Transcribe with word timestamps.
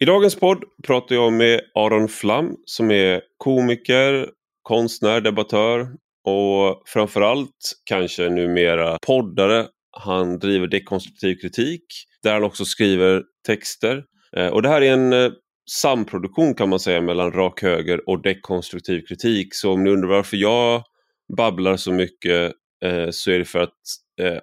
I 0.00 0.04
dagens 0.04 0.36
podd 0.36 0.64
pratar 0.86 1.14
jag 1.14 1.32
med 1.32 1.60
Aron 1.74 2.08
Flam 2.08 2.56
som 2.64 2.90
är 2.90 3.20
komiker, 3.36 4.30
konstnär, 4.62 5.20
debattör 5.20 5.88
och 6.24 6.82
framförallt 6.86 7.72
kanske 7.84 8.28
numera 8.28 8.98
poddare. 9.06 9.66
Han 9.90 10.38
driver 10.38 10.66
dekonstruktiv 10.66 11.34
kritik 11.34 11.82
där 12.22 12.32
han 12.32 12.42
också 12.42 12.64
skriver 12.64 13.22
texter. 13.46 14.04
Eh, 14.36 14.46
och 14.46 14.62
det 14.62 14.68
här 14.68 14.82
är 14.82 14.92
en 14.92 15.12
eh, 15.12 15.30
samproduktion 15.70 16.54
kan 16.54 16.68
man 16.68 16.80
säga 16.80 17.00
mellan 17.00 17.32
rak 17.32 17.62
höger 17.62 18.08
och 18.08 18.22
dekonstruktiv 18.22 19.02
kritik. 19.08 19.54
Så 19.54 19.72
om 19.72 19.84
ni 19.84 19.90
undrar 19.90 20.08
varför 20.08 20.36
jag 20.36 20.82
babblar 21.36 21.76
så 21.76 21.92
mycket 21.92 22.52
eh, 22.84 23.10
så 23.10 23.30
är 23.30 23.38
det 23.38 23.44
för 23.44 23.58
att 23.58 23.78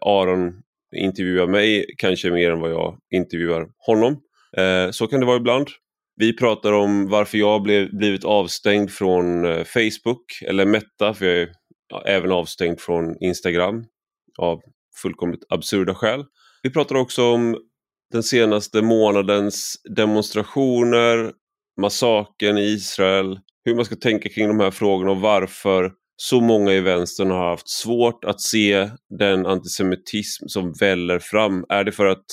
Aron 0.01 0.53
intervjuar 0.95 1.47
mig 1.47 1.85
kanske 1.97 2.31
mer 2.31 2.51
än 2.51 2.59
vad 2.59 2.71
jag 2.71 2.97
intervjuar 3.11 3.67
honom. 3.77 4.21
Eh, 4.57 4.91
så 4.91 5.07
kan 5.07 5.19
det 5.19 5.25
vara 5.25 5.37
ibland. 5.37 5.67
Vi 6.15 6.37
pratar 6.37 6.71
om 6.73 7.09
varför 7.09 7.37
jag 7.37 7.61
blev, 7.61 7.97
blivit 7.97 8.25
avstängd 8.25 8.91
från 8.91 9.45
eh, 9.45 9.63
Facebook 9.63 10.41
eller 10.47 10.65
Meta, 10.65 11.13
för 11.13 11.25
jag 11.25 11.39
är 12.07 12.15
även 12.15 12.31
avstängd 12.31 12.79
från 12.79 13.23
Instagram 13.23 13.85
av 14.37 14.61
fullkomligt 15.01 15.43
absurda 15.49 15.95
skäl. 15.95 16.25
Vi 16.63 16.69
pratar 16.69 16.95
också 16.95 17.23
om 17.23 17.57
den 18.11 18.23
senaste 18.23 18.81
månadens 18.81 19.81
demonstrationer, 19.95 21.31
massakern 21.81 22.57
i 22.57 22.61
Israel, 22.61 23.39
hur 23.65 23.75
man 23.75 23.85
ska 23.85 23.95
tänka 23.95 24.29
kring 24.29 24.47
de 24.47 24.59
här 24.59 24.71
frågorna 24.71 25.11
och 25.11 25.21
varför 25.21 25.91
så 26.17 26.41
många 26.41 26.73
i 26.73 26.81
vänstern 26.81 27.31
har 27.31 27.49
haft 27.49 27.69
svårt 27.69 28.25
att 28.25 28.41
se 28.41 28.89
den 29.19 29.45
antisemitism 29.45 30.47
som 30.47 30.73
väller 30.79 31.19
fram. 31.19 31.65
Är 31.69 31.83
det 31.83 31.91
för 31.91 32.05
att 32.05 32.25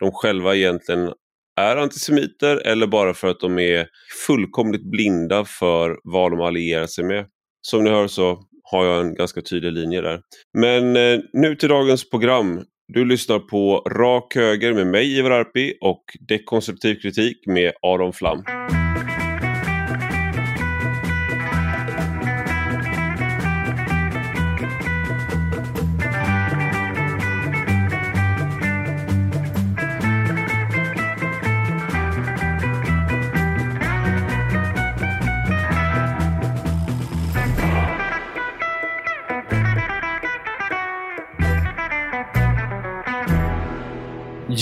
de 0.00 0.12
själva 0.12 0.56
egentligen 0.56 1.12
är 1.60 1.76
antisemiter 1.76 2.66
eller 2.66 2.86
bara 2.86 3.14
för 3.14 3.28
att 3.28 3.40
de 3.40 3.58
är 3.58 3.86
fullkomligt 4.26 4.90
blinda 4.90 5.44
för 5.44 5.96
vad 6.04 6.32
de 6.32 6.40
allierar 6.40 6.86
sig 6.86 7.04
med. 7.04 7.26
Som 7.60 7.84
ni 7.84 7.90
hör 7.90 8.06
så 8.06 8.38
har 8.70 8.84
jag 8.84 9.00
en 9.00 9.14
ganska 9.14 9.40
tydlig 9.42 9.72
linje 9.72 10.00
där. 10.00 10.20
Men 10.58 10.96
eh, 10.96 11.20
nu 11.32 11.56
till 11.56 11.68
dagens 11.68 12.10
program. 12.10 12.64
Du 12.88 13.04
lyssnar 13.04 13.38
på 13.38 13.76
Rak 13.76 14.34
Höger 14.34 14.72
med 14.72 14.86
mig 14.86 15.18
Ivar 15.18 15.30
Arpi 15.30 15.74
och 15.80 16.04
Dekonstruktiv 16.28 16.94
kritik 16.94 17.46
med 17.46 17.72
Aron 17.82 18.12
Flam. 18.12 18.44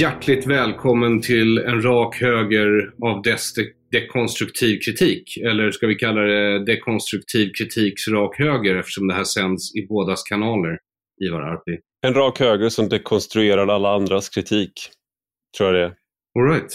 Hjärtligt 0.03 0.47
välkommen 0.47 1.20
till 1.20 1.58
en 1.58 1.83
rak 1.83 2.20
höger 2.20 2.92
av 3.03 3.22
dekonstruktiv 3.92 4.78
kritik. 4.78 5.36
Eller 5.36 5.70
ska 5.70 5.86
vi 5.86 5.95
kalla 5.95 6.20
det 6.20 6.64
dekonstruktiv 6.64 7.50
kritiks 7.58 8.08
rak 8.08 8.39
höger 8.39 8.77
eftersom 8.77 9.08
det 9.08 9.14
här 9.14 9.25
sänds 9.25 9.77
i 9.77 9.86
bådas 9.86 10.23
kanaler, 10.23 10.78
Ivar 11.25 11.41
Arpi. 11.41 11.78
En 12.06 12.14
rak 12.14 12.41
höger 12.41 12.69
som 12.69 12.89
dekonstruerar 12.89 13.67
alla 13.67 13.95
andras 13.95 14.28
kritik, 14.28 14.73
tror 15.58 15.75
jag 15.75 15.80
det 15.80 15.84
är. 15.84 15.95
All 16.39 16.53
right. 16.53 16.73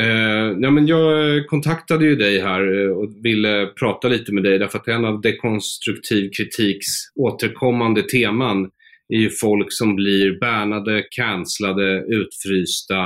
Eh, 0.00 0.58
ja, 0.62 0.70
men 0.70 0.86
jag 0.86 1.46
kontaktade 1.46 2.04
ju 2.04 2.16
dig 2.16 2.40
här 2.40 2.84
eh, 2.84 2.90
och 2.90 3.10
ville 3.22 3.66
prata 3.66 4.08
lite 4.08 4.32
med 4.32 4.42
dig 4.42 4.58
därför 4.58 4.78
att 4.78 4.88
en 4.88 5.04
av 5.04 5.20
dekonstruktiv 5.20 6.30
kritiks 6.36 6.86
återkommande 7.14 8.02
teman 8.02 8.70
är 9.14 9.18
ju 9.18 9.30
folk 9.30 9.72
som 9.72 9.96
blir 9.96 10.40
bärnade, 10.40 11.04
cancellade, 11.10 12.04
utfrysta, 12.08 13.04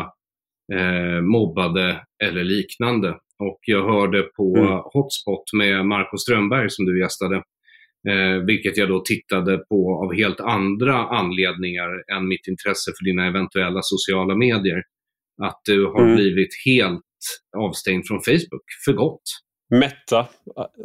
eh, 0.75 1.21
mobbade 1.23 2.01
eller 2.25 2.45
liknande. 2.45 3.09
Och 3.39 3.59
jag 3.63 3.93
hörde 3.93 4.23
på 4.23 4.57
mm. 4.57 4.81
Hotspot 4.93 5.53
med 5.53 5.87
Marco 5.87 6.17
Strömberg 6.17 6.71
som 6.71 6.85
du 6.85 7.01
gästade, 7.01 7.37
eh, 8.09 8.45
vilket 8.47 8.77
jag 8.77 8.89
då 8.89 9.01
tittade 9.01 9.59
på 9.59 10.05
av 10.05 10.15
helt 10.15 10.41
andra 10.41 10.95
anledningar 10.95 11.91
än 12.17 12.29
mitt 12.29 12.47
intresse 12.49 12.93
för 12.99 13.05
dina 13.05 13.27
eventuella 13.27 13.81
sociala 13.83 14.35
medier. 14.37 14.83
Att 15.43 15.61
du 15.65 15.85
har 15.85 16.03
mm. 16.03 16.17
blivit 16.17 16.53
helt 16.67 17.05
avstängd 17.57 18.07
från 18.07 18.21
Facebook 18.21 18.67
för 18.85 18.93
gott. 18.93 19.29
Meta, 19.71 20.27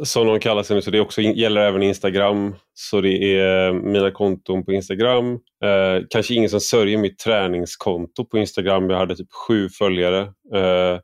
som 0.03 0.27
de 0.27 0.39
kallar 0.39 0.63
sig 0.63 0.75
nu, 0.75 0.81
så 0.81 0.91
det 0.91 0.99
också 0.99 1.21
gäller 1.21 1.61
även 1.61 1.83
Instagram. 1.83 2.55
Så 2.73 3.01
det 3.01 3.39
är 3.39 3.67
eh, 3.67 3.73
mina 3.73 4.11
konton 4.11 4.66
på 4.66 4.73
Instagram. 4.73 5.33
Eh, 5.63 6.05
kanske 6.09 6.33
ingen 6.33 6.49
som 6.49 6.59
sörjer 6.59 6.97
mitt 6.97 7.19
träningskonto 7.19 8.25
på 8.25 8.38
Instagram. 8.38 8.89
Jag 8.89 8.97
hade 8.97 9.16
typ 9.16 9.33
sju 9.47 9.69
följare. 9.69 10.19
Eh, 10.55 10.99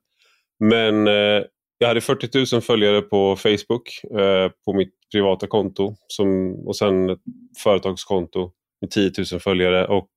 men 0.59 1.07
eh, 1.07 1.43
jag 1.77 1.87
hade 1.87 2.01
40 2.01 2.55
000 2.55 2.61
följare 2.61 3.01
på 3.01 3.35
Facebook 3.35 4.03
eh, 4.19 4.51
på 4.65 4.73
mitt 4.73 4.93
privata 5.11 5.47
konto 5.47 5.95
som, 6.07 6.53
och 6.67 6.75
sen 6.75 7.09
ett 7.09 7.19
företagskonto 7.63 8.51
med 8.81 8.91
10 8.91 9.11
000 9.31 9.39
följare. 9.39 9.87
Och 9.87 10.09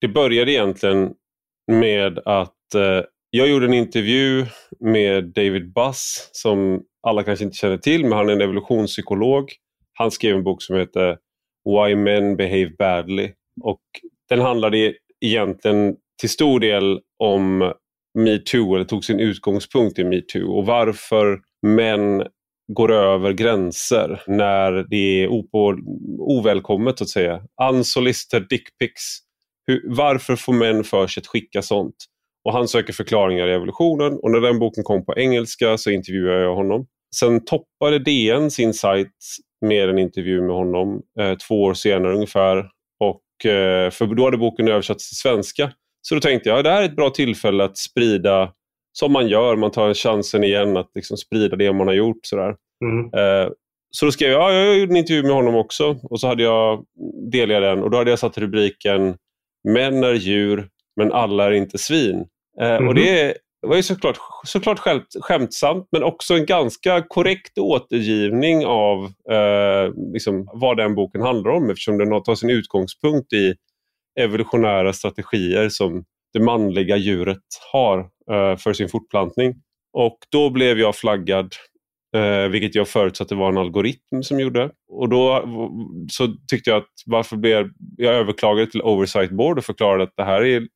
det 0.00 0.08
började 0.08 0.52
egentligen 0.52 1.10
med 1.72 2.18
att 2.18 2.74
eh, 2.74 3.04
jag 3.30 3.48
gjorde 3.48 3.66
en 3.66 3.74
intervju 3.74 4.46
med 4.80 5.24
David 5.24 5.72
Buss 5.72 6.30
som 6.32 6.82
alla 7.02 7.22
kanske 7.22 7.44
inte 7.44 7.56
känner 7.56 7.78
till, 7.78 8.02
men 8.02 8.12
han 8.12 8.28
är 8.28 8.32
en 8.32 8.40
evolutionspsykolog. 8.40 9.52
Han 9.92 10.10
skrev 10.10 10.36
en 10.36 10.44
bok 10.44 10.62
som 10.62 10.76
heter 10.76 11.18
Why 11.64 11.96
Men 11.96 12.36
Behave 12.36 12.70
Badly. 12.78 13.32
Och 13.62 13.80
den 14.28 14.40
handlade 14.40 14.94
egentligen 15.20 15.96
till 16.20 16.30
stor 16.30 16.60
del 16.60 17.00
om 17.18 17.72
metoo, 18.18 18.74
eller 18.74 18.84
tog 18.84 19.04
sin 19.04 19.20
utgångspunkt 19.20 19.98
i 19.98 20.04
metoo 20.04 20.52
och 20.52 20.66
varför 20.66 21.40
män 21.66 22.22
går 22.72 22.92
över 22.92 23.32
gränser 23.32 24.22
när 24.26 24.72
det 24.90 25.22
är 25.22 25.28
ovälkommet 26.18 26.98
så 26.98 27.04
att 27.04 27.10
säga. 27.10 27.42
Unsolicited 27.70 28.46
dickpics. 28.48 29.18
Varför 29.84 30.36
får 30.36 30.52
män 30.52 30.84
för 30.84 31.06
sig 31.06 31.20
att 31.20 31.26
skicka 31.26 31.62
sånt? 31.62 31.96
Och 32.44 32.52
han 32.52 32.68
söker 32.68 32.92
förklaringar 32.92 33.48
i 33.48 33.52
evolutionen 33.52 34.18
och 34.22 34.30
när 34.30 34.40
den 34.40 34.58
boken 34.58 34.84
kom 34.84 35.04
på 35.04 35.18
engelska 35.18 35.78
så 35.78 35.90
intervjuade 35.90 36.42
jag 36.42 36.54
honom. 36.54 36.86
Sen 37.16 37.44
toppade 37.44 37.98
DN 37.98 38.50
sin 38.50 38.74
sajt 38.74 39.14
med 39.66 39.88
en 39.88 39.98
intervju 39.98 40.40
med 40.40 40.56
honom 40.56 41.02
eh, 41.20 41.34
två 41.34 41.62
år 41.62 41.74
senare 41.74 42.14
ungefär. 42.14 42.58
Och, 43.00 43.50
eh, 43.50 43.90
för 43.90 44.14
då 44.14 44.24
hade 44.24 44.38
boken 44.38 44.68
översatts 44.68 45.08
till 45.08 45.16
svenska. 45.16 45.72
Så 46.02 46.14
då 46.14 46.20
tänkte 46.20 46.48
jag 46.48 46.58
att 46.58 46.64
det 46.64 46.70
här 46.70 46.82
är 46.82 46.86
ett 46.86 46.96
bra 46.96 47.10
tillfälle 47.10 47.64
att 47.64 47.78
sprida, 47.78 48.52
som 48.92 49.12
man 49.12 49.28
gör, 49.28 49.56
man 49.56 49.70
tar 49.70 49.94
chansen 49.94 50.44
igen 50.44 50.76
att 50.76 50.90
liksom 50.94 51.16
sprida 51.16 51.56
det 51.56 51.72
man 51.72 51.86
har 51.86 51.94
gjort. 51.94 52.20
Sådär. 52.22 52.54
Mm. 52.84 53.04
Eh, 53.04 53.50
så 53.90 54.06
då 54.06 54.12
skrev 54.12 54.30
jag, 54.30 54.40
ja, 54.40 54.52
jag 54.52 54.78
gjorde 54.78 54.92
en 54.92 54.96
intervju 54.96 55.22
med 55.22 55.32
honom 55.32 55.54
också 55.54 55.98
och 56.02 56.20
så 56.20 56.26
hade 56.26 56.42
jag, 56.42 56.84
delade 57.32 57.54
jag 57.54 57.62
den 57.62 57.84
och 57.84 57.90
då 57.90 57.98
hade 57.98 58.10
jag 58.10 58.18
satt 58.18 58.38
rubriken 58.38 59.16
Män 59.68 60.04
är 60.04 60.14
djur, 60.14 60.68
men 60.96 61.12
alla 61.12 61.46
är 61.46 61.52
inte 61.52 61.78
svin. 61.78 62.26
Mm. 62.60 62.88
Och 62.88 62.94
mhm. 62.94 63.04
det 63.04 63.36
var 63.66 63.76
ju 63.76 63.82
såklart, 63.82 64.18
såklart 64.44 64.78
skämt, 64.78 65.06
skämtsamt 65.20 65.88
men 65.92 66.02
också 66.02 66.34
en 66.34 66.46
ganska 66.46 67.02
korrekt 67.08 67.58
återgivning 67.58 68.66
av 68.66 69.04
eh, 69.30 69.92
liksom 70.12 70.48
vad 70.52 70.76
den 70.76 70.94
boken 70.94 71.20
handlar 71.20 71.50
om 71.50 71.70
eftersom 71.70 71.98
den 71.98 72.22
tar 72.22 72.34
sin 72.34 72.50
utgångspunkt 72.50 73.32
i 73.32 73.54
evolutionära 74.20 74.92
strategier 74.92 75.68
som 75.68 76.04
det 76.32 76.40
manliga 76.40 76.96
djuret 76.96 77.42
har 77.72 77.98
eh, 78.30 78.56
för 78.56 78.72
sin 78.72 78.88
fortplantning. 78.88 79.54
Och 79.92 80.18
då 80.30 80.50
blev 80.50 80.78
jag 80.78 80.96
flaggad, 80.96 81.54
eh, 82.16 82.48
vilket 82.48 82.74
jag 82.74 82.88
förutsatte 82.88 83.34
var 83.34 83.48
en 83.48 83.58
algoritm 83.58 84.22
som 84.22 84.40
gjorde. 84.40 84.70
Och 84.88 85.08
då 85.08 85.44
så 86.10 86.34
tyckte 86.50 86.70
jag 86.70 86.76
att 86.76 86.92
varför 87.06 87.36
blev 87.36 87.70
jag 87.96 88.14
överklagade 88.14 88.70
till 88.70 88.82
Oversight 88.82 89.30
Board 89.30 89.58
och 89.58 89.64
förklarade 89.64 90.02
att 90.02 90.16
det 90.16 90.24
här 90.24 90.42
är 90.42 90.66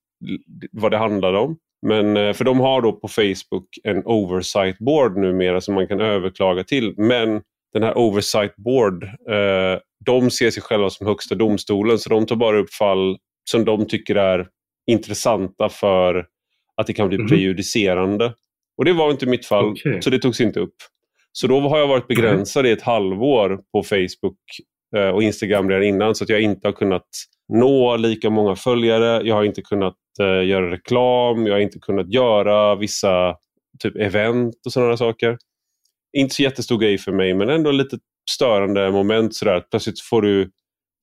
vad 0.73 0.91
det 0.91 0.99
handlade 0.99 1.38
om. 1.38 1.56
Men, 1.87 2.17
eh, 2.17 2.32
för 2.32 2.44
de 2.44 2.61
har 2.61 2.82
då 2.82 2.93
på 2.93 3.09
Facebook 3.09 3.69
en 3.85 4.03
oversight 4.05 4.79
board 4.79 5.17
numera 5.17 5.61
som 5.61 5.75
man 5.75 5.87
kan 5.87 6.00
överklaga 6.00 6.65
till. 6.65 6.94
Men 6.97 7.43
den 7.73 7.82
här 7.82 7.99
oversight 7.99 8.56
board, 8.56 9.05
eh, 9.05 9.79
de 10.06 10.31
ser 10.31 10.50
sig 10.50 10.62
själva 10.62 10.91
som 10.91 11.06
högsta 11.06 11.35
domstolen 11.35 11.99
så 11.99 12.09
de 12.09 12.26
tar 12.26 12.37
bara 12.37 12.59
upp 12.59 12.75
fall 12.75 13.19
som 13.50 13.65
de 13.65 13.87
tycker 13.87 14.15
är 14.15 14.49
intressanta 14.87 15.69
för 15.69 16.26
att 16.76 16.87
det 16.87 16.93
kan 16.93 17.09
bli 17.09 17.17
mm. 17.17 17.29
prejudicerande. 17.29 18.35
Och 18.76 18.85
det 18.85 18.93
var 18.93 19.11
inte 19.11 19.26
mitt 19.26 19.47
fall, 19.47 19.65
okay. 19.65 20.00
så 20.00 20.11
det 20.11 20.19
togs 20.19 20.41
inte 20.41 20.61
upp. 20.61 20.75
Så 21.32 21.47
då 21.47 21.61
har 21.61 21.79
jag 21.79 21.87
varit 21.87 22.06
begränsad 22.06 22.67
i 22.67 22.71
ett 22.71 22.82
halvår 22.82 23.61
på 23.73 23.82
Facebook 23.82 24.38
eh, 24.97 25.09
och 25.09 25.23
Instagram 25.23 25.69
redan 25.69 25.85
innan 25.85 26.15
så 26.15 26.25
att 26.25 26.31
jag 26.31 26.41
inte 26.41 26.69
har 26.69 26.73
kunnat 26.73 27.06
nå 27.49 27.97
lika 27.97 28.31
många 28.31 28.56
följare. 28.56 29.26
Jag 29.26 29.35
har 29.35 29.44
inte 29.44 29.62
kunnat 29.62 29.97
eh, 30.20 30.44
göra 30.44 30.70
reklam, 30.70 31.46
jag 31.46 31.55
har 31.55 31.61
inte 31.61 31.78
kunnat 31.78 32.12
göra 32.12 32.75
vissa 32.75 33.37
typ 33.78 33.96
event 33.96 34.55
och 34.66 34.72
sådana 34.72 34.96
saker. 34.96 35.38
Inte 36.16 36.34
så 36.34 36.43
jättestor 36.43 36.78
grej 36.78 36.99
för 36.99 37.12
mig 37.12 37.34
men 37.34 37.49
ändå 37.49 37.70
lite 37.70 37.99
störande 38.31 38.90
moment 38.90 39.34
sådär. 39.34 39.64
Plötsligt 39.70 40.00
får 40.00 40.22
du 40.22 40.50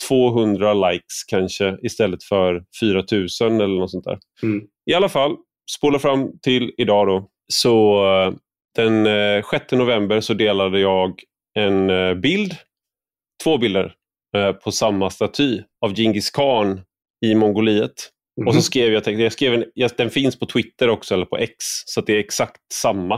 200 0.07 0.73
likes 0.73 1.23
kanske 1.27 1.77
istället 1.81 2.23
för 2.23 2.63
4000 2.79 3.61
eller 3.61 3.79
något 3.79 3.91
sånt 3.91 4.05
där. 4.05 4.19
Mm. 4.43 4.65
I 4.91 4.93
alla 4.93 5.09
fall, 5.09 5.35
spola 5.77 5.99
fram 5.99 6.39
till 6.39 6.71
idag 6.77 7.07
då. 7.07 7.29
Så 7.53 8.05
eh, 8.05 8.33
den 8.75 9.07
6 9.51 9.71
november 9.71 10.21
så 10.21 10.33
delade 10.33 10.79
jag 10.79 11.21
en 11.59 11.87
bild, 12.21 12.55
två 13.43 13.57
bilder 13.57 13.93
på 14.63 14.71
samma 14.71 15.09
staty 15.09 15.61
av 15.85 15.95
Genghis 15.95 16.31
khan 16.31 16.81
i 17.25 17.35
Mongoliet. 17.35 18.09
Mm. 18.41 18.47
Och 18.47 18.53
så 18.53 18.57
mhm. 18.57 18.63
skrev 18.63 18.93
jag, 18.93 19.21
jag 19.21 19.31
skrev 19.31 19.53
en, 19.53 19.89
den 19.97 20.09
finns 20.09 20.39
på 20.39 20.45
Twitter 20.45 20.89
också, 20.89 21.13
eller 21.13 21.25
på 21.25 21.37
X, 21.37 21.55
så 21.85 22.01
det 22.01 22.13
är 22.13 22.19
exakt 22.19 22.61
samma 22.73 23.15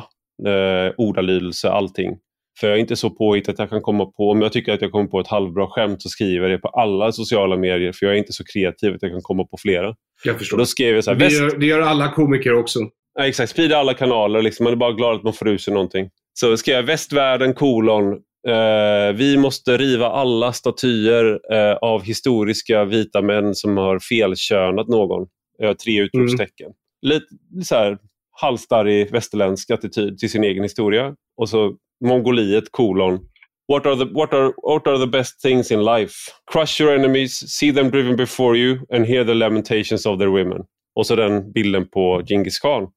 eh, 0.47 0.93
ordalydelse, 0.97 1.69
allting. 1.69 2.17
För 2.59 2.67
jag 2.67 2.75
är 2.77 2.81
inte 2.81 2.95
så 2.95 3.09
påhittig 3.09 3.51
att 3.51 3.59
jag 3.59 3.69
kan 3.69 3.81
komma 3.81 4.05
på, 4.05 4.29
om 4.29 4.41
jag 4.41 4.51
tycker 4.51 4.73
att 4.73 4.81
jag 4.81 4.91
kommer 4.91 5.07
på 5.07 5.19
ett 5.19 5.27
halvbra 5.27 5.67
skämt 5.67 6.01
så 6.01 6.09
skriver 6.09 6.49
jag 6.49 6.57
det 6.57 6.61
på 6.61 6.67
alla 6.67 7.11
sociala 7.11 7.57
medier, 7.57 7.91
för 7.91 8.05
jag 8.05 8.15
är 8.15 8.19
inte 8.19 8.33
så 8.33 8.43
kreativ 8.43 8.95
att 8.95 9.01
jag 9.01 9.11
kan 9.11 9.21
komma 9.21 9.43
på 9.43 9.57
flera. 9.57 9.95
Jag 10.23 10.37
förstår. 10.37 10.57
Och 10.57 10.59
då 10.59 10.65
skrev 10.65 10.95
jag 10.95 11.03
så 11.03 11.11
här, 11.11 11.19
det, 11.19 11.27
gör, 11.27 11.57
det 11.57 11.65
gör 11.65 11.81
alla 11.81 12.11
komiker 12.11 12.53
också. 12.53 12.79
Ja, 13.19 13.27
exakt, 13.27 13.51
sprida 13.51 13.77
alla 13.77 13.93
kanaler, 13.93 14.41
liksom. 14.41 14.63
man 14.63 14.73
är 14.73 14.77
bara 14.77 14.91
glad 14.91 15.15
att 15.15 15.23
man 15.23 15.33
får 15.33 15.47
ur 15.47 15.57
sig 15.57 15.73
någonting. 15.73 16.09
Så 16.33 16.57
skrev 16.57 16.75
jag 16.75 16.83
västvärlden 16.83 17.53
kolon 17.53 18.19
Uh, 18.47 19.15
vi 19.15 19.37
måste 19.37 19.77
riva 19.77 20.07
alla 20.07 20.53
statyer 20.53 21.25
uh, 21.53 21.77
av 21.81 22.03
historiska 22.03 22.85
vita 22.85 23.21
män 23.21 23.55
som 23.55 23.77
har 23.77 23.99
felkönat 23.99 24.87
någon. 24.87 25.27
Uh, 25.63 25.73
tre 25.73 26.01
utropstecken. 26.01 26.65
Mm. 26.65 26.75
Lite, 27.01 27.25
lite 27.51 27.65
så 27.65 27.75
här 27.75 27.97
halsstarrig 28.41 29.11
västerländsk 29.11 29.71
attityd 29.71 30.17
till 30.17 30.29
sin 30.29 30.43
egen 30.43 30.63
historia. 30.63 31.15
Och 31.37 31.49
så 31.49 31.75
Mongoliet 32.05 32.71
kolon. 32.71 33.19
What 33.67 33.85
are, 33.85 33.95
the, 33.95 34.13
what, 34.13 34.33
are, 34.33 34.53
what 34.63 34.87
are 34.87 34.97
the 34.97 35.07
best 35.07 35.41
things 35.41 35.71
in 35.71 35.85
life? 35.85 36.13
Crush 36.51 36.81
your 36.81 36.95
enemies, 36.95 37.49
see 37.49 37.73
them 37.73 37.89
driven 37.89 38.15
before 38.15 38.57
you 38.57 38.79
and 38.93 39.05
hear 39.05 39.25
the 39.25 39.33
lamentations 39.33 40.05
of 40.05 40.19
their 40.19 40.29
women. 40.29 40.65
Och 40.95 41.07
så 41.07 41.15
den 41.15 41.51
bilden 41.51 41.87
på 41.87 42.21
Genghis 42.25 42.59
khan 42.59 42.87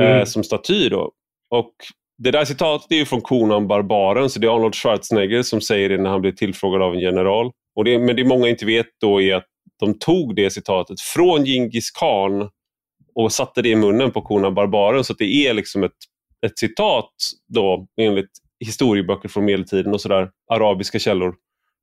mm. 0.00 0.26
som 0.26 0.44
staty. 0.44 0.88
Då. 0.88 1.12
Och 1.50 1.72
det 2.18 2.30
där 2.30 2.44
citatet 2.44 2.92
är 2.92 2.96
ju 2.96 3.04
från 3.04 3.20
Konan 3.20 3.68
Barbaren, 3.68 4.30
så 4.30 4.40
det 4.40 4.46
är 4.46 4.56
Arnold 4.56 4.74
Schwarzenegger 4.74 5.42
som 5.42 5.60
säger 5.60 5.88
det 5.88 5.98
när 5.98 6.10
han 6.10 6.20
blir 6.20 6.32
tillfrågad 6.32 6.82
av 6.82 6.94
en 6.94 7.00
general. 7.00 7.50
Och 7.76 7.84
det, 7.84 7.98
men 7.98 8.16
det 8.16 8.24
många 8.24 8.48
inte 8.48 8.66
vet 8.66 8.86
då 9.00 9.22
är 9.22 9.34
att 9.34 9.46
de 9.80 9.98
tog 9.98 10.34
det 10.36 10.50
citatet 10.50 11.00
från 11.00 11.44
Genghis 11.44 11.90
khan 11.90 12.50
och 13.14 13.32
satte 13.32 13.62
det 13.62 13.68
i 13.68 13.76
munnen 13.76 14.10
på 14.10 14.22
Konan 14.22 14.54
Barbaren. 14.54 15.04
Så 15.04 15.14
det 15.14 15.46
är 15.46 15.54
liksom 15.54 15.84
ett, 15.84 15.96
ett 16.46 16.58
citat 16.58 17.10
då 17.54 17.86
enligt 18.00 18.30
historieböcker 18.64 19.28
från 19.28 19.44
medeltiden 19.44 19.94
och 19.94 20.00
sådär, 20.00 20.30
arabiska 20.50 20.98
källor, 20.98 21.34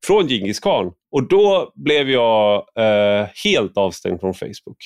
från 0.07 0.27
Genghis 0.27 0.59
khan. 0.59 0.91
Och 1.11 1.27
då 1.27 1.71
blev 1.75 2.09
jag 2.09 2.65
eh, 2.79 3.27
helt 3.43 3.77
avstängd 3.77 4.19
från 4.19 4.33
Facebook. 4.33 4.77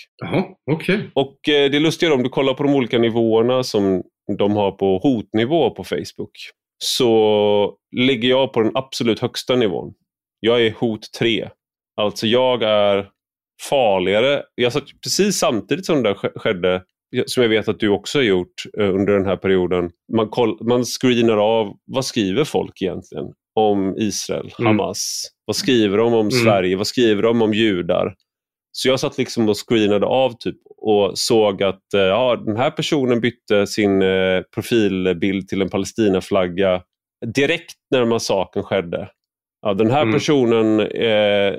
Okej. 0.72 0.96
Okay. 0.96 1.10
Och 1.14 1.50
eh, 1.50 1.72
det 1.72 1.80
lustiga 1.80 2.12
är 2.12 2.16
om 2.16 2.24
du 2.24 2.30
kollar 2.30 2.54
på 2.54 2.64
de 2.64 2.76
olika 2.76 3.00
nivåerna 3.00 3.64
som 3.64 4.04
de 4.38 4.56
har 4.56 4.72
på 4.72 4.98
hotnivå 4.98 5.70
på 5.70 5.84
Facebook 5.84 6.32
så 6.84 7.74
ligger 7.96 8.30
jag 8.30 8.54
på 8.54 8.62
den 8.62 8.72
absolut 8.76 9.20
högsta 9.20 9.56
nivån. 9.56 9.94
Jag 10.40 10.66
är 10.66 10.72
hot 10.72 11.12
3. 11.20 11.50
Alltså 12.02 12.28
jag 12.28 12.64
är 12.64 13.10
farligare. 13.70 14.44
Jag 14.56 14.74
satt 14.74 14.84
precis 15.04 15.38
samtidigt 15.38 15.86
som 15.86 16.04
det 16.04 16.16
skedde, 16.16 16.84
som 17.26 17.44
jag 17.44 17.50
vet 17.50 17.68
att 17.68 17.80
du 17.80 17.90
också 17.90 18.18
har 18.18 18.24
gjort 18.24 18.54
eh, 18.80 18.90
under 18.90 19.14
den 19.14 19.26
här 19.26 19.36
perioden. 19.36 19.90
Man, 20.16 20.30
koll, 20.30 20.58
man 20.62 20.84
screenar 20.84 21.38
av 21.38 21.74
vad 21.86 22.06
skriver 22.06 22.44
folk 22.44 22.82
egentligen 22.82 23.26
om 23.56 23.96
Israel, 23.98 24.54
mm. 24.60 24.68
Hamas? 24.68 25.32
Vad 25.46 25.56
skriver 25.56 25.98
de 25.98 26.14
om 26.14 26.20
mm. 26.20 26.32
Sverige? 26.32 26.76
Vad 26.76 26.88
skriver 26.88 27.24
de 27.24 27.42
om 27.42 27.54
judar? 27.54 28.16
Så 28.82 28.90
jag 28.90 29.00
satt 29.00 29.18
liksom 29.18 29.50
och 29.50 29.70
screenade 29.70 30.06
av 30.06 30.38
typ 30.40 30.58
och 30.78 31.20
såg 31.20 31.64
att 31.64 31.94
eh, 31.94 32.02
ja, 32.02 32.36
den 32.46 32.58
här 32.58 32.72
personen 32.72 33.22
bytte 33.22 33.68
sin 33.68 34.02
eh, 34.02 34.42
profilbild 34.54 35.48
till 35.48 35.62
en 35.62 35.70
Palestinaflagga 35.70 36.82
direkt 37.36 37.76
när 37.92 38.06
massakern 38.06 38.64
skedde. 38.64 39.10
Ja, 39.62 39.74
den 39.74 39.92
här 39.92 40.02
mm. 40.02 40.14
personen 40.14 40.80
eh, 40.80 41.56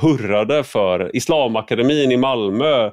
hurrade 0.00 0.64
för 0.64 1.16
Islamakademin 1.16 2.12
i 2.12 2.16
Malmö. 2.16 2.90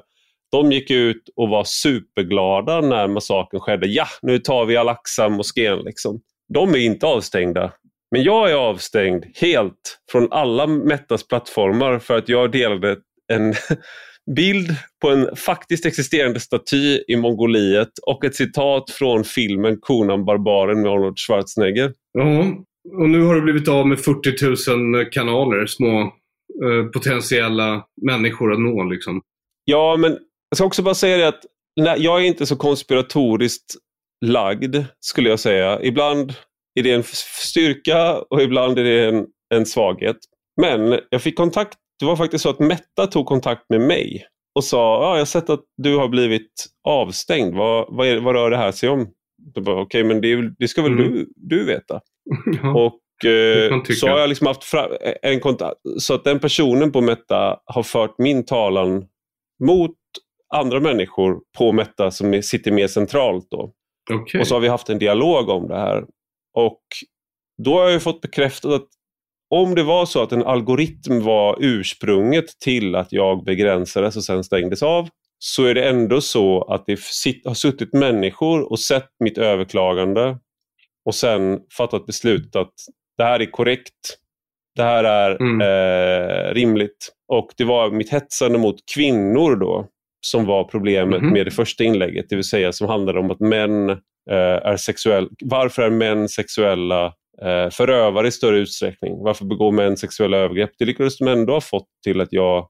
De 0.52 0.72
gick 0.72 0.90
ut 0.90 1.22
och 1.36 1.48
var 1.48 1.64
superglada 1.64 2.80
när 2.80 3.08
massakern 3.08 3.60
skedde. 3.60 3.86
Ja, 3.86 4.06
nu 4.22 4.38
tar 4.38 4.64
vi 4.64 4.76
Al-Aqsa-moskén. 4.76 5.78
Liksom. 5.84 6.20
De 6.54 6.74
är 6.74 6.78
inte 6.78 7.06
avstängda. 7.06 7.72
Men 8.10 8.22
jag 8.22 8.50
är 8.50 8.54
avstängd 8.54 9.24
helt 9.34 9.98
från 10.12 10.28
alla 10.32 10.66
Mettas 10.66 11.28
plattformar 11.28 11.98
för 11.98 12.18
att 12.18 12.28
jag 12.28 12.52
delade 12.52 12.96
en 13.32 13.54
bild 14.36 14.74
på 15.02 15.10
en 15.10 15.36
faktiskt 15.36 15.86
existerande 15.86 16.40
staty 16.40 17.02
i 17.08 17.16
Mongoliet 17.16 17.92
och 18.06 18.24
ett 18.24 18.34
citat 18.34 18.90
från 18.90 19.24
filmen 19.24 19.76
Konan 19.80 20.24
Barbaren 20.24 20.82
med 20.82 20.90
Arnold 20.90 21.18
Schwarzenegger. 21.18 21.92
Ja, 22.12 22.44
och 23.00 23.08
nu 23.08 23.22
har 23.22 23.34
du 23.34 23.40
blivit 23.40 23.68
av 23.68 23.86
med 23.86 24.00
40 24.00 24.74
000 24.94 25.10
kanaler, 25.10 25.66
små 25.66 26.00
eh, 26.64 26.90
potentiella 26.92 27.84
människor 28.02 28.52
att 28.52 28.60
nå. 28.60 28.84
Liksom. 28.84 29.22
Ja, 29.64 29.96
men 29.96 30.10
jag 30.50 30.56
ska 30.56 30.64
också 30.64 30.82
bara 30.82 30.94
säga 30.94 31.16
det 31.16 31.28
att 31.28 31.40
nej, 31.80 32.02
jag 32.02 32.20
är 32.20 32.24
inte 32.24 32.46
så 32.46 32.56
konspiratoriskt 32.56 33.74
lagd, 34.24 34.76
skulle 35.00 35.28
jag 35.28 35.40
säga. 35.40 35.82
Ibland 35.82 36.34
är 36.74 36.82
det 36.82 36.92
en 36.92 37.02
styrka 37.42 38.18
och 38.18 38.42
ibland 38.42 38.78
är 38.78 38.84
det 38.84 39.08
en, 39.08 39.26
en 39.54 39.66
svaghet. 39.66 40.16
Men 40.60 41.00
jag 41.10 41.22
fick 41.22 41.36
kontakt 41.36 41.78
det 41.98 42.06
var 42.06 42.16
faktiskt 42.16 42.42
så 42.42 42.50
att 42.50 42.58
Metta 42.58 43.06
tog 43.06 43.26
kontakt 43.26 43.64
med 43.68 43.80
mig 43.80 44.26
och 44.54 44.64
sa 44.64 45.02
ja, 45.02 45.12
jag 45.12 45.20
har 45.20 45.24
sett 45.24 45.50
att 45.50 45.64
du 45.76 45.96
har 45.96 46.08
blivit 46.08 46.66
avstängd. 46.84 47.54
Vad, 47.54 47.86
vad, 47.88 48.06
är, 48.06 48.20
vad 48.20 48.34
rör 48.34 48.50
det 48.50 48.56
här 48.56 48.72
sig 48.72 48.88
om? 48.88 49.08
Okej, 49.56 49.74
okay, 49.74 50.04
men 50.04 50.20
det, 50.20 50.50
det, 50.58 50.68
ska 50.68 50.82
väl 50.82 50.92
mm. 50.92 51.12
du, 51.12 51.32
du 51.36 51.64
veta? 51.64 52.00
Ja, 52.62 52.86
och 52.86 53.30
eh, 53.30 53.82
så 53.82 54.08
har 54.08 54.18
jag 54.18 54.28
liksom 54.28 54.46
haft 54.46 54.62
en 55.22 55.40
kontakt. 55.40 55.80
Så 55.98 56.14
att 56.14 56.24
den 56.24 56.38
personen 56.38 56.92
på 56.92 57.00
Metta 57.00 57.60
har 57.64 57.82
fört 57.82 58.14
min 58.18 58.44
talan 58.44 59.06
mot 59.64 59.96
andra 60.54 60.80
människor 60.80 61.40
på 61.58 61.72
Metta 61.72 62.10
som 62.10 62.42
sitter 62.42 62.70
mer 62.70 62.86
centralt. 62.86 63.46
Då. 63.50 63.72
Okay. 64.22 64.40
Och 64.40 64.46
så 64.46 64.54
har 64.54 64.60
vi 64.60 64.68
haft 64.68 64.88
en 64.88 64.98
dialog 64.98 65.48
om 65.48 65.68
det 65.68 65.76
här. 65.76 66.04
Och 66.54 66.82
då 67.64 67.78
har 67.78 67.88
jag 67.88 68.02
fått 68.02 68.20
bekräftat 68.20 68.72
att 68.72 68.88
om 69.50 69.74
det 69.74 69.82
var 69.82 70.06
så 70.06 70.22
att 70.22 70.32
en 70.32 70.42
algoritm 70.42 71.22
var 71.22 71.56
ursprunget 71.60 72.58
till 72.64 72.94
att 72.94 73.12
jag 73.12 73.44
begränsades 73.44 74.16
och 74.16 74.24
sen 74.24 74.44
stängdes 74.44 74.82
av 74.82 75.08
så 75.38 75.64
är 75.64 75.74
det 75.74 75.88
ändå 75.88 76.20
så 76.20 76.62
att 76.62 76.86
det 76.86 76.98
har 77.44 77.54
suttit 77.54 77.92
människor 77.92 78.72
och 78.72 78.80
sett 78.80 79.08
mitt 79.20 79.38
överklagande 79.38 80.38
och 81.04 81.14
sen 81.14 81.60
fattat 81.76 82.06
beslut 82.06 82.56
att 82.56 82.72
det 83.18 83.24
här 83.24 83.40
är 83.40 83.50
korrekt, 83.50 84.18
det 84.76 84.82
här 84.82 85.04
är 85.04 85.30
mm. 85.40 85.60
eh, 85.60 86.54
rimligt. 86.54 87.12
Och 87.32 87.50
det 87.56 87.64
var 87.64 87.90
mitt 87.90 88.12
hetsande 88.12 88.58
mot 88.58 88.76
kvinnor 88.94 89.56
då 89.56 89.88
som 90.26 90.46
var 90.46 90.64
problemet 90.64 91.20
mm. 91.20 91.32
med 91.32 91.46
det 91.46 91.50
första 91.50 91.84
inlägget, 91.84 92.26
det 92.28 92.36
vill 92.36 92.44
säga 92.44 92.72
som 92.72 92.88
handlade 92.88 93.18
om 93.20 93.30
att 93.30 93.40
män 93.40 93.90
eh, 93.90 93.96
är 94.62 94.76
sexuella. 94.76 95.28
Varför 95.44 95.82
är 95.82 95.90
män 95.90 96.28
sexuella 96.28 97.12
förövare 97.72 98.28
i 98.28 98.30
större 98.30 98.58
utsträckning. 98.58 99.22
Varför 99.22 99.44
begår 99.44 99.72
män 99.72 99.96
sexuella 99.96 100.36
övergrepp? 100.36 100.70
Det 100.78 100.84
lyckades 100.84 101.18
de 101.18 101.28
ändå 101.28 101.52
ha 101.52 101.60
fått 101.60 101.88
till 102.04 102.20
att 102.20 102.32
jag 102.32 102.68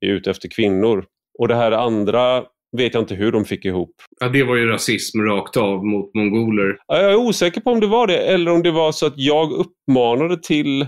är 0.00 0.08
ute 0.08 0.30
efter 0.30 0.48
kvinnor. 0.48 1.04
Och 1.38 1.48
det 1.48 1.54
här 1.54 1.72
andra 1.72 2.44
vet 2.76 2.94
jag 2.94 3.02
inte 3.02 3.14
hur 3.14 3.32
de 3.32 3.44
fick 3.44 3.64
ihop. 3.64 3.94
Ja, 4.20 4.28
det 4.28 4.44
var 4.44 4.56
ju 4.56 4.66
rasism 4.66 5.20
rakt 5.20 5.56
av 5.56 5.84
mot 5.84 6.14
mongoler. 6.14 6.76
Jag 6.86 7.12
är 7.12 7.16
osäker 7.16 7.60
på 7.60 7.70
om 7.70 7.80
det 7.80 7.86
var 7.86 8.06
det 8.06 8.18
eller 8.18 8.52
om 8.52 8.62
det 8.62 8.70
var 8.70 8.92
så 8.92 9.06
att 9.06 9.14
jag 9.16 9.52
uppmanade 9.52 10.42
till 10.42 10.86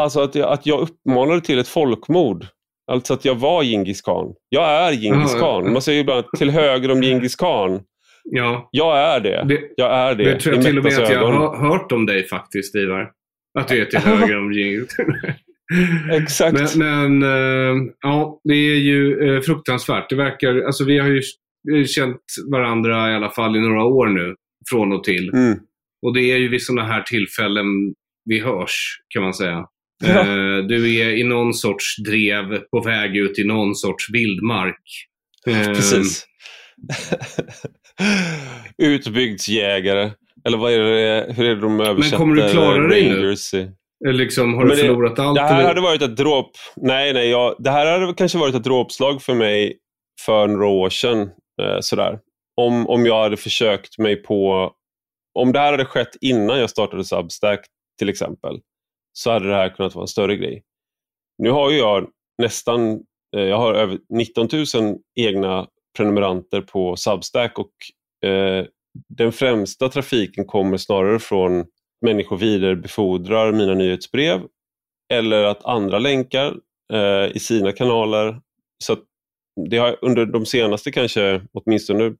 Alltså 0.00 0.20
att 0.20 0.34
jag, 0.34 0.52
att 0.52 0.66
jag 0.66 0.80
uppmanade 0.80 1.40
till 1.40 1.58
ett 1.58 1.68
folkmord. 1.68 2.46
Alltså 2.92 3.14
att 3.14 3.24
jag 3.24 3.34
var 3.34 3.62
Genghis 3.62 4.02
khan. 4.02 4.34
Jag 4.48 4.70
är 4.70 4.92
Genghis 4.92 5.34
khan. 5.34 5.72
Man 5.72 5.82
säger 5.82 6.00
ibland 6.00 6.24
till 6.38 6.50
höger 6.50 6.90
om 6.90 7.02
Genghis 7.02 7.36
khan. 7.36 7.80
Ja. 8.24 8.68
Jag 8.72 8.98
är 8.98 9.20
det. 9.20 9.44
det 9.48 9.60
jag 9.76 9.92
är 9.92 10.14
det. 10.14 10.24
Det 10.24 10.40
tror 10.40 10.54
jag 10.54 10.64
till 10.64 10.78
och 10.78 10.84
med 10.84 10.92
att 10.98 11.10
jag 11.10 11.32
har 11.32 11.56
hört 11.56 11.92
om 11.92 12.06
dig 12.06 12.28
faktiskt, 12.28 12.74
Ivar. 12.74 13.10
Att 13.58 13.68
du 13.68 13.80
är 13.80 13.84
till 13.84 13.98
höger 14.04 14.38
om 14.38 14.52
Jingle. 14.52 14.86
Exakt. 16.12 16.76
Men, 16.76 17.18
men 17.18 17.22
äh, 17.22 17.92
ja, 18.00 18.40
det 18.44 18.54
är 18.54 18.76
ju 18.76 19.34
äh, 19.34 19.40
fruktansvärt. 19.40 20.10
Det 20.10 20.16
verkar, 20.16 20.62
alltså 20.62 20.84
vi 20.84 20.98
har 20.98 21.08
ju 21.08 21.22
känt 21.86 22.20
varandra 22.52 23.12
i 23.12 23.14
alla 23.14 23.30
fall 23.30 23.56
i 23.56 23.60
några 23.60 23.84
år 23.84 24.06
nu, 24.06 24.34
från 24.70 24.92
och 24.92 25.04
till. 25.04 25.30
Mm. 25.34 25.58
Och 26.06 26.14
det 26.14 26.32
är 26.32 26.36
ju 26.36 26.48
vid 26.48 26.62
sådana 26.62 26.92
här 26.92 27.02
tillfällen 27.02 27.66
vi 28.24 28.40
hörs, 28.40 29.00
kan 29.08 29.22
man 29.22 29.34
säga. 29.34 29.66
Ja. 30.04 30.20
Äh, 30.20 30.64
du 30.64 30.96
är 30.96 31.10
i 31.10 31.24
någon 31.24 31.54
sorts 31.54 31.96
drev 31.96 32.58
på 32.58 32.80
väg 32.80 33.16
ut 33.16 33.38
i 33.38 33.44
någon 33.44 33.74
sorts 33.74 34.10
vildmark. 34.12 34.82
Precis. 35.44 36.26
Utbygdsjägare. 38.78 40.10
Eller 40.44 40.58
vad 40.58 40.72
är 40.72 40.78
det, 40.78 41.32
hur 41.32 41.44
är 41.44 41.54
det 41.54 41.60
de 41.60 41.80
översätter? 41.80 42.18
Men 42.18 42.18
kommer 42.18 42.42
du 42.42 42.50
klara 42.52 42.86
dig 42.88 43.08
nu? 43.10 43.34
Eller 44.04 44.12
liksom, 44.12 44.54
har 44.54 44.60
du 44.62 44.68
Men 44.68 44.76
det- 44.76 44.82
förlorat 44.82 45.18
allt? 45.18 45.34
Det 45.36 45.42
här 45.42 45.58
eller? 45.58 45.68
hade 45.68 45.80
varit 45.80 46.02
ett 46.02 46.16
dråp... 46.16 46.50
Nej, 46.76 47.12
nej. 47.12 47.28
Jag, 47.28 47.54
det 47.58 47.70
här 47.70 48.00
hade 48.00 48.14
kanske 48.14 48.38
varit 48.38 48.54
ett 48.54 48.64
dråpslag 48.64 49.22
för 49.22 49.34
mig 49.34 49.78
för 50.20 50.46
några 50.48 50.66
år 50.66 50.90
sedan. 50.90 51.20
Eh, 51.62 51.76
sådär. 51.80 52.18
Om, 52.56 52.86
om 52.88 53.06
jag 53.06 53.22
hade 53.22 53.36
försökt 53.36 53.98
mig 53.98 54.16
på... 54.16 54.72
Om 55.38 55.52
det 55.52 55.58
här 55.58 55.70
hade 55.70 55.84
skett 55.84 56.16
innan 56.20 56.58
jag 56.60 56.70
startade 56.70 57.04
Substack 57.04 57.60
till 57.98 58.08
exempel, 58.08 58.60
så 59.12 59.30
hade 59.30 59.48
det 59.48 59.54
här 59.54 59.68
kunnat 59.68 59.94
vara 59.94 60.02
en 60.04 60.08
större 60.08 60.36
grej. 60.36 60.62
Nu 61.38 61.50
har 61.50 61.70
ju 61.70 61.78
jag 61.78 62.08
nästan... 62.42 62.92
Eh, 63.36 63.42
jag 63.42 63.58
har 63.58 63.74
över 63.74 63.98
19 64.14 64.48
000 64.74 64.96
egna 65.20 65.66
prenumeranter 65.96 66.60
på 66.60 66.96
Substack 66.96 67.58
och 67.58 67.72
eh, 68.28 68.66
den 69.08 69.32
främsta 69.32 69.88
trafiken 69.88 70.44
kommer 70.44 70.76
snarare 70.76 71.18
från 71.18 71.64
människor 72.00 72.36
vidarebefordrar 72.36 73.52
mina 73.52 73.74
nyhetsbrev 73.74 74.40
eller 75.12 75.44
att 75.44 75.64
andra 75.64 75.98
länkar 75.98 76.54
eh, 76.92 77.36
i 77.36 77.38
sina 77.38 77.72
kanaler. 77.72 78.40
Så 78.84 78.92
att 78.92 79.02
det 79.70 79.76
har 79.76 79.96
under 80.02 80.26
de 80.26 80.46
senaste 80.46 80.92
kanske, 80.92 81.42
åtminstone 81.52 82.14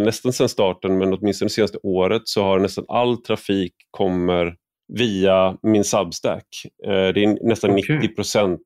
nästan 0.00 0.32
sedan 0.32 0.48
starten, 0.48 0.98
men 0.98 1.12
åtminstone 1.14 1.46
det 1.46 1.52
senaste 1.52 1.78
året 1.82 2.22
så 2.24 2.42
har 2.42 2.58
nästan 2.58 2.84
all 2.88 3.16
trafik 3.16 3.74
kommer 3.90 4.56
via 4.92 5.56
min 5.62 5.84
Substack. 5.84 6.46
Eh, 6.86 6.90
det 6.90 7.24
är 7.24 7.48
nästan 7.48 7.70
Okej. 7.70 7.98
90 7.98 8.14
procent, 8.14 8.60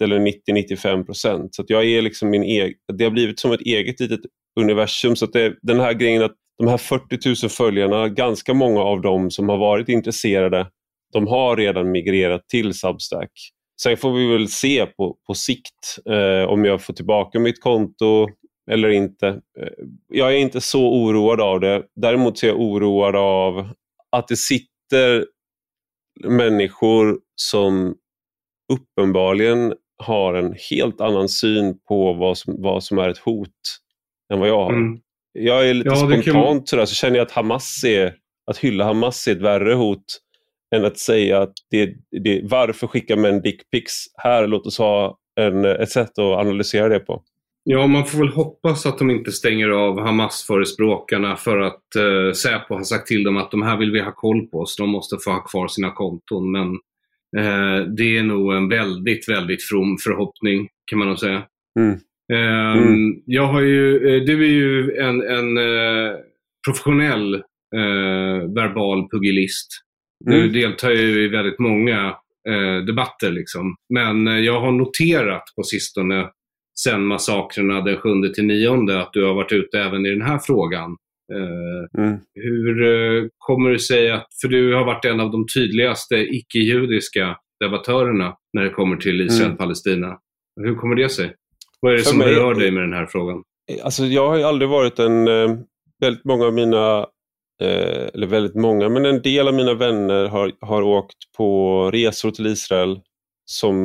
eller 0.00 0.18
90-95 0.18 1.04
procent. 1.04 1.54
Så 1.54 1.64
jag 1.68 1.84
är 1.84 2.02
liksom 2.02 2.30
min 2.30 2.42
egen, 2.42 2.74
det 2.92 3.04
har 3.04 3.10
blivit 3.10 3.40
som 3.40 3.52
ett 3.52 3.60
eget 3.60 4.00
litet 4.00 4.20
universum. 4.60 5.16
Så 5.16 5.24
att 5.24 5.32
det, 5.32 5.54
den 5.62 5.80
här 5.80 5.92
grejen 5.92 6.22
att 6.22 6.34
de 6.58 6.68
här 6.68 6.78
40 6.78 7.44
000 7.44 7.50
följarna, 7.50 8.08
ganska 8.08 8.54
många 8.54 8.80
av 8.80 9.00
dem 9.00 9.30
som 9.30 9.48
har 9.48 9.58
varit 9.58 9.88
intresserade, 9.88 10.66
de 11.12 11.26
har 11.26 11.56
redan 11.56 11.90
migrerat 11.90 12.48
till 12.48 12.74
Substack. 12.74 13.30
Sen 13.82 13.96
får 13.96 14.12
vi 14.12 14.32
väl 14.32 14.48
se 14.48 14.86
på, 14.86 15.16
på 15.26 15.34
sikt 15.34 15.98
eh, 16.10 16.48
om 16.48 16.64
jag 16.64 16.82
får 16.82 16.94
tillbaka 16.94 17.38
mitt 17.38 17.60
konto 17.60 18.28
eller 18.70 18.88
inte. 18.88 19.28
Eh, 19.28 19.68
jag 20.08 20.34
är 20.34 20.38
inte 20.38 20.60
så 20.60 20.88
oroad 20.88 21.40
av 21.40 21.60
det. 21.60 21.82
Däremot 21.96 22.38
så 22.38 22.46
är 22.46 22.50
jag 22.50 22.60
oroad 22.60 23.16
av 23.16 23.68
att 24.12 24.28
det 24.28 24.36
sitter 24.36 25.26
människor 26.24 27.18
som 27.34 27.94
uppenbarligen 28.72 29.74
har 29.98 30.34
en 30.34 30.54
helt 30.70 31.00
annan 31.00 31.28
syn 31.28 31.78
på 31.88 32.12
vad 32.12 32.38
som, 32.38 32.62
vad 32.62 32.84
som 32.84 32.98
är 32.98 33.08
ett 33.08 33.18
hot 33.18 33.50
än 34.32 34.38
vad 34.40 34.48
jag 34.48 34.58
har. 34.58 34.72
Mm. 34.72 34.98
Jag 35.32 35.68
är 35.70 35.74
lite 35.74 35.88
Ja, 35.88 36.08
kan- 36.10 36.22
spontant 36.22 36.68
sådär, 36.68 36.84
så 36.84 36.94
känner 36.94 37.16
jag 37.16 37.24
att 37.26 37.32
Hamas 37.32 37.84
är, 37.84 38.14
att 38.46 38.58
hylla 38.58 38.84
Hamas 38.84 39.26
är 39.26 39.32
ett 39.32 39.40
värre 39.42 39.74
hot 39.74 40.04
än 40.76 40.84
att 40.84 40.98
säga 40.98 41.42
att 41.42 41.52
det, 41.70 41.94
det, 42.24 42.40
varför 42.44 42.86
skickar 42.86 43.16
män 43.16 43.42
dickpics? 43.42 43.92
Här, 44.14 44.46
låt 44.46 44.66
oss 44.66 44.78
ha 44.78 45.18
en, 45.40 45.64
ett 45.64 45.90
sätt 45.90 46.18
att 46.18 46.38
analysera 46.38 46.88
det 46.88 46.98
på. 46.98 47.22
Ja, 47.68 47.86
man 47.86 48.06
får 48.06 48.18
väl 48.18 48.28
hoppas 48.28 48.86
att 48.86 48.98
de 48.98 49.10
inte 49.10 49.32
stänger 49.32 49.68
av 49.68 50.00
Hamas-förespråkarna 50.00 51.36
för 51.36 51.58
att 51.58 51.96
eh, 51.96 52.32
Säpo 52.32 52.74
har 52.74 52.82
sagt 52.82 53.06
till 53.06 53.24
dem 53.24 53.36
att 53.36 53.50
de 53.50 53.62
här 53.62 53.76
vill 53.76 53.90
vi 53.92 54.00
ha 54.00 54.12
koll 54.12 54.46
på, 54.46 54.66
så 54.66 54.82
de 54.82 54.90
måste 54.90 55.16
få 55.24 55.30
ha 55.30 55.40
kvar 55.44 55.68
sina 55.68 55.90
konton. 55.90 56.50
Men 56.52 56.68
eh, 57.36 57.84
det 57.96 58.16
är 58.18 58.22
nog 58.22 58.54
en 58.54 58.68
väldigt, 58.68 59.28
väldigt 59.28 59.62
from 59.68 59.96
förhoppning, 60.04 60.68
kan 60.90 60.98
man 60.98 61.08
nog 61.08 61.18
säga. 61.18 61.42
Mm. 61.78 61.92
Eh, 62.32 62.72
Mm. 62.82 63.22
Jag 63.26 63.46
har 63.46 63.60
ju, 63.60 63.96
eh, 64.16 64.22
du 64.22 64.44
är 64.44 64.50
ju 64.50 64.96
en, 64.96 65.22
en 65.22 65.58
eh, 65.58 66.12
professionell 66.66 67.34
eh, 67.76 68.50
verbal 68.54 69.08
pugilist. 69.10 69.68
Du 70.24 70.36
Mm. 70.40 70.52
deltar 70.52 70.90
ju 70.90 71.24
i 71.24 71.28
väldigt 71.28 71.58
många 71.58 72.14
debatter. 72.86 73.30
Liksom. 73.30 73.76
Men 73.94 74.44
jag 74.44 74.60
har 74.60 74.72
noterat 74.72 75.42
på 75.56 75.62
sistone, 75.62 76.28
sen 76.80 77.06
massakrerna 77.06 77.80
den 77.80 77.96
7 77.96 78.08
till 78.34 78.44
9, 78.46 78.98
att 79.00 79.12
du 79.12 79.24
har 79.24 79.34
varit 79.34 79.52
ute 79.52 79.78
även 79.80 80.06
i 80.06 80.10
den 80.10 80.22
här 80.22 80.38
frågan. 80.38 80.96
Eh, 81.32 82.02
Mm. 82.02 82.18
hur 82.34 82.82
eh, 82.84 83.24
kommer 83.38 83.70
det 83.70 83.78
sig 83.78 84.10
att, 84.10 84.26
för 84.40 84.48
du 84.48 84.74
har 84.74 84.84
varit 84.84 85.04
en 85.04 85.20
av 85.20 85.30
de 85.30 85.46
tydligaste 85.54 86.14
icke-judiska 86.16 87.36
debattörerna 87.60 88.34
när 88.52 88.62
det 88.64 88.70
kommer 88.70 88.96
till 88.96 89.20
Israel-Palestina. 89.20 90.18
Hur 90.60 90.74
kommer 90.74 90.94
det 90.96 91.08
sig? 91.08 91.34
Vad 91.80 91.92
är 91.92 91.96
det 91.96 92.02
För 92.02 92.10
som 92.10 92.18
mig- 92.18 92.34
berör 92.34 92.54
dig 92.54 92.70
med 92.70 92.82
den 92.82 92.92
här 92.92 93.06
frågan? 93.06 93.42
Alltså, 93.84 94.04
jag 94.04 94.28
har 94.28 94.40
aldrig 94.40 94.68
varit 94.70 94.98
en... 94.98 95.28
Eh, 95.28 95.56
väldigt 96.00 96.24
många 96.24 96.46
av 96.46 96.54
mina, 96.54 97.06
eller 98.14 98.26
väldigt 98.26 98.54
många, 98.54 98.88
men 98.88 99.04
en 99.04 99.22
del 99.22 99.48
av 99.48 99.54
mina 99.54 99.74
vänner 99.74 100.26
har, 100.26 100.52
har 100.60 100.82
åkt 100.82 101.16
på 101.36 101.90
resor 101.90 102.30
till 102.30 102.46
Israel 102.46 103.00
som 103.44 103.76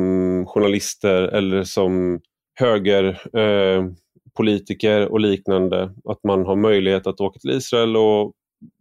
journalister 0.46 1.22
eller 1.22 1.62
som 1.64 2.20
högerpolitiker 2.54 5.00
eh, 5.00 5.06
och 5.06 5.20
liknande. 5.20 5.90
Att 6.04 6.24
man 6.24 6.46
har 6.46 6.56
möjlighet 6.56 7.06
att 7.06 7.20
åka 7.20 7.38
till 7.38 7.50
Israel 7.50 7.96
och 7.96 8.32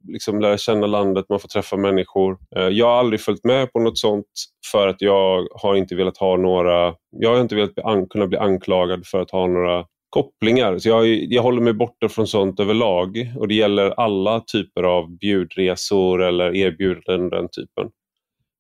liksom 0.08 0.40
lära 0.40 0.58
känna 0.58 0.88
landet, 0.88 1.26
man 1.30 1.40
får 1.40 1.48
träffa 1.48 1.78
människor. 1.78 2.38
Eh, 2.56 2.68
jag 2.68 2.86
har 2.86 3.00
aldrig 3.00 3.22
följt 3.22 3.44
med 3.44 3.74
på 3.74 3.80
något 3.80 3.98
sånt 3.98 4.26
för 4.72 4.88
att 4.88 5.02
jag 5.02 5.48
har 5.52 5.76
inte 5.76 5.96
velat 5.96 6.18
ha 6.18 6.38
några, 6.38 6.96
jag 7.10 7.34
har 7.34 7.42
inte 7.42 7.56
velat 7.56 7.76
bli 7.76 7.84
an, 7.84 8.08
kunna 8.08 8.28
bli 8.28 8.38
anklagad 8.38 9.08
för 9.08 9.22
att 9.22 9.32
ha 9.32 9.48
några 9.48 9.86
kopplingar. 10.10 10.78
Så 10.78 10.90
jag, 10.90 11.08
jag 11.08 11.44
håller 11.44 11.62
mig 11.62 11.74
borta 11.74 12.10
från 12.10 12.28
sånt 12.28 12.60
överlag 12.60 13.32
och 13.38 13.48
det 13.48 13.56
gäller 13.56 14.00
alla 14.00 14.40
typer 14.40 14.84
av 14.84 15.18
bjudresor 15.18 16.24
eller 16.24 16.56
erbjudanden 16.56 17.30
den 17.30 17.50
typen. 17.50 17.90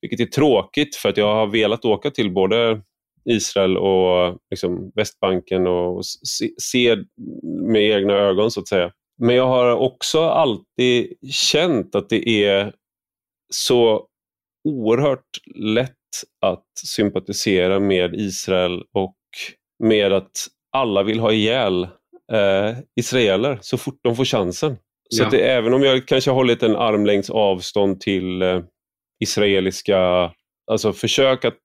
Vilket 0.01 0.19
är 0.19 0.25
tråkigt 0.25 0.95
för 0.95 1.09
att 1.09 1.17
jag 1.17 1.35
har 1.35 1.47
velat 1.47 1.85
åka 1.85 2.11
till 2.11 2.33
både 2.33 2.81
Israel 3.25 3.77
och 3.77 4.37
liksom 4.49 4.91
Västbanken 4.95 5.67
och 5.67 6.05
se, 6.05 6.49
se 6.57 6.97
med 7.71 7.81
egna 7.81 8.13
ögon 8.13 8.51
så 8.51 8.59
att 8.59 8.67
säga. 8.67 8.91
Men 9.19 9.35
jag 9.35 9.47
har 9.47 9.75
också 9.75 10.21
alltid 10.21 11.13
känt 11.31 11.95
att 11.95 12.09
det 12.09 12.45
är 12.45 12.73
så 13.53 14.07
oerhört 14.69 15.27
lätt 15.55 15.91
att 16.45 16.65
sympatisera 16.85 17.79
med 17.79 18.15
Israel 18.15 18.83
och 18.93 19.15
med 19.83 20.13
att 20.13 20.31
alla 20.71 21.03
vill 21.03 21.19
ha 21.19 21.31
ihjäl 21.31 21.83
eh, 22.33 22.77
israeler 22.95 23.59
så 23.61 23.77
fort 23.77 23.99
de 24.03 24.15
får 24.15 24.25
chansen. 24.25 24.77
Så 25.09 25.23
Ja. 25.23 25.29
det, 25.29 25.51
även 25.51 25.73
om 25.73 25.83
jag 25.83 26.07
kanske 26.07 26.29
har 26.31 26.35
hållit 26.35 26.63
en 26.63 26.75
armlängds 26.75 27.29
avstånd 27.29 28.01
till 28.01 28.41
eh, 28.41 28.59
israeliska, 29.19 30.31
alltså 30.71 30.93
försök 30.93 31.45
att, 31.45 31.57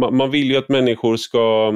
man, 0.00 0.16
man 0.16 0.30
vill 0.30 0.50
ju 0.50 0.56
att 0.56 0.68
människor 0.68 1.16
ska, 1.16 1.72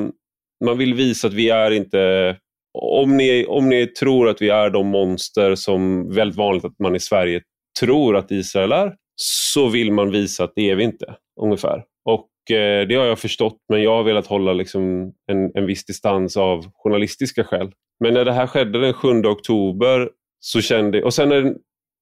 man 0.65 0.79
vill 0.79 0.95
visa 0.95 1.29
att 1.29 1.35
vi 1.35 1.51
är 1.51 1.71
inte, 1.71 2.37
om 2.79 3.17
ni, 3.17 3.47
om 3.47 3.69
ni 3.69 3.87
tror 3.87 4.29
att 4.29 4.43
vi 4.43 4.49
är 4.49 4.71
de 4.71 4.87
monster 4.87 5.55
som 5.55 6.11
väldigt 6.15 6.39
vanligt 6.39 6.65
att 6.65 6.79
man 6.79 6.97
i 6.97 7.01
Sverige 7.01 7.43
tror 7.81 8.17
att 8.17 8.31
Israel 8.31 8.73
är, 8.73 8.95
så 9.17 9.69
vill 9.69 9.93
man 9.93 10.11
visa 10.11 10.45
att 10.45 10.53
det 10.57 10.71
är 10.71 10.77
vi 10.77 10.85
inte, 10.85 11.15
ungefär. 11.41 11.85
Och 12.05 12.57
eh, 12.57 12.87
det 12.89 12.95
har 12.95 13.05
jag 13.05 13.19
förstått, 13.19 13.57
men 13.69 13.83
jag 13.83 13.97
har 13.97 14.03
velat 14.03 14.27
hålla 14.27 14.53
liksom 14.53 15.13
en, 15.33 15.51
en 15.55 15.67
viss 15.67 15.85
distans 15.85 16.37
av 16.37 16.65
journalistiska 16.75 17.45
skäl. 17.45 17.73
Men 18.01 18.15
när 18.15 18.25
det 18.25 18.33
här 18.33 18.47
skedde 18.47 18.81
den 18.81 18.93
7 18.93 19.09
oktober 19.23 20.11
så 20.41 20.61
kände 20.61 21.03
och 21.03 21.15
sen 21.15 21.33
en, 21.33 21.57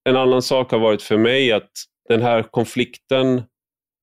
en 0.09 0.17
annan 0.17 0.41
sak 0.41 0.71
har 0.71 0.79
varit 0.79 1.01
för 1.01 1.17
mig 1.17 1.51
att 1.51 1.71
den 2.09 2.21
här 2.21 2.43
konflikten, 2.43 3.41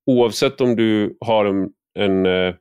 oavsett 0.09 0.61
om 0.61 0.77
du 0.77 1.17
har 1.21 1.45
en, 1.45 1.69
en 1.99 2.27
eh, 2.27 2.55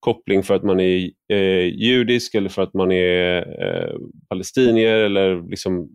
koppling 0.00 0.42
för 0.42 0.54
att 0.54 0.62
man 0.62 0.80
är 0.80 1.10
eh, 1.32 1.66
judisk 1.82 2.34
eller 2.34 2.48
för 2.48 2.62
att 2.62 2.74
man 2.74 2.92
är 2.92 3.36
eh, 3.38 3.96
palestinier 4.28 4.96
eller 4.96 5.50
liksom 5.50 5.88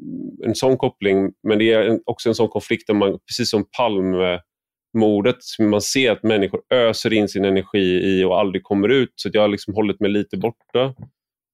en 0.46 0.56
sån 0.56 0.78
koppling. 0.78 1.32
Men 1.48 1.60
det 1.60 1.74
är 1.74 1.82
en, 1.90 2.00
också 2.06 2.30
en 2.30 2.36
sån 2.36 2.48
konflikt 2.48 2.88
där 2.88 2.94
man, 2.94 3.20
precis 3.28 3.50
som 3.50 3.66
Palmemordet, 3.78 5.38
man 5.60 5.82
ser 5.82 6.12
att 6.12 6.24
människor 6.24 6.62
öser 6.74 7.14
in 7.14 7.28
sin 7.28 7.46
energi 7.46 8.02
i 8.04 8.24
och 8.24 8.40
aldrig 8.40 8.64
kommer 8.64 8.90
ut. 8.90 9.14
Så 9.16 9.30
jag 9.34 9.42
har 9.42 9.48
liksom 9.48 9.74
hållit 9.74 10.00
mig 10.00 10.12
lite 10.12 10.38
borta 10.38 10.94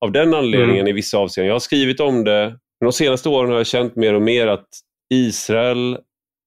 av 0.04 0.12
den 0.12 0.34
anledningen 0.34 0.80
Mm. 0.80 0.88
i 0.88 0.92
vissa 0.92 1.18
avseenden. 1.18 1.46
Jag 1.46 1.54
har 1.54 1.60
skrivit 1.60 2.00
om 2.00 2.24
det. 2.24 2.48
Men 2.80 2.86
de 2.86 2.92
senaste 2.92 3.28
åren 3.28 3.50
har 3.50 3.56
jag 3.56 3.66
känt 3.66 3.96
mer 3.96 4.14
och 4.14 4.22
mer 4.22 4.46
att 4.46 4.68
Israel, 5.14 5.98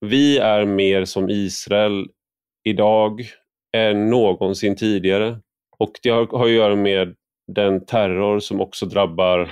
vi 0.06 0.38
är 0.38 0.66
mer 0.66 1.06
som 1.06 1.30
Israel 1.30 2.08
idag 2.64 3.26
än 3.78 4.10
någonsin 4.10 4.76
tidigare. 4.76 5.40
Och 5.78 5.92
det 6.04 6.10
har, 6.10 6.26
har 6.26 6.46
att 6.46 6.52
göra 6.52 6.76
med 6.76 7.16
den 7.48 7.86
terror 7.86 8.40
som 8.40 8.62
också 8.62 8.86
drabbar 8.86 9.52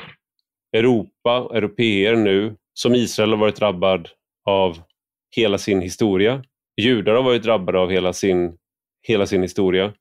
Europa, 0.73 1.49
europeer 1.53 2.15
nu, 2.15 2.55
som 2.73 2.95
Israel 2.95 3.29
har 3.29 3.37
varit 3.37 3.55
drabbad 3.55 4.09
av 4.45 4.77
hela 5.35 5.57
sin 5.57 5.81
historia. 5.81 6.43
Judar 6.81 7.13
har 7.13 7.23
varit 7.23 7.43
drabbade 7.43 7.79
av 7.79 7.89
hela 7.89 8.13
sin, 8.13 8.57
hela 9.07 9.25
sin 9.25 9.41
historia. 9.41 9.93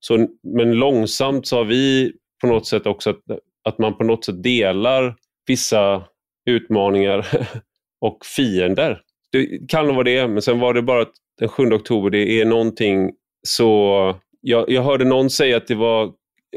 Så, 0.00 0.28
men 0.42 0.72
långsamt 0.72 1.46
så 1.46 1.56
har 1.56 1.64
vi 1.64 2.12
på 2.40 2.46
något 2.46 2.66
sätt 2.66 2.86
också 2.86 3.10
att, 3.10 3.20
att 3.64 3.78
man 3.78 3.96
på 3.96 4.04
något 4.04 4.24
sätt 4.24 4.42
delar 4.42 5.16
vissa 5.46 6.04
utmaningar 6.46 7.26
och 8.00 8.18
fiender. 8.36 9.02
Det 9.32 9.68
kan 9.68 9.86
nog 9.86 9.94
vara 9.94 10.04
det, 10.04 10.28
men 10.28 10.42
sen 10.42 10.60
var 10.60 10.74
det 10.74 10.82
bara 10.82 11.02
att 11.02 11.12
den 11.38 11.48
7 11.48 11.72
oktober, 11.72 12.10
det 12.10 12.40
är 12.40 12.44
någonting 12.44 13.10
så... 13.48 14.16
Jag, 14.40 14.70
jag 14.70 14.82
hörde 14.82 15.04
någon 15.04 15.30
säga 15.30 15.56
att 15.56 15.66
det 15.66 15.74
var 15.74 16.12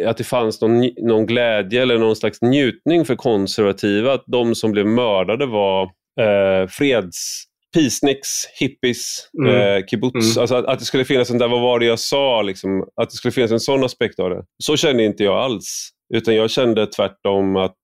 att 0.05 0.17
det 0.17 0.23
fanns 0.23 0.61
någon, 0.61 0.89
någon 0.97 1.25
glädje 1.25 1.81
eller 1.81 1.97
någon 1.97 2.15
slags 2.15 2.41
njutning 2.41 3.05
för 3.05 3.15
konservativa, 3.15 4.13
att 4.13 4.23
de 4.27 4.55
som 4.55 4.71
blev 4.71 4.85
mördade 4.85 5.45
var 5.45 5.83
eh, 6.21 6.67
freds 6.69 7.45
peaceniks, 7.75 8.29
hippies, 8.59 9.29
mm. 9.39 9.55
eh, 9.55 9.85
kibbutz. 9.85 10.35
Mm. 10.35 10.41
Alltså 10.41 10.55
att, 10.55 10.65
att, 10.65 10.79
det 10.79 10.85
skulle 10.85 11.05
finnas 11.05 11.29
en, 11.29 11.37
där, 11.37 11.47
vad 11.47 11.61
var 11.61 11.79
det 11.79 11.85
jag 11.85 11.99
sa, 11.99 12.41
liksom, 12.41 12.81
att 13.01 13.09
det 13.09 13.15
skulle 13.15 13.31
finnas 13.31 13.51
en 13.51 13.59
sån 13.59 13.83
aspekt 13.83 14.19
av 14.19 14.29
det. 14.29 14.43
Så 14.63 14.77
kände 14.77 15.03
inte 15.03 15.23
jag 15.23 15.37
alls. 15.37 15.89
Utan 16.13 16.35
jag 16.35 16.51
kände 16.51 16.87
tvärtom 16.87 17.55
att, 17.55 17.77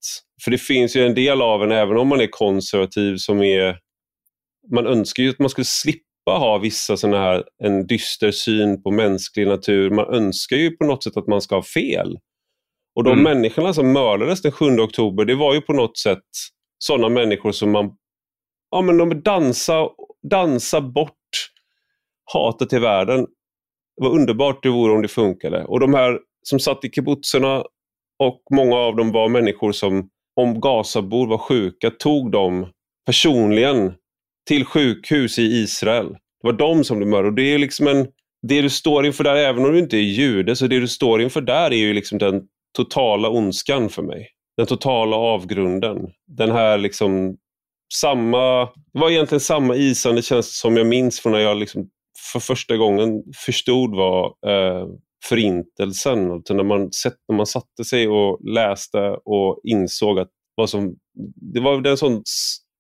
för 0.44 0.52
det 0.52 0.58
finns 0.58 0.96
ju 0.96 1.06
en 1.06 1.16
del 1.16 1.42
av 1.42 1.64
en, 1.64 1.72
även 1.72 1.98
om 1.98 2.08
man 2.08 2.22
är 2.22 2.28
konservativ, 2.28 3.16
som 3.18 3.42
är, 3.42 3.78
man 4.72 4.88
önskar 4.88 5.24
ju 5.24 5.30
att 5.30 5.40
man 5.40 5.50
skulle 5.50 5.66
slippa 5.66 6.11
ha 6.26 6.58
vissa 6.58 6.98
sådana 6.98 7.18
här, 7.18 7.44
en 7.64 7.88
dyster 7.88 8.32
syn 8.32 8.84
på 8.84 8.92
mänsklig 8.92 9.48
natur. 9.48 9.90
Man 9.90 10.14
önskar 10.14 10.58
ju 10.58 10.78
på 10.78 10.86
något 10.86 11.04
sätt 11.04 11.18
att 11.18 11.28
man 11.28 11.42
ska 11.42 11.56
ha 11.56 11.64
fel. 11.64 12.18
Och 12.96 13.04
de 13.04 13.12
mm. 13.12 13.24
människorna 13.24 13.74
som 13.74 13.92
mördades 13.92 14.42
den 14.42 14.52
7 14.52 14.66
oktober, 14.80 15.26
det 15.26 15.36
var 15.36 15.54
ju 15.54 15.62
på 15.62 15.74
något 15.74 15.98
sätt 15.98 16.24
sådana 16.78 17.10
människor 17.10 17.52
som 17.52 17.72
man 17.72 17.92
ja, 18.72 18.82
men 18.82 18.98
de 18.98 19.22
dansa, 19.22 19.90
dansa 20.30 20.82
bort 20.82 21.52
hatet 22.34 22.70
till 22.70 22.80
världen. 22.80 23.28
Vad 23.96 24.12
underbart 24.12 24.64
det 24.64 24.70
vore 24.70 24.94
om 24.94 25.02
det 25.02 25.08
funkade. 25.08 25.66
Och 25.66 25.80
de 25.80 25.94
här 25.94 26.20
som 26.44 26.60
satt 26.60 26.86
i 26.86 26.90
kibbutzerna 26.90 27.64
och 28.20 28.42
många 28.52 28.76
av 28.76 28.96
dem 28.96 29.12
var 29.12 29.30
människor 29.30 29.72
som, 29.72 30.10
om 30.36 30.62
Gazabor 30.62 31.28
var 31.28 31.38
sjuka, 31.38 31.90
tog 31.90 32.32
dem 32.32 32.68
personligen 33.06 33.94
till 34.48 34.66
sjukhus 34.66 35.40
i 35.40 35.42
Israel. 35.42 36.10
Det 36.10 36.48
var 36.48 36.54
de 36.54 36.84
som 36.84 36.98
blev 36.98 37.10
mördade. 37.10 37.36
Det 37.36 37.54
är 37.54 37.60
liksom 37.60 37.88
en, 37.88 38.08
det 38.48 38.62
du 38.62 38.70
står 38.70 39.06
inför 39.06 39.24
där, 39.24 39.36
även 39.36 39.66
om 39.66 39.72
du 39.72 39.80
inte 39.80 39.98
är 39.98 40.02
jude, 40.02 40.56
så 40.56 40.68
det 40.68 40.80
du 40.80 40.88
står 40.88 41.22
inför 41.22 41.42
där 41.42 41.72
är 41.74 41.78
ju 41.78 41.94
liksom 41.94 42.18
den 42.18 42.42
totala 42.78 43.30
ondskan 43.30 43.90
för 43.90 44.02
mig. 44.02 44.28
Den 44.58 44.66
totala 44.66 45.16
avgrunden. 45.16 45.98
Den 46.28 46.52
här 46.52 46.78
liksom 46.78 47.38
samma, 47.94 48.66
det 48.66 49.00
var 49.00 49.10
egentligen 49.10 49.40
samma 49.40 49.76
isande 49.76 50.22
känsla 50.22 50.42
som 50.42 50.78
jag 50.78 50.88
minns 50.88 51.20
från 51.20 51.34
när 51.34 51.40
jag 51.40 51.58
liksom 51.58 51.90
för 52.32 52.40
första 52.40 52.78
gången 52.78 53.24
förstod 53.46 53.96
vad 53.96 54.26
eh, 54.26 54.88
förintelsen, 55.26 56.32
alltså 56.32 56.54
när, 56.54 56.64
man, 56.64 56.90
när 57.28 57.36
man 57.36 57.46
satte 57.46 57.84
sig 57.84 58.08
och 58.08 58.40
läste 58.46 59.18
och 59.26 59.62
insåg 59.64 60.20
att 60.20 60.30
vad 60.56 60.70
som, 60.70 60.96
det 61.54 61.60
var 61.60 61.88
en 61.88 61.98
sån 61.98 62.24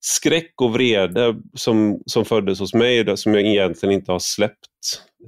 skräck 0.02 0.54
och 0.62 0.74
vrede 0.74 1.36
som, 1.54 2.02
som 2.06 2.26
föddes 2.26 2.60
hos 2.60 2.74
mig 2.74 3.18
som 3.18 3.34
jag 3.34 3.44
egentligen 3.44 3.96
inte 3.96 4.12
har 4.12 4.20
släppt 4.20 4.68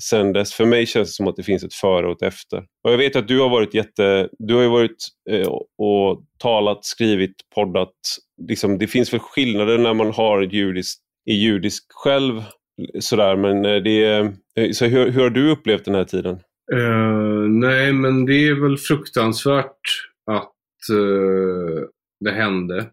sen 0.01 0.33
dess. 0.33 0.53
För 0.53 0.65
mig 0.65 0.85
känns 0.85 1.09
det 1.09 1.13
som 1.13 1.27
att 1.27 1.35
det 1.35 1.43
finns 1.43 1.63
ett 1.63 1.73
före 1.73 2.07
och 2.07 2.11
ett 2.11 2.33
efter. 2.33 2.57
Och 2.57 2.91
jag 2.91 2.97
vet 2.97 3.15
att 3.15 3.27
du 3.27 3.39
har 3.39 3.49
varit 3.49 3.73
jätte... 3.73 4.29
Du 4.39 4.55
har 4.55 4.67
varit 4.67 5.07
eh, 5.29 5.47
och 5.77 6.23
talat, 6.37 6.85
skrivit, 6.85 7.35
poddat. 7.55 7.93
Liksom, 8.47 8.77
det 8.77 8.87
finns 8.87 9.13
väl 9.13 9.19
skillnader 9.19 9.77
när 9.77 9.93
man 9.93 10.11
har 10.11 10.41
judisk, 10.41 10.99
är 11.25 11.35
judisk 11.35 11.83
själv. 11.89 12.43
Sådär, 12.99 13.35
men 13.35 13.65
eh, 13.65 13.75
det, 13.75 14.03
eh, 14.55 14.71
så 14.71 14.85
hur, 14.85 15.11
hur 15.11 15.21
har 15.21 15.29
du 15.29 15.51
upplevt 15.51 15.85
den 15.85 15.95
här 15.95 16.03
tiden? 16.03 16.39
Uh, 16.73 17.49
nej, 17.49 17.93
men 17.93 18.25
det 18.25 18.47
är 18.47 18.61
väl 18.61 18.77
fruktansvärt 18.77 19.79
att 20.31 20.95
uh, 20.95 21.81
det 22.19 22.31
hände. 22.31 22.85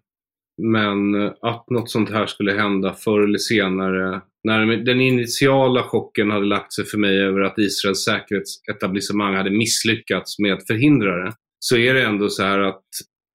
Men 0.62 1.14
att 1.40 1.70
något 1.70 1.90
sånt 1.90 2.10
här 2.10 2.26
skulle 2.26 2.52
hända 2.52 2.92
förr 2.92 3.20
eller 3.20 3.38
senare. 3.38 4.20
När 4.44 4.76
den 4.76 5.00
initiala 5.00 5.82
chocken 5.82 6.30
hade 6.30 6.46
lagt 6.46 6.72
sig 6.72 6.84
för 6.84 6.98
mig 6.98 7.20
över 7.20 7.40
att 7.40 7.58
Israels 7.58 8.04
säkerhetsetablissemang 8.04 9.34
hade 9.34 9.50
misslyckats 9.50 10.38
med 10.38 10.54
att 10.54 10.66
förhindra 10.66 11.24
det. 11.24 11.32
Så 11.58 11.76
är 11.76 11.94
det 11.94 12.02
ändå 12.02 12.28
så 12.28 12.42
här 12.42 12.58
att 12.58 12.84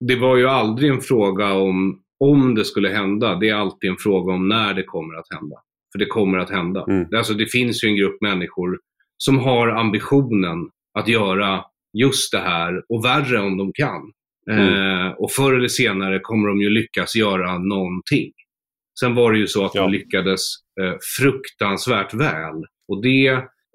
det 0.07 0.15
var 0.15 0.37
ju 0.37 0.47
aldrig 0.47 0.91
en 0.91 1.01
fråga 1.01 1.53
om 1.53 2.01
om 2.19 2.55
det 2.55 2.65
skulle 2.65 2.89
hända. 2.89 3.35
Det 3.35 3.49
är 3.49 3.55
alltid 3.55 3.89
en 3.89 3.97
fråga 3.97 4.33
om 4.33 4.47
när 4.47 4.73
det 4.73 4.83
kommer 4.83 5.15
att 5.15 5.33
hända. 5.33 5.55
För 5.91 5.99
det 5.99 6.05
kommer 6.05 6.37
att 6.37 6.49
hända. 6.49 6.85
Mm. 6.89 7.07
Alltså 7.15 7.33
det 7.33 7.51
finns 7.51 7.83
ju 7.83 7.87
en 7.87 7.95
grupp 7.95 8.21
människor 8.21 8.79
som 9.17 9.39
har 9.39 9.67
ambitionen 9.67 10.69
att 10.99 11.07
göra 11.07 11.63
just 11.97 12.31
det 12.31 12.39
här 12.39 12.83
och 12.89 13.05
värre 13.05 13.39
om 13.39 13.57
de 13.57 13.73
kan. 13.73 14.01
Mm. 14.51 15.07
Eh, 15.07 15.11
och 15.11 15.31
förr 15.31 15.53
eller 15.53 15.67
senare 15.67 16.19
kommer 16.19 16.47
de 16.47 16.61
ju 16.61 16.69
lyckas 16.69 17.15
göra 17.15 17.57
någonting. 17.57 18.31
Sen 18.99 19.15
var 19.15 19.31
det 19.31 19.39
ju 19.39 19.47
så 19.47 19.65
att 19.65 19.75
ja. 19.75 19.81
de 19.81 19.91
lyckades 19.91 20.41
eh, 20.81 20.95
fruktansvärt 21.19 22.13
väl. 22.13 22.63
Och 22.87 23.01
det 23.01 23.27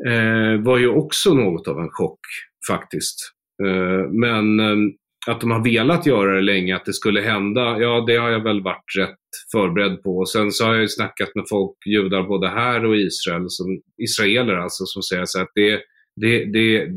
eh, 0.08 0.60
var 0.60 0.78
ju 0.78 0.88
också 0.88 1.34
något 1.34 1.68
av 1.68 1.78
en 1.78 1.90
chock 1.90 2.20
faktiskt. 2.68 3.32
Eh, 3.64 4.10
men 4.10 4.60
eh, 4.60 4.76
att 5.26 5.40
de 5.40 5.50
har 5.50 5.64
velat 5.64 6.06
göra 6.06 6.34
det 6.34 6.40
länge, 6.40 6.76
att 6.76 6.84
det 6.84 6.92
skulle 6.92 7.20
hända, 7.20 7.78
ja 7.78 8.04
det 8.06 8.16
har 8.16 8.30
jag 8.30 8.44
väl 8.44 8.62
varit 8.62 8.96
rätt 8.98 9.16
förberedd 9.52 10.02
på. 10.02 10.18
Och 10.18 10.28
sen 10.28 10.52
så 10.52 10.64
har 10.64 10.72
jag 10.72 10.82
ju 10.82 10.88
snackat 10.88 11.34
med 11.34 11.44
folk, 11.48 11.76
judar 11.86 12.22
både 12.22 12.48
här 12.48 12.84
och 12.84 12.96
Israel, 12.96 13.44
som, 13.48 13.80
israeler 14.02 14.54
alltså, 14.54 14.84
som 14.86 15.02
säger 15.02 15.24
så 15.24 15.40
att 15.42 15.50
det, 15.54 15.80
det, 16.16 16.44
det, 16.44 16.88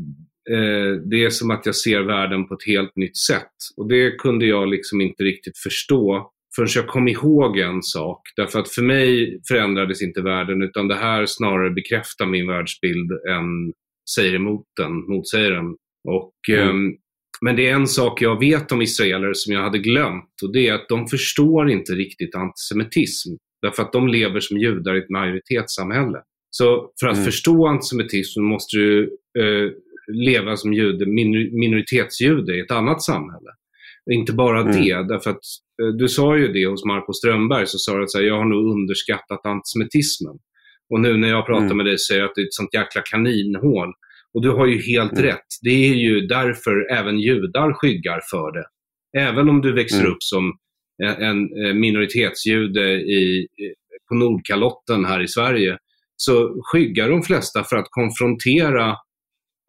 det 1.10 1.24
är 1.24 1.30
som 1.30 1.50
att 1.50 1.66
jag 1.66 1.76
ser 1.76 2.00
världen 2.00 2.48
på 2.48 2.54
ett 2.54 2.66
helt 2.66 2.96
nytt 2.96 3.16
sätt. 3.16 3.52
Och 3.76 3.88
det 3.88 4.10
kunde 4.10 4.46
jag 4.46 4.68
liksom 4.68 5.00
inte 5.00 5.22
riktigt 5.22 5.58
förstå 5.58 6.30
förrän 6.56 6.68
jag 6.74 6.86
kom 6.86 7.08
ihåg 7.08 7.58
en 7.58 7.82
sak. 7.82 8.20
Därför 8.36 8.58
att 8.58 8.68
för 8.68 8.82
mig 8.82 9.40
förändrades 9.48 10.02
inte 10.02 10.22
världen 10.22 10.62
utan 10.62 10.88
det 10.88 10.94
här 10.94 11.26
snarare 11.26 11.70
bekräftar 11.70 12.26
min 12.26 12.46
världsbild 12.46 13.10
än 13.12 13.72
säger 14.14 14.34
emot 14.34 14.66
den, 14.76 14.92
motsäger 14.92 15.50
den. 15.50 15.76
Och, 16.08 16.34
mm. 16.48 16.68
eh, 16.68 16.92
men 17.40 17.56
det 17.56 17.68
är 17.68 17.74
en 17.74 17.86
sak 17.86 18.22
jag 18.22 18.40
vet 18.40 18.72
om 18.72 18.82
israeler 18.82 19.32
som 19.34 19.52
jag 19.52 19.62
hade 19.62 19.78
glömt 19.78 20.42
och 20.42 20.52
det 20.52 20.68
är 20.68 20.74
att 20.74 20.88
de 20.88 21.06
förstår 21.06 21.70
inte 21.70 21.92
riktigt 21.92 22.34
antisemitism. 22.34 23.30
Därför 23.62 23.82
att 23.82 23.92
de 23.92 24.08
lever 24.08 24.40
som 24.40 24.58
judar 24.58 24.94
i 24.94 24.98
ett 24.98 25.10
majoritetssamhälle. 25.10 26.18
Så 26.50 26.92
för 27.00 27.06
att 27.06 27.14
mm. 27.14 27.24
förstå 27.24 27.66
antisemitism 27.66 28.42
måste 28.42 28.76
du 28.76 29.02
eh, 29.38 29.70
leva 30.12 30.56
som 30.56 30.72
jude, 30.72 31.06
minoritetsjude 31.52 32.56
i 32.56 32.60
ett 32.60 32.70
annat 32.70 33.02
samhälle. 33.02 33.50
Inte 34.12 34.32
bara 34.32 34.60
mm. 34.60 34.72
det, 34.72 35.14
därför 35.14 35.30
att 35.30 35.44
eh, 35.82 35.88
du 35.98 36.08
sa 36.08 36.36
ju 36.36 36.52
det 36.52 36.66
hos 36.66 36.84
Marco 36.84 37.12
Strömberg, 37.12 37.66
så 37.66 37.78
sa 37.78 37.96
du 37.96 38.04
att 38.04 38.14
jag 38.14 38.38
har 38.38 38.44
nog 38.44 38.72
underskattat 38.72 39.46
antisemitismen. 39.46 40.34
Och 40.90 41.00
nu 41.00 41.16
när 41.16 41.28
jag 41.28 41.46
pratar 41.46 41.64
mm. 41.64 41.76
med 41.76 41.86
dig 41.86 41.98
säger 41.98 42.20
jag 42.20 42.28
att 42.28 42.34
det 42.34 42.40
är 42.40 42.46
ett 42.46 42.54
sånt 42.54 42.74
jäkla 42.74 43.02
kaninhål. 43.02 43.92
Och 44.34 44.42
du 44.42 44.50
har 44.50 44.66
ju 44.66 44.78
helt 44.82 45.12
mm. 45.12 45.24
rätt. 45.24 45.46
Det 45.62 45.88
är 45.88 45.94
ju 45.94 46.20
därför 46.20 46.92
även 46.92 47.18
judar 47.20 47.72
skyggar 47.72 48.20
för 48.30 48.52
det. 48.52 48.66
Även 49.18 49.48
om 49.48 49.60
du 49.60 49.72
växer 49.72 50.00
mm. 50.00 50.12
upp 50.12 50.22
som 50.22 50.52
en 51.18 51.66
eh, 51.66 51.74
minoritetsjude 51.74 52.92
i, 52.92 53.48
på 54.08 54.14
Nordkalotten 54.14 55.04
här 55.04 55.22
i 55.22 55.28
Sverige, 55.28 55.78
så 56.16 56.62
skyggar 56.72 57.08
de 57.08 57.22
flesta 57.22 57.64
för 57.64 57.76
att 57.76 57.86
konfrontera 57.90 58.96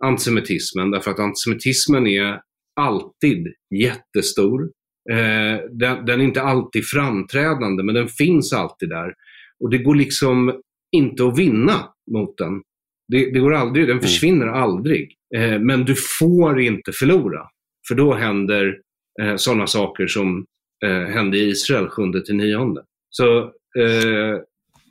antisemitismen. 0.03 0.91
Därför 0.91 1.11
att 1.11 1.19
antisemitismen 1.19 2.07
är 2.07 2.41
alltid 2.75 3.47
jättestor. 3.75 4.63
Eh, 5.11 5.59
den, 5.71 6.05
den, 6.05 6.21
är 6.21 6.23
inte 6.23 6.41
alltid 6.41 6.85
framträdande, 6.85 7.83
men 7.83 7.95
den 7.95 8.07
finns 8.07 8.53
alltid 8.53 8.89
där. 8.89 9.13
Och 9.59 9.69
det 9.69 9.77
går 9.77 9.95
liksom 9.95 10.61
inte 10.91 11.25
att 11.25 11.39
vinna 11.39 11.89
mot 12.11 12.37
den. 12.37 12.61
Det, 13.07 13.31
det 13.33 13.39
går 13.39 13.53
aldrig, 13.53 13.85
den 13.85 13.91
mm. 13.91 14.01
försvinner 14.01 14.47
mm. 14.47 14.61
aldrig. 14.61 15.15
Eh, 15.35 15.59
men 15.59 15.85
du 15.85 15.95
får 16.19 16.61
inte 16.61 16.91
förlora. 16.91 17.41
För 17.87 17.95
då 17.95 18.13
händer 18.13 18.77
eh, 19.21 19.35
sådana 19.35 19.67
saker 19.67 20.07
som 20.07 20.45
eh, 20.85 21.13
hände 21.13 21.37
i 21.37 21.49
Israel 21.49 21.89
7 21.89 22.11
till 22.11 22.35
9. 22.35 22.75
Så 23.09 23.37
eh, 23.79 24.39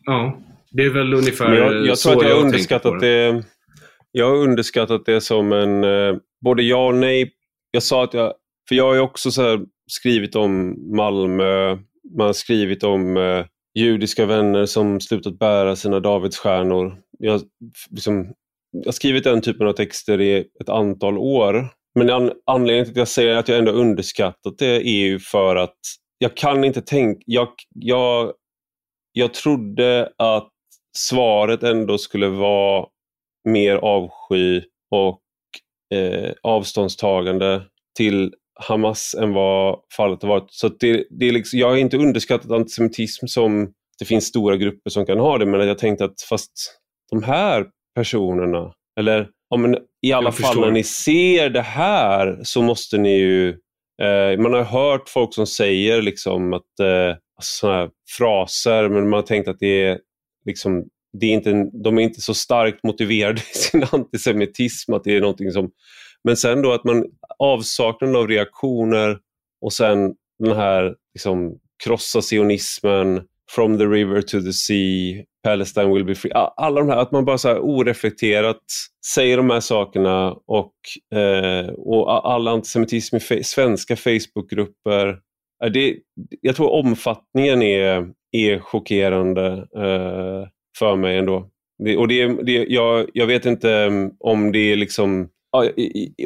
ja, 0.04 0.42
det 0.70 0.84
är 0.84 0.90
väl 0.90 1.14
ungefär 1.14 1.54
jag, 1.54 1.86
jag 1.86 1.98
så 1.98 2.10
tror 2.10 2.24
att 2.24 2.28
jag, 2.28 2.36
har 2.36 2.44
underskattat 2.44 3.00
det. 3.00 3.32
det. 3.32 3.44
Jag 4.16 4.30
har 4.30 4.36
underskattat 4.36 5.06
det 5.06 5.20
som 5.20 5.52
en, 5.52 5.84
eh, 5.84 6.16
både 6.44 6.62
ja 6.62 6.86
och 6.86 6.94
nej. 6.94 7.32
Jag 7.70 7.82
sa 7.82 8.04
att 8.04 8.14
jag, 8.14 8.34
för 8.68 8.74
jag 8.74 8.84
har 8.84 8.94
ju 8.94 9.00
också 9.00 9.30
skrivit 9.86 10.36
om 10.36 10.76
Malmö, 10.96 11.78
man 12.16 12.26
har 12.26 12.32
skrivit 12.32 12.84
om 12.84 13.16
eh, 13.16 13.44
judiska 13.74 14.26
vänner 14.26 14.66
som 14.66 15.00
slutat 15.00 15.38
bära 15.38 15.76
sina 15.76 16.00
Davidsstjärnor. 16.00 16.96
Jag, 17.18 17.40
liksom, 17.90 18.32
jag 18.70 18.84
har 18.84 18.92
skrivit 18.92 19.24
den 19.24 19.40
typen 19.40 19.66
av 19.66 19.72
texter 19.72 20.20
i 20.20 20.44
ett 20.60 20.68
antal 20.68 21.18
år. 21.18 21.68
Men 21.94 22.10
an, 22.10 22.32
anledningen 22.46 22.84
till 22.84 22.92
att 22.92 22.96
jag 22.96 23.08
säger 23.08 23.36
att 23.36 23.48
jag 23.48 23.58
ändå 23.58 23.72
underskattat 23.72 24.58
det 24.58 24.88
är 24.88 25.06
ju 25.06 25.18
för 25.18 25.56
att 25.56 25.78
jag 26.18 26.36
kan 26.36 26.64
inte 26.64 26.82
tänka... 26.82 27.22
Jag, 27.26 27.48
jag, 27.74 28.32
jag 29.12 29.34
trodde 29.34 30.12
att 30.18 30.50
svaret 30.96 31.62
ändå 31.62 31.98
skulle 31.98 32.28
vara 32.28 32.86
mer 33.44 33.76
avsky 33.76 34.62
och 34.90 35.20
eh, 35.94 36.32
avståndstagande 36.42 37.62
till 37.96 38.34
Hamas 38.60 39.14
än 39.14 39.32
vad 39.32 39.80
fallet 39.96 40.22
har 40.22 40.28
varit. 40.28 40.46
Så 40.48 40.68
det, 40.68 41.06
det 41.10 41.28
är 41.28 41.32
liksom, 41.32 41.58
jag 41.58 41.68
har 41.68 41.76
inte 41.76 41.96
underskattat 41.96 42.50
antisemitism 42.50 43.26
som 43.26 43.72
det 43.98 44.04
finns 44.04 44.26
stora 44.26 44.56
grupper 44.56 44.90
som 44.90 45.06
kan 45.06 45.18
ha 45.18 45.38
det, 45.38 45.46
men 45.46 45.68
jag 45.68 45.78
tänkte 45.78 46.04
att 46.04 46.20
fast 46.28 46.80
de 47.10 47.22
här 47.22 47.66
personerna, 47.94 48.72
eller 49.00 49.28
ja, 49.50 49.56
men 49.56 49.78
i 50.06 50.12
alla 50.12 50.32
fall 50.32 50.60
när 50.60 50.70
ni 50.70 50.84
ser 50.84 51.50
det 51.50 51.62
här 51.62 52.40
så 52.42 52.62
måste 52.62 52.98
ni 52.98 53.18
ju... 53.18 53.48
Eh, 54.02 54.38
man 54.38 54.52
har 54.52 54.62
hört 54.62 55.08
folk 55.08 55.34
som 55.34 55.46
säger 55.46 56.02
liksom 56.02 56.52
att 56.52 56.80
eh, 56.80 57.16
såna 57.40 57.72
här 57.74 57.90
fraser, 58.18 58.88
men 58.88 59.08
man 59.08 59.12
har 59.12 59.22
tänkt 59.22 59.48
att 59.48 59.58
det 59.58 59.82
är 59.84 59.98
liksom 60.46 60.84
det 61.20 61.26
är 61.26 61.30
inte, 61.30 61.70
de 61.72 61.98
är 61.98 62.02
inte 62.02 62.20
så 62.20 62.34
starkt 62.34 62.84
motiverade 62.84 63.40
i 63.40 63.58
sin 63.58 63.84
antisemitism. 63.92 64.92
Att 64.92 65.04
det 65.04 65.16
är 65.16 65.20
någonting 65.20 65.52
som, 65.52 65.70
men 66.24 66.36
sen 66.36 66.62
då 66.62 66.72
att 66.72 66.84
man 66.84 67.04
avsaknaden 67.38 68.16
av 68.16 68.28
reaktioner 68.28 69.18
och 69.60 69.72
sen 69.72 70.14
den 70.38 70.56
här 70.56 70.94
liksom, 71.14 71.58
krossa 71.84 72.22
sionismen, 72.22 73.22
from 73.50 73.78
the 73.78 73.84
river 73.84 74.22
to 74.22 74.40
the 74.40 74.52
sea, 74.52 75.24
Palestine 75.42 75.94
will 75.94 76.04
be 76.04 76.14
free. 76.14 76.32
Alla 76.56 76.80
de 76.80 76.88
här, 76.88 76.96
att 76.96 77.12
man 77.12 77.24
bara 77.24 77.38
så 77.38 77.48
här 77.48 77.58
oreflekterat 77.58 78.62
säger 79.06 79.36
de 79.36 79.50
här 79.50 79.60
sakerna 79.60 80.32
och, 80.46 80.74
eh, 81.18 81.66
och 81.68 82.32
all 82.32 82.48
antisemitism 82.48 83.16
i 83.16 83.44
svenska 83.44 83.96
Facebookgrupper. 83.96 85.18
Eh, 85.64 85.70
det, 85.70 85.96
jag 86.40 86.56
tror 86.56 86.70
omfattningen 86.70 87.62
är, 87.62 88.08
är 88.32 88.58
chockerande 88.58 89.46
eh, 89.76 90.48
för 90.78 90.96
mig 90.96 91.18
ändå. 91.18 91.48
Det, 91.84 91.96
och 91.96 92.08
det, 92.08 92.26
det, 92.26 92.66
jag, 92.68 93.06
jag 93.14 93.26
vet 93.26 93.46
inte 93.46 93.72
mm, 93.72 94.10
om 94.20 94.52
det 94.52 94.72
är 94.72 94.76
liksom 94.76 95.28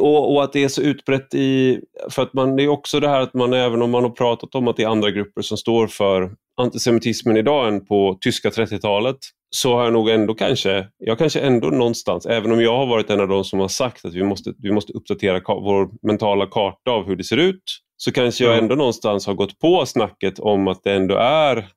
och, 0.01 0.33
och, 0.33 0.45
att 0.45 0.53
det 0.53 0.65
är 0.65 0.69
så 0.69 0.83
utbrett 0.83 1.35
i... 1.35 1.81
För 2.11 2.23
att 2.23 2.35
man, 2.35 2.57
det 2.57 2.63
är 2.63 2.69
också 2.69 3.01
det 3.01 3.09
här 3.09 3.21
att 3.21 3.35
man, 3.35 3.53
även 3.53 3.83
om 3.83 3.91
man 3.91 4.03
har 4.03 4.11
pratat 4.11 4.55
om 4.55 4.69
att 4.69 4.77
det 4.77 4.83
är 4.83 4.89
andra 4.89 5.11
grupper 5.11 5.43
som 5.43 5.57
står 5.57 5.87
för 5.87 6.31
antisemitismen 6.61 7.37
idag 7.37 7.69
än 7.69 7.87
på 7.87 8.19
tyska 8.21 8.51
30-talet, 8.51 9.17
så 9.51 9.75
har 9.75 9.85
jag 9.85 9.93
nog 9.93 10.09
ändå 10.09 10.35
kanske, 10.35 10.87
jag 10.99 11.19
kanske 11.19 11.41
ändå 11.41 11.69
någonstans, 11.69 12.27
även 12.27 12.53
om 12.53 12.63
jag 12.63 12.77
har 12.77 12.87
varit 12.87 13.11
en 13.11 13.21
av 13.21 13.29
de 13.29 13.45
som 13.45 13.61
har 13.61 13.69
sagt 13.69 14.05
att 14.05 14.15
vi 14.15 14.23
måste, 14.23 14.53
vi 14.59 14.73
måste 14.73 14.93
uppdatera 14.93 15.41
vår 15.47 16.07
mentala 16.07 16.47
karta 16.47 16.91
av 16.91 17.07
hur 17.07 17.17
det 17.17 17.25
ser 17.25 17.37
ut, 17.37 17.63
så 17.97 18.13
kanske 18.13 18.45
jag 18.45 18.59
ändå 18.59 18.75
någonstans 18.75 19.27
har 19.27 19.35
gått 19.35 19.59
på 19.59 19.87
snacket 19.87 20.39
om 20.39 20.69
att 20.69 20.81
det 20.85 20.93
ändå 20.93 21.15
är 21.17 21.69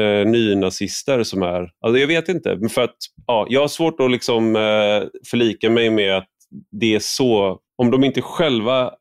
eh, 0.00 0.30
nynazister 0.30 1.22
som 1.22 1.42
är... 1.42 1.70
Alltså 1.80 1.98
jag 1.98 2.06
vet 2.06 2.28
inte, 2.28 2.58
för 2.70 2.82
att 2.82 2.96
ja, 3.26 3.46
jag 3.50 3.60
har 3.60 3.68
svårt 3.68 4.00
att 4.00 4.10
liksom, 4.10 4.56
eh, 4.56 5.02
förlika 5.30 5.70
mig 5.70 5.90
med 5.90 6.16
att 6.16 6.28
det 6.80 6.94
är 6.94 7.00
så, 7.00 7.58
om 7.82 7.90
de 7.90 8.04
inte 8.04 8.22
själva 8.22 8.92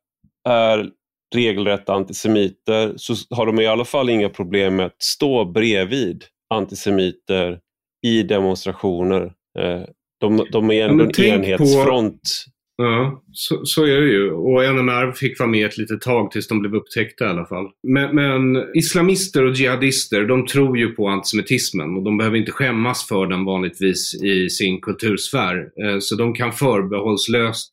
är 0.47 0.89
regelrätta 1.35 1.93
antisemiter 1.93 2.93
så 2.97 3.35
har 3.35 3.45
de 3.45 3.59
i 3.59 3.67
alla 3.67 3.85
fall 3.85 4.09
inga 4.09 4.29
problem 4.29 4.75
med 4.75 4.85
att 4.85 5.03
stå 5.03 5.45
bredvid 5.45 6.23
antisemiter 6.49 7.59
i 8.05 8.23
demonstrationer. 8.23 9.33
Eh, 9.59 9.81
de, 10.19 10.47
de 10.51 10.71
är 10.71 10.89
ändå 10.89 11.03
en 11.03 11.25
enhetsfront. 11.25 12.45
Ja, 12.77 13.23
så, 13.31 13.65
så, 13.65 13.83
är 13.83 14.01
det 14.01 14.11
ju. 14.11 14.31
Och 14.31 14.75
NMR 14.75 15.11
fick 15.11 15.39
vara 15.39 15.49
med 15.49 15.65
ett 15.65 15.77
litet 15.77 16.01
tag 16.01 16.31
tills 16.31 16.47
de 16.47 16.59
blev 16.59 16.75
upptäckta 16.75 17.25
i 17.25 17.27
alla 17.27 17.45
fall. 17.45 17.65
Men, 17.83 18.15
men 18.15 18.65
islamister 18.75 19.45
och 19.45 19.53
jihadister, 19.53 20.25
de 20.25 20.45
tror 20.45 20.77
ju 20.77 20.87
på 20.87 21.07
antisemitismen 21.07 21.97
och 21.97 22.03
de 22.03 22.17
behöver 22.17 22.37
inte 22.37 22.51
skämmas 22.51 23.07
för 23.07 23.27
den 23.27 23.45
vanligtvis 23.45 24.23
i 24.23 24.49
sin 24.49 24.81
kultursfär. 24.81 25.57
Eh, 25.57 25.99
så 25.99 26.15
de 26.15 26.33
kan 26.33 26.51
förbehållslöst 26.51 27.71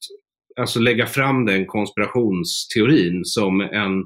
alltså 0.60 0.80
lägga 0.80 1.06
fram 1.06 1.46
den 1.46 1.66
konspirationsteorin 1.66 3.24
som 3.24 3.60
en, 3.60 4.04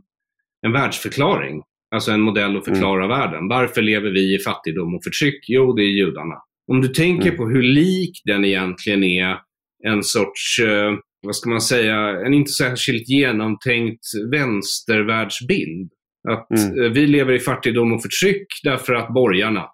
en 0.67 0.73
världsförklaring. 0.73 1.63
Alltså 1.95 2.11
en 2.11 2.21
modell 2.21 2.57
att 2.57 2.65
förklara 2.65 3.05
mm. 3.05 3.19
världen. 3.19 3.49
Varför 3.49 3.83
lever 3.83 4.11
vi 4.11 4.35
i 4.35 4.39
fattigdom 4.39 4.95
och 4.95 5.05
förtryck? 5.05 5.45
Jo, 5.49 5.73
det 5.73 5.83
är 5.83 5.97
judarna. 5.99 6.35
Om 6.73 6.81
du 6.81 6.89
tänker 6.89 7.27
mm. 7.27 7.37
på 7.37 7.49
hur 7.49 7.63
lik 7.63 8.23
den 8.25 8.45
egentligen 8.45 9.05
är 9.05 9.37
en 9.87 10.03
sorts, 10.03 10.59
eh, 10.59 10.95
vad 11.23 11.37
ska 11.37 11.51
man 11.51 11.61
säga, 11.61 11.97
en 12.27 12.35
inte 12.35 12.51
särskilt 12.51 13.09
genomtänkt 13.09 14.05
vänstervärldsbild. 14.33 15.91
Att 16.29 16.51
mm. 16.51 16.85
eh, 16.85 16.91
vi 16.91 17.07
lever 17.07 17.33
i 17.33 17.39
fattigdom 17.39 17.93
och 17.93 18.03
förtryck 18.03 18.47
därför 18.63 18.95
att 18.95 19.15
borgarna. 19.15 19.65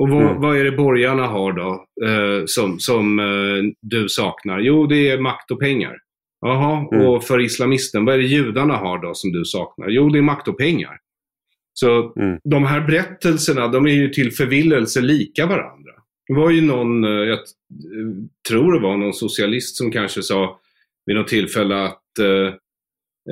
Och 0.00 0.08
vad, 0.08 0.22
mm. 0.22 0.40
vad 0.40 0.56
är 0.56 0.64
det 0.64 0.72
borgarna 0.72 1.26
har 1.26 1.52
då 1.52 1.84
eh, 2.06 2.42
som, 2.46 2.78
som 2.78 3.18
eh, 3.18 3.72
du 3.80 4.08
saknar? 4.08 4.60
Jo, 4.60 4.86
det 4.86 5.10
är 5.10 5.18
makt 5.18 5.50
och 5.50 5.60
pengar. 5.60 5.96
Jaha, 6.40 6.88
mm. 6.92 7.06
och 7.06 7.24
för 7.24 7.40
islamisten, 7.40 8.04
vad 8.04 8.14
är 8.14 8.18
det 8.18 8.24
judarna 8.24 8.76
har 8.76 9.02
då 9.02 9.14
som 9.14 9.32
du 9.32 9.44
saknar? 9.44 9.88
Jo, 9.88 10.08
det 10.08 10.18
är 10.18 10.22
makt 10.22 10.48
och 10.48 10.58
pengar. 10.58 10.96
Så 11.72 12.12
mm. 12.16 12.38
de 12.44 12.64
här 12.64 12.80
berättelserna, 12.80 13.68
de 13.68 13.86
är 13.86 13.90
ju 13.90 14.08
till 14.08 14.32
förvillelse 14.32 15.00
lika 15.00 15.46
varandra. 15.46 15.92
Det 16.30 16.36
var 16.36 16.50
ju 16.50 16.60
någon, 16.60 17.04
eh, 17.04 17.10
jag 17.10 17.38
tror 18.48 18.72
det 18.72 18.80
var 18.80 18.96
någon 18.96 19.14
socialist 19.14 19.76
som 19.76 19.92
kanske 19.92 20.22
sa 20.22 20.60
vid 21.06 21.16
något 21.16 21.28
tillfälle 21.28 21.84
att 21.84 22.18
eh, 22.18 22.54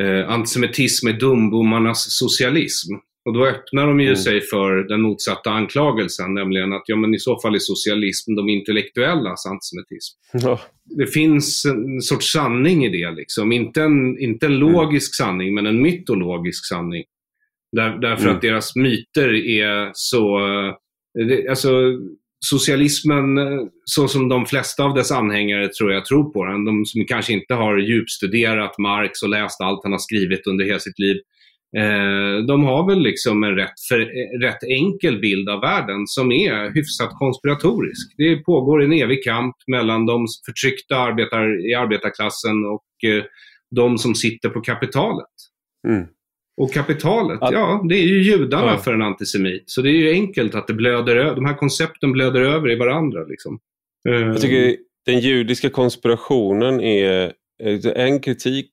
eh 0.04 0.30
antisemitism 0.30 1.08
är 1.08 1.12
dumbommarnas 1.12 2.06
socialism. 2.18 2.94
Och 3.24 3.34
då 3.34 3.46
öppnar 3.46 3.86
de 3.86 4.00
ju 4.00 4.06
mm. 4.06 4.16
sig 4.16 4.40
för 4.40 4.76
den 4.76 5.00
motsatta 5.02 5.50
anklagelsen, 5.50 6.34
nämligen 6.34 6.72
att 6.72 6.82
ja, 6.86 6.96
men 6.96 7.14
i 7.14 7.18
så 7.18 7.40
fall 7.40 7.54
är 7.54 7.58
socialism 7.58 8.34
de 8.34 8.48
intellektuellas 8.48 9.46
antisemitism. 9.46 10.18
Ja. 10.32 10.60
Det 10.84 11.06
finns 11.06 11.64
en 11.64 12.00
sorts 12.00 12.32
sanning 12.32 12.84
i 12.84 12.88
det, 12.88 13.10
liksom. 13.10 13.52
inte, 13.52 13.82
en, 13.82 14.18
inte 14.18 14.46
en 14.46 14.56
mm. 14.56 14.72
logisk 14.72 15.20
mm. 15.20 15.28
sanning, 15.28 15.54
men 15.54 15.66
en 15.66 15.82
mytologisk 15.82 16.68
sanning. 16.68 17.04
Där, 17.72 17.98
därför 17.98 18.24
mm. 18.24 18.36
att 18.36 18.42
deras 18.42 18.76
myter 18.76 19.34
är 19.34 19.90
så... 19.94 20.38
Det, 21.14 21.48
alltså, 21.48 21.70
socialismen, 22.40 23.38
eh, 23.38 23.60
så 23.84 24.08
som 24.08 24.28
de 24.28 24.46
flesta 24.46 24.84
av 24.84 24.94
dess 24.94 25.12
anhängare 25.12 25.68
tror 25.68 25.92
jag 25.92 26.04
tror 26.04 26.32
på 26.32 26.44
den, 26.44 26.64
de 26.64 26.84
som 26.86 27.04
kanske 27.04 27.32
inte 27.32 27.54
har 27.54 27.78
djupstuderat 27.78 28.78
Marx 28.78 29.22
och 29.22 29.28
läst 29.28 29.60
allt 29.60 29.80
han 29.82 29.92
har 29.92 29.98
skrivit 29.98 30.46
under 30.46 30.64
hela 30.64 30.78
sitt 30.78 30.98
liv, 30.98 31.16
Eh, 31.76 32.44
de 32.46 32.64
har 32.64 32.86
väl 32.88 33.02
liksom 33.02 33.44
en 33.44 33.56
rätt, 33.56 33.80
för, 33.88 34.00
eh, 34.00 34.40
rätt 34.40 34.62
enkel 34.62 35.20
bild 35.20 35.48
av 35.48 35.60
världen 35.60 36.06
som 36.06 36.32
är 36.32 36.74
hyfsat 36.74 37.10
konspiratorisk. 37.18 38.14
Det 38.16 38.36
pågår 38.36 38.82
en 38.82 38.92
evig 38.92 39.24
kamp 39.24 39.56
mellan 39.66 40.06
de 40.06 40.26
förtryckta 40.46 40.96
arbetar, 40.96 41.70
i 41.70 41.74
arbetarklassen 41.74 42.64
och 42.64 43.10
eh, 43.10 43.24
de 43.76 43.98
som 43.98 44.14
sitter 44.14 44.48
på 44.48 44.60
kapitalet. 44.60 45.34
Mm. 45.88 46.06
Och 46.58 46.72
kapitalet, 46.72 47.42
att, 47.42 47.52
ja, 47.52 47.84
det 47.88 47.94
är 47.94 48.06
ju 48.06 48.22
judarna 48.22 48.72
ja. 48.72 48.78
för 48.78 48.92
en 48.92 49.02
antisemit. 49.02 49.62
Så 49.66 49.82
det 49.82 49.88
är 49.88 49.92
ju 49.92 50.10
enkelt 50.10 50.54
att 50.54 50.66
det 50.66 50.74
blöder 50.74 51.34
de 51.34 51.44
här 51.44 51.54
koncepten 51.54 52.12
blöder 52.12 52.40
över 52.40 52.70
i 52.70 52.76
varandra. 52.76 53.24
Liksom. 53.24 53.58
Jag 54.02 54.40
tycker 54.40 54.76
den 55.06 55.20
judiska 55.20 55.70
konspirationen 55.70 56.80
är 56.80 57.32
Eh, 57.62 58.04
en 58.04 58.20
kritik 58.20 58.70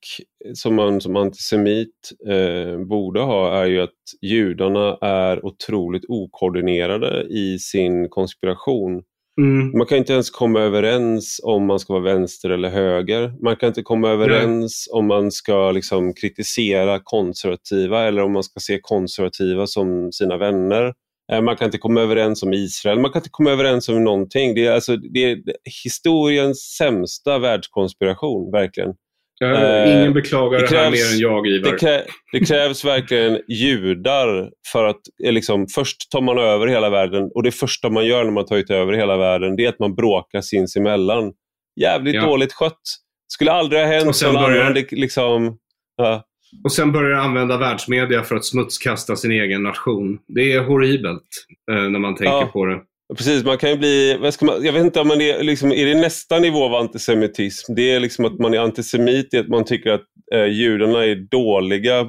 som 0.54 0.74
man 0.74 1.00
som 1.00 1.16
antisemit 1.16 2.12
eh, 2.28 2.78
borde 2.78 3.20
ha 3.20 3.62
är 3.62 3.66
ju 3.66 3.80
att 3.80 3.90
judarna 4.22 4.98
är 5.00 5.46
otroligt 5.46 6.04
okoordinerade 6.08 7.26
i 7.30 7.58
sin 7.58 8.08
konspiration. 8.08 9.02
Mm. 9.40 9.78
Man 9.78 9.86
kan 9.86 9.98
inte 9.98 10.12
ens 10.12 10.30
komma 10.30 10.60
överens 10.60 11.40
om 11.42 11.66
man 11.66 11.78
ska 11.80 11.92
vara 11.92 12.02
vänster 12.02 12.50
eller 12.50 12.68
höger. 12.68 13.32
Man 13.42 13.56
kan 13.56 13.66
inte 13.66 13.82
komma 13.82 14.08
överens 14.08 14.88
Nej. 14.92 14.98
om 14.98 15.06
man 15.06 15.32
ska 15.32 15.70
liksom 15.70 16.14
kritisera 16.14 17.00
konservativa 17.04 18.04
eller 18.04 18.22
om 18.22 18.32
man 18.32 18.42
ska 18.42 18.60
se 18.60 18.78
konservativa 18.82 19.66
som 19.66 20.12
sina 20.12 20.36
vänner. 20.36 20.94
Eh, 21.32 21.42
man 21.42 21.56
kan 21.56 21.64
inte 21.64 21.78
komma 21.78 22.00
överens 22.00 22.42
om 22.42 22.52
Israel, 22.52 22.98
man 22.98 23.12
kan 23.12 23.20
inte 23.20 23.30
komma 23.30 23.50
överens 23.50 23.88
om 23.88 24.04
någonting. 24.04 24.54
Det 24.54 24.66
är, 24.66 24.72
alltså, 24.72 24.96
det 24.96 25.24
är 25.24 25.38
historiens 25.82 26.60
sämsta 26.60 27.38
världskonspiration, 27.38 28.50
verkligen. 28.50 28.94
Ja, 29.38 29.86
ingen 29.86 30.12
beklagar 30.12 30.60
det, 30.60 30.66
krävs, 30.66 30.70
det 30.70 30.78
här 30.78 30.90
mer 30.90 31.14
än 31.14 31.18
jag, 31.18 31.46
Ivar. 31.46 31.72
Det, 31.72 31.78
krä, 31.78 32.02
det 32.32 32.40
krävs 32.40 32.84
verkligen 32.84 33.40
judar 33.48 34.50
för 34.72 34.84
att 34.84 35.00
eh, 35.24 35.32
liksom, 35.32 35.66
först 35.74 36.10
tar 36.10 36.20
man 36.20 36.38
över 36.38 36.66
hela 36.66 36.90
världen 36.90 37.30
och 37.34 37.42
det 37.42 37.52
första 37.52 37.90
man 37.90 38.06
gör 38.06 38.24
när 38.24 38.30
man 38.30 38.46
tagit 38.46 38.70
över 38.70 38.92
hela 38.92 39.16
världen 39.16 39.56
det 39.56 39.64
är 39.64 39.68
att 39.68 39.78
man 39.78 39.94
bråkar 39.94 40.40
sinsemellan. 40.40 41.32
Jävligt 41.80 42.14
ja. 42.14 42.26
dåligt 42.26 42.52
skött. 42.52 42.82
Skulle 43.28 43.52
aldrig 43.52 43.80
ha 43.80 43.88
hänt. 43.88 44.06
Och 44.06 44.16
sen 44.16 44.34
börjar... 44.34 44.74
det, 44.74 44.92
liksom, 44.92 45.58
ja. 45.96 46.24
Och 46.64 46.72
sen 46.72 46.92
börjar 46.92 47.18
använda 47.18 47.58
världsmedia 47.58 48.22
för 48.22 48.36
att 48.36 48.44
smutskasta 48.44 49.16
sin 49.16 49.30
egen 49.30 49.62
nation. 49.62 50.18
Det 50.26 50.52
är 50.52 50.60
horribelt 50.60 51.22
eh, 51.70 51.82
när 51.90 51.98
man 51.98 52.14
tänker 52.14 52.32
ja, 52.32 52.50
på 52.52 52.66
det. 52.66 52.80
Precis, 53.14 53.44
man 53.44 53.58
kan 53.58 53.70
ju 53.70 53.76
bli, 53.76 54.18
man, 54.42 54.64
jag 54.64 54.72
vet 54.72 54.84
inte 54.84 55.00
om 55.00 55.08
man 55.08 55.20
är, 55.20 55.42
liksom, 55.42 55.72
är 55.72 55.86
det 55.86 55.94
nästa 55.94 56.38
nivå 56.38 56.64
av 56.64 56.74
antisemitism? 56.74 57.74
Det 57.74 57.90
är 57.90 58.00
liksom 58.00 58.24
att 58.24 58.38
man 58.38 58.54
är 58.54 58.58
antisemit 58.58 59.34
i 59.34 59.38
att 59.38 59.48
man 59.48 59.64
tycker 59.64 59.90
att 59.90 60.04
eh, 60.34 60.46
judarna 60.46 61.04
är 61.04 61.14
dåliga 61.30 62.00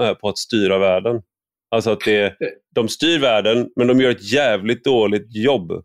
eh, 0.00 0.14
på 0.20 0.28
att 0.28 0.38
styra 0.38 0.78
världen. 0.78 1.22
Alltså 1.70 1.90
att 1.90 2.00
det, 2.00 2.36
de 2.74 2.88
styr 2.88 3.18
världen 3.18 3.68
men 3.76 3.86
de 3.86 4.00
gör 4.00 4.10
ett 4.10 4.32
jävligt 4.32 4.84
dåligt 4.84 5.36
jobb. 5.36 5.72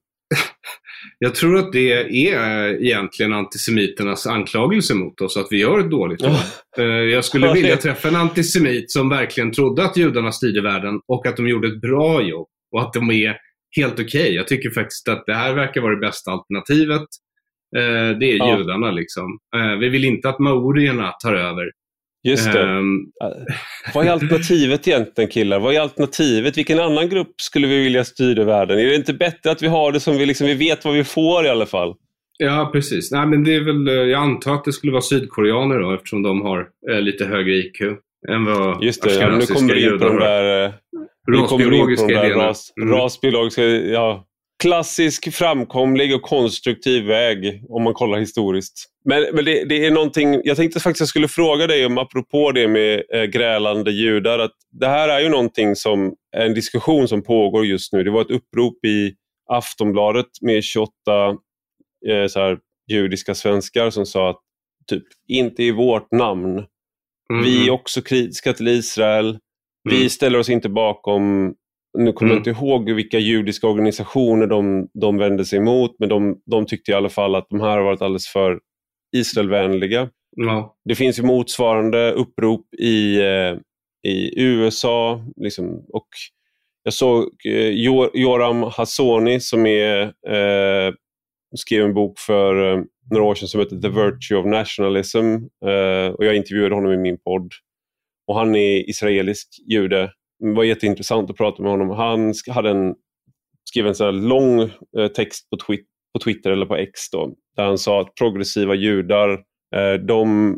Jag 1.19 1.35
tror 1.35 1.57
att 1.57 1.71
det 1.71 1.91
är 1.91 2.83
egentligen 2.83 3.33
antisemiternas 3.33 4.27
anklagelse 4.27 4.93
mot 4.93 5.21
oss, 5.21 5.37
att 5.37 5.47
vi 5.49 5.57
gör 5.57 5.79
ett 5.79 5.91
dåligt 5.91 6.21
jobb. 6.21 6.35
Eh, 6.77 6.85
jag 6.85 7.25
skulle 7.25 7.53
vilja 7.53 7.77
träffa 7.77 8.07
en 8.07 8.15
antisemit 8.15 8.91
som 8.91 9.09
verkligen 9.09 9.51
trodde 9.51 9.83
att 9.83 9.97
judarna 9.97 10.31
styrde 10.31 10.61
världen 10.61 10.99
och 11.07 11.27
att 11.27 11.37
de 11.37 11.47
gjorde 11.47 11.67
ett 11.67 11.81
bra 11.81 12.21
jobb 12.21 12.47
och 12.71 12.81
att 12.81 12.93
de 12.93 13.11
är 13.11 13.37
helt 13.75 13.93
okej. 13.93 14.05
Okay. 14.05 14.33
Jag 14.33 14.47
tycker 14.47 14.69
faktiskt 14.69 15.09
att 15.09 15.23
det 15.25 15.33
här 15.33 15.53
verkar 15.53 15.81
vara 15.81 15.95
det 15.95 16.01
bästa 16.01 16.31
alternativet. 16.31 17.07
Eh, 17.77 18.17
det 18.17 18.31
är 18.31 18.37
ja. 18.37 18.57
judarna 18.57 18.91
liksom. 18.91 19.39
Eh, 19.55 19.79
vi 19.79 19.89
vill 19.89 20.05
inte 20.05 20.29
att 20.29 20.39
maorierna 20.39 21.11
tar 21.11 21.33
över. 21.33 21.71
Just 22.23 22.53
det. 22.53 22.63
Um, 22.63 23.11
Vad 23.93 24.05
är 24.05 24.11
alternativet 24.11 24.87
egentligen 24.87 25.29
killar? 25.29 25.59
Vad 25.59 25.75
är 25.75 25.79
alternativet? 25.79 26.57
Vilken 26.57 26.79
annan 26.79 27.09
grupp 27.09 27.41
skulle 27.41 27.67
vi 27.67 27.83
vilja 27.83 28.03
styra 28.03 28.43
världen? 28.43 28.79
Är 28.79 28.85
det 28.85 28.95
inte 28.95 29.13
bättre 29.13 29.51
att 29.51 29.61
vi 29.61 29.67
har 29.67 29.91
det 29.91 29.99
som 29.99 30.17
vi, 30.17 30.25
liksom, 30.25 30.47
vi 30.47 30.53
vet 30.53 30.85
vad 30.85 30.93
vi 30.93 31.03
får 31.03 31.45
i 31.45 31.49
alla 31.49 31.65
fall? 31.65 31.95
Ja, 32.37 32.69
precis. 32.73 33.11
Nej, 33.11 33.27
men 33.27 33.43
det 33.43 33.55
är 33.55 33.61
väl, 33.61 34.09
jag 34.09 34.21
antar 34.21 34.55
att 34.55 34.65
det 34.65 34.73
skulle 34.73 34.91
vara 34.91 35.01
sydkoreaner 35.01 35.79
då 35.79 35.93
eftersom 35.93 36.23
de 36.23 36.41
har 36.41 36.67
eh, 36.91 37.01
lite 37.01 37.25
högre 37.25 37.55
IQ 37.55 37.81
än 38.29 38.45
vad 38.45 38.83
Just 38.83 39.03
det, 39.03 39.13
ja, 39.13 39.37
nu 39.37 39.45
kommer 39.45 39.73
vi 39.73 39.83
in 39.83 39.99
på 39.99 40.07
de 40.07 40.17
där, 40.17 40.65
eh, 40.65 40.71
rasbiologiska 41.29 42.05
idéerna. 42.05 42.47
Ras, 42.47 42.73
mm. 42.81 42.95
Rasbiologiska, 42.95 43.63
ja, 43.63 44.25
klassisk, 44.61 45.33
framkomlig 45.33 46.15
och 46.15 46.21
konstruktiv 46.21 47.05
väg 47.05 47.63
om 47.69 47.83
man 47.83 47.93
kollar 47.93 48.19
historiskt. 48.19 48.85
Men, 49.05 49.25
men 49.33 49.45
det, 49.45 49.63
det, 49.63 49.85
är 49.85 49.91
någonting, 49.91 50.41
jag 50.43 50.57
tänkte 50.57 50.79
faktiskt 50.79 50.99
jag 50.99 51.07
skulle 51.07 51.27
fråga 51.27 51.67
dig 51.67 51.85
om, 51.85 51.97
apropå 51.97 52.51
det 52.51 52.67
med 52.67 53.03
äh, 53.13 53.23
grälande 53.23 53.91
judar, 53.91 54.39
att 54.39 54.51
det 54.71 54.87
här 54.87 55.09
är 55.09 55.19
ju 55.19 55.29
någonting 55.29 55.75
som, 55.75 56.13
en 56.37 56.53
diskussion 56.53 57.07
som 57.07 57.23
pågår 57.23 57.65
just 57.65 57.93
nu. 57.93 58.03
Det 58.03 58.11
var 58.11 58.21
ett 58.21 58.31
upprop 58.31 58.85
i 58.85 59.13
Aftonbladet 59.49 60.27
med 60.41 60.63
28 60.63 60.91
eh, 62.07 62.27
så 62.27 62.39
här, 62.39 62.57
judiska 62.91 63.35
svenskar 63.35 63.89
som 63.89 64.05
sa 64.05 64.29
att 64.29 64.39
typ, 64.87 65.03
inte 65.27 65.63
i 65.63 65.71
vårt 65.71 66.11
namn. 66.11 66.65
Mm. 67.33 67.43
Vi 67.43 67.67
är 67.67 67.71
också 67.71 68.01
kritiska 68.01 68.53
till 68.53 68.67
Israel. 68.67 69.39
Mm. 69.89 69.99
Vi 69.99 70.09
ställer 70.09 70.39
oss 70.39 70.49
inte 70.49 70.69
bakom 70.69 71.55
nu 71.97 72.13
kommer 72.13 72.31
mm. 72.31 72.43
jag 72.43 72.53
inte 72.53 72.65
ihåg 72.65 72.91
vilka 72.91 73.19
judiska 73.19 73.67
organisationer 73.67 74.47
de, 74.47 74.89
de 74.93 75.17
vände 75.17 75.45
sig 75.45 75.59
emot, 75.59 75.95
men 75.99 76.09
de, 76.09 76.41
de 76.45 76.65
tyckte 76.65 76.91
i 76.91 76.93
alla 76.93 77.09
fall 77.09 77.35
att 77.35 77.47
de 77.49 77.61
här 77.61 77.77
har 77.77 77.81
varit 77.81 78.01
alldeles 78.01 78.27
för 78.27 78.59
Israelvänliga. 79.15 80.09
Ja. 80.35 80.75
Det 80.85 80.95
finns 80.95 81.19
ju 81.19 81.23
motsvarande 81.23 82.11
upprop 82.11 82.73
i, 82.73 83.19
eh, 83.19 83.57
i 84.11 84.41
USA. 84.41 85.25
Liksom, 85.35 85.85
och 85.93 86.07
jag 86.83 86.93
såg 86.93 87.29
eh, 87.45 87.69
Joram 88.13 88.63
Hassoni 88.63 89.39
som 89.39 89.65
är, 89.65 90.01
eh, 90.03 90.93
skrev 91.55 91.85
en 91.85 91.93
bok 91.93 92.19
för 92.19 92.73
eh, 92.73 92.83
några 93.11 93.23
år 93.23 93.35
sedan 93.35 93.47
som 93.47 93.59
heter 93.59 93.81
The 93.81 93.89
Virtue 93.89 94.37
of 94.37 94.45
Nationalism. 94.45 95.35
Eh, 95.65 96.13
och 96.13 96.25
Jag 96.25 96.35
intervjuade 96.35 96.75
honom 96.75 96.91
i 96.91 96.97
min 96.97 97.17
podd. 97.17 97.51
Och 98.31 98.37
Han 98.37 98.55
är 98.55 98.89
israelisk 98.89 99.47
jude 99.71 100.11
det 100.41 100.53
var 100.53 100.63
jätteintressant 100.63 101.29
att 101.29 101.37
prata 101.37 101.63
med 101.63 101.71
honom. 101.71 101.89
Han 101.89 102.33
hade 102.49 102.69
en, 102.69 102.95
skrev 103.69 103.87
en 103.87 103.95
så 103.95 104.11
lång 104.11 104.61
eh, 104.97 105.07
text 105.15 105.49
på, 105.49 105.57
twi 105.57 105.77
på 106.13 106.19
Twitter 106.23 106.51
eller 106.51 106.65
på 106.65 106.75
X 106.75 107.09
då, 107.11 107.35
där 107.55 107.63
han 107.63 107.77
sa 107.77 108.01
att 108.01 108.15
progressiva 108.15 108.75
judar, 108.75 109.29
eh, 109.75 109.93
de, 109.93 110.57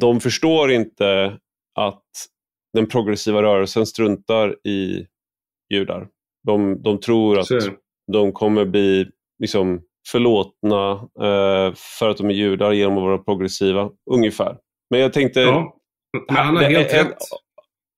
de 0.00 0.20
förstår 0.20 0.72
inte 0.72 1.38
att 1.74 2.04
den 2.74 2.86
progressiva 2.86 3.42
rörelsen 3.42 3.86
struntar 3.86 4.66
i 4.66 5.06
judar. 5.74 6.08
De, 6.46 6.82
de 6.82 7.00
tror 7.00 7.38
att 7.38 7.48
de 8.12 8.32
kommer 8.32 8.64
bli 8.64 9.06
liksom, 9.38 9.82
förlåtna 10.08 10.90
eh, 11.20 11.74
för 11.98 12.08
att 12.08 12.16
de 12.16 12.30
är 12.30 12.34
judar 12.34 12.72
genom 12.72 12.96
att 12.96 13.02
vara 13.02 13.18
progressiva, 13.18 13.90
ungefär. 14.10 14.56
Men 14.90 15.00
jag 15.00 15.12
tänkte... 15.12 15.40
Ja. 15.40 15.78
Men 16.28 16.36
han 16.36 16.56
har 16.56 16.62
helt 16.62 16.94
rätt. 16.94 17.18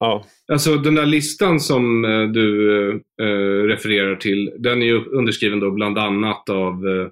Ja. 0.00 0.24
Alltså 0.52 0.76
den 0.76 0.94
där 0.94 1.06
listan 1.06 1.60
som 1.60 2.04
eh, 2.04 2.22
du 2.22 2.90
äh, 3.22 3.66
refererar 3.66 4.16
till, 4.16 4.52
den 4.58 4.82
är 4.82 4.86
ju 4.86 5.04
underskriven 5.04 5.60
då 5.60 5.70
bland 5.70 5.98
annat 5.98 6.48
av 6.48 6.88
äh, 6.88 7.08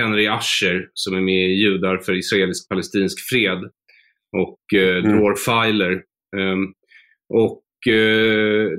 Henry 0.00 0.26
Asher 0.26 0.90
som 0.94 1.16
är 1.16 1.20
med 1.20 1.50
i 1.50 1.54
Judar 1.54 1.98
för 1.98 2.14
israelisk-palestinsk 2.14 3.18
fred 3.30 3.58
och 4.36 4.80
äh, 4.80 4.96
mm. 4.96 5.12
Dror 5.12 5.34
Feiler. 5.34 6.02
Ähm, 6.36 6.72
och 7.34 7.62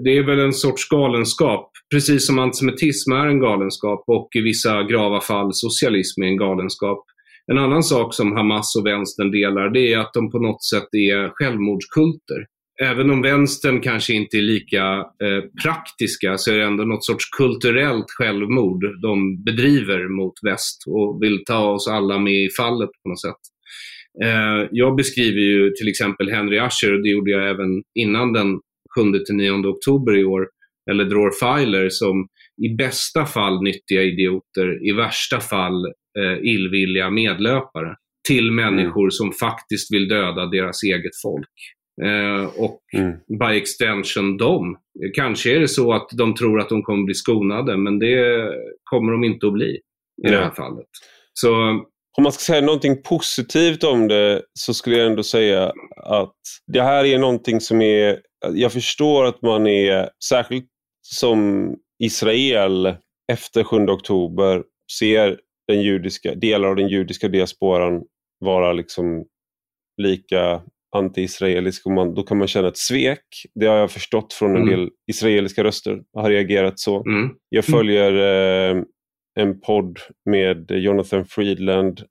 det 0.04 0.18
är 0.18 0.24
väl 0.24 0.40
en 0.40 0.54
sorts 0.54 0.90
galenskap, 0.90 1.72
precis 1.94 2.28
som 2.28 2.40
antisemitism 2.40 3.12
är 3.12 3.28
en 3.28 3.40
galenskap 3.40 4.04
och 4.08 4.30
i 4.36 4.42
vissa 4.42 4.84
grava 4.84 5.22
fall 5.22 5.54
socialism 5.54 6.24
är 6.24 6.28
en 6.28 6.38
galenskap. 6.38 7.06
En 7.52 7.58
annan 7.58 7.84
sak 7.84 8.14
som 8.14 8.32
Hamas 8.32 8.76
och 8.76 8.86
vänstern 8.86 9.32
delar, 9.32 9.70
det 9.70 9.94
är 9.94 10.00
att 10.00 10.14
de 10.14 10.32
på 10.32 10.40
något 10.40 10.64
sätt 10.64 10.88
är 10.92 11.30
självmordskulter 11.30 12.46
även 12.82 13.10
om 13.10 13.22
vänstern 13.22 13.82
kanske 13.82 14.14
inte 14.14 14.38
är 14.38 14.42
lika 14.42 14.84
eh, 14.98 15.44
praktiska 15.64 16.38
så 16.38 16.52
är 16.52 16.58
det 16.58 16.64
ändå 16.64 16.84
något 16.84 17.06
sorts 17.06 17.30
kulturellt 17.38 18.06
självmord 18.08 19.02
de 19.02 19.44
bedriver 19.44 20.08
mot 20.18 20.34
väst 20.44 20.84
och 20.88 21.24
vill 21.24 21.44
ta 21.46 21.70
oss 21.70 21.88
alla 21.88 22.20
med 22.20 22.34
i 22.34 22.50
fallet 22.58 22.90
på 23.04 23.10
något 23.10 23.22
sätt. 23.22 23.42
Eh, 24.24 24.68
jag 24.72 24.96
beskriver 24.96 25.42
ju 25.42 25.72
till 25.72 25.88
exempel 25.88 26.32
Henry 26.32 26.60
Asher, 26.60 26.94
och 26.94 27.04
det 27.04 27.10
gjorde 27.10 27.32
jag 27.32 27.50
även 27.50 27.84
innan 28.00 28.34
den 28.34 28.60
7-9 29.00 29.68
oktober 29.68 30.18
i 30.18 30.24
år, 30.24 30.48
eller 30.92 31.06
Dror 31.06 31.32
Filer 31.32 31.90
som 31.90 32.28
i 32.66 32.76
bästa 32.76 33.26
fall 33.26 33.64
nyttiga 33.64 34.04
idioter, 34.04 34.90
i 34.90 34.92
värsta 34.92 35.40
fall 35.40 35.94
eh, 36.20 36.38
illvilliga 36.42 37.10
medlöpare 37.10 37.96
till 38.28 38.52
människor 38.52 39.02
mm. 39.02 39.12
som 39.12 39.32
faktiskt 39.32 39.94
vill 39.94 40.08
döda 40.08 40.46
deras 40.46 40.84
eget 40.84 41.22
folk. 41.24 41.50
Eh, 42.04 42.46
och 42.60 42.82
mm. 42.94 43.18
by 43.40 43.58
extension 43.58 44.38
dem. 44.38 44.78
Kanske 45.16 45.56
är 45.56 45.60
det 45.60 45.68
så 45.68 45.94
att 45.94 46.10
de 46.12 46.36
tror 46.36 46.60
att 46.60 46.70
de 46.70 46.84
kommer 46.84 47.06
bli 47.06 47.14
skonade, 47.14 47.78
men 47.78 48.00
det 48.00 48.50
kommer 48.84 49.12
de 49.12 49.24
inte 49.24 49.48
att 49.48 49.54
bli 49.54 49.70
i 49.70 49.82
ja. 50.16 50.32
det 50.32 50.38
här 50.38 50.52
fallet. 50.52 50.86
Så, 51.34 51.54
om 52.18 52.24
man 52.24 52.32
ska 52.32 52.40
säga 52.40 52.62
någonting 52.62 53.02
positivt 53.02 53.84
om 53.84 54.08
det 54.08 54.42
så 54.54 54.74
skulle 54.74 54.98
jag 54.98 55.08
ändå 55.08 55.24
säga 55.24 55.72
att 56.04 56.36
det 56.68 56.82
här 56.82 57.06
är 57.06 57.20
någonting 57.20 57.62
som 57.62 57.82
är... 57.82 58.20
Jag 58.54 58.74
förstår 58.74 59.26
att 59.26 59.42
man 59.42 59.68
är, 59.68 60.10
särskilt 60.30 60.66
som 61.02 61.74
Israel 62.04 62.96
efter 63.32 63.64
7 63.64 63.78
oktober, 63.78 64.64
ser 65.00 65.40
den 65.68 65.82
judiska, 65.82 66.36
delar 66.36 66.70
av 66.70 66.76
den 66.76 66.88
judiska 66.88 67.28
diasporan 67.28 68.04
vara 68.40 68.74
liksom 68.74 69.26
lika 70.02 70.62
anti-israelisk 70.96 71.86
och 71.86 71.92
man, 71.92 72.14
då 72.14 72.24
kan 72.24 72.38
man 72.38 72.48
känna 72.48 72.68
ett 72.68 72.78
svek. 72.78 73.26
Det 73.56 73.66
har 73.66 73.76
jag 73.78 73.92
förstått 73.92 74.34
från 74.34 74.56
en 74.56 74.62
mm. 74.62 74.70
del 74.70 74.90
israeliska 75.08 75.64
röster, 75.64 76.02
har 76.14 76.30
reagerat 76.30 76.80
så. 76.80 77.04
Mm. 77.06 77.30
Jag 77.50 77.70
mm. 77.70 77.78
följer 77.78 78.14
eh, 78.14 78.84
en 79.36 79.60
podd 79.62 80.00
med 80.26 80.72
Jonathan 80.72 81.26
Friedland 81.26 82.02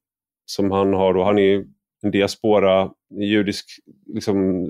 som 0.47 0.71
han 0.71 0.95
har. 0.95 1.15
Då. 1.15 1.25
Han 1.25 1.39
är 1.39 1.65
en 2.03 2.11
diaspora, 2.11 2.91
judisk 3.21 3.67
liksom, 4.15 4.65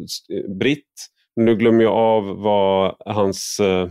britt. 0.59 1.07
Nu 1.37 1.57
glömmer 1.57 1.83
jag 1.83 1.92
av 1.92 2.42
vad 2.42 2.94
hans, 3.07 3.61
eh, 3.61 3.88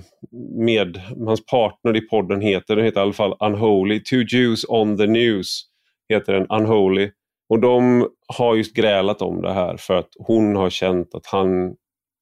med, 0.57 1.01
hans 1.25 1.45
partner 1.45 1.95
i 1.97 2.01
podden 2.01 2.41
heter. 2.41 2.75
Den 2.75 2.85
heter 2.85 2.99
i 2.99 3.03
alla 3.03 3.13
fall 3.13 3.35
Unholy. 3.39 4.03
Two 4.03 4.23
Jews 4.27 4.65
on 4.69 4.97
the 4.97 5.07
News 5.07 5.61
heter 6.09 6.33
den, 6.33 6.47
Unholy. 6.49 7.11
Och 7.49 7.59
de 7.59 8.09
har 8.37 8.55
just 8.55 8.75
grälat 8.75 9.21
om 9.21 9.41
det 9.41 9.53
här 9.53 9.77
för 9.77 9.93
att 9.93 10.09
hon 10.19 10.55
har 10.55 10.69
känt 10.69 11.15
att 11.15 11.25
han 11.25 11.75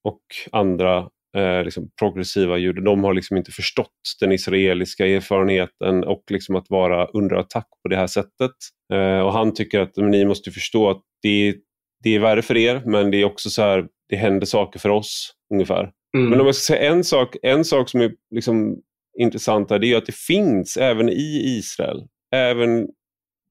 och 0.04 0.22
andra 0.52 0.98
eh, 1.38 1.64
liksom 1.64 1.90
progressiva 2.00 2.58
judar, 2.58 2.82
de 2.82 3.04
har 3.04 3.14
liksom 3.14 3.38
inte 3.38 3.52
förstått 3.52 3.88
den 4.20 4.32
israeliska 4.32 5.08
erfarenheten 5.08 6.04
och 6.04 6.24
liksom 6.32 6.56
att 6.56 6.70
vara 6.70 7.06
under 7.06 7.36
attack 7.36 7.68
på 7.84 7.90
det 7.90 7.96
här 7.96 8.08
sättet. 8.08 8.52
Eh, 8.94 9.20
och 9.20 9.34
Han 9.34 9.54
tycker 9.54 9.80
att 9.80 9.98
ni 9.98 10.26
måste 10.26 10.52
förstå 10.52 10.90
att 10.90 11.02
det, 11.22 11.56
det 12.04 12.16
är 12.16 12.20
värre 12.20 12.42
för 12.42 12.58
er, 12.58 12.82
men 12.86 13.12
det 13.12 13.18
är 13.18 13.26
också 13.26 13.50
så 13.50 13.62
här, 13.62 13.88
det 14.14 14.18
händer 14.18 14.46
saker 14.46 14.80
för 14.80 14.90
oss 14.90 15.34
ungefär. 15.54 15.92
Mm. 16.18 16.30
Men 16.30 16.40
om 16.40 16.46
jag 16.46 16.56
ska 16.56 16.74
säga 16.74 16.92
en 16.92 17.04
sak, 17.04 17.36
en 17.42 17.66
sak 17.66 17.90
som 17.90 18.02
är 18.02 18.12
liksom 18.36 18.76
intressant 19.20 19.70
här, 19.70 19.80
det 19.80 19.88
är 19.88 19.98
att 19.98 20.06
det 20.06 20.16
finns 20.16 20.78
även 20.78 21.10
i 21.10 21.58
Israel, 21.58 22.04
även 22.36 22.88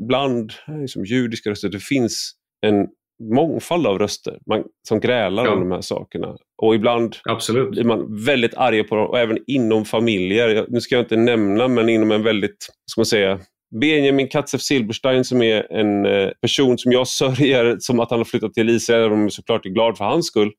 bland 0.08 0.52
liksom, 0.80 1.04
judiska 1.04 1.50
röster, 1.50 1.68
det 1.68 1.82
finns 1.82 2.32
en 2.66 2.86
mångfald 3.34 3.86
av 3.86 3.98
röster 3.98 4.38
man, 4.46 4.64
som 4.88 5.00
grälar 5.00 5.44
ja. 5.44 5.52
om 5.52 5.60
de 5.60 5.70
här 5.70 5.80
sakerna. 5.80 6.36
Och 6.62 6.74
ibland 6.74 7.16
Absolut. 7.24 7.70
blir 7.70 7.84
man 7.84 8.24
väldigt 8.24 8.54
arg 8.54 8.84
på 8.84 8.96
dem, 8.96 9.06
och 9.06 9.18
även 9.18 9.38
inom 9.46 9.84
familjer. 9.84 10.66
Nu 10.68 10.80
ska 10.80 10.94
jag 10.94 11.04
inte 11.04 11.16
nämna, 11.16 11.68
men 11.68 11.88
inom 11.88 12.10
en 12.10 12.22
väldigt, 12.22 12.68
ska 12.90 13.00
man 13.00 13.06
säga, 13.06 13.40
Benjamin 13.80 14.28
Katzev 14.28 14.58
Silberstein 14.58 15.24
som 15.24 15.42
är 15.42 15.72
en 15.72 16.06
eh, 16.06 16.30
person 16.40 16.78
som 16.78 16.92
jag 16.92 17.08
sörjer 17.08 17.76
som 17.78 18.00
att 18.00 18.10
han 18.10 18.20
har 18.20 18.24
flyttat 18.24 18.54
till 18.54 18.68
Israel, 18.68 19.00
även 19.00 19.12
om 19.12 19.22
jag 19.22 19.32
såklart 19.32 19.66
är 19.66 19.70
glad 19.70 19.98
för 19.98 20.04
hans 20.04 20.26
skull. 20.26 20.52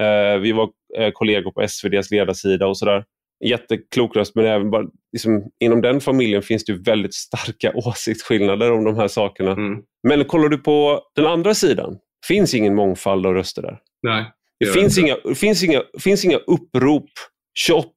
Eh, 0.00 0.38
vi 0.40 0.52
var 0.52 0.68
eh, 0.98 1.10
kollegor 1.12 1.50
på 1.50 1.62
SVDs 1.62 2.10
ledarsida 2.10 2.66
och 2.66 2.78
sådär. 2.78 3.04
jätteklok 3.44 4.16
röst, 4.16 4.34
men 4.34 4.46
även 4.46 4.70
bara, 4.70 4.84
liksom, 5.12 5.50
inom 5.60 5.82
den 5.82 6.00
familjen 6.00 6.42
finns 6.42 6.64
det 6.64 6.72
väldigt 6.72 7.14
starka 7.14 7.72
åsiktsskillnader 7.74 8.72
om 8.72 8.84
de 8.84 8.96
här 8.96 9.08
sakerna. 9.08 9.52
Mm. 9.52 9.82
Men 10.08 10.24
kollar 10.24 10.48
du 10.48 10.58
på 10.58 11.00
den 11.16 11.26
andra 11.26 11.54
sidan, 11.54 11.98
finns 12.28 12.54
ingen 12.54 12.74
mångfald 12.74 13.26
av 13.26 13.34
röster 13.34 13.62
där. 13.62 13.78
Nej. 14.02 14.24
Det, 14.60 14.66
finns 14.66 14.98
inte. 14.98 15.10
inga, 15.24 15.34
finns, 15.34 15.64
inga, 15.64 15.82
finns 16.00 16.24
inga 16.24 16.36
upprop, 16.36 17.10
28 17.58 17.92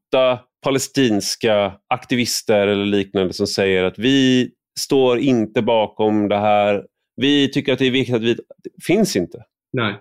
palestinska 0.64 1.74
aktivister 1.90 2.68
eller 2.68 2.86
liknande 2.86 3.34
som 3.34 3.48
säger 3.48 3.84
att 3.84 4.00
vi 4.00 4.50
står 4.80 5.20
inte 5.20 5.62
bakom 5.62 6.28
det 6.30 6.38
här. 6.38 6.84
Vi 7.16 7.52
tycker 7.52 7.74
att 7.74 7.80
det 7.80 7.88
är 7.88 7.92
viktigt 7.92 8.16
att 8.16 8.22
vi... 8.22 8.34
Det 8.34 8.84
finns 8.86 9.16
inte. 9.16 9.38
Nej. 9.74 9.96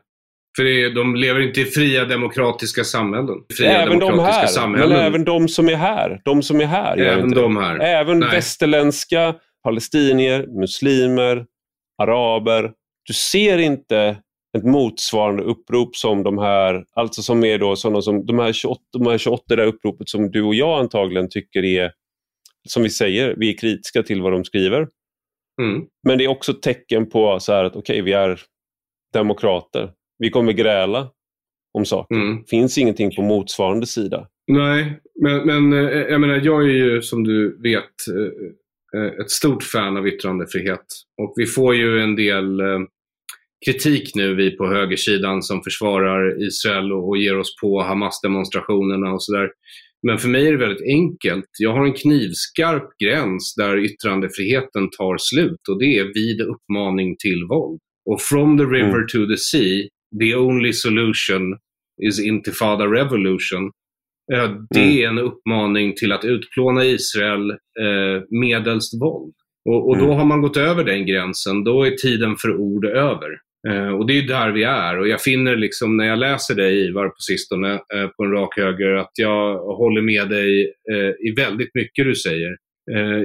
För 0.56 0.64
det 0.64 0.94
de 0.94 1.16
lever 1.16 1.40
inte 1.40 1.60
i 1.60 1.64
fria 1.64 2.04
demokratiska 2.04 2.84
samhällen. 2.84 3.36
Fria 3.56 3.70
Även 3.70 3.98
de 3.98 4.18
här, 4.18 4.46
samhällen. 4.46 4.88
men 4.88 5.06
även 5.06 5.24
de 5.24 5.48
som 5.48 5.68
är 5.68 5.74
här. 5.74 6.20
De 6.24 6.42
som 6.42 6.60
är 6.60 6.66
här 6.66 6.96
Även 6.96 7.30
de 7.30 7.56
här. 7.56 7.78
Även 7.78 8.18
Nej. 8.18 8.30
västerländska 8.30 9.34
palestinier, 9.64 10.46
muslimer, 10.60 11.46
araber. 12.02 12.72
Du 13.06 13.14
ser 13.14 13.58
inte 13.58 14.16
ett 14.58 14.64
motsvarande 14.64 15.42
upprop 15.42 15.96
som 15.96 16.22
de 16.22 16.38
här, 16.38 16.84
alltså 16.94 17.22
som 17.22 17.44
är 17.44 17.58
då 17.58 17.76
sådana 17.76 18.02
som 18.02 18.26
de 18.26 18.38
här 18.38 18.52
28, 18.52 18.80
de 18.92 19.06
här 19.06 19.18
28 19.18 19.42
där 19.48 19.66
uppropet 19.66 20.08
som 20.08 20.30
du 20.30 20.42
och 20.42 20.54
jag 20.54 20.78
antagligen 20.78 21.28
tycker 21.30 21.64
är, 21.64 21.92
som 22.68 22.82
vi 22.82 22.90
säger, 22.90 23.34
vi 23.38 23.54
är 23.54 23.58
kritiska 23.58 24.02
till 24.02 24.22
vad 24.22 24.32
de 24.32 24.44
skriver. 24.44 24.88
Mm. 25.62 25.86
Men 26.06 26.18
det 26.18 26.24
är 26.24 26.28
också 26.28 26.54
tecken 26.54 27.08
på 27.08 27.40
så 27.40 27.52
att 27.52 27.76
okej, 27.76 28.02
vi 28.02 28.12
är 28.12 28.40
demokrater. 29.12 29.90
Vi 30.18 30.30
kommer 30.30 30.52
gräla 30.52 31.10
om 31.74 31.84
saker. 31.84 32.14
Mm. 32.14 32.44
finns 32.44 32.78
ingenting 32.78 33.10
på 33.16 33.22
motsvarande 33.22 33.86
sida. 33.86 34.28
Nej, 34.52 35.00
men, 35.22 35.46
men 35.46 35.72
eh, 35.72 35.98
jag 35.98 36.20
menar, 36.20 36.40
jag 36.44 36.62
är 36.62 36.74
ju 36.74 37.02
som 37.02 37.24
du 37.24 37.62
vet 37.62 37.84
eh, 38.14 39.00
eh, 39.00 39.12
ett 39.20 39.30
stort 39.30 39.62
fan 39.62 39.96
av 39.96 40.08
yttrandefrihet. 40.08 40.86
Och 41.22 41.32
vi 41.36 41.46
får 41.46 41.74
ju 41.74 42.02
en 42.02 42.16
del 42.16 42.62
kritik 43.66 44.14
nu, 44.14 44.34
vi 44.34 44.50
på 44.50 44.66
högersidan 44.66 45.42
som 45.42 45.62
försvarar 45.62 46.42
Israel 46.42 46.92
och, 46.92 47.08
och 47.08 47.18
ger 47.18 47.38
oss 47.38 47.56
på 47.60 47.82
Hamas-demonstrationerna 47.82 49.12
och 49.12 49.22
sådär. 49.22 49.48
Men 50.06 50.18
för 50.18 50.28
mig 50.28 50.46
är 50.48 50.52
det 50.52 50.58
väldigt 50.58 50.86
enkelt. 50.86 51.44
Jag 51.58 51.72
har 51.72 51.84
en 51.86 51.92
knivskarp 51.92 52.88
gräns 53.04 53.54
där 53.54 53.76
yttrandefriheten 53.84 54.90
tar 54.90 55.16
slut 55.18 55.68
och 55.68 55.78
det 55.78 55.98
är 55.98 56.14
vid 56.14 56.40
uppmaning 56.40 57.16
till 57.18 57.44
våld. 57.48 57.80
Och 58.10 58.20
from 58.20 58.58
the 58.58 58.64
river 58.64 58.94
Mm. 58.94 59.06
to 59.08 59.26
the 59.26 59.36
sea, 59.36 59.88
the 60.20 60.36
only 60.36 60.72
solution 60.72 61.56
is 62.02 62.20
intifada 62.20 62.86
revolution. 62.86 63.70
Eh, 64.32 64.50
Det 64.70 65.02
är 65.02 65.08
en 65.08 65.18
uppmaning 65.18 65.94
till 65.94 66.12
att 66.12 66.24
utplåna 66.24 66.84
Israel 66.84 67.50
eh, 67.50 68.22
medelst 68.30 69.00
våld. 69.02 69.34
Och, 69.68 69.88
och 69.88 69.98
då 69.98 70.04
Mm. 70.04 70.16
har 70.16 70.24
man 70.24 70.40
gått 70.42 70.56
över 70.56 70.84
den 70.84 71.06
gränsen. 71.06 71.64
Då 71.64 71.82
är 71.86 71.90
tiden 71.90 72.36
för 72.36 72.56
ord 72.56 72.84
över. 72.86 73.28
Eh, 73.68 73.88
och 73.88 74.06
det 74.06 74.12
är 74.12 74.20
ju 74.20 74.26
där 74.26 74.52
vi 74.52 74.62
är. 74.62 74.98
Och 74.98 75.08
jag 75.08 75.20
finner 75.20 75.56
liksom 75.56 75.96
när 75.96 76.04
jag 76.04 76.18
läser 76.18 76.54
dig 76.54 76.86
Ivar 76.88 77.08
på 77.08 77.18
sistone 77.18 77.72
eh, 77.72 78.08
på 78.16 78.24
en 78.24 78.30
rak 78.30 78.56
höger 78.56 78.94
att 78.94 79.12
jag 79.14 79.58
håller 79.58 80.02
med 80.02 80.28
dig 80.28 80.74
eh, 80.92 81.28
i 81.28 81.34
väldigt 81.36 81.74
mycket 81.74 82.04
du 82.04 82.14
säger. 82.14 82.56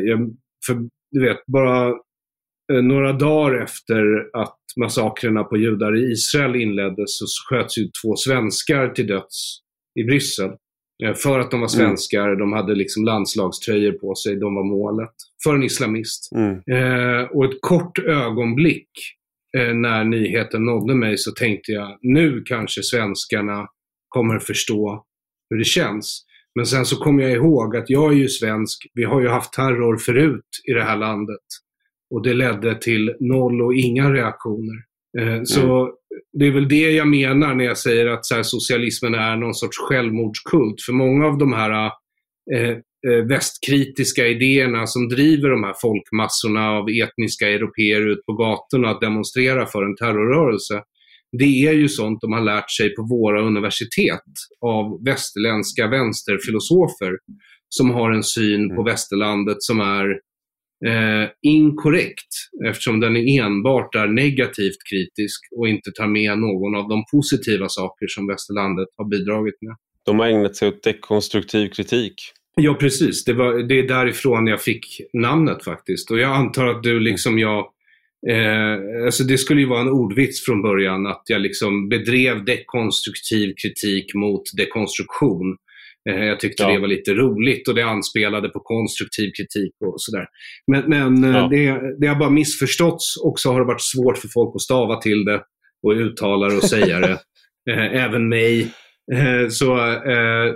Jag, 0.06 0.20
för 0.66 0.76
du 1.12 1.22
vet, 1.22 1.46
bara 1.46 1.94
några 2.82 3.14
dagar 3.14 3.64
efter 3.64 4.04
att 4.34 4.58
massakrerna 4.80 5.44
på 5.44 5.58
judar 5.58 5.96
i 5.98 6.12
Israel 6.12 6.56
inleddes 6.56 7.20
så 7.20 7.26
sköts 7.50 7.78
ju 7.78 7.84
två 8.04 8.16
svenskar 8.16 8.90
till 8.90 9.08
döds 9.08 9.60
i 10.00 10.04
Bryssel. 10.04 10.50
För 11.24 11.40
att 11.40 11.52
de 11.52 11.62
var 11.62 11.68
svenskar, 11.68 12.36
de 12.36 12.54
hade 12.54 12.76
liksom 12.76 13.06
landslagströjor 13.06 13.92
på 13.92 14.16
sig, 14.16 14.36
de 14.36 14.56
var 14.56 14.64
målet. 14.64 15.14
För 15.44 15.56
en 15.56 15.64
islamist. 15.64 16.32
Mm. 16.36 16.52
Eh, 16.52 17.24
och 17.24 17.46
ett 17.46 17.62
kort 17.62 18.00
ögonblick 18.00 18.90
när 19.74 20.04
nyheten 20.04 20.66
nådde 20.66 20.96
mig 20.96 21.18
så 21.18 21.32
tänkte 21.32 21.72
jag, 21.72 21.98
nu 22.02 22.44
kanske 22.46 22.84
svenskarna 22.84 23.68
kommer 24.10 24.40
förstå 24.40 25.06
hur 25.50 25.58
det 25.58 25.64
känns. 25.64 26.26
Men 26.56 26.66
sen 26.66 26.86
så 26.86 26.96
kom 26.96 27.20
jag 27.20 27.32
ihåg 27.32 27.78
att 27.78 27.90
jag 27.90 28.12
är 28.14 28.18
ju 28.18 28.30
svensk, 28.30 28.88
vi 28.94 29.04
har 29.04 29.22
ju 29.22 29.28
haft 29.28 29.54
terror 29.54 29.98
förut 29.98 30.46
i 30.70 30.74
det 30.74 30.84
här 30.84 30.98
landet. 30.98 31.40
Och 32.10 32.24
det 32.24 32.34
ledde 32.34 32.76
till 32.76 33.16
noll 33.20 33.62
och 33.62 33.74
inga 33.74 34.14
reaktioner. 34.14 34.76
Eh, 35.20 35.44
så 35.44 35.94
det 36.34 36.46
är 36.48 36.52
väl 36.52 36.68
det 36.68 36.92
jag 36.92 37.08
menar 37.08 37.56
när 37.56 37.66
jag 37.66 37.78
säger 37.78 38.08
att 38.08 38.26
så 38.26 38.44
socialismen 38.44 39.14
är 39.14 39.36
någon 39.36 39.54
sorts 39.54 39.78
självmordskult. 39.78 40.82
För 40.82 40.94
många 40.94 41.28
av 41.28 41.38
de 41.38 41.54
här 41.54 41.92
eh, 42.54 42.60
eh, 42.60 42.78
västkritiska 43.28 44.28
idéerna 44.28 44.88
som 44.88 45.10
driver 45.10 45.50
de 45.50 45.64
här 45.64 45.76
folkmassorna 45.82 46.70
av 46.70 46.90
etniska 46.90 47.50
europeer 47.50 48.08
ut 48.08 48.26
på 48.26 48.34
gatorna 48.34 48.90
att 48.90 49.02
demonstrera 49.02 49.66
för 49.66 49.84
en 49.84 49.96
terrorrörelse. 49.96 50.82
Det 51.40 51.66
är 51.68 51.74
ju 51.74 51.90
sånt 51.90 52.22
de 52.22 52.34
har 52.34 52.42
lärt 52.42 52.72
sig 52.72 52.96
på 52.96 53.02
våra 53.04 53.42
universitet 53.42 54.22
av 54.62 55.04
västerländska 55.06 55.88
vänsterfilosofer 55.88 57.18
som 57.70 57.92
har 57.92 58.12
en 58.12 58.24
syn 58.24 58.70
på 58.70 58.82
Mm. 58.82 58.86
västerlandet 58.86 59.58
som 59.60 59.80
är 59.80 60.10
eh, 60.86 61.30
inkorrekt 61.42 62.34
eftersom 62.66 63.00
den 63.00 63.18
är 63.18 63.42
enbart 63.44 63.96
är 63.96 64.08
negativt 64.08 64.78
kritisk 64.90 65.40
och 65.58 65.68
inte 65.68 65.92
tar 65.92 66.08
med 66.08 66.38
någon 66.38 66.76
av 66.76 66.90
de 66.90 67.04
positiva 67.12 67.70
saker 67.70 68.08
som 68.08 68.28
västerlandet 68.28 68.88
har 68.98 69.06
bidragit 69.06 69.62
med. 69.62 69.76
De 70.06 70.20
har 70.20 70.28
ägnat 70.28 70.56
sig 70.56 70.68
åt 70.68 70.84
dekonstruktiv 70.84 71.70
kritik. 71.70 72.14
Ja, 72.56 72.74
precis. 72.74 73.24
Det, 73.24 73.34
var, 73.34 73.54
det 73.54 73.80
är 73.80 73.88
därifrån 73.88 74.48
jag 74.48 74.62
fick 74.62 75.02
namnet 75.14 75.64
faktiskt. 75.64 76.12
Och 76.12 76.20
jag 76.20 76.32
antar 76.32 76.68
att 76.68 76.84
du 76.84 77.00
liksom 77.00 77.40
jag 77.40 77.70
Eh, 78.30 79.06
alltså 79.06 79.24
det 79.24 79.38
skulle 79.38 79.62
ju 79.62 79.68
vara 79.68 79.82
en 79.82 79.90
ordvits 79.90 80.46
från 80.46 80.62
början 80.62 81.08
att 81.08 81.24
jag 81.26 81.42
liksom 81.42 81.90
bedrev 81.90 82.46
dekonstruktiv 82.46 83.54
kritik 83.64 84.14
mot 84.16 84.42
dekonstruktion. 84.58 85.58
Eh, 86.10 86.24
jag 86.26 86.40
tyckte 86.40 86.64
Ja. 86.64 86.70
det 86.72 86.80
var 86.80 86.88
lite 86.88 87.14
roligt 87.14 87.68
och 87.68 87.76
det 87.76 87.82
anspelade 87.86 88.50
på 88.50 88.60
konstruktiv 88.60 89.32
kritik 89.32 89.74
och 89.86 89.94
sådär. 89.98 90.26
Men, 90.72 90.84
men 90.90 91.24
eh, 91.24 91.42
Ja. 91.42 91.48
det, 91.52 91.82
det 92.00 92.08
har 92.08 92.16
bara 92.16 92.30
missförståtts 92.30 93.18
och 93.24 93.40
så 93.40 93.52
har 93.52 93.60
det 93.60 93.66
varit 93.68 93.82
svårt 93.82 94.18
för 94.18 94.28
folk 94.28 94.56
att 94.56 94.62
stava 94.62 94.96
till 95.02 95.26
det 95.26 95.42
och 95.88 95.92
uttala 95.92 96.48
det 96.48 96.56
och 96.56 96.64
säga 96.64 97.00
det. 97.00 97.20
Eh, 97.72 98.04
även 98.04 98.30
mig. 98.30 98.62
Eh, 99.14 99.50
så 99.50 99.78
eh, 99.92 100.54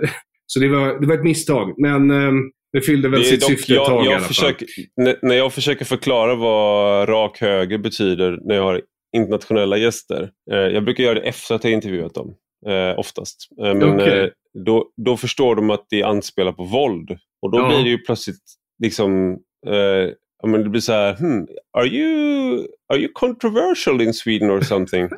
så 0.50 0.60
det, 0.60 0.68
var, 0.68 1.00
det 1.00 1.06
var 1.06 1.14
ett 1.14 1.24
misstag. 1.24 1.74
Men 1.78 2.10
eh, 2.10 2.32
det 2.72 2.80
fyllde 2.80 3.08
väl 3.08 3.20
Det 3.20 3.26
sitt 3.26 3.40
dock- 3.40 3.50
syfte 3.50 3.72
ett 3.72 3.76
jag, 3.76 3.86
tag 3.86 4.02
i 4.04 4.06
jag 4.06 4.12
alla 4.12 4.20
fall. 4.20 4.28
försöker, 4.28 4.66
när- 4.96 5.18
När 5.22 5.34
jag 5.34 5.52
försöker 5.52 5.84
förklara 5.84 6.34
vad 6.34 7.08
rak 7.08 7.40
höger 7.40 7.78
betyder 7.78 8.38
när 8.44 8.54
jag 8.54 8.62
har 8.62 8.82
internationella 9.16 9.76
gäster. 9.76 10.30
Eh, 10.52 10.56
jag 10.58 10.84
brukar 10.84 11.04
göra 11.04 11.14
det 11.14 11.20
efter 11.28 11.54
att 11.54 11.64
jag 11.64 11.72
intervjuat 11.72 12.14
dem, 12.14 12.34
eh, 12.68 12.98
oftast. 12.98 13.48
Eh, 13.64 13.74
men 13.74 14.00
eh, 14.00 14.26
då, 14.66 14.86
då 15.06 15.16
förstår 15.16 15.56
de 15.56 15.70
att 15.70 15.86
det 15.90 16.02
anspelar 16.02 16.52
på 16.52 16.64
våld. 16.64 17.10
Och 17.42 17.50
då 17.50 17.58
Ja. 17.58 17.68
blir 17.68 17.84
det 17.84 17.90
ju 17.90 17.98
plötsligt 17.98 18.42
liksom 18.82 19.32
eh, 19.66 20.10
ja, 20.42 20.48
men 20.48 20.62
det 20.62 20.68
blir 20.70 20.80
så 20.80 20.92
här, 20.92 21.14
hmm, 21.16 21.46
are, 21.78 21.86
you, 21.86 22.66
are 22.92 22.98
you 22.98 23.10
controversial 23.14 24.00
in 24.02 24.14
Sweden 24.14 24.50
or 24.50 24.60
something? 24.60 25.08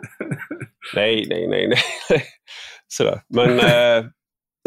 nej, 0.94 1.26
nej, 1.28 1.48
nej, 1.48 1.68
nej. 1.68 1.78
Sådär. 2.88 3.20
Men, 3.34 3.58
eh, 3.58 4.04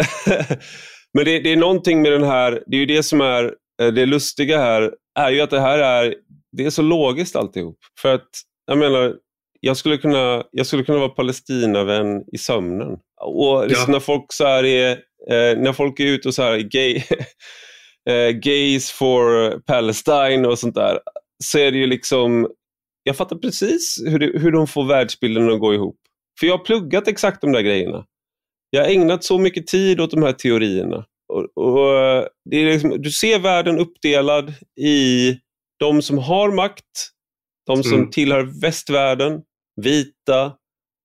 men 1.13 1.25
det, 1.25 1.39
det 1.39 1.51
är 1.51 1.57
någonting 1.57 2.01
med 2.01 2.11
den 2.11 2.23
här, 2.23 2.63
det 2.67 2.75
är 2.75 2.79
ju 2.79 2.85
det 2.85 3.03
som 3.03 3.21
är 3.21 3.43
eh, 3.81 3.87
det 3.87 4.05
lustiga 4.05 4.59
här, 4.59 4.91
är 5.19 5.31
ju 5.31 5.41
att 5.41 5.49
det 5.49 5.59
här 5.59 5.79
är, 5.79 6.15
det 6.57 6.65
är 6.65 6.69
så 6.69 6.81
logiskt 6.81 7.35
alltihop. 7.35 7.77
För 8.01 8.13
att, 8.15 8.29
jag 8.67 8.77
menar, 8.77 9.15
jag 9.59 9.77
skulle 9.77 9.97
kunna, 9.97 10.43
jag 10.51 10.65
skulle 10.67 10.83
kunna 10.83 10.97
vara 10.97 11.09
Palestinavän 11.09 12.23
i 12.33 12.37
sömnen. 12.37 12.97
Och 13.21 13.67
liksom 13.67 13.85
Ja. 13.87 13.91
när 13.91 13.99
folk 13.99 14.25
så 14.33 14.45
här 14.45 14.63
är, 14.63 14.91
eh, 15.31 15.57
när 15.57 15.73
folk 15.73 15.99
är 15.99 16.05
ute 16.05 16.27
och 16.27 16.33
så 16.33 16.43
här, 16.43 16.57
gay, 16.57 16.95
eh, 18.09 18.29
gays 18.29 18.91
for 18.91 19.51
Palestine 19.59 20.47
och 20.47 20.59
sånt 20.59 20.75
där, 20.75 20.99
så 21.43 21.59
är 21.59 21.71
det 21.71 21.77
ju 21.77 21.87
liksom, 21.87 22.47
jag 23.03 23.17
fattar 23.17 23.35
precis 23.35 24.03
hur, 24.05 24.19
det, 24.19 24.39
hur 24.39 24.51
de 24.51 24.67
får 24.67 24.85
världsbilden 24.85 25.51
att 25.51 25.59
gå 25.59 25.73
ihop. 25.73 25.95
För 26.39 26.47
jag 26.47 26.57
har 26.57 26.65
pluggat 26.65 27.07
exakt 27.07 27.41
de 27.41 27.51
där 27.51 27.61
grejerna. 27.61 28.05
Jag 28.75 28.83
har 28.83 28.89
ägnat 28.91 29.23
så 29.23 29.37
mycket 29.37 29.67
tid 29.67 29.99
åt 30.01 30.11
de 30.11 30.23
här 30.23 30.31
teorierna. 30.33 31.05
Och, 31.33 31.63
och 31.63 32.27
det 32.49 32.57
är 32.57 32.65
liksom, 32.73 33.01
du 33.01 33.11
ser 33.11 33.39
världen 33.39 33.79
uppdelad 33.79 34.53
i 34.81 35.33
de 35.79 36.01
som 36.01 36.17
har 36.17 36.51
makt, 36.51 37.09
de 37.67 37.83
som 37.83 37.97
Mm. 37.97 38.09
tillhör 38.11 38.61
västvärlden, 38.61 39.41
vita, 39.81 40.53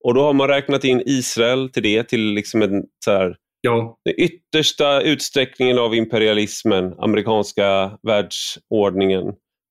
och 0.05 0.15
då 0.15 0.23
har 0.23 0.33
man 0.33 0.49
räknat 0.49 0.85
in 0.85 1.03
Israel 1.07 1.69
till 1.71 1.83
det, 1.83 2.09
till 2.09 2.21
liksom 2.21 2.63
en 2.63 2.85
så 3.05 3.11
här, 3.11 3.37
Ja, 3.61 3.99
den 4.05 4.15
yttersta 4.21 5.01
utsträckningen 5.01 5.79
av 5.79 5.95
imperialismen, 5.95 6.95
amerikanska 6.99 7.99
världsordningen. 8.03 9.25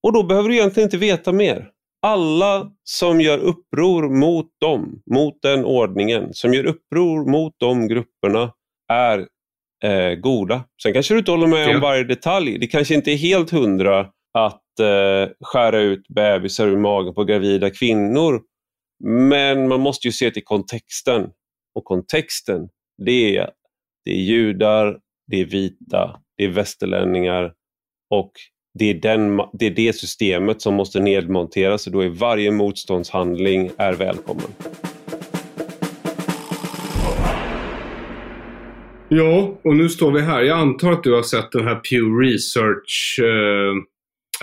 Och 0.03 0.13
då 0.13 0.23
behöver 0.23 0.49
du 0.49 0.55
egentligen 0.55 0.87
inte 0.87 0.97
veta 0.97 1.31
mer. 1.31 1.69
Alla 2.01 2.71
som 2.83 3.21
gör 3.21 3.37
uppror 3.37 4.09
mot 4.09 4.49
dem, 4.61 5.01
mot 5.11 5.41
den 5.41 5.65
ordningen, 5.65 6.33
som 6.33 6.53
gör 6.53 6.65
uppror 6.65 7.31
mot 7.31 7.53
de 7.57 7.87
grupperna, 7.87 8.53
är 8.93 9.27
eh, 9.83 10.15
goda. 10.15 10.63
Sen 10.83 10.93
kanske 10.93 11.13
du 11.13 11.19
inte 11.19 11.31
håller 11.31 11.47
med 11.47 11.69
ja. 11.69 11.75
om 11.75 11.81
varje 11.81 12.03
detalj. 12.03 12.57
Det 12.59 12.67
kanske 12.67 12.95
inte 12.95 13.11
är 13.11 13.17
helt 13.17 13.49
hundra 13.49 13.99
att 14.33 14.79
eh, 14.79 15.29
skära 15.41 15.79
ut 15.79 16.07
bebisar 16.07 16.67
ur 16.67 16.77
magen 16.77 17.13
på 17.13 17.23
gravida 17.23 17.69
kvinnor. 17.69 18.41
Men 19.03 19.67
man 19.67 19.79
måste 19.79 20.07
ju 20.07 20.11
se 20.11 20.31
till 20.31 20.43
kontexten. 20.43 21.29
Och 21.75 21.85
kontexten, 21.85 22.69
det 23.05 23.37
är, 23.37 23.49
det 24.05 24.11
är 24.11 24.21
judar, 24.21 24.99
det 25.27 25.41
är 25.41 25.45
vita, 25.45 26.19
det 26.37 26.43
är 26.43 26.49
västerlänningar 26.49 27.53
och 28.09 28.31
det 28.77 28.89
är, 28.89 28.93
den, 28.93 29.41
det 29.53 29.65
är 29.65 29.71
det 29.71 29.95
systemet 29.95 30.61
som 30.61 30.73
måste 30.73 30.99
nedmonteras 30.99 31.87
och 31.87 31.93
då 31.93 32.01
är 32.01 32.09
varje 32.09 32.51
motståndshandling 32.51 33.71
är 33.77 33.93
välkommen. 33.93 34.47
Ja, 39.09 39.59
och 39.63 39.75
nu 39.75 39.89
står 39.89 40.11
vi 40.11 40.21
här. 40.21 40.41
Jag 40.41 40.59
antar 40.59 40.91
att 40.91 41.03
du 41.03 41.13
har 41.13 41.23
sett 41.23 41.51
den 41.51 41.67
här 41.67 41.75
Pew 41.75 42.27
Research 42.27 43.19
eh, 43.23 43.73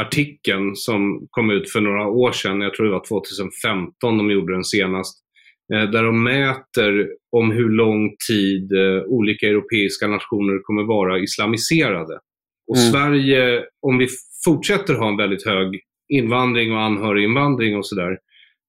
artikeln 0.05 0.77
som 0.77 1.27
kom 1.31 1.51
ut 1.51 1.71
för 1.71 1.81
några 1.81 2.09
år 2.09 2.33
sedan. 2.33 2.61
Jag 2.61 2.75
tror 2.75 2.87
det 2.87 2.93
var 2.93 3.07
2015 3.09 4.19
de 4.19 4.31
gjorde 4.31 4.53
den 4.53 4.65
senast. 4.65 5.19
Eh, 5.75 5.91
där 5.91 6.03
de 6.03 6.23
mäter 6.23 7.09
om 7.33 7.51
hur 7.51 7.69
lång 7.69 8.17
tid 8.29 8.73
eh, 8.73 9.03
olika 9.07 9.47
europeiska 9.47 10.07
nationer 10.07 10.63
kommer 10.63 10.83
vara 10.83 11.19
islamiserade. 11.19 12.19
Och 12.69 12.77
mm. 12.77 12.93
Sverige, 12.93 13.65
om 13.83 13.99
vi 13.99 14.09
fortsätter 14.45 14.95
ha 14.95 15.09
en 15.09 15.17
väldigt 15.17 15.47
hög 15.47 15.81
invandring 16.09 16.73
och 16.73 16.81
anhöriginvandring 16.81 17.77
och 17.77 17.87
sådär, 17.87 18.19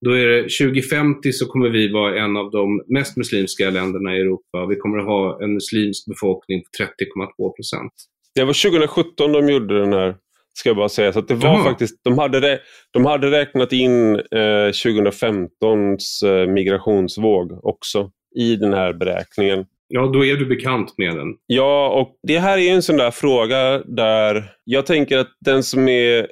då 0.05 0.11
är 0.11 0.25
det 0.25 0.41
2050 0.41 1.31
så 1.31 1.45
kommer 1.45 1.69
vi 1.69 1.91
vara 1.91 2.19
en 2.19 2.37
av 2.37 2.51
de 2.51 2.81
mest 2.87 3.17
muslimska 3.17 3.69
länderna 3.69 4.15
i 4.15 4.19
Europa. 4.19 4.65
Vi 4.69 4.75
kommer 4.75 4.97
att 4.97 5.05
ha 5.05 5.43
en 5.43 5.53
muslimsk 5.53 6.05
befolkning 6.05 6.61
på 6.61 6.83
30,2 6.83 7.55
procent. 7.55 7.93
Det 8.35 8.43
var 8.43 8.69
2017 8.69 9.31
de 9.31 9.49
gjorde 9.49 9.79
den 9.79 9.93
här, 9.93 10.15
ska 10.53 10.69
jag 10.69 10.77
bara 10.77 10.89
säga. 10.89 11.13
Så 11.13 11.21
det 11.21 11.35
var 11.35 11.63
faktiskt, 11.63 12.03
de, 12.03 12.17
hade, 12.17 12.59
de 12.91 13.05
hade 13.05 13.31
räknat 13.31 13.73
in 13.73 14.15
eh, 14.15 14.71
2015s 14.71 16.25
eh, 16.25 16.47
migrationsvåg 16.47 17.65
också 17.65 18.11
i 18.35 18.55
den 18.55 18.73
här 18.73 18.93
beräkningen. 18.93 19.65
Ja, 19.87 20.07
då 20.13 20.25
är 20.25 20.35
du 20.35 20.45
bekant 20.45 20.97
med 20.97 21.15
den. 21.15 21.27
Ja, 21.45 21.89
och 21.89 22.15
det 22.27 22.39
här 22.39 22.57
är 22.57 22.73
en 22.73 22.81
sån 22.81 22.97
där 22.97 23.11
fråga 23.11 23.79
där 23.79 24.51
jag 24.63 24.85
tänker 24.85 25.17
att 25.17 25.31
den 25.45 25.63
som 25.63 25.87
är, 25.87 26.27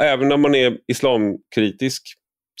även 0.00 0.28
när 0.28 0.36
man 0.36 0.54
är 0.54 0.78
islamkritisk, 0.88 2.02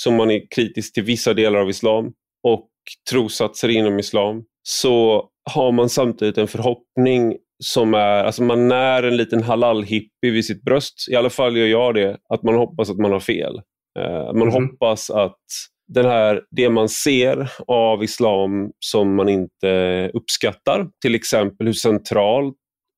som 0.00 0.14
man 0.14 0.30
är 0.30 0.42
kritisk 0.54 0.94
till 0.94 1.02
vissa 1.02 1.34
delar 1.34 1.60
av 1.60 1.70
islam 1.70 2.12
och 2.42 2.68
trossatser 3.10 3.68
inom 3.68 3.98
islam, 3.98 4.44
så 4.62 5.28
har 5.50 5.72
man 5.72 5.88
samtidigt 5.88 6.38
en 6.38 6.48
förhoppning 6.48 7.36
som 7.64 7.94
är, 7.94 8.24
alltså 8.24 8.42
man 8.42 8.68
när 8.68 9.02
en 9.02 9.16
liten 9.16 9.42
halal-hippie 9.42 10.30
vid 10.30 10.44
sitt 10.44 10.62
bröst, 10.62 11.08
i 11.10 11.16
alla 11.16 11.30
fall 11.30 11.56
gör 11.56 11.66
jag 11.66 11.94
det, 11.94 12.18
att 12.28 12.42
man 12.42 12.54
hoppas 12.54 12.90
att 12.90 12.98
man 12.98 13.12
har 13.12 13.20
fel. 13.20 13.60
Uh, 13.98 14.32
man 14.32 14.48
mm. 14.48 14.52
hoppas 14.52 15.10
att 15.10 15.44
den 15.94 16.06
här, 16.06 16.42
det 16.50 16.70
man 16.70 16.88
ser 16.88 17.52
av 17.66 18.04
islam 18.04 18.70
som 18.78 19.14
man 19.14 19.28
inte 19.28 20.10
uppskattar, 20.14 20.88
till 21.02 21.14
exempel 21.14 21.66
hur 21.66 21.74
central 21.74 22.44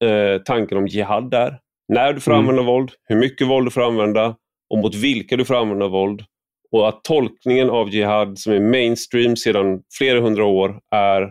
eh, 0.05 0.42
tanken 0.45 0.78
om 0.78 0.86
jihad 0.86 1.34
är. 1.34 1.59
När 1.92 2.12
du 2.12 2.20
får 2.20 2.32
mm. 2.32 2.40
använda 2.40 2.62
våld, 2.62 2.90
hur 3.09 3.16
mycket 3.16 3.47
våld 3.47 3.66
du 3.66 3.70
får 3.70 3.86
använda 3.86 4.36
och 4.70 4.78
mot 4.78 4.95
vilka 4.95 5.36
du 5.36 5.45
får 5.45 5.55
använda 5.55 5.88
våld. 5.88 6.22
Och 6.72 6.88
att 6.88 7.05
tolkningen 7.05 7.70
av 7.70 7.90
jihad 7.90 8.38
som 8.38 8.53
är 8.53 8.61
mainstream 8.61 9.36
sedan 9.36 9.82
flera 9.99 10.20
hundra 10.20 10.45
år 10.45 10.80
är 10.95 11.22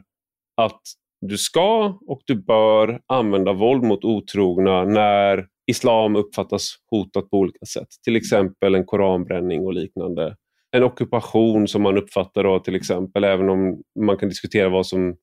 att 0.61 0.82
du 1.22 1.38
ska 1.38 1.97
och 2.07 2.22
du 2.26 2.36
bör 2.36 2.99
använda 3.07 3.53
våld 3.53 3.84
mot 3.84 4.05
otrogna 4.05 4.84
när 4.86 5.45
islam 5.72 6.16
uppfattas 6.16 6.76
hotat 6.91 7.30
på 7.30 7.38
olika 7.38 7.66
sätt. 7.66 7.88
Till 8.03 8.16
exempel 8.16 8.76
en 8.76 8.86
koranbränning 8.86 9.66
och 9.66 9.74
liknande 9.74 10.36
en 10.76 10.84
ockupation 10.84 11.68
som 11.68 11.82
man 11.82 11.98
uppfattar 11.98 12.44
då 12.44 12.60
till 12.60 12.76
exempel, 12.76 13.24
även 13.24 13.50
om 13.50 13.82
man 14.06 14.18
kan 14.18 14.30
diskutera 14.30 14.70
vad 14.70 14.86
som 14.86 15.16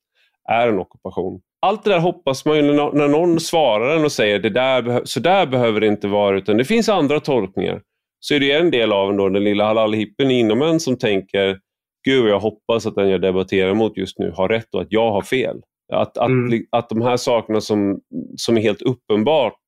är 0.50 0.68
en 0.68 0.78
ockupation. 0.78 1.40
Allt 1.62 1.84
det 1.84 1.90
där 1.90 1.98
hoppas 1.98 2.44
man 2.44 2.56
ju 2.56 2.62
när 2.62 3.08
någon 3.08 3.40
svarar 3.40 3.96
en 3.96 4.04
och 4.04 4.12
säger 4.12 4.38
det 4.38 4.50
där, 4.50 5.00
så 5.04 5.20
där 5.20 5.46
behöver 5.46 5.80
det 5.80 5.86
inte 5.86 6.08
vara 6.08 6.38
utan 6.38 6.56
det 6.56 6.64
finns 6.64 6.88
andra 6.88 7.20
tolkningar. 7.20 7.82
Så 8.20 8.34
är 8.34 8.40
det 8.40 8.52
en 8.52 8.70
del 8.70 8.92
av 8.92 9.10
en 9.10 9.16
då, 9.16 9.28
den 9.28 9.44
lilla 9.44 9.64
halalhippen 9.64 10.30
inom 10.30 10.62
en 10.62 10.80
som 10.80 10.98
tänker 10.98 11.58
Gud, 12.04 12.28
jag 12.28 12.40
hoppas 12.40 12.86
att 12.86 12.94
den 12.94 13.08
jag 13.08 13.20
debatterar 13.20 13.74
mot 13.74 13.96
just 13.96 14.18
nu 14.18 14.32
har 14.36 14.48
rätt 14.48 14.74
och 14.74 14.80
att 14.80 14.92
jag 14.92 15.12
har 15.12 15.22
fel. 15.22 15.56
Att, 15.92 16.18
att, 16.18 16.28
mm. 16.28 16.64
att 16.70 16.88
de 16.88 17.02
här 17.02 17.16
sakerna 17.16 17.60
som, 17.60 18.00
som 18.36 18.56
är 18.56 18.60
helt 18.60 18.82
uppenbart 18.82 19.64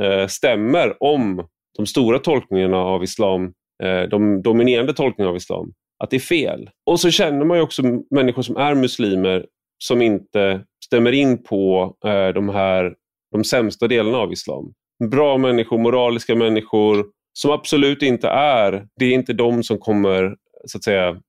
eh, 0.00 0.26
stämmer 0.26 1.02
om 1.02 1.48
de 1.76 1.86
stora 1.86 2.18
tolkningarna 2.18 2.76
av 2.76 3.02
islam 3.02 3.52
Eh, 3.82 4.08
de 4.08 4.42
dominerande 4.42 4.94
tolkningarna 4.94 5.30
av 5.30 5.36
islam, 5.36 5.72
att 6.04 6.10
det 6.10 6.16
är 6.16 6.20
fel. 6.20 6.70
Och 6.90 7.00
så 7.00 7.10
känner 7.10 7.44
man 7.44 7.56
ju 7.56 7.62
också 7.62 7.82
människor 8.10 8.42
som 8.42 8.56
är 8.56 8.74
muslimer 8.74 9.46
som 9.84 10.02
inte 10.02 10.64
stämmer 10.84 11.12
in 11.12 11.42
på 11.42 11.94
eh, 12.04 12.28
de 12.28 12.48
här 12.48 12.94
de 13.32 13.44
sämsta 13.44 13.88
delarna 13.88 14.18
av 14.18 14.32
islam. 14.32 14.72
Bra 15.10 15.38
människor, 15.38 15.78
moraliska 15.78 16.34
människor 16.34 17.06
som 17.32 17.50
absolut 17.50 18.02
inte 18.02 18.28
är, 18.28 18.86
det 18.96 19.04
är 19.04 19.12
inte 19.12 19.32
de 19.32 19.62
som 19.62 19.78
kommer 19.78 20.36
så 20.66 20.78
att 20.78 20.84
säga 20.84 21.20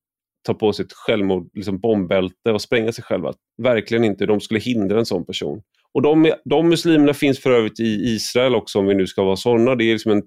ta 0.46 0.54
på 0.54 0.72
sig 0.72 0.84
ett 0.84 0.92
självmord, 0.92 1.50
liksom 1.54 1.78
bombbälte 1.78 2.52
och 2.52 2.62
spränga 2.62 2.92
sig 2.92 3.04
själva. 3.04 3.32
Verkligen 3.62 4.04
inte. 4.04 4.26
De 4.26 4.40
skulle 4.40 4.60
hindra 4.60 4.98
en 4.98 5.06
sån 5.06 5.26
person. 5.26 5.62
Och 5.92 6.02
de, 6.02 6.32
de 6.44 6.68
muslimerna 6.68 7.14
finns 7.14 7.40
för 7.40 7.50
övrigt 7.50 7.80
i 7.80 8.14
Israel 8.14 8.54
också 8.54 8.78
om 8.78 8.86
vi 8.86 8.94
nu 8.94 9.06
ska 9.06 9.24
vara 9.24 9.36
sådana. 9.36 9.74
Det 9.74 9.84
är 9.84 9.92
liksom 9.92 10.12
en, 10.12 10.22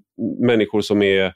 människor 0.48 0.82
som 0.82 1.02
är 1.02 1.34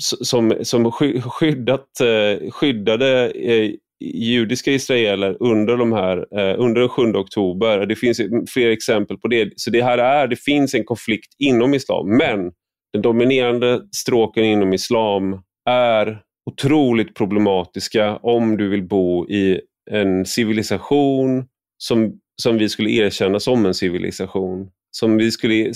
som, 0.00 0.54
som 0.62 0.92
skyddat, 0.92 2.00
eh, 2.00 2.50
skyddade 2.50 3.30
eh, 3.30 3.70
judiska 4.04 4.72
israeler 4.72 5.36
under, 5.40 5.76
de 5.76 5.92
här, 5.92 6.16
eh, 6.16 6.60
under 6.60 6.80
den 6.80 6.88
7 6.88 7.02
oktober. 7.02 7.86
Det 7.86 7.96
finns 7.96 8.20
fler 8.52 8.70
exempel 8.70 9.18
på 9.18 9.28
det. 9.28 9.52
Så 9.56 9.70
det 9.70 9.82
här 9.82 9.98
är, 9.98 10.26
det 10.26 10.36
finns 10.36 10.74
en 10.74 10.84
konflikt 10.84 11.34
inom 11.38 11.74
islam. 11.74 12.16
Men 12.16 12.52
den 12.92 13.02
dominerande 13.02 13.80
stråken 13.96 14.44
inom 14.44 14.72
islam 14.72 15.40
är 15.70 16.18
otroligt 16.50 17.14
problematiska 17.14 18.16
om 18.16 18.56
du 18.56 18.68
vill 18.68 18.88
bo 18.88 19.28
i 19.28 19.60
en 19.90 20.26
civilisation 20.26 21.44
som, 21.78 22.12
som 22.42 22.58
vi 22.58 22.68
skulle 22.68 22.90
erkänna 22.90 23.40
som 23.40 23.66
en 23.66 23.74
civilisation. 23.74 24.68
Som 24.90 25.16
vi 25.16 25.30
skulle 25.30 25.72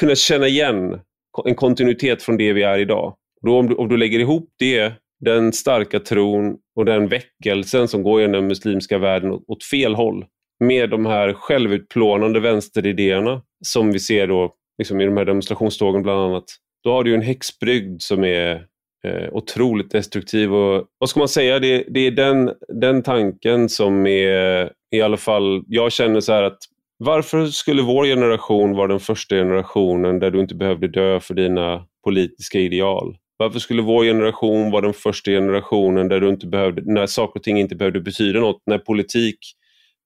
kunna 0.00 0.14
känna 0.14 0.46
igen 0.46 1.00
en 1.44 1.54
kontinuitet 1.54 2.22
från 2.22 2.36
det 2.36 2.52
vi 2.52 2.62
är 2.62 2.78
idag. 2.78 3.16
Då 3.42 3.58
om, 3.58 3.68
du, 3.68 3.74
om 3.74 3.88
du 3.88 3.96
lägger 3.96 4.18
ihop 4.18 4.48
det, 4.58 4.92
den 5.20 5.52
starka 5.52 6.00
tron 6.00 6.56
och 6.76 6.84
den 6.84 7.08
väckelsen 7.08 7.88
som 7.88 8.02
går 8.02 8.20
genom 8.20 8.32
den 8.32 8.46
muslimska 8.46 8.98
världen 8.98 9.30
åt, 9.30 9.44
åt 9.46 9.64
fel 9.64 9.94
håll 9.94 10.24
med 10.64 10.90
de 10.90 11.06
här 11.06 11.32
självutplånande 11.32 12.40
vänsteridéerna 12.40 13.42
som 13.64 13.92
vi 13.92 13.98
ser 13.98 14.26
då 14.26 14.54
liksom 14.78 15.00
i 15.00 15.04
de 15.04 15.16
här 15.16 15.24
demonstrationstågen 15.24 16.02
bland 16.02 16.20
annat. 16.20 16.44
Då 16.84 16.92
har 16.92 17.04
du 17.04 17.14
en 17.14 17.22
häxbrygd 17.22 18.02
som 18.02 18.24
är 18.24 18.66
eh, 19.04 19.32
otroligt 19.32 19.90
destruktiv. 19.90 20.54
Och, 20.54 20.86
vad 20.98 21.08
ska 21.08 21.20
man 21.20 21.28
säga? 21.28 21.58
Det, 21.58 21.84
det 21.88 22.00
är 22.00 22.10
den, 22.10 22.50
den 22.68 23.02
tanken 23.02 23.68
som 23.68 24.06
är 24.06 24.72
i 24.90 25.00
alla 25.02 25.16
fall, 25.16 25.64
jag 25.66 25.92
känner 25.92 26.20
så 26.20 26.32
här 26.32 26.42
att 26.42 26.58
varför 26.96 27.46
skulle 27.46 27.82
vår 27.82 28.04
generation 28.04 28.76
vara 28.76 28.88
den 28.88 29.00
första 29.00 29.34
generationen 29.34 30.18
där 30.18 30.30
du 30.30 30.40
inte 30.40 30.54
behövde 30.54 30.88
dö 30.88 31.20
för 31.20 31.34
dina 31.34 31.86
politiska 32.04 32.58
ideal? 32.58 33.16
Varför 33.36 33.58
skulle 33.58 33.82
vår 33.82 34.04
generation 34.04 34.70
vara 34.70 34.82
den 34.82 34.94
första 34.94 35.30
generationen 35.30 36.08
där 36.08 36.20
du 36.20 36.28
inte 36.28 36.46
behövde, 36.46 36.82
när 36.84 37.06
saker 37.06 37.40
och 37.40 37.44
ting 37.44 37.58
inte 37.58 37.76
behövde 37.76 38.00
betyda 38.00 38.40
något, 38.40 38.62
när 38.66 38.78
politik 38.78 39.38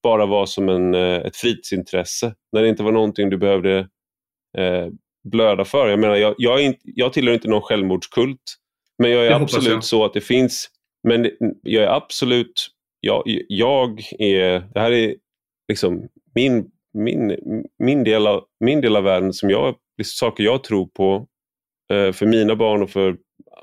bara 0.03 0.27
var 0.27 0.47
som 0.47 0.69
en, 0.69 0.95
eh, 0.95 1.17
ett 1.17 1.37
fritidsintresse, 1.37 2.35
när 2.53 2.63
det 2.63 2.69
inte 2.69 2.83
var 2.83 2.93
någonting 2.93 3.31
du 3.31 3.37
behövde 3.37 3.79
eh, 4.59 4.87
blöda 5.31 5.65
för. 5.65 5.89
Jag 5.89 5.99
menar, 5.99 6.17
jag, 6.17 6.35
jag, 6.39 6.63
inte, 6.63 6.81
jag 6.83 7.13
tillhör 7.13 7.35
inte 7.35 7.49
någon 7.49 7.63
självmordskult, 7.63 8.41
men 8.99 9.11
jag 9.11 9.27
är 9.27 9.31
det 9.31 9.37
absolut 9.37 9.85
så 9.85 10.05
att 10.05 10.15
det 10.15 10.21
finns, 10.21 10.71
men 11.09 11.31
jag 11.63 11.85
är 11.85 11.89
absolut, 11.89 12.69
jag, 13.01 13.23
jag 13.49 14.03
är, 14.19 14.61
det 14.75 14.81
här 14.81 14.93
är 14.93 15.15
liksom 15.69 16.09
min, 16.35 16.67
min, 16.95 17.37
min, 17.79 18.05
del 18.05 18.27
av, 18.27 18.45
min 18.65 18.81
del 18.81 18.97
av 18.97 19.05
världen 19.05 19.33
som 19.33 19.51
jag, 19.51 19.75
saker 20.05 20.45
jag 20.45 20.65
tror 20.65 20.87
på 20.87 21.27
Eh, 21.93 22.13
för 22.13 22.27
mina 22.27 22.57
barn 22.57 22.83
och 22.83 22.91
för 22.91 23.17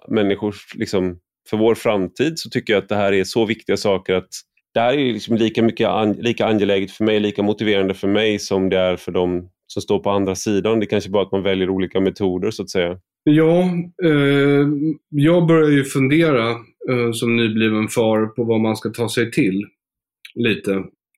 människors, 0.07 0.75
liksom, 0.75 1.19
för 1.49 1.57
vår 1.57 1.75
framtid 1.75 2.39
så 2.39 2.49
tycker 2.49 2.73
jag 2.73 2.83
att 2.83 2.89
det 2.89 2.95
här 2.95 3.13
är 3.13 3.23
så 3.23 3.45
viktiga 3.45 3.77
saker 3.77 4.13
att 4.13 4.29
det 4.73 4.79
här 4.79 4.93
är 4.93 5.13
liksom 5.13 5.35
lika, 5.35 5.63
mycket 5.63 5.87
an, 5.87 6.13
lika 6.13 6.45
angeläget 6.45 6.91
för 6.91 7.03
mig, 7.03 7.19
lika 7.19 7.43
motiverande 7.43 7.93
för 7.93 8.07
mig 8.07 8.39
som 8.39 8.69
det 8.69 8.77
är 8.77 8.95
för 8.95 9.11
dem 9.11 9.49
som 9.67 9.81
står 9.81 9.99
på 9.99 10.09
andra 10.09 10.35
sidan. 10.35 10.79
Det 10.79 10.85
är 10.85 10.87
kanske 10.87 11.09
bara 11.09 11.23
att 11.23 11.31
man 11.31 11.43
väljer 11.43 11.69
olika 11.69 11.99
metoder 11.99 12.51
så 12.51 12.63
att 12.63 12.69
säga. 12.69 12.99
Ja, 13.23 13.61
eh, 14.03 14.67
jag 15.09 15.47
börjar 15.47 15.69
ju 15.69 15.83
fundera 15.83 16.49
eh, 16.89 17.11
som 17.13 17.35
nybliven 17.35 17.87
far 17.87 18.25
på 18.25 18.43
vad 18.43 18.59
man 18.59 18.75
ska 18.75 18.89
ta 18.89 19.09
sig 19.09 19.31
till. 19.31 19.65
Lite. 20.35 20.71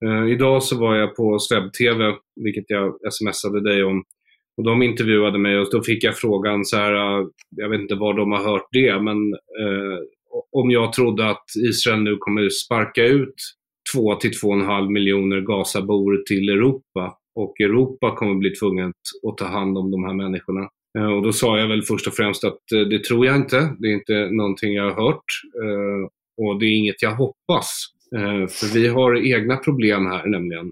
Eh, 0.06 0.32
idag 0.32 0.64
så 0.64 0.80
var 0.80 0.96
jag 0.96 1.16
på 1.16 1.40
Sveb 1.40 1.74
TV, 1.74 2.14
vilket 2.36 2.66
jag 2.68 3.14
smsade 3.14 3.64
dig 3.64 3.84
om. 3.84 4.04
Och 4.58 4.64
de 4.64 4.84
intervjuade 4.84 5.40
mig 5.40 5.60
och 5.60 5.68
då 5.72 5.84
fick 5.84 6.04
jag 6.04 6.18
frågan 6.18 6.66
så 6.66 6.78
här, 6.78 6.94
äh, 6.94 7.28
jag 7.56 7.70
vet 7.70 7.82
inte 7.82 7.96
var 7.96 8.14
de 8.14 8.32
har 8.32 8.44
hört 8.44 8.68
det, 8.72 9.02
men 9.02 9.34
eh, 9.34 10.00
om 10.52 10.72
jag 10.72 10.94
trodde 10.94 11.30
att 11.30 11.46
Israel 11.70 12.02
nu 12.02 12.18
kommer 12.18 12.50
sparka 12.50 13.04
ut 13.04 13.36
2 13.94 14.16
till 14.16 14.32
2,5 14.32 14.90
miljoner 14.90 15.42
Gazabor 15.42 16.24
till 16.28 16.50
Europa 16.50 17.18
och 17.36 17.62
Europa 17.62 18.16
kommer 18.16 18.36
bli 18.36 18.50
tvunget 18.50 18.96
att 19.28 19.38
ta 19.38 19.46
hand 19.46 19.78
om 19.78 19.92
de 19.92 20.04
här 20.04 20.14
människorna. 20.14 20.70
Eh, 20.98 21.08
och 21.08 21.24
då 21.24 21.34
sa 21.34 21.60
jag 21.60 21.68
väl 21.68 21.82
först 21.82 22.08
och 22.08 22.14
främst 22.14 22.44
att 22.44 22.72
eh, 22.76 22.82
det 22.82 23.04
tror 23.04 23.26
jag 23.26 23.36
inte. 23.36 23.76
Det 23.80 23.88
är 23.88 23.94
inte 23.94 24.30
någonting 24.32 24.74
jag 24.74 24.84
har 24.84 25.06
hört 25.06 25.26
eh, 25.64 26.10
och 26.46 26.60
det 26.60 26.66
är 26.66 26.78
inget 26.78 27.02
jag 27.02 27.16
hoppas. 27.16 27.92
För 28.50 28.74
vi 28.74 28.88
har 28.88 29.34
egna 29.34 29.58
problem 29.58 30.06
här 30.06 30.28
nämligen 30.28 30.72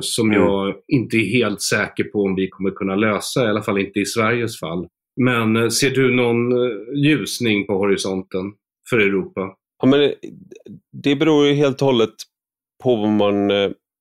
som 0.00 0.30
mm. 0.30 0.42
jag 0.42 0.74
inte 0.88 1.16
är 1.16 1.32
helt 1.32 1.62
säker 1.62 2.04
på 2.04 2.22
om 2.22 2.34
vi 2.34 2.48
kommer 2.48 2.70
kunna 2.70 2.94
lösa, 2.94 3.44
i 3.44 3.48
alla 3.48 3.62
fall 3.62 3.78
inte 3.78 4.00
i 4.00 4.06
Sveriges 4.06 4.60
fall. 4.60 4.86
Men 5.20 5.70
ser 5.70 5.90
du 5.90 6.14
någon 6.14 6.52
ljusning 7.04 7.66
på 7.66 7.72
horisonten 7.72 8.52
för 8.90 8.98
Europa? 8.98 9.54
Ja, 9.82 9.88
men 9.88 10.12
det 11.02 11.16
beror 11.16 11.46
ju 11.46 11.52
helt 11.52 11.82
och 11.82 11.86
hållet 11.86 12.14
på 12.84 12.96
vad 12.96 13.08
man, 13.08 13.48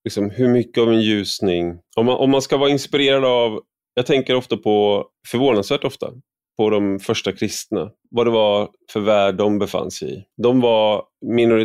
liksom, 0.03 0.29
hur 0.29 0.49
mycket 0.49 0.81
av 0.81 0.89
en 0.89 1.01
ljusning. 1.01 1.77
Om 1.95 2.05
man, 2.05 2.15
om 2.15 2.29
man 2.29 2.41
ska 2.41 2.57
vara 2.57 2.69
inspirerad 2.69 3.25
av 3.25 3.61
jag 3.93 4.05
tänker 4.05 4.35
ofta 4.35 4.57
på, 4.57 5.05
förvånansvärt 5.27 5.83
ofta, 5.83 6.11
på 6.59 6.69
de 6.69 6.99
första 6.99 7.31
kristna. 7.31 7.91
Vad 8.11 8.25
det 8.27 8.31
var 8.31 8.69
för 8.93 8.99
värld 8.99 9.35
de 9.35 9.59
befann 9.59 9.91
sig 9.91 10.13
i. 10.13 10.23
De 10.43 10.61
var 10.61 11.03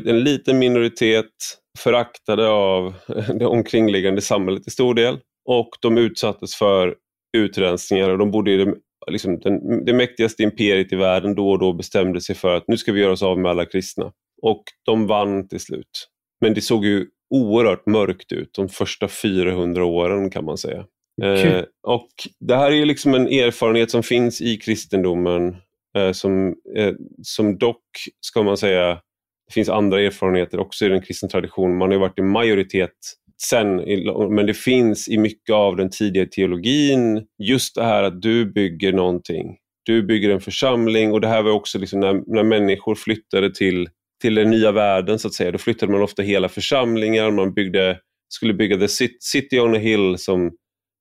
en 0.06 0.24
liten 0.24 0.58
minoritet, 0.58 1.30
föraktade 1.78 2.48
av 2.48 2.94
det 3.38 3.46
omkringliggande 3.46 4.20
samhället 4.20 4.66
i 4.66 4.70
stor 4.70 4.94
del. 4.94 5.18
Och 5.44 5.68
de 5.80 5.98
utsattes 5.98 6.54
för 6.54 6.94
utrensningar 7.36 8.10
och 8.10 8.18
de 8.18 8.30
bodde 8.30 8.50
i 8.50 8.56
det, 8.56 8.74
liksom, 9.10 9.38
den, 9.38 9.84
det 9.84 9.92
mäktigaste 9.92 10.42
imperiet 10.42 10.92
i 10.92 10.96
världen 10.96 11.34
då 11.34 11.50
och 11.50 11.58
då 11.58 11.72
bestämde 11.72 12.20
sig 12.20 12.34
för 12.34 12.56
att 12.56 12.68
nu 12.68 12.76
ska 12.76 12.92
vi 12.92 13.00
göra 13.00 13.12
oss 13.12 13.22
av 13.22 13.38
med 13.38 13.50
alla 13.50 13.66
kristna. 13.66 14.12
Och 14.42 14.62
de 14.86 15.06
vann 15.06 15.48
till 15.48 15.60
slut. 15.60 16.08
Men 16.40 16.54
det 16.54 16.60
såg 16.60 16.84
ju 16.84 17.06
oerhört 17.30 17.86
mörkt 17.86 18.32
ut 18.32 18.50
de 18.52 18.68
första 18.68 19.08
400 19.08 19.84
åren 19.84 20.30
kan 20.30 20.44
man 20.44 20.58
säga. 20.58 20.84
Eh, 21.22 21.64
och 21.82 22.08
Det 22.40 22.56
här 22.56 22.72
är 22.72 22.86
liksom 22.86 23.14
en 23.14 23.26
erfarenhet 23.26 23.90
som 23.90 24.02
finns 24.02 24.40
i 24.40 24.56
kristendomen 24.56 25.56
eh, 25.96 26.12
som, 26.12 26.54
eh, 26.76 26.92
som 27.22 27.58
dock, 27.58 27.84
ska 28.20 28.42
man 28.42 28.56
säga, 28.56 28.88
det 29.46 29.54
finns 29.54 29.68
andra 29.68 30.00
erfarenheter 30.00 30.60
också 30.60 30.86
i 30.86 30.88
den 30.88 31.02
kristna 31.02 31.28
traditionen. 31.28 31.76
Man 31.76 31.90
har 31.90 31.98
varit 31.98 32.18
i 32.18 32.22
majoritet 32.22 32.90
sen, 33.42 33.76
men 34.34 34.46
det 34.46 34.54
finns 34.54 35.08
i 35.08 35.18
mycket 35.18 35.54
av 35.54 35.76
den 35.76 35.90
tidiga 35.90 36.26
teologin 36.26 37.26
just 37.38 37.74
det 37.74 37.84
här 37.84 38.02
att 38.02 38.22
du 38.22 38.52
bygger 38.52 38.92
någonting. 38.92 39.56
Du 39.82 40.02
bygger 40.02 40.30
en 40.30 40.40
församling 40.40 41.12
och 41.12 41.20
det 41.20 41.28
här 41.28 41.42
var 41.42 41.50
också 41.50 41.78
liksom 41.78 42.00
när, 42.00 42.22
när 42.26 42.42
människor 42.42 42.94
flyttade 42.94 43.54
till, 43.54 43.88
till 44.22 44.34
den 44.34 44.50
nya 44.50 44.72
världen 44.72 45.18
så 45.18 45.28
att 45.28 45.34
säga. 45.34 45.50
Då 45.50 45.58
flyttade 45.58 45.92
man 45.92 46.02
ofta 46.02 46.22
hela 46.22 46.48
församlingar, 46.48 47.30
man 47.30 47.54
byggde, 47.54 47.98
skulle 48.28 48.54
bygga 48.54 48.76
the 48.76 48.88
city 49.20 49.60
on 49.60 49.74
a 49.74 49.78
hill 49.78 50.18
som 50.18 50.52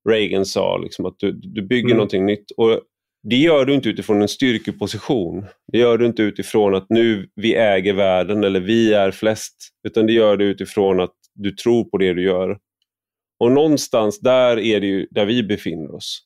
Reagan 0.09 0.45
sa, 0.45 0.77
liksom, 0.77 1.05
att 1.05 1.15
du, 1.17 1.31
du 1.31 1.67
bygger 1.67 1.85
mm. 1.85 1.97
någonting 1.97 2.25
nytt. 2.25 2.51
Och 2.57 2.81
det 3.29 3.35
gör 3.35 3.65
du 3.65 3.73
inte 3.73 3.89
utifrån 3.89 4.21
en 4.21 4.27
styrkeposition. 4.27 5.45
Det 5.71 5.77
gör 5.77 5.97
du 5.97 6.05
inte 6.05 6.21
utifrån 6.21 6.75
att 6.75 6.85
nu 6.89 7.29
vi 7.35 7.55
äger 7.55 7.93
världen 7.93 8.43
eller 8.43 8.59
vi 8.59 8.93
är 8.93 9.11
flest. 9.11 9.55
Utan 9.87 10.05
det 10.05 10.13
gör 10.13 10.37
du 10.37 10.45
utifrån 10.45 10.99
att 10.99 11.15
du 11.33 11.51
tror 11.51 11.83
på 11.83 11.97
det 11.97 12.13
du 12.13 12.23
gör. 12.23 12.57
Och 13.39 13.51
någonstans 13.51 14.19
där 14.19 14.59
är 14.59 14.79
det 14.79 14.87
ju 14.87 15.07
där 15.11 15.25
vi 15.25 15.43
befinner 15.43 15.95
oss. 15.95 16.23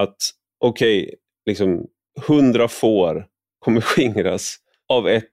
Att 0.00 0.16
okej, 0.64 1.02
okay, 1.02 1.14
liksom 1.46 1.86
hundra 2.26 2.68
får 2.68 3.26
kommer 3.58 3.80
skingras 3.80 4.56
av 4.88 5.08
ett 5.08 5.24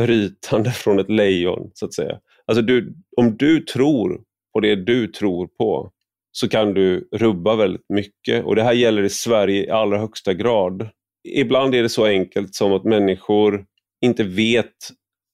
rytande 0.00 0.70
från 0.70 0.98
ett 0.98 1.10
lejon, 1.10 1.70
så 1.74 1.86
att 1.86 1.94
säga. 1.94 2.20
Alltså 2.46 2.62
du, 2.62 2.94
om 3.16 3.36
du 3.36 3.60
tror 3.60 4.22
på 4.52 4.60
det 4.60 4.76
du 4.76 5.06
tror 5.06 5.46
på, 5.46 5.92
så 6.40 6.48
kan 6.48 6.74
du 6.74 7.08
rubba 7.12 7.56
väldigt 7.56 7.88
mycket. 7.88 8.44
Och 8.44 8.56
det 8.56 8.62
här 8.62 8.72
gäller 8.72 9.02
i 9.02 9.10
Sverige 9.10 9.66
i 9.66 9.70
allra 9.70 9.98
högsta 9.98 10.34
grad. 10.34 10.88
Ibland 11.28 11.74
är 11.74 11.82
det 11.82 11.88
så 11.88 12.04
enkelt 12.04 12.54
som 12.54 12.72
att 12.72 12.84
människor 12.84 13.64
inte 14.00 14.24
vet 14.24 14.74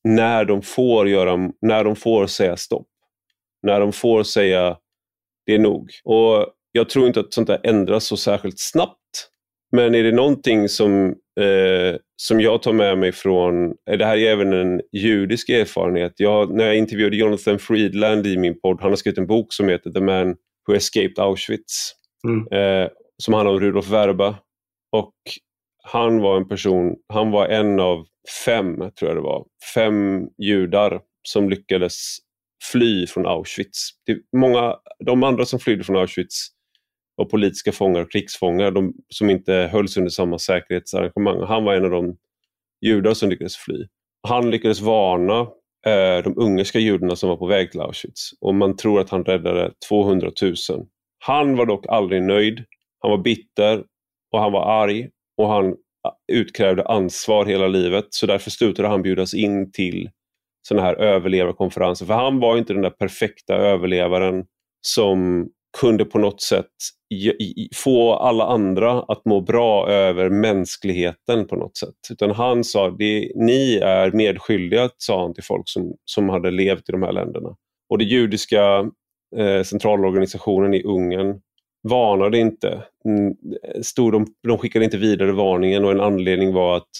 när 0.05 0.45
de 0.45 0.63
får, 0.63 1.09
göra, 1.09 1.51
när 1.61 1.85
de 1.85 1.97
får 1.97 2.27
säga 2.27 2.57
stopp. 2.57 2.87
När 3.63 3.81
de 3.81 3.93
får 3.93 4.23
säga 4.23 4.77
det 5.47 5.55
är 5.55 5.59
nog. 5.59 5.91
Och 6.05 6.47
Jag 6.73 6.89
tror 6.89 7.07
inte 7.07 7.21
att 7.21 7.35
sånt 7.35 7.47
där 7.47 7.61
ändras 7.63 8.05
så 8.05 8.17
särskilt 8.17 8.59
snabbt. 8.59 9.29
Men 9.73 9.95
är 9.95 10.03
det 10.03 10.13
någonting 10.13 10.69
som, 10.69 11.07
eh, 11.41 11.97
som 12.17 12.41
jag 12.41 12.63
tar 12.63 12.73
med 12.73 12.99
mig 12.99 13.13
från, 13.13 13.75
eh, 13.91 13.99
det 13.99 14.05
här 14.05 14.17
är 14.17 14.31
även 14.31 14.53
en 14.53 14.81
judisk 14.93 15.49
erfarenhet. 15.49 16.13
Jag, 16.17 16.55
när 16.55 16.65
jag 16.65 16.77
intervjuade 16.77 17.17
Jonathan 17.17 17.59
Friedland 17.59 18.27
i 18.27 18.37
min 18.37 18.61
podd, 18.61 18.81
han 18.81 18.91
har 18.91 18.97
skrivit 18.97 19.19
en 19.19 19.27
bok 19.27 19.53
som 19.53 19.69
heter 19.69 19.91
The 19.91 20.01
Man 20.01 20.37
Who 20.67 20.77
Escaped 20.77 21.19
Auschwitz. 21.19 21.93
Mm. 22.27 22.47
Eh, 22.53 22.89
som 23.19 23.35
handlar 23.35 23.53
om 23.53 23.61
Rudolf 23.61 23.89
Verba. 23.89 24.39
Och 24.93 25.15
han 25.83 26.21
var 26.21 26.37
en 26.37 26.49
person, 26.49 26.95
han 27.09 27.31
var 27.31 27.47
en 27.49 27.81
av 27.81 28.07
fem, 28.45 28.77
tror 28.77 29.11
jag 29.11 29.17
det 29.17 29.21
var, 29.21 29.45
fem 29.75 30.29
judar 30.39 31.01
som 31.29 31.51
lyckades 31.51 32.17
fly 32.73 33.07
från 33.07 33.27
Auschwitz. 33.27 33.91
Många, 34.37 34.77
de 35.07 35.23
andra 35.23 35.45
som 35.45 35.59
flydde 35.59 35.85
från 35.85 35.97
Auschwitz 35.97 36.49
var 37.17 37.25
politiska 37.25 37.73
fångar 37.73 38.01
och 38.01 38.13
krigsfångar 38.13 38.71
de, 38.71 38.95
som 39.09 39.31
inte 39.31 39.53
hölls 39.73 39.97
under 39.97 40.11
samma 40.11 40.39
säkerhetsarrangemang. 40.39 41.43
Han 41.43 41.65
var 41.65 41.75
en 41.75 41.85
av 41.85 41.91
de 41.91 42.17
judar 42.87 43.15
som 43.15 43.31
lyckades 43.31 43.57
fly. 43.57 43.87
Han 44.29 44.51
lyckades 44.51 44.81
varna 44.81 45.49
Eh, 45.87 46.23
de 46.23 46.35
ungerska 46.37 46.79
judarna 46.79 47.17
som 47.17 47.29
var 47.29 47.37
på 47.37 47.47
väg 47.47 47.71
till 47.71 47.81
Auschwitz 47.81 48.31
och 48.41 48.55
man 48.55 48.77
tror 48.77 49.01
att 49.01 49.11
han 49.11 49.25
räddade 49.25 49.73
200 49.89 50.31
000. 50.43 50.55
Han 51.19 51.57
var 51.57 51.67
dock 51.67 51.87
aldrig 51.89 52.23
nöjd. 52.23 52.65
Han 52.99 53.11
var 53.11 53.19
bitter 53.19 53.85
och 54.33 54.41
han 54.41 54.53
var 54.53 54.83
arg 54.83 55.09
och 55.37 55.49
han 55.49 55.77
ah, 56.09 56.13
utkrävde 56.33 56.85
ansvar 56.85 57.47
hela 57.47 57.69
livet 57.69 58.07
så 58.11 58.27
därför 58.27 58.51
slutade 58.51 58.89
han 58.89 59.03
bjudas 59.03 59.35
in 59.35 59.73
till 59.73 60.11
sådana 60.69 60.87
här 60.87 60.95
överlevarkonferenser. 60.95 62.07
För 62.07 62.15
han 62.15 62.41
var 62.41 62.59
inte 62.59 62.73
den 62.73 62.83
där 62.83 62.91
perfekta 62.91 63.55
överlevaren 63.55 64.45
som 64.81 65.49
kunde 65.81 66.05
på 66.05 66.19
något 66.19 66.43
sätt 66.43 66.71
få 67.75 68.15
alla 68.15 68.45
andra 68.45 69.03
att 69.03 69.25
må 69.25 69.41
bra 69.41 69.89
över 69.89 70.31
mänskligheten 70.31 71.47
på 71.47 71.57
något 71.57 71.77
sätt. 71.77 71.95
Utan 72.11 72.31
han 72.31 72.65
sa, 72.65 72.91
det, 72.91 73.33
ni 73.35 73.77
är 73.77 74.13
medskyldiga, 74.13 74.91
sa 74.99 75.23
han 75.23 75.35
till 75.35 75.45
folk 75.45 75.69
som, 75.69 75.95
som 76.05 76.29
hade 76.29 76.51
levt 76.51 76.89
i 76.89 76.93
de 76.93 77.03
här 77.03 77.13
länderna. 77.13 77.57
Och 77.89 77.99
den 77.99 78.09
judiska 78.09 78.91
eh, 79.37 79.63
centralorganisationen 79.63 80.75
i 80.75 80.83
Ungern 80.83 81.41
varnade 81.89 82.39
inte. 82.39 82.83
Mm, 83.05 83.35
stod 83.83 84.13
de, 84.13 84.27
de 84.49 84.59
skickade 84.59 84.85
inte 84.85 84.97
vidare 84.97 85.33
varningen 85.33 85.85
och 85.85 85.91
en 85.91 86.01
anledning 86.01 86.53
var 86.53 86.77
att 86.77 86.91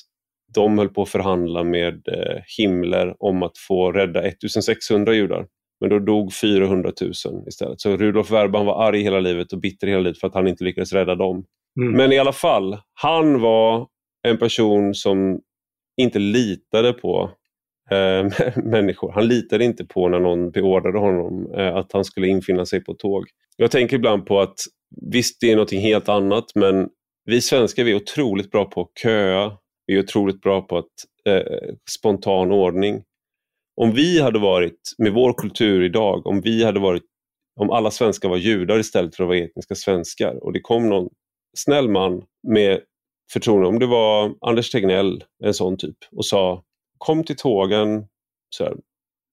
de 0.55 0.79
höll 0.79 0.89
på 0.89 1.03
att 1.03 1.09
förhandla 1.09 1.65
med 1.65 2.09
eh, 2.09 2.43
Himmler 2.59 3.17
om 3.19 3.43
att 3.43 3.59
få 3.59 3.93
rädda 3.93 4.23
1600 4.23 5.15
judar. 5.15 5.47
Men 5.85 5.91
då 5.91 5.99
dog 5.99 6.35
400 6.35 6.93
000 7.01 7.13
istället. 7.49 7.81
Så 7.81 7.97
Rudolf 7.97 8.31
Verban 8.31 8.67
var 8.67 8.89
arg 8.89 9.03
hela 9.03 9.21
livet 9.21 9.53
och 9.53 9.61
bitter 9.61 9.87
hela 9.87 10.01
livet 10.01 10.19
för 10.19 10.27
att 10.27 10.35
han 10.35 10.49
inte 10.49 10.65
lyckades 10.65 10.93
rädda 10.93 11.15
dem. 11.15 11.45
Mm. 11.81 11.93
Men 11.93 12.13
i 12.13 12.19
alla 12.19 12.33
fall, 12.33 12.79
han 12.95 13.41
var 13.41 13.89
en 14.23 14.39
person 14.39 14.95
som 14.95 15.41
inte 15.97 16.19
litade 16.19 16.93
på 16.93 17.31
eh, 17.91 18.29
människor. 18.65 19.13
Han 19.13 19.29
litade 19.29 19.65
inte 19.65 19.85
på 19.85 20.09
när 20.09 20.21
någon 20.21 20.51
beordrade 20.51 20.99
honom 20.99 21.55
eh, 21.55 21.77
att 21.77 21.93
han 21.93 22.05
skulle 22.05 22.27
infinna 22.27 22.67
sig 22.67 22.85
på 22.85 22.93
ett 22.93 22.99
tåg. 22.99 23.25
Jag 23.57 23.71
tänker 23.71 23.97
ibland 23.97 24.27
på 24.27 24.41
att 24.41 24.59
visst, 25.13 25.41
det 25.41 25.53
är 25.53 25.57
något 25.57 25.73
helt 25.73 26.09
annat, 26.09 26.45
men 26.55 26.89
vi 27.25 27.41
svenskar 27.41 27.85
vi 27.85 27.91
är 27.91 27.97
otroligt 27.97 28.51
bra 28.51 28.65
på 28.65 28.81
att 28.81 28.99
köa. 29.03 29.53
Vi 29.87 29.95
är 29.95 30.03
otroligt 30.03 30.41
bra 30.41 30.63
på 30.63 30.79
att 30.79 30.93
eh, 31.29 31.75
spontan 31.91 32.53
ordning 32.53 33.03
om 33.77 33.93
vi 33.93 34.21
hade 34.21 34.39
varit, 34.39 34.95
med 34.99 35.13
vår 35.13 35.33
kultur 35.33 35.83
idag, 35.83 36.27
om 36.27 36.41
vi 36.41 36.65
hade 36.65 36.81
varit, 36.81 37.03
om 37.61 37.71
alla 37.71 37.91
svenskar 37.91 38.29
var 38.29 38.37
judar 38.37 38.79
istället 38.79 39.17
för 39.17 39.25
att 39.25 39.29
vara 39.29 39.39
etniska 39.39 39.75
svenskar 39.75 40.45
och 40.45 40.53
det 40.53 40.61
kom 40.61 40.89
någon 40.89 41.09
snäll 41.57 41.89
man 41.89 42.23
med 42.49 42.81
förtroende, 43.33 43.69
om 43.69 43.79
det 43.79 43.87
var 43.87 44.35
Anders 44.41 44.71
Tegnell, 44.71 45.25
en 45.45 45.55
sån 45.55 45.77
typ, 45.77 45.97
och 46.13 46.27
sa 46.27 46.65
kom 46.99 47.25
till 47.25 47.37
tågen, 47.37 48.07
så 48.51 48.65
här, 48.65 48.77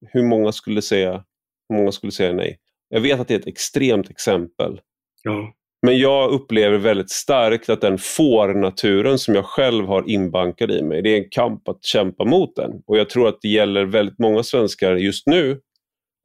hur 0.08 0.24
många 0.24 0.52
skulle 0.52 0.82
säga 0.82 1.26
hur 1.70 1.78
många 1.78 1.92
skulle 1.92 2.12
säga 2.12 2.34
nej? 2.34 2.60
Jag 2.90 3.02
vet 3.02 3.20
att 3.20 3.28
det 3.28 3.34
är 3.34 3.40
ett 3.40 3.48
extremt 3.48 4.10
exempel. 4.10 4.82
Ja. 5.24 5.54
Men 5.82 5.98
jag 5.98 6.32
upplever 6.32 6.78
väldigt 6.78 7.10
starkt 7.10 7.70
att 7.70 7.82
den 7.82 7.98
får-naturen 7.98 9.20
som 9.20 9.36
jag 9.36 9.46
själv 9.46 9.86
har 9.86 10.10
inbankad 10.10 10.72
i 10.72 10.84
mig, 10.84 11.02
det 11.02 11.10
är 11.10 11.18
en 11.18 11.30
kamp 11.30 11.70
att 11.70 11.86
kämpa 11.86 12.26
mot 12.26 12.56
den. 12.56 12.72
Och 12.88 12.98
jag 12.98 13.10
tror 13.10 13.28
att 13.28 13.38
det 13.42 13.48
gäller 13.48 13.86
väldigt 13.86 14.20
många 14.20 14.44
svenskar 14.44 14.96
just 14.96 15.28
nu 15.28 15.60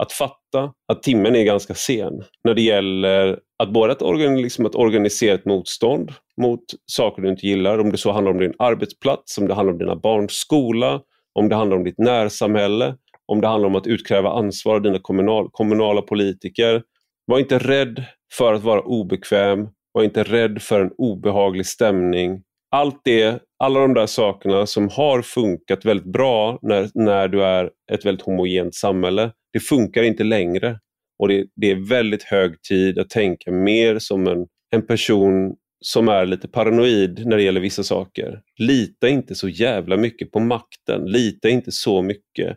att 0.03 0.13
fatta 0.13 0.73
att 0.93 1.03
timmen 1.03 1.37
är 1.37 1.45
ganska 1.45 1.75
sen 1.75 2.25
när 2.45 2.55
det 2.55 2.63
gäller 2.63 3.39
att 3.59 3.73
både 3.73 3.93
att, 3.93 4.03
organ, 4.03 4.43
liksom 4.43 4.67
att 4.67 4.75
organisera 4.75 5.35
ett 5.35 5.45
motstånd 5.45 6.13
mot 6.41 6.65
saker 6.87 7.23
du 7.23 7.29
inte 7.29 7.47
gillar, 7.47 7.79
om 7.79 7.93
det 7.93 7.99
så 7.99 8.13
handlar 8.13 8.33
om 8.33 8.39
din 8.39 8.55
arbetsplats, 8.59 9.39
om 9.39 9.49
det 9.49 9.55
handlar 9.55 9.73
om 9.73 9.79
dina 9.79 9.97
barns 9.97 10.33
skola, 10.33 11.01
om 11.35 11.49
det 11.49 11.55
handlar 11.55 11.77
om 11.77 11.85
ditt 11.85 11.99
närsamhälle, 11.99 12.95
om 13.27 13.41
det 13.41 13.47
handlar 13.47 13.69
om 13.69 13.77
att 13.77 13.87
utkräva 13.87 14.31
ansvar 14.31 14.75
av 14.75 14.83
dina 14.83 14.99
kommunal, 14.99 15.49
kommunala 15.53 16.03
politiker. 16.03 16.83
Var 17.27 17.39
inte 17.39 17.59
rädd 17.59 18.05
för 18.33 18.55
att 18.55 18.63
vara 18.63 18.81
obekväm, 18.81 19.69
var 19.93 20.03
inte 20.03 20.23
rädd 20.23 20.63
för 20.63 20.81
en 20.81 20.91
obehaglig 20.99 21.67
stämning. 21.67 22.43
Allt 22.71 23.01
det, 23.05 23.43
alla 23.59 23.81
de 23.81 23.95
där 23.95 24.07
sakerna 24.07 24.67
som 24.67 24.89
har 24.89 25.23
funkat 25.23 25.85
väldigt 25.85 26.13
bra 26.13 26.59
när, 26.63 26.91
när 26.95 27.29
du 27.29 27.45
är 27.45 27.71
ett 27.93 28.07
väldigt 28.07 28.27
homogent 28.27 28.75
samhälle, 28.75 29.33
det 29.53 29.61
funkar 29.61 30.03
inte 30.03 30.25
längre. 30.25 30.81
Och 31.19 31.29
det, 31.29 31.47
det 31.57 31.71
är 31.71 31.89
väldigt 31.89 32.23
hög 32.23 32.63
tid 32.63 32.99
att 32.99 33.11
tänka 33.11 33.51
mer 33.53 33.99
som 33.99 34.27
en, 34.27 34.47
en 34.71 34.87
person 34.87 35.57
som 35.81 36.09
är 36.09 36.27
lite 36.27 36.49
paranoid 36.49 37.27
när 37.27 37.37
det 37.37 37.43
gäller 37.43 37.61
vissa 37.61 37.83
saker. 37.83 38.41
Lita 38.59 39.09
inte 39.09 39.35
så 39.35 39.49
jävla 39.49 39.97
mycket 39.97 40.33
på 40.33 40.41
makten. 40.41 41.05
Lita 41.05 41.49
inte 41.49 41.73
så 41.73 42.03
mycket 42.03 42.57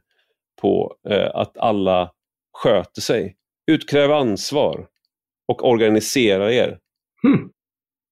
på 0.62 0.96
eh, 1.10 1.30
att 1.34 1.58
alla 1.58 2.12
sköter 2.54 3.02
sig. 3.02 3.36
Utkräv 3.72 4.12
ansvar 4.12 4.88
och 5.50 5.70
organisera 5.70 6.54
er. 6.54 6.78
Hmm. 7.24 7.50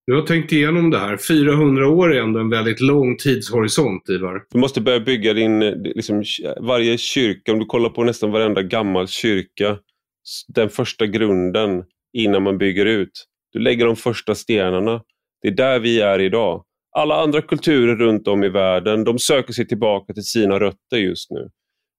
Du 0.06 0.16
har 0.16 0.22
tänkt 0.22 0.52
igenom 0.52 0.90
det 0.90 1.00
här. 1.00 1.18
400 1.18 1.90
år 1.90 2.16
är 2.16 2.22
ändå 2.22 2.40
en 2.40 2.50
väldigt 2.50 2.82
lång 2.82 3.18
tidshorisont, 3.18 4.10
Ivar. 4.10 4.44
Du 4.52 4.60
måste 4.60 4.82
börja 4.82 5.00
bygga 5.00 5.34
din, 5.34 5.60
liksom, 5.60 6.24
varje 6.62 6.98
kyrka, 6.98 7.52
om 7.52 7.60
du 7.60 7.66
kollar 7.66 7.90
på 7.90 8.04
nästan 8.04 8.32
varenda 8.32 8.62
gammal 8.62 9.08
kyrka, 9.08 9.78
den 10.48 10.70
första 10.70 11.06
grunden 11.06 11.84
innan 12.14 12.44
man 12.44 12.58
bygger 12.58 12.86
ut. 12.86 13.26
Du 13.54 13.60
lägger 13.60 13.86
de 13.86 13.96
första 13.96 14.36
stenarna. 14.36 15.02
Det 15.42 15.48
är 15.48 15.56
där 15.56 15.80
vi 15.80 16.02
är 16.02 16.20
idag. 16.20 16.64
Alla 16.98 17.22
andra 17.22 17.42
kulturer 17.42 17.96
runt 17.96 18.28
om 18.28 18.44
i 18.44 18.50
världen, 18.50 19.04
de 19.04 19.20
söker 19.20 19.54
sig 19.54 19.68
tillbaka 19.68 20.14
till 20.14 20.26
sina 20.26 20.60
rötter 20.60 20.98
just 20.98 21.32
nu. 21.32 21.50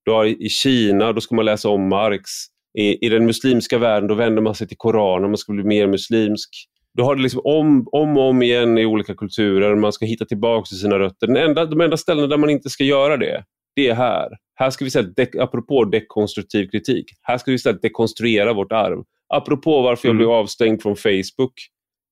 Du 0.05 0.11
har 0.13 0.25
I 0.25 0.49
Kina, 0.49 1.13
då 1.13 1.21
ska 1.21 1.35
man 1.35 1.45
läsa 1.45 1.69
om 1.69 1.89
Marx. 1.89 2.31
I, 2.79 3.07
I 3.07 3.09
den 3.09 3.27
muslimska 3.27 3.79
världen, 3.79 4.09
då 4.09 4.15
vänder 4.15 4.43
man 4.43 4.55
sig 4.55 4.69
till 4.69 4.77
Koranen, 4.77 5.31
man 5.31 5.37
ska 5.37 5.53
bli 5.53 5.65
mer 5.65 5.87
muslimsk. 5.87 6.51
Du 6.95 7.03
har 7.03 7.17
det 7.17 7.23
liksom 7.23 7.41
om, 7.45 7.89
om 7.93 8.17
och 8.17 8.29
om 8.29 8.43
igen 8.43 8.79
i 8.79 8.87
olika 8.87 9.15
kulturer, 9.15 9.75
man 9.75 9.93
ska 9.93 10.07
hitta 10.07 10.25
tillbaka 10.25 10.67
till 10.67 10.79
sina 10.79 10.99
rötter. 10.99 11.27
Den 11.27 11.37
enda, 11.37 11.67
de 11.67 11.81
enda 11.81 11.97
ställena 11.97 12.27
där 12.27 12.37
man 12.37 12.51
inte 12.51 12.71
ska 12.71 12.85
göra 12.85 13.17
det, 13.17 13.45
det 13.77 13.89
är 13.89 13.95
här. 13.95 14.29
Här 14.55 14.71
ska 14.71 14.85
vi 14.85 14.87
istället, 14.87 15.37
apropå 15.39 15.85
dekonstruktiv 15.85 16.69
kritik, 16.69 17.05
här 17.23 17.39
ska 17.39 17.51
vi 17.51 17.55
istället 17.55 17.83
dekonstruera 17.83 18.53
vårt 18.53 18.73
arv. 18.73 19.03
Apropå 19.35 19.83
varför 19.83 20.09
jag 20.09 20.13
mm. 20.13 20.19
blev 20.19 20.31
avstängd 20.31 20.83
från 20.83 20.97
Facebook. 20.97 21.53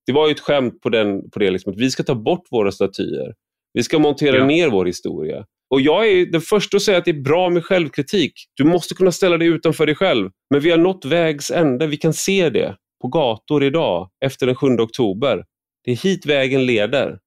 Det 0.07 0.13
var 0.13 0.27
ju 0.27 0.33
ett 0.33 0.41
skämt 0.41 0.81
på, 0.81 0.89
den, 0.89 1.31
på 1.31 1.39
det, 1.39 1.51
liksom, 1.51 1.73
att 1.73 1.79
vi 1.79 1.91
ska 1.91 2.03
ta 2.03 2.15
bort 2.15 2.47
våra 2.51 2.73
statyer. 2.73 3.35
Vi 3.77 3.83
ska 3.83 3.99
montera 3.99 4.37
ja. 4.37 4.47
ner 4.47 4.69
vår 4.69 4.87
historia. 4.87 5.45
Och 5.71 5.81
jag 5.81 6.09
är 6.09 6.27
den 6.27 6.41
första 6.41 6.77
att 6.77 6.83
säga 6.83 6.99
att 6.99 7.05
det 7.05 7.11
är 7.11 7.23
bra 7.23 7.51
med 7.51 7.65
självkritik. 7.65 8.33
Du 8.55 8.65
måste 8.65 8.95
kunna 8.95 9.13
ställa 9.13 9.39
dig 9.39 9.49
utanför 9.49 9.87
dig 9.87 9.95
själv. 9.95 10.31
Men 10.51 10.61
vi 10.61 10.71
har 10.71 10.79
nått 10.79 11.05
vägs 11.05 11.51
ände. 11.51 11.87
Vi 11.87 11.97
kan 11.97 12.13
se 12.13 12.51
det 12.51 12.77
på 13.03 13.09
gator 13.09 13.65
idag 13.65 14.11
efter 14.25 14.47
den 14.47 14.55
7 14.55 14.67
oktober. 14.67 15.45
Det 15.85 15.91
är 15.91 15.97
hit 15.97 16.27
vägen 16.27 16.67
leder. 16.67 17.19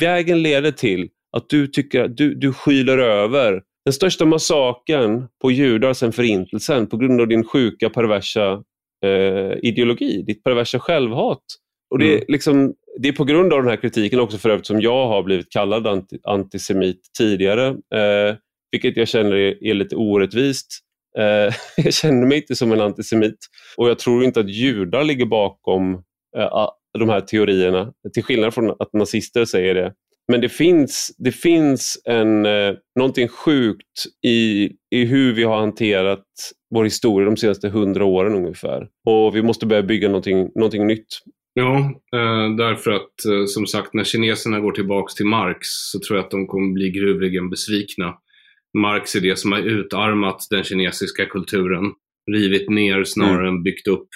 Vägen 0.00 0.42
leder 0.42 0.70
till 0.70 1.08
att 1.36 1.48
du 1.48 1.66
tycker 1.66 2.04
att 2.04 2.16
du, 2.16 2.34
du 2.34 2.52
skyler 2.52 2.98
över 2.98 3.62
den 3.84 3.92
största 3.92 4.24
massaken 4.24 5.28
på 5.42 5.50
judar 5.50 5.92
sedan 5.92 6.12
förintelsen 6.12 6.86
på 6.86 6.96
grund 6.96 7.20
av 7.20 7.28
din 7.28 7.44
sjuka 7.44 7.90
perversa 7.90 8.62
eh, 9.04 9.58
ideologi, 9.62 10.22
ditt 10.22 10.44
perversa 10.44 10.78
självhat. 10.78 11.42
Och 11.90 11.98
det, 11.98 12.06
är 12.06 12.16
mm. 12.16 12.24
liksom, 12.28 12.74
det 13.00 13.08
är 13.08 13.12
på 13.12 13.24
grund 13.24 13.52
av 13.52 13.58
den 13.58 13.68
här 13.68 13.76
kritiken 13.76 14.20
också 14.20 14.38
för 14.38 14.50
övrigt 14.50 14.66
som 14.66 14.80
jag 14.80 15.06
har 15.06 15.22
blivit 15.22 15.50
kallad 15.50 15.86
anti, 15.86 16.18
antisemit 16.24 17.00
tidigare, 17.18 17.66
eh, 17.68 18.36
vilket 18.72 18.96
jag 18.96 19.08
känner 19.08 19.36
är, 19.36 19.64
är 19.64 19.74
lite 19.74 19.96
orättvist. 19.96 20.66
Eh, 21.18 21.54
jag 21.84 21.94
känner 21.94 22.26
mig 22.26 22.38
inte 22.38 22.56
som 22.56 22.72
en 22.72 22.80
antisemit 22.80 23.36
och 23.76 23.88
jag 23.88 23.98
tror 23.98 24.24
inte 24.24 24.40
att 24.40 24.50
judar 24.50 25.04
ligger 25.04 25.26
bakom 25.26 25.94
eh, 26.36 26.68
de 26.98 27.08
här 27.08 27.20
teorierna, 27.20 27.92
till 28.14 28.22
skillnad 28.22 28.54
från 28.54 28.70
att 28.70 28.92
nazister 28.92 29.44
säger 29.44 29.74
det. 29.74 29.92
Men 30.28 30.40
det 30.40 30.48
finns, 30.48 31.14
det 31.18 31.32
finns 31.32 32.02
en, 32.04 32.46
eh, 32.46 32.74
någonting 32.98 33.28
sjukt 33.28 34.04
i, 34.26 34.70
i 34.90 35.04
hur 35.04 35.32
vi 35.32 35.42
har 35.42 35.56
hanterat 35.56 36.24
vår 36.74 36.84
historia 36.84 37.26
de 37.26 37.36
senaste 37.36 37.68
hundra 37.68 38.04
åren 38.04 38.34
ungefär. 38.34 38.88
Och 39.06 39.36
vi 39.36 39.42
måste 39.42 39.66
börja 39.66 39.82
bygga 39.82 40.08
någonting, 40.08 40.50
någonting 40.54 40.86
nytt. 40.86 41.06
Ja, 41.54 41.78
eh, 42.16 42.56
därför 42.56 42.90
att 42.90 43.24
eh, 43.24 43.44
som 43.46 43.66
sagt 43.66 43.94
när 43.94 44.04
kineserna 44.04 44.60
går 44.60 44.72
tillbaks 44.72 45.14
till 45.14 45.26
Marx 45.26 45.58
så 45.68 46.00
tror 46.00 46.18
jag 46.18 46.24
att 46.24 46.30
de 46.30 46.46
kommer 46.46 46.72
bli 46.72 46.90
gruvligen 46.90 47.50
besvikna. 47.50 48.14
Marx 48.78 49.14
är 49.14 49.20
det 49.20 49.38
som 49.38 49.52
har 49.52 49.60
utarmat 49.60 50.46
den 50.50 50.64
kinesiska 50.64 51.26
kulturen. 51.26 51.92
Rivit 52.30 52.70
ner 52.70 53.04
snarare 53.04 53.48
mm. 53.48 53.56
än 53.56 53.62
byggt 53.62 53.88
upp. 53.88 54.08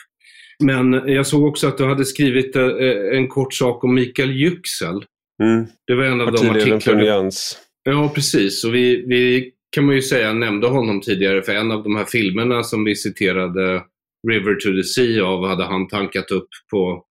Men 0.65 0.93
jag 0.93 1.27
såg 1.27 1.45
också 1.45 1.69
att 1.69 1.79
du 1.79 1.85
hade 1.85 2.05
skrivit 2.05 2.57
eh, 2.57 2.69
en 3.13 3.29
kort 3.29 3.55
sak 3.55 3.85
om 3.85 3.95
Mikael 3.95 4.31
Yüksel. 4.31 5.05
Mm. 5.43 5.67
Det 5.87 5.95
var 5.95 6.05
en 6.05 6.21
av 6.21 6.33
de 6.33 6.51
artiklarna. 6.51 7.31
Ja, 7.83 8.13
precis. 8.15 8.65
Och 8.65 8.75
vi, 8.75 9.05
vi 9.07 9.53
kan 9.71 9.85
man 9.85 9.95
ju 9.95 10.03
säga 10.03 10.33
nämnde 10.33 10.67
honom 10.67 11.01
tidigare 11.01 11.43
för 11.43 11.53
en 11.53 11.71
av 11.71 11.83
de 11.83 11.97
här 11.97 12.05
filmerna 12.05 12.63
som 12.63 12.85
vi 12.85 12.97
citerade 12.97 13.83
River 14.29 14.55
to 14.55 14.77
the 14.77 14.85
Sea 14.85 15.25
av 15.25 15.49
hade 15.49 15.65
han 15.65 15.89
tankat 15.89 16.31
upp 16.31 16.49
på 16.71 17.05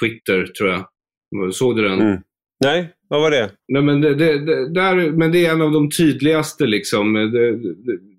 Twitter, 0.00 0.46
tror 0.46 0.70
jag. 0.70 0.84
Såg 1.54 1.76
du 1.76 1.82
den? 1.82 2.00
Mm. 2.00 2.20
Nej, 2.64 2.88
vad 3.08 3.20
var 3.20 3.30
det? 3.30 3.50
Nej, 3.68 3.82
men 3.82 4.00
det, 4.00 4.14
det, 4.14 4.46
det, 4.46 4.74
där, 4.74 5.10
men 5.10 5.32
det 5.32 5.46
är 5.46 5.52
en 5.52 5.62
av 5.62 5.72
de 5.72 5.90
tydligaste. 5.90 6.66
Liksom. 6.66 7.12
Det, 7.12 7.56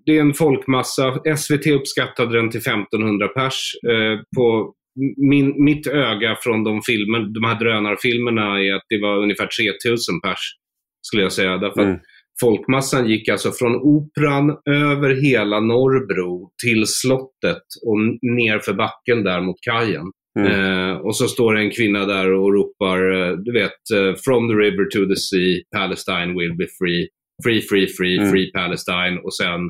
det, 0.06 0.16
är 0.16 0.20
en 0.20 0.34
folkmassa. 0.34 1.36
SVT 1.36 1.66
uppskattade 1.66 2.36
den 2.36 2.50
till 2.50 2.60
1500 2.60 3.28
pers. 3.28 3.72
Eh, 3.88 4.20
på 4.36 4.74
min, 5.16 5.64
mitt 5.64 5.86
öga 5.86 6.36
från 6.40 6.64
de, 6.64 6.82
filmer, 6.82 7.20
de 7.20 7.44
här 7.44 7.58
drönarfilmerna 7.58 8.60
är 8.62 8.74
att 8.74 8.86
det 8.88 9.00
var 9.00 9.22
ungefär 9.22 9.46
3000 9.46 10.20
pers, 10.20 10.54
skulle 11.02 11.22
jag 11.22 11.32
säga. 11.32 11.58
Därför 11.58 11.82
mm. 11.82 11.98
Folkmassan 12.40 13.08
gick 13.08 13.28
alltså 13.28 13.52
från 13.52 13.76
Operan 13.76 14.56
över 14.70 15.14
hela 15.14 15.60
Norrbro 15.60 16.50
till 16.64 16.86
slottet 16.86 17.62
och 17.86 17.98
ner 18.22 18.58
för 18.58 18.72
backen 18.72 19.24
där 19.24 19.40
mot 19.40 19.56
kajen. 19.60 20.06
Mm. 20.38 20.90
Eh, 20.90 20.96
och 20.96 21.16
så 21.16 21.28
står 21.28 21.54
det 21.54 21.60
en 21.60 21.70
kvinna 21.70 22.04
där 22.04 22.32
och 22.32 22.52
ropar, 22.52 23.12
eh, 23.12 23.36
du 23.36 23.52
vet, 23.52 23.80
uh, 23.94 24.14
from 24.14 24.48
the 24.48 24.54
river 24.54 24.84
to 24.84 25.14
the 25.14 25.16
sea, 25.16 25.62
Palestine 25.76 26.38
will 26.38 26.56
be 26.56 26.66
free. 26.78 27.08
Free, 27.44 27.60
free, 27.60 27.86
free, 27.86 28.18
mm. 28.18 28.30
free 28.30 28.52
Palestine. 28.52 29.20
Och 29.24 29.34
sen, 29.34 29.60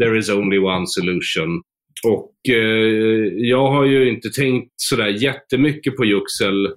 there 0.00 0.18
is 0.18 0.30
only 0.30 0.58
one 0.58 0.86
solution. 0.86 1.62
Och 2.06 2.54
eh, 2.54 3.32
jag 3.36 3.70
har 3.70 3.86
ju 3.86 4.08
inte 4.08 4.30
tänkt 4.30 4.72
sådär 4.76 5.08
jättemycket 5.08 5.96
på 5.96 6.04
Juxel 6.04 6.68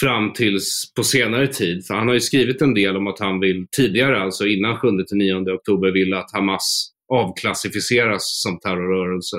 fram 0.00 0.32
tills 0.32 0.92
på 0.96 1.02
senare 1.02 1.46
tid. 1.46 1.86
För 1.86 1.94
han 1.94 2.06
har 2.06 2.14
ju 2.14 2.20
skrivit 2.20 2.62
en 2.62 2.74
del 2.74 2.96
om 2.96 3.06
att 3.06 3.20
han 3.20 3.40
vill, 3.40 3.66
tidigare 3.76 4.20
alltså 4.20 4.46
innan 4.46 4.76
7-9 4.76 5.54
oktober, 5.54 5.92
vill 5.92 6.14
att 6.14 6.32
Hamas 6.32 6.92
avklassificeras 7.12 8.42
som 8.42 8.58
terrorrörelse. 8.58 9.36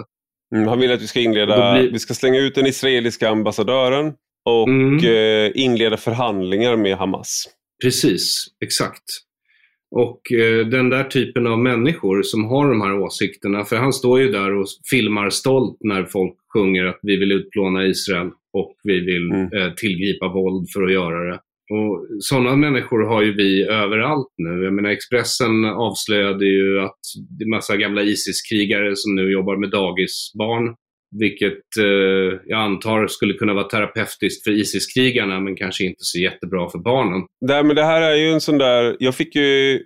Mm, 0.56 0.68
han 0.68 0.80
vill 0.80 0.92
att 0.92 1.02
vi 1.02 1.08
ska 1.08 1.20
inleda, 1.20 1.74
blir... 1.74 1.92
vi 1.92 2.00
ska 2.00 2.14
slänga 2.14 2.40
ut 2.40 2.56
den 2.56 2.66
israeliska 2.66 3.30
ambassadören 3.30 4.14
och 4.46 4.68
mm. 4.68 4.98
eh, 4.98 5.52
inleda 5.56 5.98
förhandlingar 5.98 6.76
med 6.76 6.98
Hamas. 6.98 7.48
Precis, 7.84 8.46
exakt. 8.64 9.04
Och 9.92 10.32
eh, 10.32 10.68
den 10.68 10.90
där 10.90 11.04
typen 11.04 11.48
av 11.48 11.60
människor 11.60 12.22
som 12.24 12.46
har 12.46 12.70
de 12.70 12.82
här 12.82 13.00
åsikterna, 13.00 13.66
för 13.66 13.76
han 13.76 13.94
står 13.94 14.20
ju 14.20 14.32
där 14.32 14.54
och 14.54 14.66
filmar 14.90 15.30
stolt 15.30 15.78
när 15.80 16.06
folk 16.06 16.34
sjunger 16.54 16.86
att 16.86 17.00
vi 17.02 17.18
vill 17.18 17.32
utplåna 17.32 17.86
Israel 17.86 18.30
och 18.54 18.76
vi 18.84 19.00
vill 19.00 19.32
mm. 19.32 19.54
eh, 19.54 19.74
tillgripa 19.74 20.28
våld 20.28 20.68
för 20.74 20.84
att 20.84 20.92
göra 20.92 21.32
det. 21.32 21.40
Och 21.72 22.08
Sådana 22.20 22.56
människor 22.56 23.08
har 23.08 23.22
ju 23.22 23.34
vi 23.34 23.64
överallt 23.64 24.34
nu. 24.38 24.64
Jag 24.64 24.74
menar 24.74 24.90
Expressen 24.90 25.66
avslöjade 25.66 26.46
ju 26.46 26.80
att 26.80 27.00
det 27.38 27.44
är 27.44 27.50
massa 27.50 27.78
gamla 27.78 28.02
ISIS-krigare 28.02 28.96
som 28.96 29.16
nu 29.16 29.32
jobbar 29.32 29.58
med 29.58 29.70
dagisbarn. 29.70 30.76
Vilket 31.20 31.78
eh, 31.80 32.40
jag 32.46 32.60
antar 32.60 33.08
skulle 33.08 33.34
kunna 33.34 33.54
vara 33.54 33.68
terapeutiskt 33.68 34.44
för 34.44 34.52
ISIS-krigarna 34.52 35.40
men 35.40 35.56
kanske 35.56 35.84
inte 35.84 36.00
så 36.00 36.20
jättebra 36.20 36.70
för 36.70 36.80
barnen. 36.80 37.22
Nej, 37.46 37.64
men 37.64 37.76
det 37.76 37.84
här 37.84 38.02
är 38.02 38.16
ju 38.16 38.30
en 38.30 38.42
sån 38.42 38.58
där... 38.58 38.96
Jag 39.00 39.16
fick 39.16 39.36
ju 39.36 39.80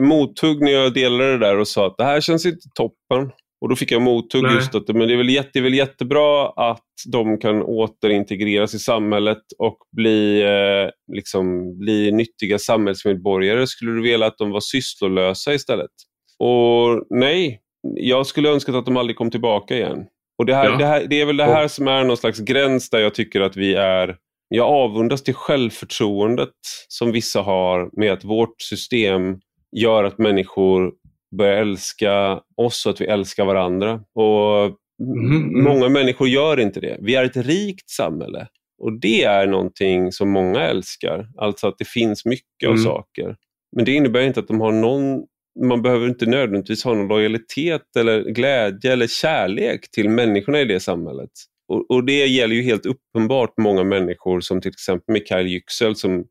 mothugg 0.00 0.60
när 0.60 0.72
jag 0.72 0.94
delade 0.94 1.32
det 1.32 1.38
där 1.38 1.58
och 1.58 1.68
sa 1.68 1.86
att 1.86 1.96
det 1.98 2.04
här 2.04 2.20
känns 2.20 2.46
inte 2.46 2.68
toppen. 2.74 3.30
Och 3.62 3.68
då 3.68 3.76
fick 3.76 3.92
jag 3.92 4.02
mothugg 4.02 4.44
just 4.54 4.74
att 4.74 4.88
men 4.88 5.08
det, 5.08 5.14
är 5.14 5.16
väl 5.16 5.28
jätte, 5.28 5.50
det 5.52 5.58
är 5.58 5.62
väl 5.62 5.74
jättebra 5.74 6.48
att 6.48 6.84
de 7.12 7.38
kan 7.38 7.62
återintegreras 7.62 8.74
i 8.74 8.78
samhället 8.78 9.42
och 9.58 9.78
bli, 9.96 10.42
eh, 10.42 11.14
liksom, 11.16 11.78
bli 11.78 12.12
nyttiga 12.12 12.58
samhällsmedborgare. 12.58 13.66
Skulle 13.66 13.92
du 13.92 14.02
vilja 14.02 14.26
att 14.26 14.38
de 14.38 14.50
var 14.50 14.60
sysslolösa 14.60 15.54
istället? 15.54 15.90
Och 16.38 17.06
nej, 17.10 17.60
jag 17.82 18.26
skulle 18.26 18.48
önska 18.48 18.78
att 18.78 18.84
de 18.84 18.96
aldrig 18.96 19.16
kom 19.16 19.30
tillbaka 19.30 19.76
igen. 19.76 19.98
Och 20.38 20.46
det, 20.46 20.54
här, 20.54 20.70
ja. 20.70 20.76
det, 20.76 20.86
här, 20.86 21.06
det 21.06 21.20
är 21.20 21.26
väl 21.26 21.36
det 21.36 21.44
här 21.44 21.68
som 21.68 21.88
är 21.88 22.04
någon 22.04 22.16
slags 22.16 22.40
gräns 22.40 22.90
där 22.90 22.98
jag 22.98 23.14
tycker 23.14 23.40
att 23.40 23.56
vi 23.56 23.74
är 23.74 24.16
jag 24.48 24.66
avundas 24.66 25.22
till 25.22 25.34
självförtroendet 25.34 26.54
som 26.88 27.12
vissa 27.12 27.42
har 27.42 28.00
med 28.00 28.12
att 28.12 28.24
vårt 28.24 28.62
system 28.62 29.38
gör 29.76 30.04
att 30.04 30.18
människor 30.18 30.92
börjar 31.36 31.56
älska 31.56 32.40
oss 32.56 32.86
och 32.86 32.92
att 32.92 33.00
vi 33.00 33.04
älskar 33.04 33.44
varandra. 33.44 34.00
Och 34.14 34.64
mm. 35.02 35.64
Många 35.64 35.88
människor 35.88 36.28
gör 36.28 36.60
inte 36.60 36.80
det. 36.80 36.96
Vi 37.00 37.14
är 37.14 37.24
ett 37.24 37.36
rikt 37.36 37.90
samhälle 37.90 38.46
och 38.82 39.00
det 39.00 39.24
är 39.24 39.46
någonting 39.46 40.12
som 40.12 40.30
många 40.30 40.60
älskar. 40.60 41.28
Alltså 41.36 41.66
att 41.66 41.78
det 41.78 41.88
finns 41.88 42.24
mycket 42.24 42.66
mm. 42.66 42.72
av 42.72 42.76
saker. 42.76 43.36
Men 43.76 43.84
det 43.84 43.92
innebär 43.92 44.20
inte 44.20 44.40
att 44.40 44.48
de 44.48 44.60
har 44.60 44.72
någon 44.72 45.24
man 45.60 45.82
behöver 45.82 46.08
inte 46.08 46.26
nödvändigtvis 46.26 46.84
ha 46.84 46.94
någon 46.94 47.08
lojalitet 47.08 47.96
eller 47.98 48.22
glädje 48.22 48.92
eller 48.92 49.06
kärlek 49.06 49.90
till 49.90 50.08
människorna 50.08 50.60
i 50.60 50.64
det 50.64 50.80
samhället. 50.80 51.30
Och, 51.68 51.90
och, 51.90 52.04
det 52.04 52.26
gäller 52.26 52.54
ju 52.54 52.62
helt 52.62 52.86
uppenbart 52.86 53.54
många 53.58 53.84
människor 53.84 54.40
som 54.40 54.60
till 54.60 54.68
exempel 54.68 55.12
Mikael 55.12 55.46
Yüksel 55.46 55.94
som 55.94 56.24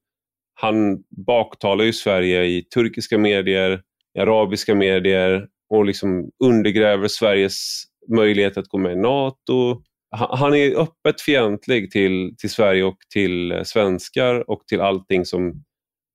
han 0.54 1.04
baktalar 1.28 1.86
ju 1.86 1.94
Sverige 1.94 2.46
i 2.46 2.62
turkiska 2.62 3.18
medier, 3.18 3.82
arabiska 4.20 4.76
medier 4.76 5.48
och 5.70 5.86
liksom 5.86 6.30
undergräver 6.44 7.08
Sveriges 7.08 7.84
möjlighet 8.16 8.58
att 8.58 8.68
gå 8.68 8.78
med 8.78 8.92
i 8.92 8.96
NATO. 8.96 9.82
Han 10.12 10.54
är 10.56 10.80
öppet 10.80 11.22
fientlig 11.22 11.92
till, 11.92 12.36
till 12.38 12.50
Sverige 12.50 12.84
och 12.84 12.98
till 13.14 13.52
eh, 13.52 13.64
svenskar 13.64 14.50
och 14.50 14.68
till 14.68 14.82
allting 14.82 15.26
som 15.26 15.64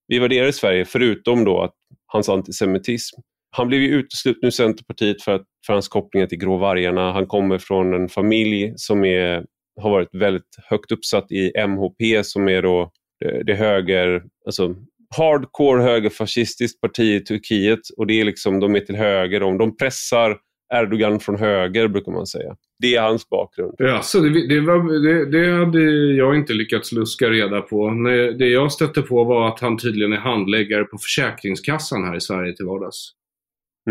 vi 0.08 0.18
värderar 0.18 0.48
i 0.48 0.52
Sverige, 0.52 0.84
förutom 0.84 1.44
då 1.44 1.62
att 1.62 1.74
hans 2.06 2.28
antisemitism. 2.28 3.20
Han 3.50 3.68
blev 3.68 3.80
ju 3.80 3.88
utesluten 3.88 4.46
ur 4.46 4.50
Centerpartiet 4.50 5.22
för, 5.22 5.32
att, 5.32 5.44
för 5.66 5.72
hans 5.72 5.88
kopplingar 5.88 6.26
till 6.26 6.38
Grå 6.38 6.56
vargarna. 6.56 7.12
Han 7.12 7.26
kommer 7.26 7.58
från 7.58 7.94
en 7.94 8.08
familj 8.08 8.72
som 8.76 9.04
är, 9.04 9.44
har 9.80 9.90
varit 9.90 10.14
väldigt 10.14 10.56
högt 10.64 10.92
uppsatt 10.92 11.32
i 11.32 11.52
MHP 11.66 12.24
som 12.24 12.48
är 12.48 12.62
då 12.62 12.90
det, 13.20 13.42
det 13.42 13.54
höger, 13.54 14.24
alltså 14.46 14.74
hardcore 15.16 15.82
högerfascistiskt 15.82 16.80
parti 16.80 17.00
i 17.00 17.20
Turkiet 17.20 17.80
och 17.96 18.06
det 18.06 18.20
är 18.20 18.24
liksom, 18.24 18.60
de 18.60 18.76
är 18.76 18.80
till 18.80 18.96
höger 18.96 19.42
om. 19.42 19.58
De 19.58 19.76
pressar 19.76 20.36
Erdogan 20.74 21.20
från 21.20 21.38
höger 21.38 21.88
brukar 21.88 22.12
man 22.12 22.26
säga. 22.26 22.56
Det 22.78 22.94
är 22.94 23.02
hans 23.02 23.28
bakgrund. 23.28 23.74
Ja, 23.78 24.02
så 24.02 24.20
det, 24.20 24.48
det, 24.48 24.60
var, 24.60 25.02
det, 25.08 25.30
det 25.30 25.64
hade 25.64 25.82
jag 26.16 26.36
inte 26.36 26.52
lyckats 26.52 26.92
luska 26.92 27.30
reda 27.30 27.60
på. 27.60 27.90
Det 28.38 28.48
jag 28.48 28.72
stötte 28.72 29.02
på 29.02 29.24
var 29.24 29.48
att 29.48 29.60
han 29.60 29.78
tydligen 29.78 30.12
är 30.12 30.16
handläggare 30.16 30.84
på 30.84 30.98
Försäkringskassan 30.98 32.04
här 32.04 32.16
i 32.16 32.20
Sverige 32.20 32.56
till 32.56 32.66
vardags. 32.66 33.12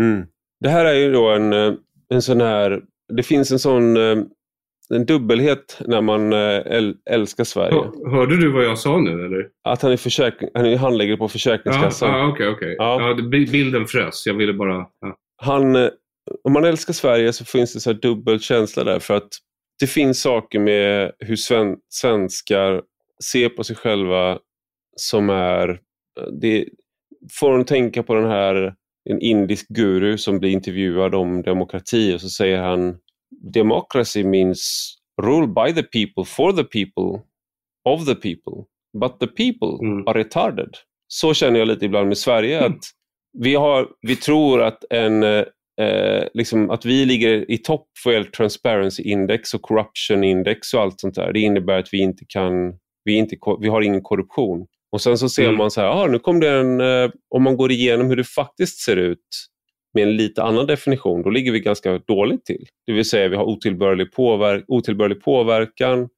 Mm. 0.00 0.26
Det 0.60 0.68
här 0.68 0.84
är 0.84 0.94
ju 0.94 1.12
då 1.12 1.30
en, 1.30 1.52
eh, 1.52 1.74
en 2.08 2.22
sån 2.22 2.40
här, 2.40 2.82
det 3.12 3.22
finns 3.22 3.52
en 3.52 3.58
sån 3.58 3.96
eh, 3.96 4.16
en 4.94 5.06
dubbelhet 5.06 5.80
när 5.86 6.00
man 6.00 6.32
eh, 6.32 6.92
älskar 7.10 7.44
Sverige. 7.44 7.90
Hörde 8.10 8.40
du 8.40 8.52
vad 8.52 8.64
jag 8.64 8.78
sa 8.78 8.98
nu 8.98 9.10
eller? 9.10 9.48
Att 9.64 9.82
han 9.82 9.92
är, 9.92 9.96
försäkring, 9.96 10.50
han 10.54 10.66
är 10.66 10.76
handläggare 10.76 11.16
på 11.16 11.28
Försäkringskassan. 11.28 12.10
Ja, 12.10 12.24
ah, 12.24 12.28
okej, 12.28 12.48
okej. 12.48 12.74
Ja. 12.78 13.16
ja, 13.18 13.28
bilden 13.28 13.86
frös. 13.86 14.26
Jag 14.26 14.34
ville 14.34 14.52
bara... 14.52 14.86
Ja. 15.00 15.16
Han, 15.42 15.76
om 16.44 16.52
man 16.52 16.64
älskar 16.64 16.92
Sverige 16.92 17.32
så 17.32 17.44
finns 17.44 17.74
det 17.74 17.80
så 17.80 17.92
här 17.92 18.00
dubbel 18.00 18.40
känsla 18.40 18.84
där 18.84 18.98
för 18.98 19.14
att 19.14 19.28
det 19.80 19.86
finns 19.86 20.22
saker 20.22 20.58
med 20.58 21.12
hur 21.18 21.36
sven, 21.36 21.76
svenskar 21.88 22.82
ser 23.32 23.48
på 23.48 23.64
sig 23.64 23.76
själva 23.76 24.38
som 24.96 25.30
är... 25.30 25.80
Det 26.40 26.64
får 27.40 27.54
en 27.54 27.64
tänka 27.64 28.02
på 28.02 28.14
den 28.14 28.30
här 28.30 28.74
en 29.10 29.20
indisk 29.20 29.68
guru 29.68 30.18
som 30.18 30.38
blir 30.38 30.50
intervjuad 30.50 31.14
om 31.14 31.42
demokrati 31.42 32.14
och 32.14 32.20
så 32.20 32.28
säger 32.28 32.58
han 32.58 32.96
Democracy 33.52 34.24
means 34.24 34.92
rule 35.22 35.46
by 35.46 35.72
the 35.72 35.82
people, 35.82 36.24
for 36.24 36.52
the 36.52 36.64
people, 36.64 37.22
of 37.84 38.06
the 38.06 38.14
people. 38.14 38.64
But 39.00 39.20
the 39.20 39.26
people 39.26 39.78
mm. 39.82 40.08
are 40.08 40.18
retarded. 40.18 40.70
Så 41.08 41.34
känner 41.34 41.58
jag 41.58 41.68
lite 41.68 41.84
ibland 41.84 42.08
med 42.08 42.18
Sverige. 42.18 42.58
Mm. 42.58 42.72
att 42.72 42.84
vi, 43.38 43.54
har, 43.54 43.88
vi 44.00 44.16
tror 44.16 44.62
att 44.62 44.84
en 44.90 45.22
eh, 45.80 46.24
liksom 46.34 46.70
att 46.70 46.84
vi 46.84 47.04
ligger 47.04 47.50
i 47.50 47.58
topp 47.58 47.86
för 48.04 48.24
transparency 48.24 49.02
index 49.02 49.54
och 49.54 49.62
corruption 49.62 50.24
index 50.24 50.74
och 50.74 50.80
allt 50.80 51.00
sånt 51.00 51.14
där. 51.14 51.32
Det 51.32 51.40
innebär 51.40 51.78
att 51.78 51.88
vi 51.92 51.98
inte 51.98 52.24
kan, 52.28 52.52
vi, 53.04 53.14
inte, 53.14 53.36
vi 53.60 53.68
har 53.68 53.82
ingen 53.82 54.02
korruption. 54.02 54.66
Och 54.92 55.00
sen 55.00 55.18
så 55.18 55.28
ser 55.28 55.44
mm. 55.44 55.56
man 55.56 55.70
så 55.70 55.80
här, 55.80 55.88
ah, 55.88 56.06
nu 56.06 56.18
kom 56.18 56.40
det 56.40 56.50
en, 56.50 56.80
eh, 56.80 57.10
om 57.34 57.42
man 57.42 57.56
går 57.56 57.72
igenom 57.72 58.06
hur 58.06 58.16
det 58.16 58.24
faktiskt 58.24 58.78
ser 58.78 58.96
ut 58.96 59.26
med 59.96 60.08
en 60.08 60.16
lite 60.16 60.42
annan 60.42 60.66
definition, 60.66 61.22
då 61.22 61.30
ligger 61.30 61.52
vi 61.52 61.60
ganska 61.60 61.98
dåligt 61.98 62.44
till. 62.44 62.66
Det 62.86 62.92
vill 62.92 63.04
säga 63.04 63.28
vi 63.28 63.36
har 63.36 63.44
otillbörlig, 63.44 64.12
påverk 64.12 64.64
otillbörlig 64.68 65.22
påverkan, 65.22 66.08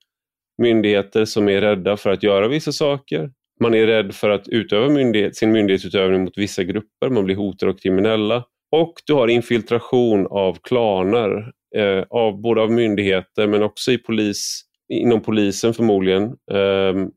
myndigheter 0.62 1.24
som 1.24 1.48
är 1.48 1.60
rädda 1.60 1.96
för 1.96 2.10
att 2.10 2.22
göra 2.22 2.48
vissa 2.48 2.72
saker. 2.72 3.30
Man 3.60 3.74
är 3.74 3.86
rädd 3.86 4.14
för 4.14 4.30
att 4.30 4.48
utöva 4.48 4.88
myndighet, 4.88 5.36
sin 5.36 5.52
myndighetsutövning 5.52 6.24
mot 6.24 6.38
vissa 6.38 6.64
grupper, 6.64 7.10
man 7.10 7.24
blir 7.24 7.36
hotad 7.36 7.68
och 7.68 7.80
kriminella. 7.80 8.44
Och 8.76 8.92
du 9.06 9.12
har 9.12 9.28
infiltration 9.28 10.26
av 10.26 10.58
klaner, 10.62 11.52
eh, 11.76 12.04
av, 12.10 12.40
både 12.40 12.60
av 12.60 12.72
myndigheter 12.72 13.46
men 13.46 13.62
också 13.62 13.92
i 13.92 13.98
polis, 13.98 14.62
inom 14.92 15.20
polisen 15.20 15.74
förmodligen, 15.74 16.22
eh, 16.24 17.08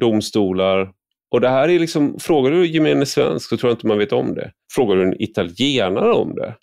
domstolar. 0.00 0.92
Och 1.30 1.40
det 1.40 1.48
här 1.48 1.68
är 1.68 1.78
liksom, 1.78 2.18
frågar 2.20 2.50
du 2.50 2.66
gemene 2.66 3.06
svensk 3.06 3.48
så 3.48 3.56
tror 3.56 3.70
jag 3.70 3.74
inte 3.74 3.86
man 3.86 3.98
vet 3.98 4.12
om 4.12 4.34
det. 4.34 4.52
Frågar 4.72 4.96
du 4.96 5.02
en 5.02 5.22
italienare 5.22 6.12
om 6.12 6.34
det, 6.34 6.54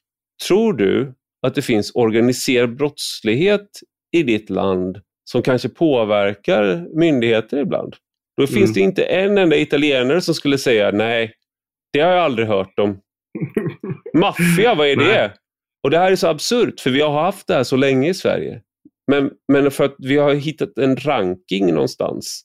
tror 0.47 0.73
du 0.73 1.13
att 1.47 1.55
det 1.55 1.61
finns 1.61 1.91
organiserad 1.95 2.75
brottslighet 2.75 3.67
i 4.11 4.23
ditt 4.23 4.49
land 4.49 5.01
som 5.31 5.41
kanske 5.41 5.69
påverkar 5.69 6.87
myndigheter 6.99 7.57
ibland? 7.57 7.95
Då 8.37 8.47
finns 8.47 8.57
mm. 8.69 8.73
det 8.73 8.79
inte 8.79 9.03
en 9.03 9.37
enda 9.37 9.55
italienare 9.55 10.21
som 10.21 10.35
skulle 10.35 10.57
säga 10.57 10.91
nej, 10.91 11.33
det 11.93 11.99
har 11.99 12.11
jag 12.11 12.23
aldrig 12.23 12.47
hört 12.47 12.79
om. 12.79 12.99
Maffia, 14.13 14.75
vad 14.75 14.87
är 14.87 14.95
det? 14.95 15.33
Och 15.83 15.89
det 15.89 15.97
här 15.97 16.11
är 16.11 16.15
så 16.15 16.27
absurt, 16.27 16.79
för 16.79 16.89
vi 16.89 17.01
har 17.01 17.21
haft 17.21 17.47
det 17.47 17.53
här 17.53 17.63
så 17.63 17.75
länge 17.75 18.09
i 18.09 18.13
Sverige. 18.13 18.61
Men, 19.07 19.31
men 19.51 19.71
för 19.71 19.83
att 19.83 19.95
vi 19.97 20.17
har 20.17 20.33
hittat 20.33 20.77
en 20.77 20.95
ranking 20.95 21.73
någonstans 21.73 22.43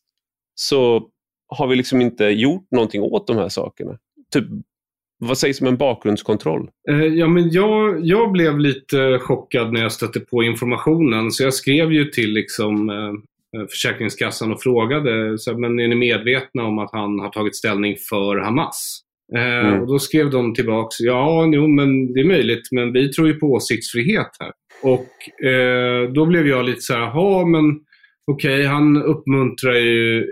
så 0.54 1.08
har 1.49 1.66
vi 1.66 1.76
liksom 1.76 2.01
inte 2.01 2.24
gjort 2.24 2.66
någonting 2.70 3.03
åt 3.03 3.26
de 3.26 3.36
här 3.36 3.49
sakerna. 3.49 3.99
Typ, 4.32 4.44
vad 5.18 5.38
sägs 5.38 5.61
om 5.61 5.66
en 5.66 5.76
bakgrundskontroll? 5.76 6.70
Eh, 6.90 7.05
ja, 7.05 7.28
men 7.28 7.51
jag, 7.51 8.07
jag 8.07 8.32
blev 8.32 8.59
lite 8.59 9.18
chockad 9.18 9.72
när 9.72 9.82
jag 9.82 9.92
stötte 9.92 10.20
på 10.20 10.42
informationen. 10.42 11.30
Så 11.30 11.42
jag 11.42 11.55
skrev 11.55 11.92
ju 11.92 12.05
till 12.05 12.32
liksom, 12.32 12.90
eh, 12.90 13.12
Försäkringskassan 13.70 14.53
och 14.53 14.62
frågade, 14.62 15.38
så, 15.38 15.59
men 15.59 15.80
är 15.80 15.88
ni 15.88 15.94
medvetna 15.94 16.64
om 16.64 16.78
att 16.78 16.92
han 16.92 17.18
har 17.18 17.28
tagit 17.28 17.57
ställning 17.57 17.96
för 18.11 18.36
Hamas? 18.36 19.01
Eh, 19.36 19.66
mm. 19.66 19.80
Och 19.80 19.86
Då 19.86 19.99
skrev 19.99 20.30
de 20.30 20.55
tillbaks, 20.55 21.01
ja, 21.01 21.51
jo, 21.53 21.66
men 21.66 22.12
det 22.12 22.20
är 22.20 22.24
möjligt, 22.24 22.68
men 22.70 22.92
vi 22.92 23.09
tror 23.12 23.28
ju 23.28 23.34
på 23.34 23.46
åsiktsfrihet 23.46 24.30
här. 24.40 24.53
Och 24.82 25.44
eh, 25.49 26.11
då 26.11 26.26
blev 26.26 26.46
jag 26.46 26.64
lite 26.64 26.80
så 26.80 26.94
här, 26.94 27.01
jaha, 27.01 27.46
men 27.46 27.80
okej, 28.30 28.55
okay, 28.55 28.66
han 28.66 29.03
uppmuntrar 29.03 29.74
ju 29.74 30.26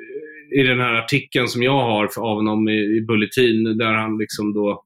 i 0.61 0.63
den 0.63 0.81
här 0.81 0.95
artikeln 0.95 1.49
som 1.49 1.63
jag 1.63 1.81
har 1.81 2.05
av 2.05 2.37
honom 2.37 2.69
i, 2.69 2.97
i 2.97 3.05
Bulletin, 3.09 3.79
där 3.79 3.93
han 3.93 4.19
liksom 4.19 4.55
då 4.55 4.83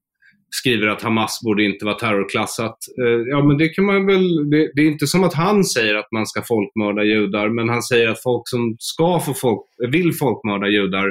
skriver 0.51 0.87
att 0.87 1.03
Hamas 1.03 1.41
borde 1.45 1.65
inte 1.65 1.85
vara 1.85 1.95
terrorklassat. 1.95 2.77
Eh, 3.03 3.29
ja, 3.29 3.45
men 3.45 3.59
det 3.59 3.69
kan 3.69 3.85
man 3.85 4.07
väl... 4.07 4.51
Det, 4.51 4.71
det, 4.75 4.83
är 4.83 4.87
inte 4.87 5.07
som 5.07 5.25
att 5.25 5.35
han 5.35 5.65
säger 5.65 5.95
att 5.95 6.13
man 6.13 6.27
ska 6.27 6.43
folkmörda 6.43 7.05
judar, 7.05 7.49
men 7.49 7.69
han 7.69 7.83
säger 7.83 8.09
att 8.09 8.23
folk 8.23 8.49
som 8.49 8.77
ska 8.79 9.21
få 9.21 9.35
folk, 9.35 9.61
vill 9.93 10.13
folkmörda 10.13 10.69
judar 10.69 11.07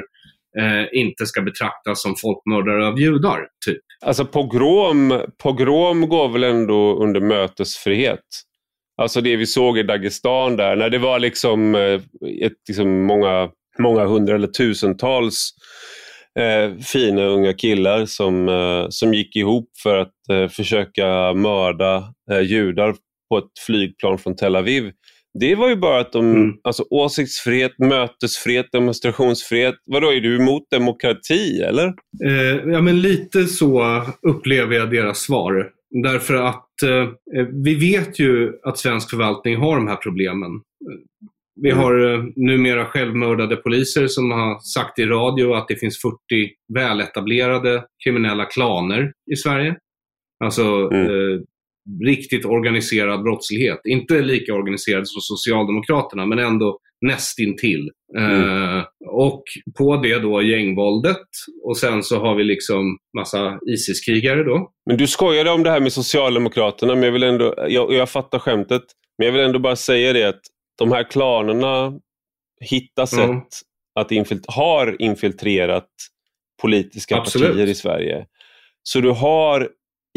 eh, 0.58 1.00
inte 1.00 1.26
ska 1.26 1.42
betraktas 1.42 2.02
som 2.02 2.16
folkmördare 2.16 2.86
av 2.86 3.00
judar. 3.00 3.38
Typ. 3.66 3.80
Alltså 4.06 4.24
pogrom, 4.24 5.20
pogrom 5.42 6.08
går 6.08 6.28
väl 6.28 6.44
ändå 6.44 7.02
under 7.02 7.20
mötesfrihet? 7.20 8.24
Alltså 9.02 9.20
det 9.20 9.36
vi 9.36 9.46
såg 9.46 9.78
i 9.78 9.82
Dagestan 9.82 10.56
där, 10.56 10.76
när 10.76 10.90
det 10.90 10.98
var 10.98 11.18
liksom, 11.18 11.74
eh, 11.74 12.00
ett, 12.42 12.52
liksom 12.68 13.02
många, 13.02 13.50
många 13.78 14.04
hundra 14.04 14.34
eller 14.34 14.48
tusentals 14.48 15.50
eh, 16.38 16.78
fina 16.78 17.22
unga 17.24 17.52
killar 17.52 18.06
som, 18.06 18.48
eh, 18.48 18.86
som 18.88 19.14
gick 19.14 19.36
ihop 19.36 19.70
för 19.82 19.96
att 19.96 20.28
eh, 20.32 20.48
försöka 20.48 21.32
mörda 21.34 22.04
eh, 22.30 22.40
judar 22.40 22.94
på 23.30 23.38
ett 23.38 23.58
flygplan 23.66 24.18
från 24.18 24.36
Tel 24.36 24.56
Aviv. 24.56 24.92
Det 25.40 25.54
var 25.54 25.68
ju 25.68 25.76
bara 25.76 26.00
att 26.00 26.12
de, 26.12 26.30
mm. 26.30 26.52
alltså 26.62 26.84
åsiktsfrihet, 26.90 27.72
mötesfrihet, 27.78 28.66
demonstrationsfrihet. 28.72 29.74
Vadå, 29.84 30.12
är 30.12 30.20
du 30.20 30.36
emot 30.36 30.62
demokrati 30.70 31.60
eller? 31.60 31.86
Eh, 32.24 32.72
ja 32.72 32.80
men 32.80 33.00
lite 33.00 33.44
så 33.44 34.02
upplever 34.28 34.76
jag 34.76 34.90
deras 34.90 35.18
svar. 35.18 35.70
Därför 36.02 36.34
att 36.34 36.82
eh, 36.82 37.08
vi 37.64 37.74
vet 37.74 38.18
ju 38.18 38.52
att 38.62 38.78
svensk 38.78 39.10
förvaltning 39.10 39.56
har 39.56 39.76
de 39.76 39.88
här 39.88 39.96
problemen. 39.96 40.50
Vi 41.62 41.70
mm. 41.70 41.82
har 41.82 42.14
eh, 42.14 42.24
numera 42.36 42.84
självmördade 42.84 43.56
poliser 43.56 44.06
som 44.06 44.30
har 44.30 44.58
sagt 44.60 44.98
i 44.98 45.06
radio 45.06 45.54
att 45.54 45.68
det 45.68 45.76
finns 45.76 46.02
40 46.02 46.16
väletablerade 46.74 47.84
kriminella 48.04 48.44
klaner 48.44 49.12
i 49.32 49.36
Sverige. 49.36 49.76
Alltså 50.44 50.62
mm. 50.62 51.06
eh, 51.06 51.40
riktigt 52.06 52.44
organiserad 52.44 53.22
brottslighet. 53.22 53.80
Inte 53.84 54.20
lika 54.20 54.54
organiserad 54.54 55.08
som 55.08 55.20
Socialdemokraterna, 55.20 56.26
men 56.26 56.38
ändå 56.38 56.78
nästintill. 57.06 57.90
Mm. 58.18 58.40
Eh, 58.40 58.84
och 59.06 59.42
på 59.78 59.96
det 59.96 60.18
då 60.18 60.42
gängvåldet 60.42 61.26
och 61.64 61.76
sen 61.76 62.02
så 62.02 62.20
har 62.20 62.34
vi 62.34 62.44
liksom 62.44 62.98
massa 63.16 63.58
ISIS-krigare 63.66 64.44
då. 64.44 64.70
Men 64.86 64.96
du 64.96 65.06
skojade 65.06 65.50
om 65.50 65.62
det 65.62 65.70
här 65.70 65.80
med 65.80 65.92
Socialdemokraterna, 65.92 66.94
men 66.94 67.02
jag 67.02 67.12
vill 67.12 67.22
ändå, 67.22 67.54
jag, 67.68 67.92
jag 67.92 68.10
fattar 68.10 68.38
skämtet, 68.38 68.82
men 69.18 69.26
jag 69.26 69.32
vill 69.32 69.42
ändå 69.42 69.58
bara 69.58 69.76
säga 69.76 70.12
det 70.12 70.28
att 70.28 70.40
de 70.80 70.92
här 70.92 71.10
klanerna 71.10 71.92
hittar 72.60 73.06
sätt 73.06 73.18
mm. 73.18 73.42
att 73.94 74.12
infilt 74.12 74.44
har 74.46 75.02
infiltrerat 75.02 75.88
politiska 76.62 77.16
Absolut. 77.16 77.48
partier 77.48 77.66
i 77.66 77.74
Sverige. 77.74 78.26
Så 78.82 79.00
du 79.00 79.10
har 79.10 79.68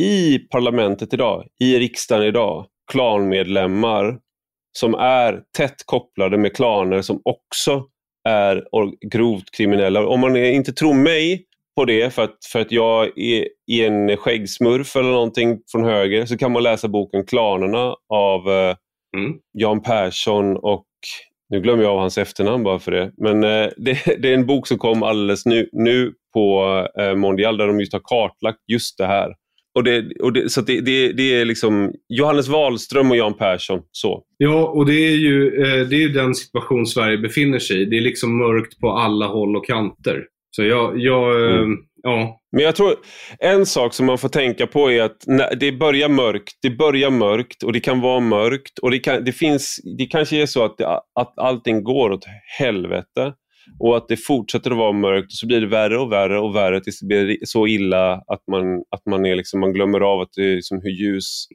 i 0.02 0.40
parlamentet 0.40 1.14
idag, 1.14 1.48
i 1.60 1.80
riksdagen 1.80 2.24
idag, 2.24 2.66
klanmedlemmar 2.92 4.20
som 4.80 4.96
är 4.96 5.42
tätt 5.58 5.86
kopplade 5.86 6.38
med 6.38 6.56
klaner 6.56 7.02
som 7.02 7.22
också 7.24 7.86
är 8.30 8.64
grovt 9.12 9.52
kriminella. 9.52 10.08
Om 10.08 10.20
man 10.20 10.38
inte 10.38 10.74
tror 10.74 10.94
mig 10.94 11.46
på 11.76 11.86
det 11.86 12.14
för 12.14 12.24
att, 12.24 12.38
för 12.52 12.60
att 12.60 12.72
jag 12.72 13.18
är 13.18 13.48
i 13.72 13.86
en 13.86 14.18
skäggsmurf 14.18 14.96
eller 14.96 15.12
någonting 15.12 15.60
från 15.72 15.84
höger 15.84 16.26
så 16.26 16.38
kan 16.38 16.52
man 16.52 16.64
läsa 16.64 16.88
boken 16.88 17.26
Klanerna 17.26 17.96
av 18.10 18.50
eh, 18.50 18.76
mm. 19.18 19.34
Jan 19.54 19.82
Persson 19.82 20.58
och 20.58 20.86
nu 21.50 21.62
glömmer 21.62 21.84
jag 21.84 21.92
av 21.92 22.00
hans 22.00 22.18
efternamn 22.18 22.64
bara 22.64 22.80
för 22.80 22.92
det. 22.92 23.12
Men 23.18 23.44
eh, 23.44 23.70
det, 23.78 24.18
det, 24.20 24.30
är 24.30 24.34
en 24.34 24.46
bok 24.46 24.68
som 24.68 24.78
kom 24.78 25.04
alldeles 25.04 25.46
nu, 25.46 25.70
nu 25.72 26.14
på 26.34 26.64
eh, 27.00 27.16
Mondial 27.16 27.58
där 27.58 27.68
de 27.68 27.80
just 27.80 27.94
har 27.94 28.02
kartlagt 28.04 28.60
just 28.68 28.98
det 28.98 29.06
här. 29.06 29.34
Och 29.76 29.84
det, 29.84 30.22
och 30.22 30.34
det, 30.34 30.50
så 30.50 30.62
det, 30.62 30.82
det, 30.82 31.12
det, 31.12 31.42
är 31.42 31.46
liksom 31.46 31.94
Johannes 32.10 32.48
Wahlström 32.48 33.12
och 33.12 33.18
Jan 33.18 33.34
Persson. 33.34 33.82
Så. 33.92 34.24
Ja, 34.38 34.68
och 34.68 34.86
det 34.86 34.94
är, 34.94 35.16
ju, 35.16 35.48
eh, 35.48 35.88
det 35.88 35.96
är 35.96 36.00
ju 36.00 36.10
den 36.10 36.36
situation 36.36 36.86
Sverige 36.86 37.18
befinner 37.18 37.60
sig 37.60 37.82
i. 37.82 37.86
Det 37.86 37.98
är 37.98 38.02
liksom 38.02 38.38
mörkt 38.38 38.80
på 38.80 38.92
alla 38.92 39.28
håll 39.28 39.56
och 39.56 39.66
kanter. 39.66 40.24
Så 40.56 40.64
jag, 40.64 41.00
jag 41.00 41.52
mm 41.54 41.78
ja. 42.04 42.40
Men 42.52 42.64
jag 42.64 42.76
tror 42.76 42.96
en 43.40 43.66
sak 43.66 43.94
som 43.94 44.06
man 44.06 44.18
får 44.18 44.30
tänka 44.30 44.68
på 44.68 44.92
är 44.92 45.02
att 45.02 45.24
när 45.28 45.56
det 45.56 45.72
börjar 45.72 46.10
mörkt, 46.10 46.54
det 46.62 46.70
börjar 46.70 47.10
mörkt 47.10 47.64
och 47.64 47.74
det 47.74 47.80
kan 47.80 48.02
vara 48.02 48.20
mörkt 48.20 48.80
och 48.80 48.92
det, 48.92 49.00
kan, 49.00 49.24
det, 49.24 49.32
finns, 49.32 49.80
det 49.98 50.06
kanske 50.06 50.42
är 50.42 50.46
så 50.46 50.66
att, 50.66 50.78
det, 50.78 50.88
att 51.20 51.34
allting 51.40 51.84
går 51.84 52.12
åt 52.12 52.26
helvete 52.60 53.34
och 53.80 53.98
att 53.98 54.08
det 54.08 54.18
fortsätter 54.18 54.72
att 54.72 54.78
vara 54.78 54.92
mörkt 54.92 55.26
och 55.26 55.32
så 55.32 55.48
blir 55.48 55.62
det 55.62 55.68
värre 55.68 55.98
och 56.00 56.12
värre 56.12 56.40
och 56.40 56.56
värre 56.56 56.82
tills 56.82 57.00
det 57.00 57.08
blir 57.08 57.38
så 57.44 57.68
illa 57.68 58.14
att 58.14 58.44
man, 58.52 58.84
att 58.90 59.06
man, 59.06 59.26
är 59.26 59.36
liksom, 59.36 59.60
man 59.60 59.74
glömmer 59.74 60.00
av 60.00 60.20
att 60.22 60.34
det 60.36 60.56
liksom 60.56 60.82
hur 60.84 60.90
ljus 60.90 61.48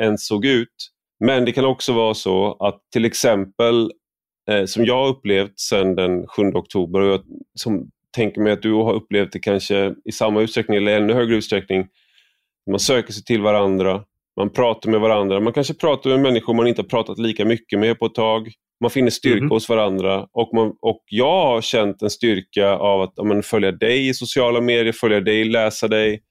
ens 0.00 0.26
såg 0.26 0.44
ut. 0.44 0.90
Men 1.24 1.44
det 1.44 1.52
kan 1.52 1.64
också 1.64 1.92
vara 1.92 2.14
så 2.14 2.56
att 2.60 2.80
till 2.92 3.04
exempel, 3.04 3.90
eh, 4.50 4.64
som 4.64 4.84
jag 4.84 4.96
har 4.96 5.08
upplevt 5.08 5.58
sedan 5.60 5.94
den 5.94 6.26
7 6.26 6.42
oktober 6.42 7.00
och 7.00 7.12
jag 7.12 7.22
som 7.54 7.90
tänker 8.12 8.40
mig 8.40 8.52
att 8.52 8.62
du 8.62 8.72
har 8.72 8.92
upplevt 8.92 9.32
det 9.32 9.38
kanske 9.38 9.94
i 10.04 10.12
samma 10.12 10.40
utsträckning 10.40 10.76
eller 10.76 10.96
ännu 10.96 11.12
högre 11.12 11.36
utsträckning. 11.36 11.86
Man 12.70 12.80
söker 12.80 13.12
sig 13.12 13.24
till 13.24 13.42
varandra, 13.42 14.04
man 14.36 14.50
pratar 14.50 14.90
med 14.90 15.00
varandra, 15.00 15.40
man 15.40 15.52
kanske 15.52 15.74
pratar 15.74 16.10
med 16.10 16.20
människor 16.20 16.54
man 16.54 16.66
inte 16.66 16.82
har 16.82 16.88
pratat 16.88 17.18
lika 17.18 17.44
mycket 17.44 17.78
med 17.78 17.98
på 17.98 18.06
ett 18.06 18.14
tag. 18.14 18.52
Man 18.80 18.90
finner 18.90 19.10
styrka 19.10 19.38
mm. 19.38 19.50
hos 19.50 19.68
varandra 19.68 20.26
och, 20.32 20.54
man, 20.54 20.74
och 20.80 21.02
jag 21.06 21.46
har 21.46 21.60
känt 21.60 22.02
en 22.02 22.10
styrka 22.10 22.68
av 22.68 23.02
att 23.02 23.26
man, 23.26 23.42
följa 23.42 23.72
dig 23.72 24.08
i 24.08 24.14
sociala 24.14 24.60
medier, 24.60 24.92
följa 24.92 25.20
dig, 25.20 25.44
läsa 25.44 25.88
dig 25.88 26.22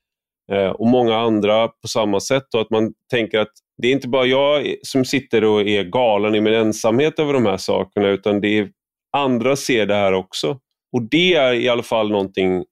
eh, 0.51 0.69
och 0.69 0.88
många 0.88 1.17
andra 1.17 1.67
på 1.67 1.88
samma 1.88 2.19
sätt. 2.19 2.53
Och 2.53 2.61
att 2.61 2.69
man 2.69 2.93
tänker 3.11 3.39
att 3.39 3.51
det 3.82 3.88
är 3.88 3.91
inte 3.91 4.07
bara 4.07 4.25
jag 4.25 4.75
som 4.84 5.05
sitter 5.05 5.43
och 5.43 5.61
är 5.61 5.84
galen 5.84 6.36
i 6.36 6.41
min 6.41 6.53
ensamhet 6.53 7.19
över 7.19 7.34
de 7.34 7.45
här 7.45 7.57
sakerna 7.57 8.07
utan 8.07 8.41
det 8.41 8.57
är 8.57 8.69
andra 9.17 9.55
ser 9.55 9.86
det 9.86 9.95
här 9.95 10.13
också. 10.13 10.59
Och 10.91 11.01
det 11.11 11.33
är 11.33 11.53
i 11.53 11.69
alla 11.69 11.83
fall 11.83 12.11
någonting 12.11 12.63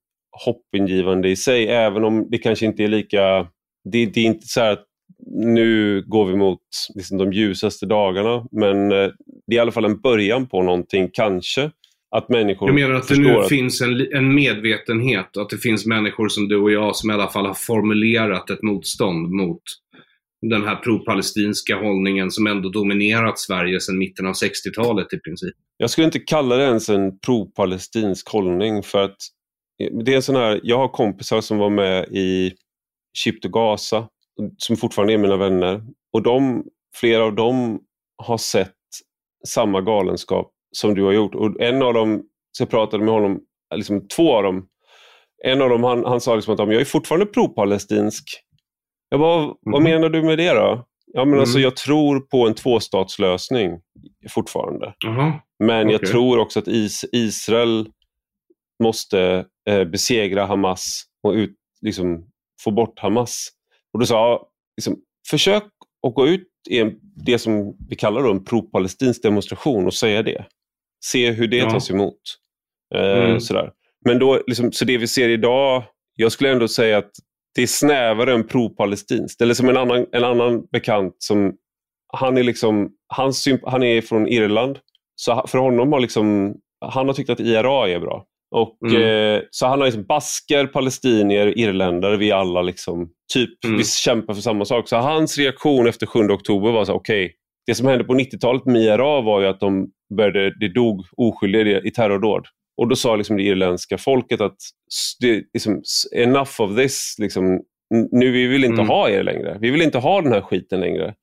hoppingivande 0.45 1.29
i 1.29 1.35
sig, 1.35 1.67
även 1.67 2.03
om 2.03 2.27
det 2.29 2.37
kanske 2.37 2.65
inte 2.65 2.83
är 2.83 2.87
lika... 2.87 3.47
Det, 3.91 4.05
det 4.05 4.19
är 4.19 4.25
inte 4.25 4.47
så 4.47 4.61
att 4.61 4.85
nu 5.31 6.03
går 6.07 6.25
vi 6.25 6.35
mot 6.35 6.61
liksom, 6.95 7.17
de 7.17 7.33
ljusaste 7.33 7.85
dagarna, 7.85 8.47
men 8.51 8.91
eh, 8.91 9.09
det 9.47 9.55
är 9.55 9.55
i 9.55 9.59
alla 9.59 9.71
fall 9.71 9.85
en 9.85 10.01
början 10.01 10.47
på 10.47 10.63
någonting, 10.63 11.09
kanske. 11.13 11.71
Att 12.15 12.29
människor 12.29 12.69
Jag 12.69 12.75
menar 12.75 12.95
att 12.95 13.07
det 13.07 13.19
nu 13.19 13.35
att... 13.35 13.49
finns 13.49 13.81
en, 13.81 14.07
en 14.13 14.35
medvetenhet 14.35 15.37
att 15.37 15.49
det 15.49 15.57
finns 15.57 15.85
människor 15.85 16.29
som 16.29 16.47
du 16.47 16.57
och 16.57 16.71
jag 16.71 16.95
som 16.95 17.09
i 17.09 17.13
alla 17.13 17.27
fall 17.27 17.45
har 17.45 17.53
formulerat 17.53 18.49
ett 18.49 18.61
motstånd 18.61 19.29
mot 19.31 19.61
den 20.41 20.63
här 20.63 20.75
pro-palestinska 20.75 21.75
hållningen 21.75 22.31
som 22.31 22.47
ändå 22.47 22.69
dominerat 22.69 23.39
Sverige 23.39 23.79
sedan 23.79 23.97
mitten 23.97 24.25
av 24.25 24.33
60-talet 24.33 25.13
i 25.13 25.19
princip. 25.19 25.55
Jag 25.77 25.89
skulle 25.89 26.05
inte 26.05 26.19
kalla 26.19 26.55
det 26.55 26.63
ens 26.63 26.89
en 26.89 27.19
pro-palestinsk 27.19 28.29
hållning 28.29 28.83
för 28.83 29.03
att 29.03 29.17
det 30.05 30.11
är 30.11 30.15
en 30.15 30.21
sån 30.21 30.35
här, 30.35 30.59
jag 30.63 30.77
har 30.77 30.87
kompisar 30.87 31.41
som 31.41 31.57
var 31.57 31.69
med 31.69 32.03
i 32.03 32.53
Chip 33.17 33.41
to 33.41 33.49
Gaza 33.49 34.07
som 34.57 34.77
fortfarande 34.77 35.13
är 35.13 35.17
mina 35.17 35.37
vänner 35.37 35.83
och 36.13 36.23
de, 36.23 36.63
flera 36.95 37.23
av 37.23 37.35
dem 37.35 37.79
har 38.23 38.37
sett 38.37 38.75
samma 39.47 39.81
galenskap 39.81 40.51
som 40.71 40.95
du 40.95 41.03
har 41.03 41.11
gjort. 41.11 41.35
Och 41.35 41.61
en 41.61 41.81
av 41.81 41.93
dem, 41.93 42.23
så 42.51 42.61
jag 42.61 42.69
pratade 42.69 43.03
med 43.03 43.13
honom, 43.13 43.39
liksom 43.75 44.07
två 44.07 44.35
av 44.35 44.43
dem, 44.43 44.67
en 45.43 45.61
av 45.61 45.69
dem 45.69 45.83
han, 45.83 46.05
han 46.05 46.21
sa 46.21 46.35
liksom 46.35 46.53
att 46.53 46.59
jag 46.59 46.81
är 46.81 46.85
fortfarande 46.85 47.25
pro-palestinsk 47.25 48.23
jag 49.09 49.19
bara, 49.19 49.43
mm. 49.43 49.55
vad 49.61 49.81
mhm. 49.81 49.91
menar 49.91 50.09
du 50.09 50.23
med 50.23 50.37
det 50.37 50.53
då? 50.53 50.85
Ja, 51.13 51.25
men 51.25 51.33
alltså, 51.33 51.33
mm. 51.33 51.39
alltså, 51.39 51.59
jag 51.59 51.75
tror 51.75 52.19
på 52.19 52.47
en 52.47 52.53
tvåstatslösning 52.53 53.79
fortfarande. 54.29 54.93
Aha. 55.07 55.41
Men 55.63 55.87
okay. 55.87 55.91
jag 55.91 56.05
tror 56.05 56.39
också 56.39 56.59
att 56.59 56.67
is 56.67 57.05
Israel 57.11 57.89
måste 58.83 59.45
eh, 59.69 59.83
besegra 59.83 60.45
Hamas 60.45 61.03
och 61.23 61.31
ut, 61.31 61.55
liksom, 61.81 62.25
få 62.63 62.71
bort 62.71 62.99
Hamas. 62.99 63.49
Och 63.93 63.99
då 63.99 64.05
sa 64.05 64.47
liksom, 64.77 64.97
försök 65.29 65.63
att 66.07 66.13
gå 66.13 66.27
ut 66.27 66.47
i 66.69 66.79
en, 66.79 66.99
det 67.25 67.39
som 67.39 67.77
vi 67.89 67.95
kallar 67.95 68.31
en 68.31 68.43
pro-palestinsk 68.43 69.23
demonstration 69.23 69.85
och 69.85 69.93
säga 69.93 70.23
det. 70.23 70.45
Se 71.05 71.31
hur 71.31 71.47
det 71.47 71.57
ja. 71.57 71.69
tas 71.69 71.91
emot. 71.91 72.19
Eh, 72.95 73.25
mm. 73.25 73.39
sådär. 73.39 73.71
Men 74.05 74.19
då, 74.19 74.43
liksom, 74.47 74.71
så 74.71 74.85
det 74.85 74.97
vi 74.97 75.07
ser 75.07 75.29
idag, 75.29 75.83
jag 76.15 76.31
skulle 76.31 76.51
ändå 76.51 76.67
säga 76.67 76.97
att 76.97 77.11
det 77.55 77.61
är 77.61 77.67
snävare 77.67 78.33
än 78.33 78.47
pro-palestinskt. 78.47 79.41
Eller 79.41 79.53
som 79.53 79.69
en 79.69 79.77
annan, 79.77 80.05
en 80.11 80.23
annan 80.23 80.65
bekant 80.71 81.15
som 81.17 81.53
han 82.13 82.37
är, 82.37 82.43
liksom, 82.43 82.89
han, 83.07 83.33
han 83.63 83.83
är 83.83 84.01
från 84.01 84.27
Irland. 84.27 84.79
Så 85.15 85.45
för 85.47 85.57
honom 85.57 85.93
har 85.93 85.99
liksom, 85.99 86.55
han 86.85 87.07
har 87.07 87.13
tyckt 87.13 87.29
att 87.29 87.39
IRA 87.39 87.89
är 87.89 87.99
bra. 87.99 88.25
Och, 88.51 88.77
mm. 88.89 89.35
eh, 89.35 89.41
så 89.51 89.67
han 89.67 89.79
har 89.79 89.87
liksom 89.87 90.03
basker, 90.03 90.67
palestinier, 90.67 91.57
irländare, 91.57 92.17
vi 92.17 92.31
alla 92.31 92.61
liksom, 92.61 93.09
typ, 93.33 93.63
mm. 93.65 93.77
vi 93.77 93.83
kämpar 93.83 94.33
för 94.33 94.41
samma 94.41 94.65
sak. 94.65 94.87
Så 94.87 94.97
hans 94.97 95.37
reaktion 95.37 95.87
efter 95.87 96.05
7 96.05 96.19
oktober 96.19 96.71
var 96.71 96.85
så 96.85 96.93
okej, 96.93 97.25
okay, 97.25 97.35
det 97.67 97.75
som 97.75 97.87
hände 97.87 98.03
på 98.03 98.13
90-talet 98.13 98.65
med 98.65 98.81
IRA 98.81 99.21
var 99.21 99.41
ju 99.41 99.47
att 99.47 99.59
de 99.59 99.89
började, 100.17 100.59
det 100.59 100.73
dog 100.73 101.05
oskyldiga 101.17 101.81
i 101.81 101.91
terrordåd. 101.91 102.45
Och 102.79 102.87
då 102.87 102.95
sa 102.95 103.15
liksom 103.15 103.37
det 103.37 103.43
irländska 103.43 103.97
folket 103.97 104.41
att 104.41 104.57
det, 105.19 105.43
liksom, 105.53 105.81
enough 106.15 106.61
of 106.61 106.75
this. 106.75 107.15
Liksom, 107.17 107.61
nu 108.11 108.31
vi 108.31 108.47
vill 108.47 108.63
inte 108.63 108.81
mm. 108.81 108.87
ha 108.87 109.09
er 109.09 109.23
längre. 109.23 109.57
Vi 109.61 109.71
vill 109.71 109.81
inte 109.81 109.97
ha 109.97 110.21
den 110.21 110.33
här 110.33 110.41
skiten 110.41 110.79
längre. 110.79 111.15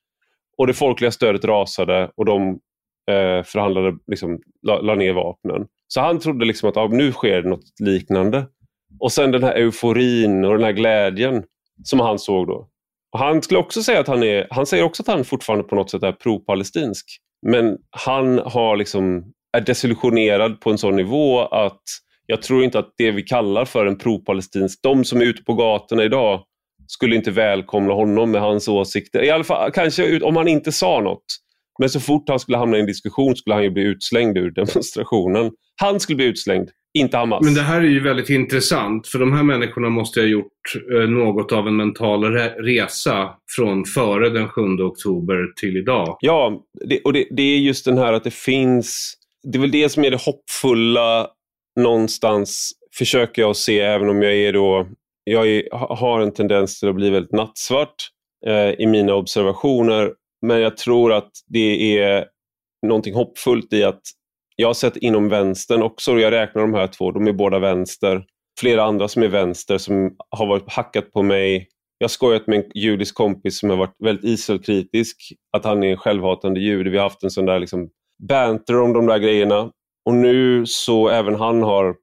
Och 0.59 0.67
det 0.67 0.75
folkliga 0.75 1.11
stödet 1.11 1.45
rasade 1.45 2.11
och 2.17 2.25
de 2.25 2.49
eh, 3.11 3.43
förhandlade, 3.43 3.97
liksom, 4.07 4.39
la, 4.63 4.81
la, 4.81 4.95
ner 4.95 5.13
vapnen. 5.13 5.67
Så 5.89 6.01
han 6.01 6.19
trodde 6.19 6.45
liksom 6.45 6.69
att 6.69 6.77
ah, 6.77 6.89
nu 6.89 7.13
sker 7.13 7.43
något 7.43 7.81
liknande. 7.81 8.47
Och 9.01 9.13
sen 9.13 9.31
den 9.31 9.43
här 9.43 9.55
euforin 9.55 10.45
och 10.45 10.53
den 10.53 10.65
här 10.65 10.73
glädjen 10.73 11.45
som 11.85 12.01
han 12.01 12.19
såg 12.19 12.47
då. 12.47 12.69
Och 13.13 13.19
han 13.19 13.43
skulle 13.43 13.61
också 13.61 13.83
säga 13.83 14.01
att 14.01 14.09
han 14.09 14.23
är, 14.23 14.47
han 14.51 14.67
säger 14.67 14.85
också 14.85 15.03
att 15.03 15.09
han 15.09 15.25
fortfarande 15.25 15.65
på 15.65 15.75
något 15.75 15.91
sätt 15.91 16.03
är 16.03 16.13
pro-palestinsk. 16.13 17.07
Men 17.47 17.79
han 17.91 18.39
har 18.39 18.77
liksom 18.77 19.33
är 19.57 19.61
desillusionerad 19.61 20.61
på 20.61 20.71
en 20.71 20.79
sån 20.79 20.97
nivå 20.97 21.41
att 21.41 21.83
jag 22.27 22.43
tror 22.43 22.65
inte 22.65 22.79
att 22.79 22.95
det 22.99 23.11
vi 23.11 23.23
kallar 23.23 23.65
för 23.65 23.87
en 23.87 23.99
pro-palestinsk, 23.99 24.79
de 24.83 25.05
som 25.05 25.21
är 25.21 25.25
ute 25.25 25.43
på 25.43 25.55
gatorna 25.55 26.05
idag 26.05 26.43
skulle 26.87 27.17
inte 27.17 27.31
välkomna 27.31 27.93
honom 27.93 28.31
med 28.31 28.41
hans 28.41 28.69
åsikter. 28.69 29.25
I 29.25 29.31
alla 29.31 29.45
fall 29.45 29.71
kanske 29.71 30.21
om 30.21 30.37
han 30.37 30.49
inte 30.49 30.73
sa 30.73 31.01
något. 31.01 31.25
Men 31.79 31.91
så 31.91 32.01
fort 32.01 32.29
han 32.29 32.39
skulle 32.39 32.59
hamna 32.59 32.77
i 32.77 32.81
en 32.81 32.87
diskussion 32.87 33.37
skulle 33.37 33.55
han 33.55 33.63
ju 33.63 33.71
bli 33.71 33.83
utslängd 33.83 34.39
ur 34.39 34.51
demonstrationen. 34.55 35.53
Han 35.81 36.01
skulle 36.01 36.17
bli 36.17 36.27
utslängd, 36.27 36.71
inte 36.99 37.17
Hamas. 37.17 37.45
Men 37.45 37.55
det 37.55 37.63
här 37.63 37.81
är 37.81 37.89
ju 37.89 38.01
väldigt 38.01 38.31
intressant, 38.31 39.09
för 39.09 39.19
de 39.19 39.33
här 39.33 39.43
människorna 39.43 39.89
måste 39.89 40.21
ha 40.21 40.27
gjort 40.27 40.53
eh, 40.95 41.09
något 41.09 41.53
av 41.53 41.69
en 41.69 41.77
mental 41.77 42.25
resa 42.25 43.31
från 43.57 43.85
före 43.85 44.31
den 44.31 44.49
7 44.49 44.61
oktober 44.61 45.47
till 45.61 45.77
idag. 45.77 46.17
Ja, 46.21 46.65
det, 46.89 47.01
och 47.01 47.13
det, 47.13 47.27
det 47.31 47.43
är 47.43 47.59
just 47.59 47.85
den 47.85 47.99
här 47.99 48.13
att 48.13 48.25
det 48.25 48.35
finns 48.35 49.16
det 49.53 49.59
är 49.59 49.61
väl 49.61 49.71
det 49.71 49.89
som 49.89 50.05
är 50.05 50.11
det 50.11 50.21
hoppfulla 50.23 51.31
någonstans, 51.81 52.73
försöker 52.99 53.43
jag 53.43 53.57
se, 53.57 53.81
även 53.81 54.09
om 54.09 54.23
jag 54.23 54.35
är 54.35 54.53
då, 54.53 54.89
jag 55.25 55.49
är, 55.49 55.69
har 55.95 56.21
en 56.21 56.33
tendens 56.33 56.81
till 56.81 56.89
att 56.89 56.95
bli 56.95 57.11
väldigt 57.11 57.33
nattsvart. 57.33 57.95
eh, 58.47 58.71
i 58.71 58.87
mina 58.87 59.15
observationer. 59.15 60.13
Men 60.47 60.61
jag 60.61 60.77
tror 60.77 61.13
att 61.13 61.31
det 61.47 61.99
är 61.99 62.27
någonting 62.87 63.15
hoppfullt 63.15 63.73
i 63.73 63.85
att 63.85 64.01
jag 64.57 64.69
har 64.69 64.75
sett 64.75 64.97
inom 64.97 65.29
vänstern 65.29 65.83
också, 65.83 66.13
och 66.13 66.21
jag 66.21 66.33
räknar 66.33 66.63
de 66.63 66.75
här 66.75 66.87
två, 66.87 67.13
de 67.13 67.27
är 67.27 67.33
båda 67.33 67.59
vänster. 67.59 68.25
Flera 68.61 68.85
andra 68.85 69.09
som 69.09 69.23
är 69.23 69.29
vänster 69.29 69.79
som 69.79 70.17
har 70.31 70.47
varit 70.47 70.73
hackat 70.73 71.13
på 71.13 71.23
mig. 71.23 71.69
Jag 71.99 72.05
har 72.05 72.09
skojat 72.09 72.47
med 72.47 72.59
en 72.59 72.71
judisk 72.75 73.15
kompis 73.15 73.59
som 73.59 73.71
har 73.71 73.77
varit 73.77 73.97
väldigt 74.05 74.25
Israelkritisk, 74.25 75.17
att 75.57 75.65
han 75.65 75.83
är 75.83 75.91
en 75.91 75.97
självhatande 75.97 76.61
jude. 76.61 76.91
Vi 76.91 76.97
har 76.97 77.05
haft 77.05 77.23
en 77.23 77.31
sån 77.31 77.47
där 77.47 77.59
liksom 77.59 77.91
banter 78.29 78.81
om 78.81 78.93
de 78.93 79.07
där 79.07 79.19
grejerna. 79.19 79.71
Och 80.05 80.15
nu 80.15 80.67
så 80.67 81.09
även 81.09 81.35
han 81.35 81.63
har, 81.63 81.97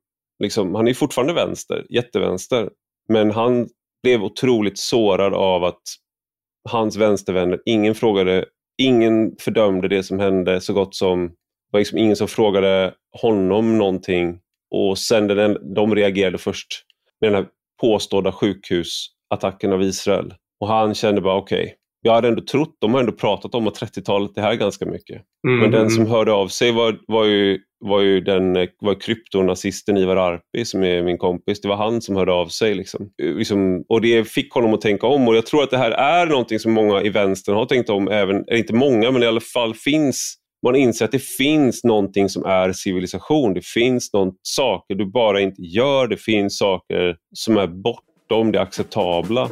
liksom, 0.43 0.75
han 0.75 0.87
är 0.87 0.93
fortfarande 0.93 1.33
vänster, 1.33 1.85
jättevänster. 1.89 2.69
Men 3.09 3.31
han 3.31 3.67
blev 4.03 4.23
otroligt 4.23 4.79
sårad 4.79 5.33
av 5.33 5.63
att 5.63 5.81
hans 6.69 6.95
vänstervänner, 6.95 7.59
ingen 7.65 7.95
frågade, 7.95 8.45
ingen 8.77 9.35
fördömde 9.39 9.87
det 9.87 10.03
som 10.03 10.19
hände 10.19 10.61
så 10.61 10.73
gott 10.73 10.95
som, 10.95 11.27
det 11.27 11.33
var 11.71 11.79
liksom 11.79 11.97
ingen 11.97 12.15
som 12.15 12.27
frågade 12.27 12.93
honom 13.21 13.77
någonting. 13.77 14.39
Och 14.71 14.97
sen 14.97 15.27
den, 15.27 15.73
de 15.75 15.95
reagerade 15.95 16.37
först 16.37 16.67
med 17.21 17.31
den 17.31 17.43
här 17.43 17.49
påstådda 17.81 18.31
sjukhusattacken 18.31 19.73
av 19.73 19.81
Israel. 19.81 20.33
Och 20.59 20.67
han 20.67 20.95
kände 20.95 21.21
bara 21.21 21.37
okej, 21.37 21.63
okay, 21.63 21.75
jag 22.05 22.13
hade 22.13 22.27
ändå 22.27 22.41
trott, 22.41 22.77
de 22.79 22.93
har 22.93 22.99
ändå 22.99 23.11
pratat 23.11 23.55
om 23.55 23.67
30-talet 23.67 24.31
det 24.35 24.41
här 24.41 24.55
ganska 24.55 24.85
mycket. 24.85 25.21
Mm. 25.47 25.59
Men 25.59 25.71
den 25.71 25.89
som 25.89 26.05
hörde 26.05 26.33
av 26.33 26.47
sig 26.47 26.71
var, 26.71 26.97
var 27.07 27.25
ju, 27.25 27.59
var 27.79 28.01
ju 28.01 28.21
den, 28.21 28.53
var 28.79 29.01
kryptonazisten 29.01 29.97
Ivar 29.97 30.15
Arpi 30.15 30.65
som 30.65 30.83
är 30.83 31.03
min 31.03 31.17
kompis. 31.17 31.61
Det 31.61 31.67
var 31.67 31.75
han 31.75 32.01
som 32.01 32.15
hörde 32.15 32.31
av 32.31 32.47
sig. 32.47 32.75
Liksom. 32.75 33.09
Liksom, 33.21 33.83
och 33.89 34.01
det 34.01 34.27
fick 34.27 34.53
honom 34.53 34.73
att 34.73 34.81
tänka 34.81 35.07
om 35.07 35.27
och 35.27 35.35
jag 35.35 35.45
tror 35.45 35.63
att 35.63 35.71
det 35.71 35.77
här 35.77 35.91
är 35.91 36.25
någonting 36.25 36.59
som 36.59 36.71
många 36.71 37.01
i 37.01 37.09
vänstern 37.09 37.55
har 37.55 37.65
tänkt 37.65 37.89
om, 37.89 38.07
även, 38.07 38.43
inte 38.51 38.73
många 38.73 39.11
men 39.11 39.23
i 39.23 39.25
alla 39.25 39.41
fall 39.41 39.73
finns 39.73 40.37
man 40.65 40.75
inser 40.75 41.05
att 41.05 41.11
det 41.11 41.23
finns 41.23 41.83
någonting 41.83 42.29
som 42.29 42.45
är 42.45 42.73
civilisation. 42.73 43.53
Det 43.53 43.65
finns 43.65 44.13
någon, 44.13 44.31
saker 44.41 44.95
du 44.95 45.05
bara 45.05 45.41
inte 45.41 45.61
gör. 45.61 46.07
Det 46.07 46.17
finns 46.17 46.57
saker 46.57 47.15
som 47.35 47.57
är 47.57 47.67
bortom 47.67 48.51
det 48.51 48.61
acceptabla. 48.61 49.49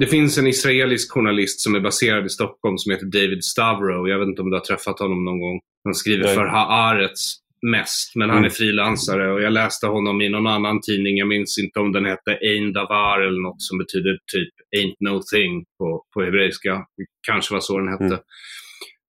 Det 0.00 0.06
finns 0.06 0.38
en 0.38 0.46
israelisk 0.46 1.12
journalist 1.12 1.60
som 1.60 1.74
är 1.74 1.80
baserad 1.80 2.26
i 2.26 2.28
Stockholm 2.28 2.78
som 2.78 2.92
heter 2.92 3.06
David 3.06 3.44
Stavro. 3.44 4.08
Jag 4.08 4.18
vet 4.18 4.28
inte 4.28 4.42
om 4.42 4.50
du 4.50 4.56
har 4.56 4.64
träffat 4.64 4.98
honom 4.98 5.24
någon 5.24 5.40
gång. 5.40 5.60
Han 5.84 5.94
skriver 5.94 6.24
Nej. 6.24 6.34
för 6.34 6.46
Haaretz 6.46 7.36
mest, 7.66 8.16
men 8.16 8.28
han 8.28 8.38
är 8.38 8.42
mm. 8.42 8.50
frilansare. 8.50 9.32
Och 9.32 9.42
jag 9.42 9.52
läste 9.52 9.86
honom 9.86 10.20
i 10.20 10.28
någon 10.28 10.46
annan 10.46 10.80
tidning. 10.80 11.16
Jag 11.16 11.28
minns 11.28 11.58
inte 11.58 11.80
om 11.80 11.92
den 11.92 12.04
hette 12.04 12.38
Ein 12.42 12.72
Davar 12.72 13.20
eller 13.20 13.40
något 13.40 13.62
som 13.62 13.78
betyder 13.78 14.18
typ 14.32 14.52
Ain't 14.78 14.96
No 15.00 15.20
Thing 15.34 15.64
på, 15.78 16.04
på 16.14 16.22
hebreiska. 16.22 16.84
Kanske 17.26 17.54
var 17.54 17.60
så 17.60 17.78
den 17.78 17.88
hette. 17.88 18.04
Mm. 18.04 18.20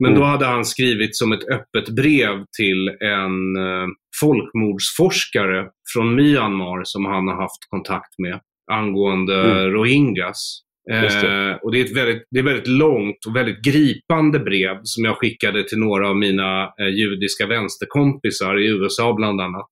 Men 0.03 0.11
då 0.11 0.21
mm. 0.21 0.29
hade 0.29 0.45
han 0.45 0.65
skrivit 0.65 1.15
som 1.15 1.31
ett 1.31 1.43
öppet 1.43 1.95
brev 1.95 2.45
till 2.57 2.89
en 2.89 3.55
eh, 3.55 3.87
folkmordsforskare 4.21 5.67
från 5.93 6.15
Myanmar 6.15 6.81
som 6.83 7.05
han 7.05 7.27
har 7.27 7.35
haft 7.35 7.69
kontakt 7.69 8.13
med 8.17 8.39
angående 8.71 9.41
mm. 9.51 9.73
rohingyas. 9.73 10.61
Eh, 10.89 11.55
och 11.63 11.71
det 11.71 11.79
är, 11.79 11.85
ett 11.85 11.97
väldigt, 11.97 12.23
det 12.31 12.39
är 12.39 12.43
väldigt 12.43 12.67
långt 12.67 13.25
och 13.27 13.35
väldigt 13.35 13.63
gripande 13.63 14.39
brev 14.39 14.79
som 14.83 15.05
jag 15.05 15.17
skickade 15.17 15.63
till 15.63 15.77
några 15.77 16.09
av 16.09 16.17
mina 16.17 16.63
eh, 16.63 16.87
judiska 16.87 17.47
vänsterkompisar 17.47 18.59
i 18.59 18.67
USA 18.67 19.13
bland 19.13 19.41
annat. 19.41 19.71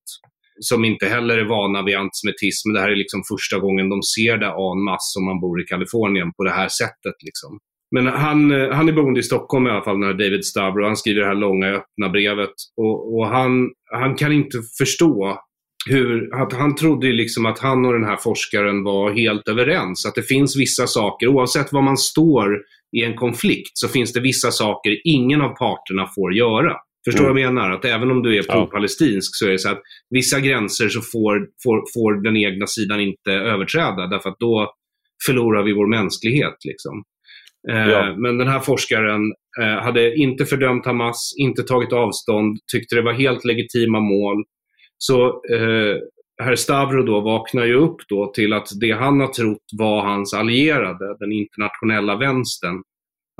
Som 0.60 0.84
inte 0.84 1.06
heller 1.06 1.38
är 1.38 1.44
vana 1.44 1.82
vid 1.82 1.96
antisemitism. 1.96 2.72
Det 2.72 2.80
här 2.80 2.90
är 2.90 2.96
liksom 2.96 3.22
första 3.28 3.58
gången 3.58 3.88
de 3.88 4.02
ser 4.02 4.36
det 4.36 4.46
en 4.46 4.84
masse 4.84 5.18
om 5.18 5.24
man 5.24 5.40
bor 5.40 5.62
i 5.62 5.64
Kalifornien 5.64 6.32
på 6.32 6.44
det 6.44 6.50
här 6.50 6.68
sättet. 6.68 7.14
Liksom. 7.24 7.58
Men 7.94 8.06
han, 8.06 8.50
eh, 8.52 8.70
han 8.70 8.88
är 8.88 8.92
boende 8.92 9.20
i 9.20 9.22
Stockholm 9.22 9.66
i 9.66 9.70
alla 9.70 9.84
fall, 9.84 10.00
den 10.00 10.08
här 10.08 10.24
David 10.24 10.44
Stavro. 10.44 10.84
Han 10.84 10.96
skriver 10.96 11.20
det 11.20 11.26
här 11.26 11.34
långa 11.34 11.66
öppna 11.66 12.08
brevet. 12.08 12.54
Och, 12.76 13.14
och 13.14 13.26
han, 13.26 13.70
han 13.92 14.14
kan 14.14 14.32
inte 14.32 14.58
förstå 14.78 15.40
hur, 15.86 16.42
att 16.42 16.52
han 16.52 16.74
trodde 16.74 17.06
ju 17.06 17.12
liksom 17.12 17.46
att 17.46 17.58
han 17.58 17.86
och 17.86 17.92
den 17.92 18.04
här 18.04 18.16
forskaren 18.16 18.84
var 18.84 19.10
helt 19.10 19.48
överens. 19.48 20.06
Att 20.06 20.14
det 20.14 20.22
finns 20.22 20.56
vissa 20.56 20.86
saker, 20.86 21.28
oavsett 21.28 21.72
var 21.72 21.82
man 21.82 21.96
står 21.96 22.60
i 22.96 23.04
en 23.04 23.16
konflikt, 23.16 23.70
så 23.74 23.88
finns 23.88 24.12
det 24.12 24.20
vissa 24.20 24.50
saker 24.50 24.98
ingen 25.04 25.40
av 25.40 25.48
parterna 25.48 26.06
får 26.14 26.34
göra. 26.34 26.76
Förstår 27.04 27.24
du 27.24 27.30
mm. 27.30 27.34
vad 27.34 27.42
jag 27.42 27.54
menar? 27.54 27.70
Att 27.70 27.84
även 27.84 28.10
om 28.10 28.22
du 28.22 28.38
är 28.38 28.42
pro-palestinsk 28.42 29.30
så 29.32 29.46
är 29.46 29.50
det 29.50 29.58
så 29.58 29.68
att 29.68 29.82
vissa 30.10 30.40
gränser 30.40 30.88
så 30.88 31.00
får, 31.00 31.48
får, 31.62 31.82
får 31.94 32.22
den 32.22 32.36
egna 32.36 32.66
sidan 32.66 33.00
inte 33.00 33.32
överträda 33.32 34.06
därför 34.06 34.30
att 34.30 34.38
då 34.38 34.74
förlorar 35.26 35.62
vi 35.62 35.72
vår 35.72 35.86
mänsklighet. 35.86 36.56
Liksom. 36.64 37.02
Eh, 37.70 37.88
ja. 37.90 38.14
Men 38.16 38.38
den 38.38 38.48
här 38.48 38.60
forskaren 38.60 39.20
eh, 39.60 39.82
hade 39.82 40.14
inte 40.14 40.44
fördömt 40.46 40.86
Hamas, 40.86 41.34
inte 41.38 41.62
tagit 41.62 41.92
avstånd, 41.92 42.58
tyckte 42.72 42.94
det 42.94 43.02
var 43.02 43.12
helt 43.12 43.44
legitima 43.44 44.00
mål 44.00 44.44
så 45.02 45.26
eh, 45.26 45.96
herr 46.42 46.56
Stavro 46.56 47.02
då 47.02 47.20
vaknar 47.20 47.64
ju 47.64 47.74
upp 47.74 47.96
då 48.08 48.32
till 48.34 48.52
att 48.52 48.68
det 48.80 48.90
han 48.90 49.20
har 49.20 49.28
trott 49.28 49.64
var 49.78 50.02
hans 50.02 50.34
allierade, 50.34 51.16
den 51.18 51.32
internationella 51.32 52.16
vänstern, 52.16 52.82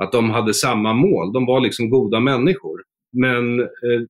att 0.03 0.11
de 0.11 0.29
hade 0.29 0.53
samma 0.53 0.93
mål. 0.93 1.33
De 1.33 1.45
var 1.45 1.59
liksom 1.59 1.89
goda 1.89 2.19
människor. 2.19 2.81
Men, 3.21 3.59
eh, 3.59 4.01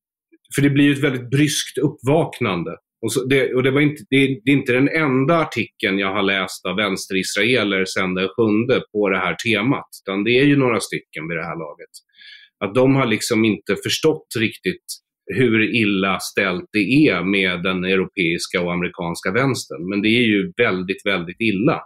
för 0.55 0.61
det 0.61 0.69
blir 0.69 0.85
ju 0.85 0.91
ett 0.91 1.03
väldigt 1.03 1.29
bryskt 1.29 1.77
uppvaknande. 1.77 2.71
Och, 3.01 3.29
det, 3.29 3.53
och 3.53 3.63
det, 3.63 3.71
var 3.71 3.81
inte, 3.81 4.03
det, 4.09 4.39
det, 4.45 4.51
är 4.51 4.55
inte 4.55 4.73
den 4.73 4.89
enda 4.89 5.37
artikeln 5.37 5.99
jag 5.99 6.13
har 6.13 6.23
läst 6.23 6.65
av 6.65 6.75
vänsterisraeler 6.75 7.85
sedan 7.85 8.13
den 8.13 8.29
sjunde 8.37 8.81
på 8.91 9.09
det 9.09 9.17
här 9.17 9.35
temat. 9.35 9.89
Utan 10.03 10.23
det 10.23 10.39
är 10.39 10.45
ju 10.45 10.57
några 10.57 10.79
stycken 10.79 11.27
vid 11.27 11.37
det 11.37 11.45
här 11.45 11.59
laget. 11.59 11.89
Att 12.65 12.75
de 12.75 12.95
har 12.95 13.05
liksom 13.05 13.45
inte 13.45 13.75
förstått 13.83 14.27
riktigt 14.39 14.85
hur 15.25 15.75
illa 15.75 16.19
ställt 16.19 16.65
det 16.71 17.07
är 17.07 17.23
med 17.23 17.63
den 17.63 17.83
europeiska 17.83 18.61
och 18.61 18.73
amerikanska 18.73 19.31
vänstern. 19.31 19.89
Men 19.89 20.01
det 20.01 20.07
är 20.07 20.23
ju 20.23 20.51
väldigt, 20.57 21.05
väldigt 21.05 21.41
illa, 21.41 21.81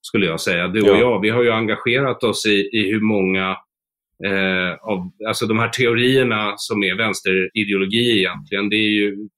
skulle 0.00 0.26
jag 0.26 0.40
säga. 0.40 0.68
Du 0.68 0.82
och 0.82 0.88
ja. 0.88 0.98
jag, 0.98 1.20
vi 1.20 1.30
har 1.30 1.42
ju 1.42 1.50
engagerat 1.50 2.24
oss 2.24 2.46
i, 2.46 2.68
i 2.72 2.90
hur 2.90 3.00
många 3.00 3.56
eh, 4.24 4.72
av 4.82 5.10
alltså 5.28 5.46
de 5.46 5.58
här 5.58 5.68
teorierna 5.68 6.54
som 6.56 6.82
är 6.82 6.94
vänsterideologi 6.94 8.18
egentligen, 8.18 8.68
det 8.68 8.76
är 8.76 8.90
ju 8.90 9.28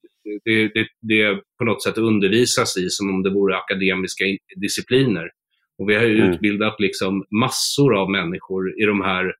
det, 0.45 0.69
det, 0.69 0.87
det 1.01 1.41
på 1.59 1.65
något 1.65 1.83
sätt 1.83 1.99
undervisas 1.99 2.77
i 2.77 2.89
som 2.89 3.15
om 3.15 3.23
det 3.23 3.31
vore 3.31 3.57
akademiska 3.57 4.25
discipliner. 4.57 5.31
Och 5.79 5.91
vi 5.91 5.95
har 5.95 6.03
ju 6.03 6.21
mm. 6.21 6.33
utbildat 6.33 6.81
liksom 6.81 7.25
massor 7.41 7.97
av 7.97 8.11
människor 8.11 8.83
i 8.83 8.85
de 8.85 9.01
här 9.01 9.35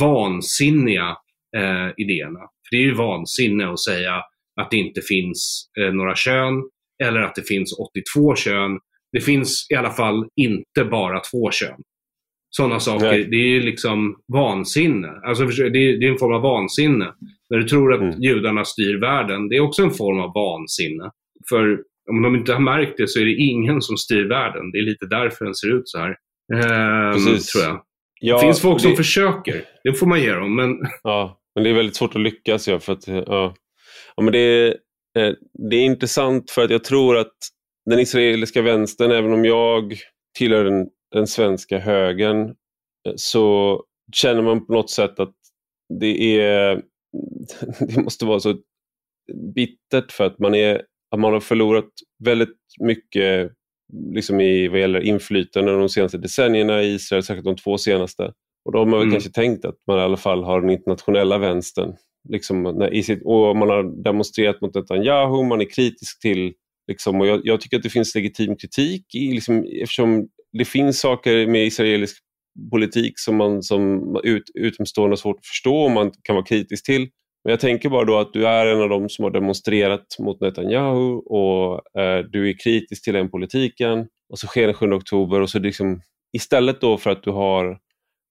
vansinniga 0.00 1.16
eh, 1.56 1.90
idéerna. 1.96 2.40
För 2.40 2.76
det 2.76 2.76
är 2.76 2.86
ju 2.86 2.94
vansinne 2.94 3.72
att 3.72 3.80
säga 3.80 4.22
att 4.60 4.70
det 4.70 4.76
inte 4.76 5.00
finns 5.00 5.70
eh, 5.80 5.92
några 5.92 6.14
kön 6.14 6.62
eller 7.04 7.20
att 7.20 7.34
det 7.34 7.48
finns 7.48 7.78
82 7.78 8.34
kön. 8.34 8.78
Det 9.12 9.20
finns 9.20 9.66
i 9.70 9.74
alla 9.74 9.90
fall 9.90 10.26
inte 10.36 10.84
bara 10.84 11.20
två 11.20 11.50
kön. 11.50 11.80
Sådana 12.56 12.80
saker, 12.80 13.06
Nej. 13.06 13.24
det 13.24 13.36
är 13.36 13.48
ju 13.48 13.60
liksom 13.60 14.16
vansinne. 14.32 15.08
Alltså, 15.24 15.44
det, 15.44 15.62
är, 15.62 15.70
det 15.70 16.06
är 16.06 16.10
en 16.10 16.18
form 16.18 16.34
av 16.34 16.42
vansinne. 16.42 17.14
När 17.50 17.58
du 17.58 17.64
tror 17.68 17.94
att 17.94 18.00
mm. 18.00 18.22
judarna 18.22 18.64
styr 18.64 19.00
världen, 19.00 19.48
det 19.48 19.56
är 19.56 19.60
också 19.60 19.82
en 19.82 19.90
form 19.90 20.20
av 20.20 20.32
vansinne. 20.34 21.10
För 21.48 21.82
om 22.10 22.22
de 22.22 22.36
inte 22.36 22.52
har 22.52 22.60
märkt 22.60 22.96
det 22.96 23.08
så 23.08 23.20
är 23.20 23.24
det 23.24 23.34
ingen 23.34 23.82
som 23.82 23.96
styr 23.96 24.28
världen. 24.28 24.70
Det 24.70 24.78
är 24.78 24.82
lite 24.82 25.06
därför 25.06 25.44
den 25.44 25.54
ser 25.54 25.76
ut 25.76 25.88
så 25.88 25.98
här. 25.98 26.16
Ehm, 26.54 27.24
tror 27.24 27.64
jag. 27.64 27.82
Ja, 28.20 28.34
det 28.34 28.40
finns 28.40 28.60
folk 28.60 28.76
det... 28.76 28.82
som 28.82 28.96
försöker. 28.96 29.64
Det 29.84 29.94
får 29.94 30.06
man 30.06 30.20
ge 30.20 30.32
dem. 30.32 30.56
Men... 30.56 30.76
Ja, 31.02 31.41
men 31.54 31.64
det 31.64 31.70
är 31.70 31.74
väldigt 31.74 31.96
svårt 31.96 32.14
att 32.14 32.22
lyckas. 32.22 32.68
Ja, 32.68 32.80
för 32.80 32.92
att, 32.92 33.08
ja. 33.08 33.54
Ja, 34.16 34.22
men 34.22 34.32
det, 34.32 34.38
är, 34.38 35.36
det 35.70 35.76
är 35.76 35.84
intressant 35.84 36.50
för 36.50 36.64
att 36.64 36.70
jag 36.70 36.84
tror 36.84 37.16
att 37.16 37.36
den 37.90 37.98
israeliska 37.98 38.62
vänstern, 38.62 39.10
även 39.10 39.32
om 39.32 39.44
jag 39.44 39.94
tillhör 40.38 40.64
den, 40.64 40.88
den 41.12 41.26
svenska 41.26 41.78
högern, 41.78 42.48
eh, 43.08 43.14
så 43.16 43.78
känner 44.14 44.42
man 44.42 44.66
på 44.66 44.72
något 44.72 44.90
sätt 44.90 45.20
att 45.20 45.34
det, 46.00 46.40
är, 46.40 46.82
det 47.88 48.02
måste 48.02 48.24
vara 48.24 48.40
så 48.40 48.58
bittert 49.54 50.12
för 50.12 50.24
att 50.24 50.38
man, 50.38 50.54
är, 50.54 50.82
att 51.10 51.20
man 51.20 51.32
har 51.32 51.40
förlorat 51.40 51.90
väldigt 52.24 52.58
mycket 52.80 53.52
liksom 54.14 54.40
i 54.40 54.68
vad 54.68 54.80
gäller 54.80 55.00
inflytande 55.00 55.72
de 55.72 55.88
senaste 55.88 56.18
decennierna 56.18 56.82
i 56.82 56.94
Israel, 56.94 57.22
särskilt 57.22 57.44
de 57.44 57.56
två 57.56 57.78
senaste. 57.78 58.32
Och 58.64 58.72
då 58.72 58.78
har 58.78 58.86
man 58.86 58.98
väl 58.98 59.08
mm. 59.08 59.12
kanske 59.12 59.30
tänkt 59.30 59.64
att 59.64 59.76
man 59.86 59.98
i 59.98 60.02
alla 60.02 60.16
fall 60.16 60.44
har 60.44 60.60
den 60.60 60.70
internationella 60.70 61.38
vänstern. 61.38 61.96
Liksom, 62.28 62.62
när, 62.62 62.94
i 62.94 63.02
sitt, 63.02 63.22
och 63.24 63.56
man 63.56 63.68
har 63.68 64.02
demonstrerat 64.02 64.60
mot 64.60 64.74
Netanyahu, 64.74 65.44
man 65.44 65.60
är 65.60 65.70
kritisk 65.70 66.20
till 66.20 66.52
Liksom, 66.88 67.20
och 67.20 67.26
jag, 67.26 67.40
jag, 67.44 67.60
tycker 67.60 67.76
att 67.76 67.82
det 67.82 67.90
finns 67.90 68.14
legitim 68.14 68.56
kritik 68.56 69.14
i, 69.14 69.32
liksom, 69.32 69.64
eftersom 69.82 70.28
det 70.52 70.64
finns 70.64 71.00
saker 71.00 71.46
med 71.46 71.66
israelisk 71.66 72.16
politik 72.70 73.12
som 73.16 73.36
man 73.36 73.62
som 73.62 74.16
ut, 74.24 74.42
utomstående 74.54 75.12
har 75.12 75.16
svårt 75.16 75.38
att 75.38 75.46
förstå 75.46 75.76
och 75.76 75.90
man 75.90 76.12
kan 76.22 76.36
vara 76.36 76.44
kritisk 76.44 76.84
till. 76.84 77.08
Men 77.44 77.50
jag 77.50 77.60
tänker 77.60 77.88
bara 77.88 78.04
då 78.04 78.18
att 78.18 78.32
du 78.32 78.46
är 78.46 78.66
en 78.66 78.80
av 78.80 78.88
dem 78.88 79.08
som 79.08 79.22
har 79.22 79.30
demonstrerat 79.30 80.06
mot 80.18 80.40
Netanyahu 80.40 81.12
och 81.12 82.00
eh, 82.00 82.18
du 82.18 82.48
är 82.50 82.58
kritisk 82.58 83.04
till 83.04 83.14
den 83.14 83.30
politiken 83.30 84.06
och 84.32 84.38
så 84.38 84.46
sker 84.46 84.66
den 84.66 84.74
7 84.74 84.92
oktober 84.92 85.40
och 85.40 85.50
så 85.50 85.58
liksom 85.58 86.00
istället 86.32 86.80
då 86.80 86.98
för 86.98 87.10
att 87.10 87.22
du 87.22 87.30
har 87.30 87.78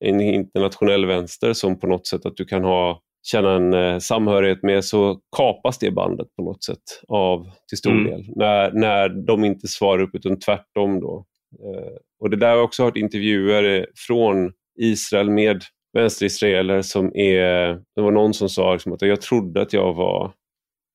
en 0.01 0.21
internationell 0.21 1.05
vänster 1.05 1.53
som 1.53 1.79
på 1.79 1.87
något 1.87 2.07
sätt 2.07 2.25
att 2.25 2.37
du 2.37 2.45
kan 2.45 2.63
ha 2.63 3.01
känna 3.23 3.55
en 3.55 3.73
eh, 3.73 3.99
samhörighet 3.99 4.63
med 4.63 4.85
så 4.85 5.19
kapas 5.37 5.79
det 5.79 5.91
bandet 5.91 6.27
på 6.35 6.43
något 6.43 6.63
sätt 6.63 6.83
av 7.07 7.49
till 7.69 7.77
stor 7.77 7.91
mm. 7.91 8.05
del 8.05 8.25
när, 8.35 8.71
när 8.71 9.09
de 9.09 9.45
inte 9.45 9.67
svarar 9.67 10.01
upp 10.01 10.15
utan 10.15 10.39
tvärtom. 10.39 10.99
Då. 10.99 11.25
Eh, 11.59 11.97
och 12.19 12.29
det 12.29 12.37
där 12.37 12.47
har 12.47 12.55
jag 12.55 12.63
också 12.63 12.83
hört 12.83 12.97
intervjuer 12.97 13.87
från 14.07 14.51
Israel 14.79 15.29
med 15.29 15.61
vänsterisraeler 15.93 16.81
som 16.81 17.15
är, 17.15 17.67
det 17.95 18.01
var 18.01 18.11
någon 18.11 18.33
som 18.33 18.49
sa 18.49 18.73
liksom 18.73 18.93
att 18.93 19.01
jag 19.01 19.21
trodde 19.21 19.61
att 19.61 19.73
jag 19.73 19.93
var 19.93 20.33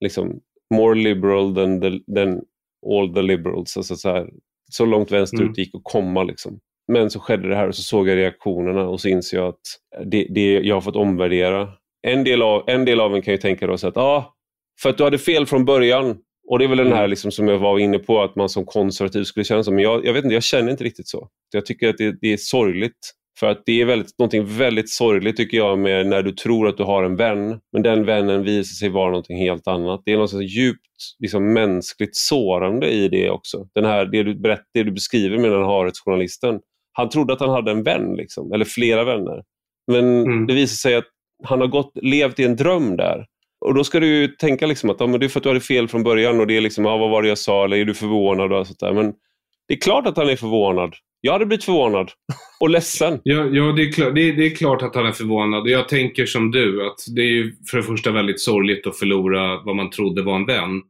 liksom 0.01 0.41
more 0.75 0.95
liberal 0.95 1.55
than, 1.55 1.81
the, 1.81 2.15
than 2.15 2.41
all 2.87 3.15
the 3.15 3.23
liberals. 3.23 3.77
Alltså 3.77 3.97
så, 3.97 4.09
här, 4.09 4.31
så 4.71 4.87
långt 4.87 5.13
vänsterut 5.13 5.43
mm. 5.43 5.55
gick 5.57 5.75
att 5.75 5.85
komma. 5.85 6.23
Liksom. 6.23 6.61
Men 6.93 7.11
så 7.11 7.21
skedde 7.21 7.49
det 7.49 7.57
här 7.57 7.69
och 7.69 7.75
så 7.75 7.83
såg 7.83 8.09
jag 8.09 8.17
reaktionerna 8.17 8.89
och 8.89 9.01
så 9.01 9.09
inser 9.09 9.37
jag 9.37 9.49
att 9.49 9.61
det, 10.05 10.27
det 10.31 10.53
jag 10.53 10.77
har 10.77 10.81
fått 10.81 10.97
omvärdera. 10.97 11.69
En 12.07 12.25
del 12.25 12.43
av 12.43 12.65
en, 12.67 12.85
del 12.85 13.01
av 13.01 13.15
en 13.15 13.23
kan 13.23 13.35
ju 13.35 13.39
tänka 13.39 13.67
då 13.67 13.73
att 13.73 13.83
ja, 13.83 14.35
för 14.83 14.91
att 14.91 14.99
du 14.99 15.05
hade 15.05 15.19
fel 15.19 15.47
från 15.47 15.65
början. 15.65 16.19
Och 16.49 16.59
det 16.59 16.65
är 16.65 16.69
väl 16.69 16.79
den 16.79 16.93
här 16.93 16.99
mm. 16.99 17.11
liksom 17.11 17.31
som 17.31 17.49
jag 17.49 17.59
var 17.59 17.79
inne 17.79 17.99
på, 17.99 18.23
att 18.23 18.37
man 18.37 18.49
som 18.49 18.65
konservativ 18.65 19.25
skulle 19.25 19.45
känna 19.45 19.63
så. 19.63 19.73
Men 19.73 19.85
jag, 19.85 20.07
jag 20.07 20.13
vet 20.13 20.25
inte, 20.25 20.35
jag 20.35 20.43
känner 20.43 20.71
inte 20.71 20.85
riktigt 20.85 21.09
så. 21.09 21.29
Jag 21.53 21.67
tycker 21.67 21.89
att 21.89 21.99
det, 21.99 22.19
det 22.21 22.33
är 22.33 22.37
sorgligt 22.37 23.13
för 23.39 23.47
att 23.47 23.63
det 23.67 23.81
är 23.81 23.85
väldigt, 23.85 24.19
någonting 24.19 24.45
väldigt 24.45 24.91
sorgligt 24.91 25.37
tycker 25.37 25.57
jag 25.57 25.79
med 25.79 26.07
när 26.07 26.23
du 26.23 26.33
tror 26.33 26.69
att 26.69 26.77
du 26.77 26.83
har 26.83 27.05
en 27.05 27.17
vän, 27.17 27.61
men 27.73 27.83
den 27.83 28.05
vännen 28.05 28.43
visar 28.43 28.75
sig 28.75 28.89
vara 28.89 29.11
någonting 29.11 29.39
helt 29.39 29.67
annat. 29.67 30.03
Det 30.05 30.13
är 30.13 30.19
något 30.19 30.51
djupt 30.51 30.81
liksom, 31.19 31.53
mänskligt 31.53 32.17
sårande 32.17 32.91
i 32.91 33.09
det 33.09 33.31
också. 33.31 33.69
Den 33.75 33.85
här, 33.85 34.05
det, 34.05 34.23
du 34.23 34.35
berätt, 34.35 34.63
det 34.75 34.83
du 34.83 34.91
beskriver 34.91 35.39
med 35.39 35.51
den 35.51 35.65
här 35.65 35.93
journalisten. 36.05 36.61
Han 36.97 37.09
trodde 37.09 37.33
att 37.33 37.41
han 37.41 37.51
hade 37.51 37.71
en 37.71 37.83
vän, 37.83 38.15
liksom, 38.15 38.53
eller 38.53 38.65
flera 38.65 39.05
vänner. 39.05 39.43
Men 39.93 40.25
mm. 40.25 40.47
det 40.47 40.55
visar 40.55 40.75
sig 40.75 40.95
att 40.95 41.05
han 41.45 41.61
har 41.61 41.67
gått, 41.67 41.93
levt 42.03 42.41
i 42.41 42.45
en 42.45 42.57
dröm 42.57 42.97
där. 42.97 43.27
Och 43.61 43.75
Då 43.75 43.85
ska 43.85 44.01
du 44.01 44.29
tänka 44.29 44.67
liksom 44.67 44.91
att 44.91 45.01
ja, 45.01 45.07
men 45.07 45.21
det 45.21 45.27
är 45.27 45.29
för 45.29 45.41
att 45.41 45.45
du 45.45 45.49
hade 45.49 45.61
fel 45.61 45.89
från 45.89 46.03
början 46.03 46.41
och 46.41 46.47
det 46.47 46.57
är 46.57 46.61
liksom, 46.61 46.85
ja, 46.85 46.97
vad 46.97 47.11
var 47.11 47.23
det 47.23 47.29
jag 47.29 47.39
sa 47.39 47.65
eller 47.65 47.77
är 47.77 47.85
du 47.85 47.95
förvånad? 47.95 48.53
Och 48.53 48.67
sånt 48.67 48.81
där. 48.81 48.93
Men 48.93 49.13
det 49.69 49.75
är 49.75 49.79
klart 49.79 50.07
att 50.07 50.17
han 50.17 50.29
är 50.29 50.37
förvånad. 50.37 50.95
Jag 51.21 51.33
hade 51.33 51.47
blivit 51.47 51.65
förvånad 51.65 52.11
och 52.61 52.71
ledsen. 52.71 53.21
Ja, 53.25 53.45
ja 53.45 53.73
det, 53.73 53.83
är 53.83 53.93
klart, 53.93 54.15
det, 54.15 54.33
det, 54.33 54.47
är 54.47 54.57
klart 54.57 54.83
att 54.83 54.95
han 54.95 55.07
är 55.07 55.13
förvånad. 55.13 55.69
Jag 55.69 55.89
tänker 55.89 56.27
som 56.27 56.51
du, 56.51 56.87
att 56.87 56.99
det 57.17 57.23
är 57.23 57.53
för 57.71 57.77
det 57.77 57.83
första 57.83 58.11
väldigt 58.11 58.41
sorgligt 58.41 58.87
att 58.87 58.99
förlora 58.99 59.63
vad 59.65 59.77
man 59.77 59.91
trodde 59.91 60.23
var 60.23 60.37
en 60.37 60.47
vän. 60.47 60.83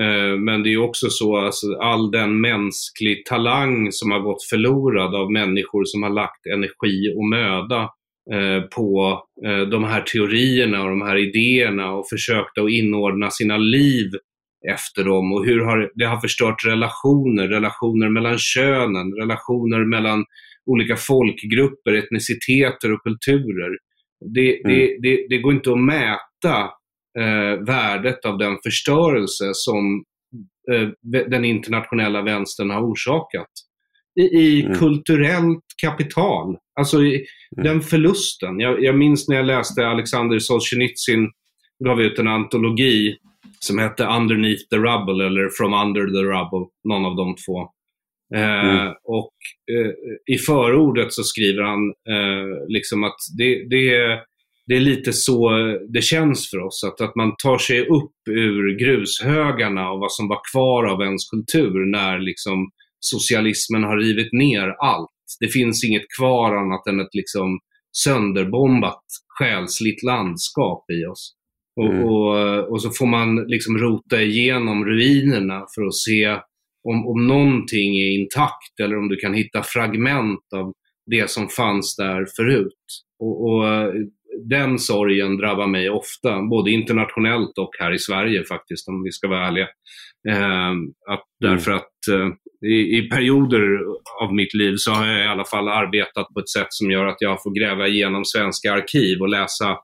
Eh, 0.00 0.38
men 0.38 0.62
det 0.62 0.72
är 0.72 0.78
också 0.78 1.06
så, 1.10 1.36
alltså, 1.36 1.66
all 1.80 2.10
den 2.10 2.40
mänsklig 2.40 3.26
talang 3.26 3.92
som 3.92 4.10
har 4.10 4.20
gått 4.20 4.44
förlorad 4.50 5.14
av 5.14 5.32
människor 5.32 5.84
som 5.84 6.02
har 6.02 6.10
lagt 6.10 6.46
energi 6.46 7.14
och 7.16 7.24
möda 7.24 7.90
eh, 8.32 8.62
på 8.62 9.20
eh, 9.46 9.60
de 9.60 9.84
här 9.84 10.00
teorierna 10.00 10.82
och 10.82 10.90
de 10.90 11.02
här 11.02 11.16
idéerna 11.16 11.92
och 11.92 12.08
försökt 12.08 12.58
att 12.58 12.70
inordna 12.70 13.30
sina 13.30 13.56
liv 13.56 14.10
efter 14.72 15.04
dem 15.04 15.32
och 15.32 15.46
hur 15.46 15.60
har, 15.60 15.90
det 15.94 16.04
har 16.04 16.20
förstört 16.20 16.66
relationer, 16.66 17.48
relationer 17.48 18.08
mellan 18.08 18.38
könen, 18.38 19.12
relationer 19.12 19.84
mellan 19.84 20.24
olika 20.66 20.96
folkgrupper, 20.96 21.92
etniciteter 21.92 22.92
och 22.92 23.02
kulturer. 23.02 23.78
Det, 24.34 24.60
mm. 24.60 24.72
det, 24.72 24.98
det, 25.02 25.26
det 25.28 25.38
går 25.38 25.52
inte 25.52 25.72
att 25.72 25.80
mäta 25.80 26.70
eh, 27.18 27.64
värdet 27.66 28.24
av 28.24 28.38
den 28.38 28.58
förstörelse 28.64 29.50
som 29.52 30.04
eh, 30.72 30.88
den 31.26 31.44
internationella 31.44 32.22
vänstern 32.22 32.70
har 32.70 32.82
orsakat. 32.82 33.50
I, 34.20 34.22
i 34.22 34.62
mm. 34.62 34.78
kulturellt 34.78 35.64
kapital. 35.82 36.56
Alltså 36.80 37.02
i, 37.02 37.14
mm. 37.14 37.64
den 37.64 37.82
förlusten. 37.82 38.60
Jag, 38.60 38.84
jag 38.84 38.98
minns 38.98 39.28
när 39.28 39.36
jag 39.36 39.46
läste 39.46 39.86
Alexander 39.86 40.38
Solzhenitsyn 40.38 41.30
gav 41.84 42.00
ut 42.00 42.18
en 42.18 42.28
antologi 42.28 43.16
som 43.58 43.78
hette 43.78 44.06
Underneath 44.06 44.62
the 44.70 44.76
Rubble 44.76 45.26
eller 45.26 45.48
From 45.48 45.74
Under 45.74 46.06
the 46.06 46.22
Rubble, 46.22 46.68
någon 46.84 47.04
av 47.04 47.16
de 47.16 47.36
två. 47.46 47.60
Eh, 48.34 48.80
mm. 48.80 48.94
och 49.04 49.34
eh, 49.72 49.92
i 50.34 50.38
förordet 50.38 51.12
så 51.12 51.22
skriver 51.22 51.62
han 51.62 51.88
eh, 51.88 52.68
liksom 52.68 53.04
att 53.04 53.16
det, 53.38 53.68
det, 53.70 54.20
det 54.66 54.76
är 54.76 54.80
lite 54.80 55.12
så 55.12 55.50
det 55.88 56.02
känns 56.02 56.50
för 56.50 56.58
oss. 56.58 56.84
Att, 56.84 57.00
att 57.00 57.16
man 57.16 57.34
tar 57.42 57.58
sig 57.58 57.80
upp 57.80 58.28
ur 58.30 58.78
grushögarna 58.78 59.90
och 59.90 60.00
vad 60.00 60.12
som 60.12 60.28
var 60.28 60.40
kvar 60.52 60.84
av 60.84 61.02
ens 61.02 61.30
kultur 61.30 61.90
när 61.90 62.18
liksom 62.18 62.70
socialismen 63.00 63.84
har 63.84 63.96
rivit 63.96 64.32
ner 64.32 64.68
allt. 64.78 65.10
Det 65.40 65.48
finns 65.48 65.84
inget 65.84 66.06
kvar 66.18 66.56
annat 66.56 66.86
än 66.86 67.00
ett 67.00 67.14
liksom 67.14 67.58
sönderbombat 68.04 69.04
själsligt 69.38 70.02
landskap 70.02 70.84
i 70.90 71.06
oss. 71.06 71.32
Och, 71.80 71.92
mm. 71.92 72.04
och, 72.04 72.68
och, 72.70 72.82
så 72.82 72.90
får 72.90 73.06
man 73.06 73.36
liksom 73.36 73.78
rota 73.78 74.22
igenom 74.22 74.84
ruinerna 74.84 75.66
för 75.74 75.86
att 75.86 75.94
se 75.94 76.28
om, 76.88 77.06
om 77.06 77.26
någonting 77.26 77.98
är 77.98 78.20
intakt 78.20 78.80
eller 78.82 78.98
om 78.98 79.08
du 79.08 79.16
kan 79.16 79.34
hitta 79.34 79.62
fragment 79.62 80.52
av 80.56 80.72
det 81.10 81.30
som 81.30 81.48
fanns 81.48 81.96
där 81.96 82.26
förut. 82.36 82.84
Och, 83.18 83.44
och 83.44 83.64
den 84.48 84.78
sorgen 84.78 85.36
drabbar 85.36 85.66
mig 85.66 85.90
ofta, 85.90 86.42
både 86.42 86.70
internationellt 86.70 87.58
och 87.58 87.70
här 87.78 87.94
i 87.94 87.98
Sverige 87.98 88.44
faktiskt, 88.44 88.88
om 88.88 89.02
vi 89.02 89.12
ska 89.12 89.28
vara 89.28 89.46
ärliga. 89.46 89.68
Eh, 90.28 90.70
att, 91.08 91.26
mm. 91.44 91.56
Därför 91.56 91.72
att 91.72 92.08
eh, 92.10 92.28
i, 92.68 92.98
i, 92.98 93.08
perioder 93.08 93.78
av 94.22 94.34
mitt 94.34 94.54
liv 94.54 94.74
så 94.76 94.90
har 94.90 95.06
jag 95.06 95.24
i 95.24 95.28
alla 95.28 95.44
fall 95.44 95.68
arbetat 95.68 96.26
på 96.34 96.40
ett 96.40 96.48
sätt 96.48 96.66
som 96.70 96.90
gör 96.90 97.06
att 97.06 97.20
jag 97.20 97.42
får 97.42 97.60
gräva 97.60 97.88
igenom 97.88 98.24
svenska 98.24 98.72
arkiv 98.72 99.20
och 99.20 99.28
läsa 99.28 99.78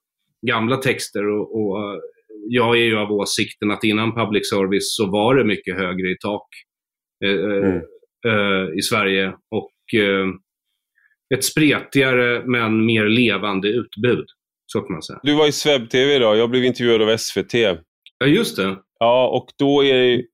gamla 0.47 0.77
texter. 0.77 1.29
Och, 1.29 1.61
och, 1.61 2.01
jag 2.49 2.77
är 2.77 2.85
ju 2.85 2.97
av 2.97 3.13
åsikten 3.13 3.71
att 3.71 3.85
innan 3.85 4.15
public 4.15 4.51
service 4.51 4.97
så 4.97 5.11
var 5.11 5.35
det 5.35 5.45
mycket 5.45 5.77
högre 5.77 6.11
i 6.11 6.17
tak 6.21 6.49
eh, 7.25 7.31
eh 7.31 7.69
mm. 7.69 7.83
eh, 8.27 8.79
i 8.79 8.83
Sverige. 8.83 9.33
Och 9.51 10.01
eh, 10.01 10.29
ett 11.35 11.45
spretigare 11.45 12.43
men 12.47 12.87
mer 12.87 13.05
levande 13.05 13.69
utbud. 13.69 14.27
Så 14.73 14.81
kan 14.81 14.93
man 14.93 15.03
säga. 15.03 15.21
Du 15.23 15.35
var 15.35 15.49
i 15.49 15.53
Sveb-TV 15.53 16.15
idag. 16.15 16.37
Jag 16.37 16.51
blev 16.51 16.65
intervjuad 16.65 17.03
av 17.03 17.17
SVT. 17.17 17.55
Ja, 17.55 18.27
just 18.27 18.57
det. 18.57 18.77
Ja, 18.99 19.29
och 19.29 19.47
då 19.59 19.85
är 19.85 19.95
det, 19.95 20.25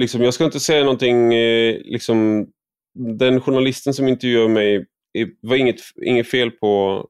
liksom, 0.00 0.22
jag 0.22 0.34
ska 0.34 0.44
inte 0.44 0.60
säga 0.60 0.84
någonting, 0.84 1.34
eh, 1.34 1.76
liksom, 1.84 2.46
den 3.18 3.40
journalisten 3.40 3.94
som 3.94 4.08
intervjuade 4.08 4.48
mig, 4.48 4.86
det 5.14 5.48
var 5.48 5.56
inget, 5.56 5.80
inget 6.04 6.30
fel 6.30 6.50
på, 6.50 7.06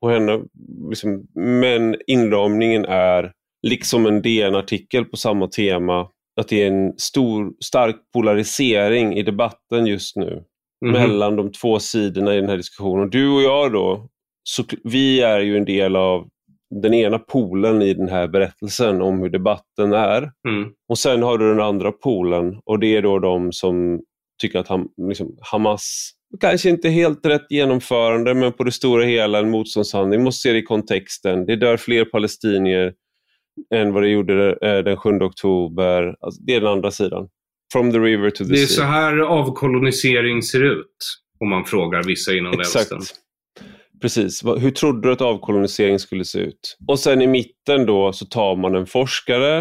på 0.00 0.10
henne. 0.10 0.40
Liksom, 0.88 1.26
men 1.34 1.96
inramningen 2.06 2.84
är 2.84 3.32
liksom 3.66 4.06
en 4.06 4.22
DN-artikel 4.22 5.04
på 5.04 5.16
samma 5.16 5.48
tema. 5.48 6.08
Att 6.40 6.48
det 6.48 6.62
är 6.62 6.66
en 6.66 6.98
stor, 6.98 7.52
stark 7.64 7.96
polarisering 8.12 9.14
i 9.14 9.22
debatten 9.22 9.86
just 9.86 10.16
nu. 10.16 10.30
Mm 10.30 10.42
-hmm. 10.80 10.92
Mellan 10.92 11.36
de 11.36 11.52
två 11.52 11.78
sidorna 11.78 12.34
i 12.34 12.40
den 12.40 12.48
här 12.48 12.56
diskussionen. 12.56 13.10
Du 13.10 13.28
och 13.28 13.42
jag 13.42 13.72
då, 13.72 14.08
så, 14.48 14.64
vi 14.84 15.20
är 15.20 15.40
ju 15.40 15.56
en 15.56 15.64
del 15.64 15.96
av 15.96 16.28
den 16.82 16.94
ena 16.94 17.18
polen 17.18 17.82
i 17.82 17.94
den 17.94 18.08
här 18.08 18.28
berättelsen 18.28 19.02
om 19.02 19.18
hur 19.20 19.30
debatten 19.30 19.92
är. 19.92 20.30
Mm. 20.48 20.70
Och 20.88 20.98
sen 20.98 21.22
har 21.22 21.38
du 21.38 21.48
den 21.48 21.60
andra 21.60 21.92
polen 21.92 22.60
och 22.64 22.78
det 22.78 22.96
är 22.96 23.02
då 23.02 23.18
de 23.18 23.52
som 23.52 24.00
tycker 24.40 24.58
att 24.58 24.68
ham, 24.68 24.88
liksom, 25.08 25.36
Hamas 25.40 26.12
kanske 26.40 26.70
inte 26.70 26.88
helt 26.88 27.26
rätt 27.26 27.46
genomförande 27.50 28.34
men 28.34 28.52
på 28.52 28.64
det 28.64 28.72
stora 28.72 29.04
hela 29.04 29.38
en 29.38 29.50
motståndshandling. 29.50 30.22
måste 30.22 30.40
se 30.40 30.52
det 30.52 30.58
i 30.58 30.62
kontexten. 30.62 31.46
Det 31.46 31.56
dör 31.56 31.76
fler 31.76 32.04
palestinier 32.04 32.94
än 33.74 33.92
vad 33.92 34.02
det 34.02 34.08
gjorde 34.08 34.58
eh, 34.62 34.78
den 34.78 34.96
7 34.96 35.10
oktober. 35.10 36.16
Alltså, 36.20 36.42
det 36.42 36.54
är 36.54 36.60
den 36.60 36.70
andra 36.70 36.90
sidan. 36.90 37.28
From 37.72 37.92
the 37.92 37.98
river 37.98 38.30
to 38.30 38.36
the 38.36 38.44
sea. 38.44 38.54
Det 38.54 38.62
är 38.62 38.66
sea. 38.66 38.76
så 38.76 38.82
här 38.82 39.18
avkolonisering 39.18 40.42
ser 40.42 40.62
ut 40.62 40.96
om 41.40 41.48
man 41.48 41.64
frågar 41.64 42.02
vissa 42.02 42.34
inom 42.34 42.60
Exakt. 42.60 42.92
vänstern. 42.92 43.25
Precis. 44.00 44.44
Hur 44.44 44.70
trodde 44.70 45.08
du 45.08 45.12
att 45.12 45.20
avkolonisering 45.20 45.98
skulle 45.98 46.24
se 46.24 46.38
ut? 46.38 46.76
Och 46.88 46.98
sen 46.98 47.22
i 47.22 47.26
mitten 47.26 47.86
då 47.86 48.12
så 48.12 48.26
tar 48.26 48.56
man 48.56 48.74
en 48.74 48.86
forskare 48.86 49.58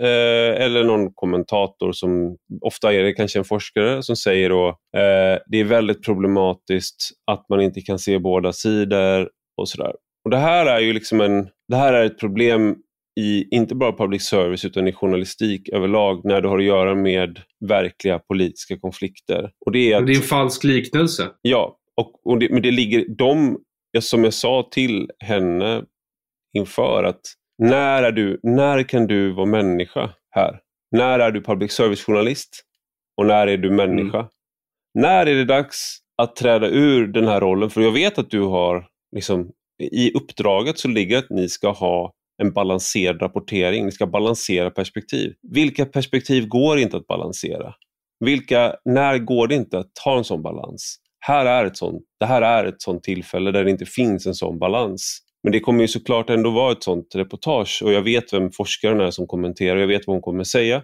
eh, 0.00 0.64
eller 0.64 0.84
någon 0.84 1.14
kommentator 1.14 1.92
som, 1.92 2.36
ofta 2.62 2.92
är 2.92 3.02
det 3.02 3.12
kanske 3.12 3.38
en 3.38 3.44
forskare, 3.44 4.02
som 4.02 4.16
säger 4.16 4.50
då 4.50 4.68
eh, 4.68 5.38
det 5.46 5.60
är 5.60 5.64
väldigt 5.64 6.04
problematiskt 6.04 6.96
att 7.30 7.48
man 7.48 7.60
inte 7.60 7.80
kan 7.80 7.98
se 7.98 8.18
båda 8.18 8.52
sidor 8.52 9.28
och 9.56 9.68
sådär. 9.68 9.92
Och 10.24 10.30
det 10.30 10.38
här 10.38 10.66
är 10.66 10.80
ju 10.80 10.92
liksom 10.92 11.20
en, 11.20 11.48
det 11.68 11.76
här 11.76 11.92
är 11.92 12.04
ett 12.04 12.18
problem 12.18 12.76
i 13.20 13.56
inte 13.56 13.74
bara 13.74 13.92
public 13.92 14.22
service 14.22 14.64
utan 14.64 14.88
i 14.88 14.92
journalistik 14.92 15.68
överlag 15.68 16.24
när 16.24 16.40
du 16.40 16.48
har 16.48 16.58
att 16.58 16.64
göra 16.64 16.94
med 16.94 17.40
verkliga 17.68 18.18
politiska 18.18 18.78
konflikter. 18.78 19.50
Och 19.66 19.72
det, 19.72 19.92
är 19.92 19.96
att, 19.96 20.06
det 20.06 20.12
är 20.12 20.16
en 20.16 20.22
falsk 20.22 20.64
liknelse. 20.64 21.28
Ja, 21.42 21.76
och, 21.96 22.26
och 22.26 22.38
det, 22.38 22.50
men 22.50 22.62
det 22.62 22.70
ligger, 22.70 23.04
de 23.18 23.58
som 23.98 24.24
jag 24.24 24.34
sa 24.34 24.68
till 24.70 25.10
henne 25.18 25.84
inför 26.56 27.04
att 27.04 27.20
När, 27.58 28.02
är 28.02 28.12
du, 28.12 28.40
när 28.42 28.82
kan 28.82 29.06
du 29.06 29.32
vara 29.32 29.46
människa 29.46 30.14
här? 30.30 30.60
När 30.90 31.18
är 31.18 31.30
du 31.30 31.42
public 31.42 31.72
service-journalist? 31.72 32.64
Och 33.16 33.26
när 33.26 33.46
är 33.46 33.56
du 33.56 33.70
människa? 33.70 34.18
Mm. 34.18 34.30
När 34.94 35.26
är 35.26 35.34
det 35.34 35.44
dags 35.44 35.98
att 36.22 36.36
träda 36.36 36.66
ur 36.66 37.06
den 37.06 37.28
här 37.28 37.40
rollen? 37.40 37.70
För 37.70 37.80
jag 37.80 37.92
vet 37.92 38.18
att 38.18 38.30
du 38.30 38.40
har, 38.40 38.86
liksom, 39.16 39.50
i 39.92 40.12
uppdraget 40.12 40.78
så 40.78 40.88
ligger 40.88 41.18
att 41.18 41.30
ni 41.30 41.48
ska 41.48 41.70
ha 41.70 42.12
en 42.42 42.52
balanserad 42.52 43.22
rapportering, 43.22 43.84
ni 43.84 43.92
ska 43.92 44.06
balansera 44.06 44.70
perspektiv. 44.70 45.34
Vilka 45.42 45.86
perspektiv 45.86 46.48
går 46.48 46.78
inte 46.78 46.96
att 46.96 47.06
balansera? 47.06 47.74
Vilka, 48.24 48.76
när 48.84 49.18
går 49.18 49.46
det 49.48 49.54
inte 49.54 49.78
att 49.78 49.98
ha 50.04 50.18
en 50.18 50.24
sån 50.24 50.42
balans? 50.42 50.96
Här 51.30 51.46
är 51.46 51.64
ett 51.64 51.76
sånt, 51.76 52.02
det 52.20 52.26
här 52.26 52.42
är 52.42 52.64
ett 52.64 52.82
sånt 52.82 53.02
tillfälle 53.02 53.50
där 53.50 53.64
det 53.64 53.70
inte 53.70 53.86
finns 53.86 54.26
en 54.26 54.34
sån 54.34 54.58
balans. 54.58 55.18
Men 55.42 55.52
det 55.52 55.60
kommer 55.60 55.80
ju 55.80 55.88
såklart 55.88 56.30
ändå 56.30 56.50
vara 56.50 56.72
ett 56.72 56.82
sånt 56.82 57.14
reportage 57.14 57.82
och 57.84 57.92
jag 57.92 58.02
vet 58.02 58.32
vem 58.32 58.50
forskaren 58.50 59.00
är 59.00 59.10
som 59.10 59.26
kommenterar 59.26 59.76
och 59.76 59.82
jag 59.82 59.86
vet 59.86 60.06
vad 60.06 60.14
hon 60.14 60.22
kommer 60.22 60.44
säga. 60.44 60.82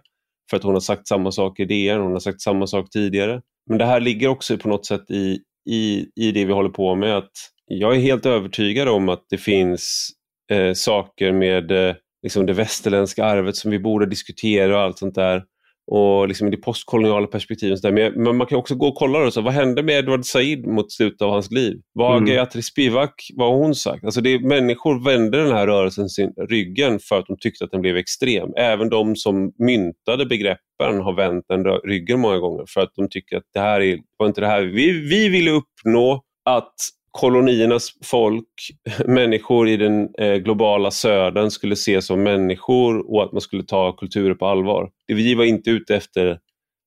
För 0.50 0.56
att 0.56 0.62
hon 0.62 0.72
har 0.72 0.80
sagt 0.80 1.08
samma 1.08 1.32
sak 1.32 1.60
i 1.60 1.64
DN, 1.64 2.00
hon 2.00 2.12
har 2.12 2.20
sagt 2.20 2.40
samma 2.40 2.66
sak 2.66 2.90
tidigare. 2.90 3.42
Men 3.68 3.78
det 3.78 3.84
här 3.84 4.00
ligger 4.00 4.28
också 4.28 4.58
på 4.58 4.68
något 4.68 4.86
sätt 4.86 5.10
i, 5.10 5.38
i, 5.70 6.06
i 6.16 6.32
det 6.32 6.44
vi 6.44 6.52
håller 6.52 6.70
på 6.70 6.94
med. 6.94 7.16
att 7.16 7.32
Jag 7.66 7.96
är 7.96 8.00
helt 8.00 8.26
övertygad 8.26 8.88
om 8.88 9.08
att 9.08 9.24
det 9.30 9.38
finns 9.38 10.10
eh, 10.52 10.72
saker 10.72 11.32
med 11.32 11.70
eh, 11.70 11.94
liksom 12.22 12.46
det 12.46 12.52
västerländska 12.52 13.24
arvet 13.24 13.56
som 13.56 13.70
vi 13.70 13.78
borde 13.78 14.06
diskutera 14.06 14.76
och 14.76 14.82
allt 14.82 14.98
sånt 14.98 15.14
där 15.14 15.42
och 15.86 16.28
liksom 16.28 16.48
i 16.48 16.50
det 16.50 16.56
postkoloniala 16.56 17.26
perspektivet. 17.26 17.82
Men, 17.82 18.22
men 18.22 18.36
man 18.36 18.46
kan 18.46 18.58
också 18.58 18.74
gå 18.74 18.88
och 18.88 18.94
kolla 18.94 19.18
då, 19.18 19.30
så 19.30 19.40
vad 19.40 19.52
hände 19.52 19.82
med 19.82 19.98
Edward 19.98 20.24
Said 20.24 20.66
mot 20.66 20.92
slutet 20.92 21.22
av 21.22 21.30
hans 21.30 21.50
liv? 21.50 21.80
Vad 21.92 22.08
har 22.08 22.16
mm. 22.16 22.28
Gayatri 22.28 22.62
Spivak, 22.62 23.14
vad 23.34 23.48
har 23.48 23.56
hon 23.56 23.74
sagt? 23.74 24.04
Alltså 24.04 24.20
det, 24.20 24.38
människor 24.38 25.04
vände 25.04 25.42
den 25.42 25.52
här 25.52 25.66
rörelsen 25.66 26.08
sin, 26.08 26.32
ryggen 26.48 26.98
för 26.98 27.18
att 27.18 27.26
de 27.26 27.36
tyckte 27.40 27.64
att 27.64 27.70
den 27.70 27.80
blev 27.80 27.96
extrem. 27.96 28.48
Även 28.56 28.88
de 28.88 29.16
som 29.16 29.52
myntade 29.58 30.26
begreppen 30.26 31.00
har 31.00 31.16
vänt 31.16 31.44
den 31.48 31.64
ryggen 31.64 32.20
många 32.20 32.38
gånger 32.38 32.64
för 32.68 32.80
att 32.80 32.92
de 32.96 33.08
tycker 33.08 33.36
att 33.36 33.44
det 33.54 33.60
här 33.60 33.80
är, 33.80 33.98
var 34.16 34.26
inte 34.26 34.40
det 34.40 34.46
här 34.46 34.62
vi, 34.62 35.08
vi 35.08 35.28
ville 35.28 35.50
uppnå 35.50 36.22
att 36.44 36.74
koloniernas 37.16 37.90
folk, 38.04 38.48
människor 39.06 39.68
i 39.68 39.76
den 39.76 40.08
eh, 40.18 40.34
globala 40.34 40.90
södern 40.90 41.50
skulle 41.50 41.72
ses 41.72 42.06
som 42.06 42.22
människor 42.22 43.10
och 43.10 43.22
att 43.22 43.32
man 43.32 43.40
skulle 43.40 43.62
ta 43.62 43.92
kulturer 43.92 44.34
på 44.34 44.46
allvar. 44.46 44.90
Vi 45.06 45.34
var 45.34 45.44
inte 45.44 45.70
ute 45.70 45.96
efter 45.96 46.38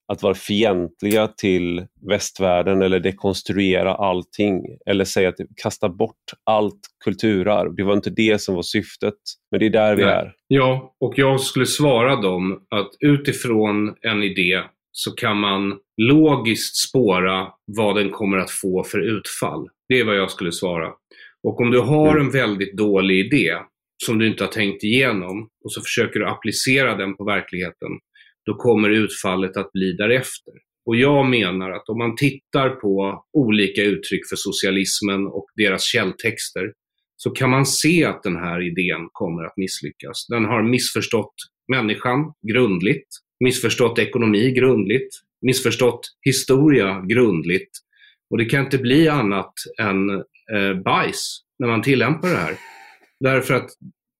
att 0.08 0.24
vara 0.24 0.34
fientliga 0.34 1.28
till 1.28 1.86
västvärlden 2.10 2.82
eller 2.82 3.00
dekonstruera 3.00 3.96
allting 3.96 4.62
eller 4.86 5.06
säga 5.06 5.30
att 5.30 5.36
kasta 5.62 5.90
bort 5.90 6.16
allt 6.44 6.80
kulturarv. 7.04 7.76
Det 7.76 7.84
var 7.84 7.94
inte 7.94 8.10
det 8.10 8.42
som 8.42 8.56
var 8.56 8.62
syftet, 8.62 9.16
men 9.52 9.60
det 9.60 9.66
är 9.66 9.70
där 9.70 9.96
vi 9.96 10.04
Nej. 10.04 10.14
är. 10.14 10.34
Ja, 10.48 10.96
och 11.00 11.14
jag 11.18 11.42
skulle 11.42 11.66
svara 11.66 12.16
dem 12.16 12.68
att 12.70 12.90
utifrån 13.00 13.96
en 14.02 14.24
idé 14.24 14.62
så 14.92 15.12
kan 15.12 15.38
man 15.38 15.78
logiskt 16.02 16.76
spåra 16.76 17.48
vad 17.66 17.96
den 17.96 18.10
kommer 18.10 18.38
att 18.38 18.52
få 18.52 18.84
för 18.84 19.00
utfall. 19.00 19.68
Det 19.90 20.00
är 20.00 20.06
vad 20.06 20.18
jag 20.18 20.32
skulle 20.32 20.52
svara. 20.52 20.94
Och 21.44 21.62
om 21.62 21.72
du 21.72 21.80
har 21.80 22.12
mm. 22.12 22.26
en 22.26 22.32
väldigt 22.32 22.78
dålig 22.78 23.26
idé 23.26 23.58
som 24.06 24.18
du 24.20 24.28
inte 24.28 24.44
har 24.44 24.52
tänkt 24.52 24.84
igenom 24.84 25.50
och 25.64 25.72
så 25.72 25.82
försöker 25.82 26.20
du 26.20 26.28
applicera 26.28 26.96
den 26.96 27.16
på 27.16 27.24
verkligheten, 27.24 27.90
då 28.46 28.56
kommer 28.56 28.90
utfallet 28.90 29.58
att 29.58 29.72
bli 29.72 29.94
därefter. 29.94 30.54
Och 30.86 30.96
jag 30.96 31.26
menar 31.26 31.72
att 31.72 31.90
om 31.90 31.98
man 31.98 32.16
tittar 32.16 32.70
på 32.70 33.24
olika 33.34 33.84
uttryck 33.84 34.30
för 34.30 34.36
socialismen 34.36 35.28
och 35.28 35.46
deras 35.56 35.84
källtexter 35.84 36.74
så 37.16 37.30
kan 37.30 37.50
man 37.50 37.66
se 37.66 38.06
att 38.06 38.24
den 38.24 38.36
här 38.36 38.62
idén 38.62 39.08
kommer 39.12 39.44
att 39.44 39.58
misslyckas. 39.58 40.28
Den 40.28 40.46
har 40.46 40.64
missförstått 40.64 41.34
människan 41.72 42.34
grundligt, 42.48 43.08
missförstått 43.40 44.00
ekonomi 44.00 44.52
grundligt, 44.52 45.16
missförstått 45.42 46.02
historia 46.26 47.02
grundligt 47.08 47.72
och 48.30 48.38
det 48.38 48.46
kan 48.46 48.66
inte 48.66 48.78
bli 48.78 49.08
annat 49.08 49.54
än 49.80 50.10
eh, 50.54 50.82
bajs 50.86 51.42
när 51.60 51.68
man 51.68 51.82
tillämpar 51.82 52.30
det 52.30 52.36
här. 52.36 52.56
Därför 53.20 53.54
att 53.54 53.70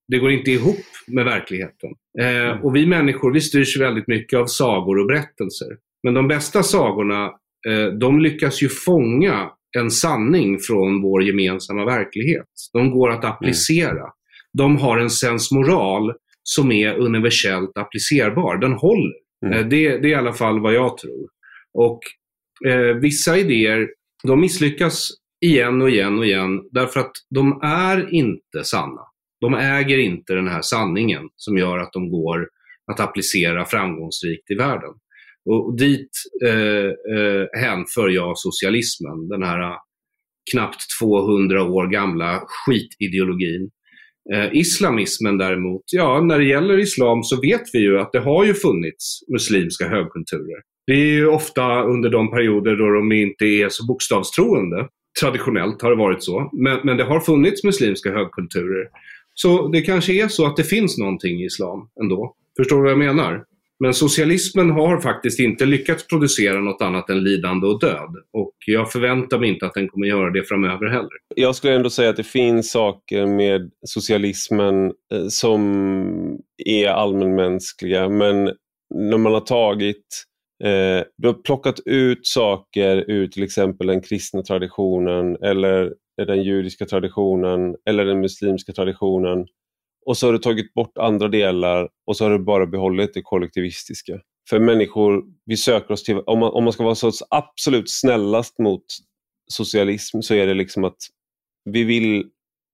det 0.08 0.18
går 0.18 0.32
inte 0.32 0.52
ihop 0.52 0.86
med 1.08 1.26
verkligheten. 1.26 1.90
Eh, 2.20 2.66
och 2.66 2.76
vi 2.76 2.86
människor, 2.86 3.34
vi 3.34 3.42
styrs 3.42 3.78
väldigt 3.80 4.08
mycket 4.08 4.40
av 4.40 4.46
sagor 4.46 5.00
och 5.00 5.08
berättelser. 5.08 5.68
Men 6.04 6.14
de 6.14 6.28
bästa 6.28 6.64
sagorna, 6.64 7.26
eh, 7.68 7.88
de 8.00 8.20
lyckas 8.20 8.64
ju 8.64 8.70
fånga 8.70 9.50
en 9.78 9.92
sanning 9.92 10.60
från 10.60 11.02
vår 11.02 11.24
gemensamma 11.24 11.86
verklighet. 11.86 12.48
De 12.74 12.92
går 12.92 13.10
att 13.10 13.26
applicera. 13.26 13.92
Mm. 13.92 14.12
De 14.58 14.78
har 14.78 14.98
en 14.98 15.10
sensmoral 15.10 16.14
som 16.44 16.72
är 16.72 16.96
universellt 16.96 17.78
applicerbar. 17.78 18.58
Den 18.58 18.74
håller. 18.74 19.14
Mm. 19.46 19.60
Eh, 19.60 19.68
det, 19.68 19.98
det, 19.98 20.08
är 20.08 20.12
i 20.12 20.16
alla 20.16 20.34
fall 20.34 20.60
vad 20.60 20.74
jag 20.74 20.98
tror. 20.98 21.28
Och 21.74 22.00
eh, 22.68 22.96
vissa 22.96 23.38
idéer 23.38 23.88
de 24.24 24.42
misslyckas 24.42 25.10
igen 25.46 25.82
och 25.82 25.90
igen 25.90 26.20
och 26.20 26.26
igen 26.26 26.62
därför 26.72 27.00
att 27.00 27.12
de 27.30 27.60
är 27.64 28.14
inte 28.14 28.64
sanna. 28.64 29.02
De 29.42 29.54
äger 29.54 29.98
inte 29.98 30.34
den 30.34 30.48
här 30.48 30.62
sanningen 30.62 31.30
som 31.36 31.58
gör 31.58 31.78
att 31.78 31.94
de 31.94 32.10
går 32.10 32.48
att 32.92 33.00
applicera 33.00 33.66
framgångsrikt 33.66 34.52
i 34.52 34.56
världen. 34.56 34.94
Och 35.46 35.78
dit 35.78 36.10
eh, 36.46 37.16
eh, 37.18 37.48
hänför 37.54 38.10
jag 38.10 38.38
socialismen, 38.38 39.28
den 39.28 39.44
här 39.44 39.62
eh, 39.62 39.78
knappt 40.52 40.82
200 41.02 41.64
år 41.64 41.88
gamla 41.88 42.44
skitideologin. 42.48 43.70
Eh, 44.34 44.54
islamismen 44.54 45.38
däremot, 45.38 45.84
ja 45.92 46.22
när 46.22 46.40
det 46.40 46.46
gäller 46.46 46.78
islam 46.78 47.24
så 47.24 47.42
vet 47.42 47.64
vi 47.74 47.80
ju 47.80 48.00
att 48.00 48.12
det 48.12 48.20
har 48.20 48.46
ju 48.46 48.54
funnits 48.54 49.20
muslimska 49.32 49.88
högkulturer. 49.88 50.62
Det 50.90 50.96
är 50.96 51.06
ju 51.06 51.28
ofta 51.28 51.84
under 51.84 52.10
de 52.10 52.32
perioder 52.32 52.76
då 52.76 52.90
de 52.90 53.12
inte 53.12 53.46
är 53.46 53.70
så 53.70 53.86
bokstavstroende. 53.86 54.88
Traditionellt 55.22 55.82
har 55.82 55.90
det 55.90 55.96
varit 55.96 56.24
så. 56.24 56.50
Men, 56.54 56.80
men 56.84 56.98
det 56.98 57.04
har 57.04 57.20
funnits 57.20 57.64
muslimska 57.64 58.12
högkulturer. 58.12 58.88
Så 59.34 59.68
det 59.68 59.82
kanske 59.82 60.14
är 60.14 60.28
så 60.28 60.46
att 60.46 60.58
det 60.58 60.64
finns 60.64 60.98
någonting 60.98 61.42
i 61.42 61.46
islam 61.46 61.90
ändå. 62.02 62.36
Förstår 62.58 62.76
du 62.76 62.82
vad 62.82 62.92
jag 62.92 63.00
menar? 63.00 63.44
Men 63.80 63.94
socialismen 63.94 64.70
har 64.70 65.02
faktiskt 65.02 65.40
inte 65.40 65.66
lyckats 65.66 66.08
producera 66.08 66.60
något 66.60 66.82
annat 66.82 67.10
än 67.10 67.24
lidande 67.24 67.68
och 67.68 67.80
död. 67.80 68.16
Och 68.34 68.54
jag 68.66 68.92
förväntar 68.92 69.40
mig 69.40 69.50
inte 69.50 69.66
att 69.66 69.74
den 69.74 69.88
kommer 69.88 70.08
göra 70.08 70.30
det 70.32 70.44
framöver 70.44 70.88
heller. 70.88 71.10
Jag 71.36 71.56
skulle 71.56 71.76
ändå 71.76 71.90
säga 71.90 72.10
att 72.10 72.18
det 72.18 72.24
finns 72.24 72.72
saker 72.72 73.26
med 73.26 73.72
socialismen 73.86 74.86
eh, 74.86 75.28
som 75.28 76.38
är 76.66 76.88
allmänmänskliga. 76.88 78.10
Men 78.10 78.52
när 78.96 79.18
man 79.18 79.34
har 79.34 79.42
tagit 79.42 80.26
Eh, 80.64 81.04
du 81.18 81.28
har 81.28 81.34
plockat 81.34 81.80
ut 81.86 82.28
saker 82.28 83.06
ur 83.08 83.28
till 83.28 83.44
exempel 83.44 83.88
den 83.88 84.02
kristna 84.02 84.42
traditionen 84.42 85.38
eller 85.44 85.94
den 86.28 86.44
judiska 86.44 86.86
traditionen 86.86 87.76
eller 87.90 88.06
den 88.06 88.20
muslimska 88.20 88.74
traditionen 88.74 89.46
och 90.06 90.18
så 90.18 90.28
har 90.28 90.34
du 90.34 90.40
tagit 90.40 90.74
bort 90.74 90.98
andra 90.98 91.28
delar 91.28 91.90
och 92.08 92.18
så 92.18 92.26
har 92.26 92.32
du 92.32 92.40
bara 92.40 92.66
behållit 92.66 93.14
det 93.14 93.22
kollektivistiska. 93.22 94.20
För 94.50 94.60
människor, 94.60 95.24
vi 95.46 95.58
söker 95.58 95.94
oss 95.94 96.04
till, 96.04 96.20
om 96.20 96.40
man, 96.40 96.52
om 96.52 96.64
man 96.64 96.74
ska 96.74 96.84
vara 96.84 96.96
så 96.96 97.12
absolut 97.30 97.90
snällast 97.90 98.60
mot 98.60 98.86
socialism 99.52 100.22
så 100.22 100.34
är 100.34 100.48
det 100.48 100.54
liksom 100.54 100.84
att 100.84 100.98
vi 101.66 101.84
vill, 101.84 102.20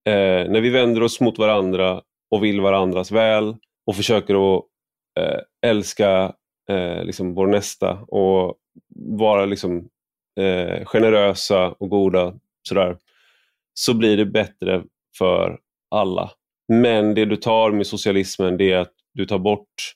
eh, 0.08 0.50
när 0.50 0.60
vi 0.60 0.70
vänder 0.70 1.02
oss 1.02 1.20
mot 1.20 1.38
varandra 1.38 2.02
och 2.30 2.44
vill 2.44 2.60
varandras 2.60 3.12
väl 3.12 3.56
och 3.86 3.96
försöker 3.96 4.56
att 4.56 4.64
eh, 5.20 5.70
älska 5.70 6.34
eh, 6.70 7.04
liksom 7.04 7.34
vår 7.34 7.46
nästa 7.46 7.92
och 7.92 8.54
vara 9.18 9.46
liksom, 9.46 9.88
eh, 10.40 10.84
generösa 10.84 11.68
och 11.68 11.90
goda 11.90 12.34
sådär, 12.68 12.96
så 13.74 13.94
blir 13.94 14.16
det 14.16 14.26
bättre 14.26 14.82
för 15.18 15.58
alla. 15.90 16.30
Men 16.68 17.14
det 17.14 17.24
du 17.24 17.36
tar 17.36 17.70
med 17.70 17.86
socialismen 17.86 18.56
det 18.56 18.72
är 18.72 18.78
att 18.78 18.92
du 19.14 19.26
tar 19.26 19.38
bort 19.38 19.94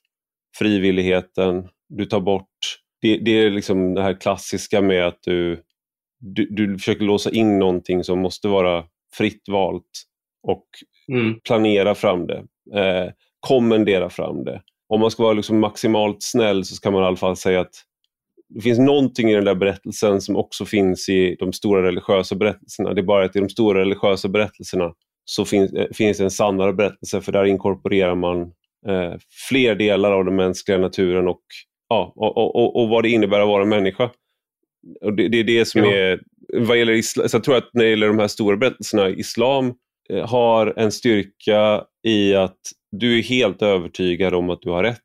frivilligheten, 0.59 1.69
du 1.89 2.05
tar 2.05 2.21
bort 2.21 2.81
det, 3.01 3.19
det 3.19 3.31
är 3.31 3.51
liksom 3.51 3.95
det 3.95 4.03
här 4.03 4.21
klassiska 4.21 4.83
med 4.83 5.07
att 5.07 5.19
du, 5.23 5.63
du, 6.19 6.47
du 6.51 6.79
försöker 6.79 7.05
låsa 7.05 7.31
in 7.31 7.59
någonting 7.59 8.05
som 8.05 8.19
måste 8.19 8.49
vara 8.49 8.85
fritt 9.15 9.49
valt 9.49 10.05
och 10.43 10.67
mm. 11.13 11.41
planera 11.41 11.95
fram 11.95 12.27
det, 12.27 12.45
eh, 12.75 13.13
kommendera 13.41 14.11
fram 14.11 14.45
det 14.45 14.63
om 14.91 15.01
man 15.01 15.11
ska 15.11 15.23
vara 15.23 15.33
liksom 15.33 15.61
maximalt 15.61 16.23
snäll 16.23 16.65
så 16.65 16.75
ska 16.75 16.91
man 16.91 17.03
i 17.03 17.07
alla 17.07 17.17
fall 17.17 17.37
säga 17.37 17.61
att 17.61 17.75
det 18.49 18.61
finns 18.61 18.79
någonting 18.79 19.31
i 19.31 19.35
den 19.35 19.45
där 19.45 19.55
berättelsen 19.55 20.21
som 20.21 20.37
också 20.37 20.65
finns 20.65 21.09
i 21.09 21.37
de 21.39 21.53
stora 21.53 21.83
religiösa 21.87 22.35
berättelserna. 22.35 22.95
Det 22.95 23.01
är 23.01 23.03
bara 23.03 23.25
att 23.25 23.37
i 23.37 23.41
de 23.41 23.49
stora 23.49 23.81
religiösa 23.81 24.29
berättelserna 24.29 24.93
så 25.25 25.45
finns, 25.45 25.73
äh, 25.73 25.87
finns 25.93 26.21
en 26.21 26.31
sannare 26.31 26.73
berättelse 26.73 27.21
för 27.21 27.33
där 27.33 27.45
inkorporerar 27.45 28.15
man 28.15 28.41
eh, 28.87 29.15
fler 29.49 29.75
delar 29.75 30.13
av 30.13 30.25
den 30.25 30.37
mänskliga 30.37 30.79
naturen 30.79 31.29
och, 31.29 31.43
ja, 31.89 32.13
och, 32.17 32.37
och, 32.37 32.83
och, 32.83 32.89
vad 32.89 33.05
det 33.05 33.09
innebär 33.09 33.41
att 33.41 33.49
vara 33.49 33.65
människa. 33.65 34.11
Och 35.01 35.13
det, 35.13 35.29
det 35.29 35.39
är 35.39 35.45
det 35.45 35.65
som 35.65 35.81
ja. 35.81 35.93
är, 35.93 36.21
vad 36.55 36.79
gäller 36.79 36.93
islam, 36.93 37.29
så 37.29 37.37
jag 37.37 37.45
tror 37.45 37.57
att 37.57 37.71
när 37.73 37.85
det 37.85 37.91
gäller 37.91 38.07
de 38.07 38.19
här 38.19 38.29
stora 38.29 38.57
berättelserna, 38.57 39.09
islam 39.09 39.67
eh, 39.67 39.73
har 40.25 40.75
en 40.77 40.93
styrka 40.93 41.85
i 42.07 42.35
att 42.35 42.59
du 42.93 43.19
är 43.19 43.23
helt 43.23 43.63
övertygad 43.63 44.35
om 44.35 44.51
att 44.51 44.63
du 44.63 44.71
har 44.71 44.83
rätt 44.83 44.99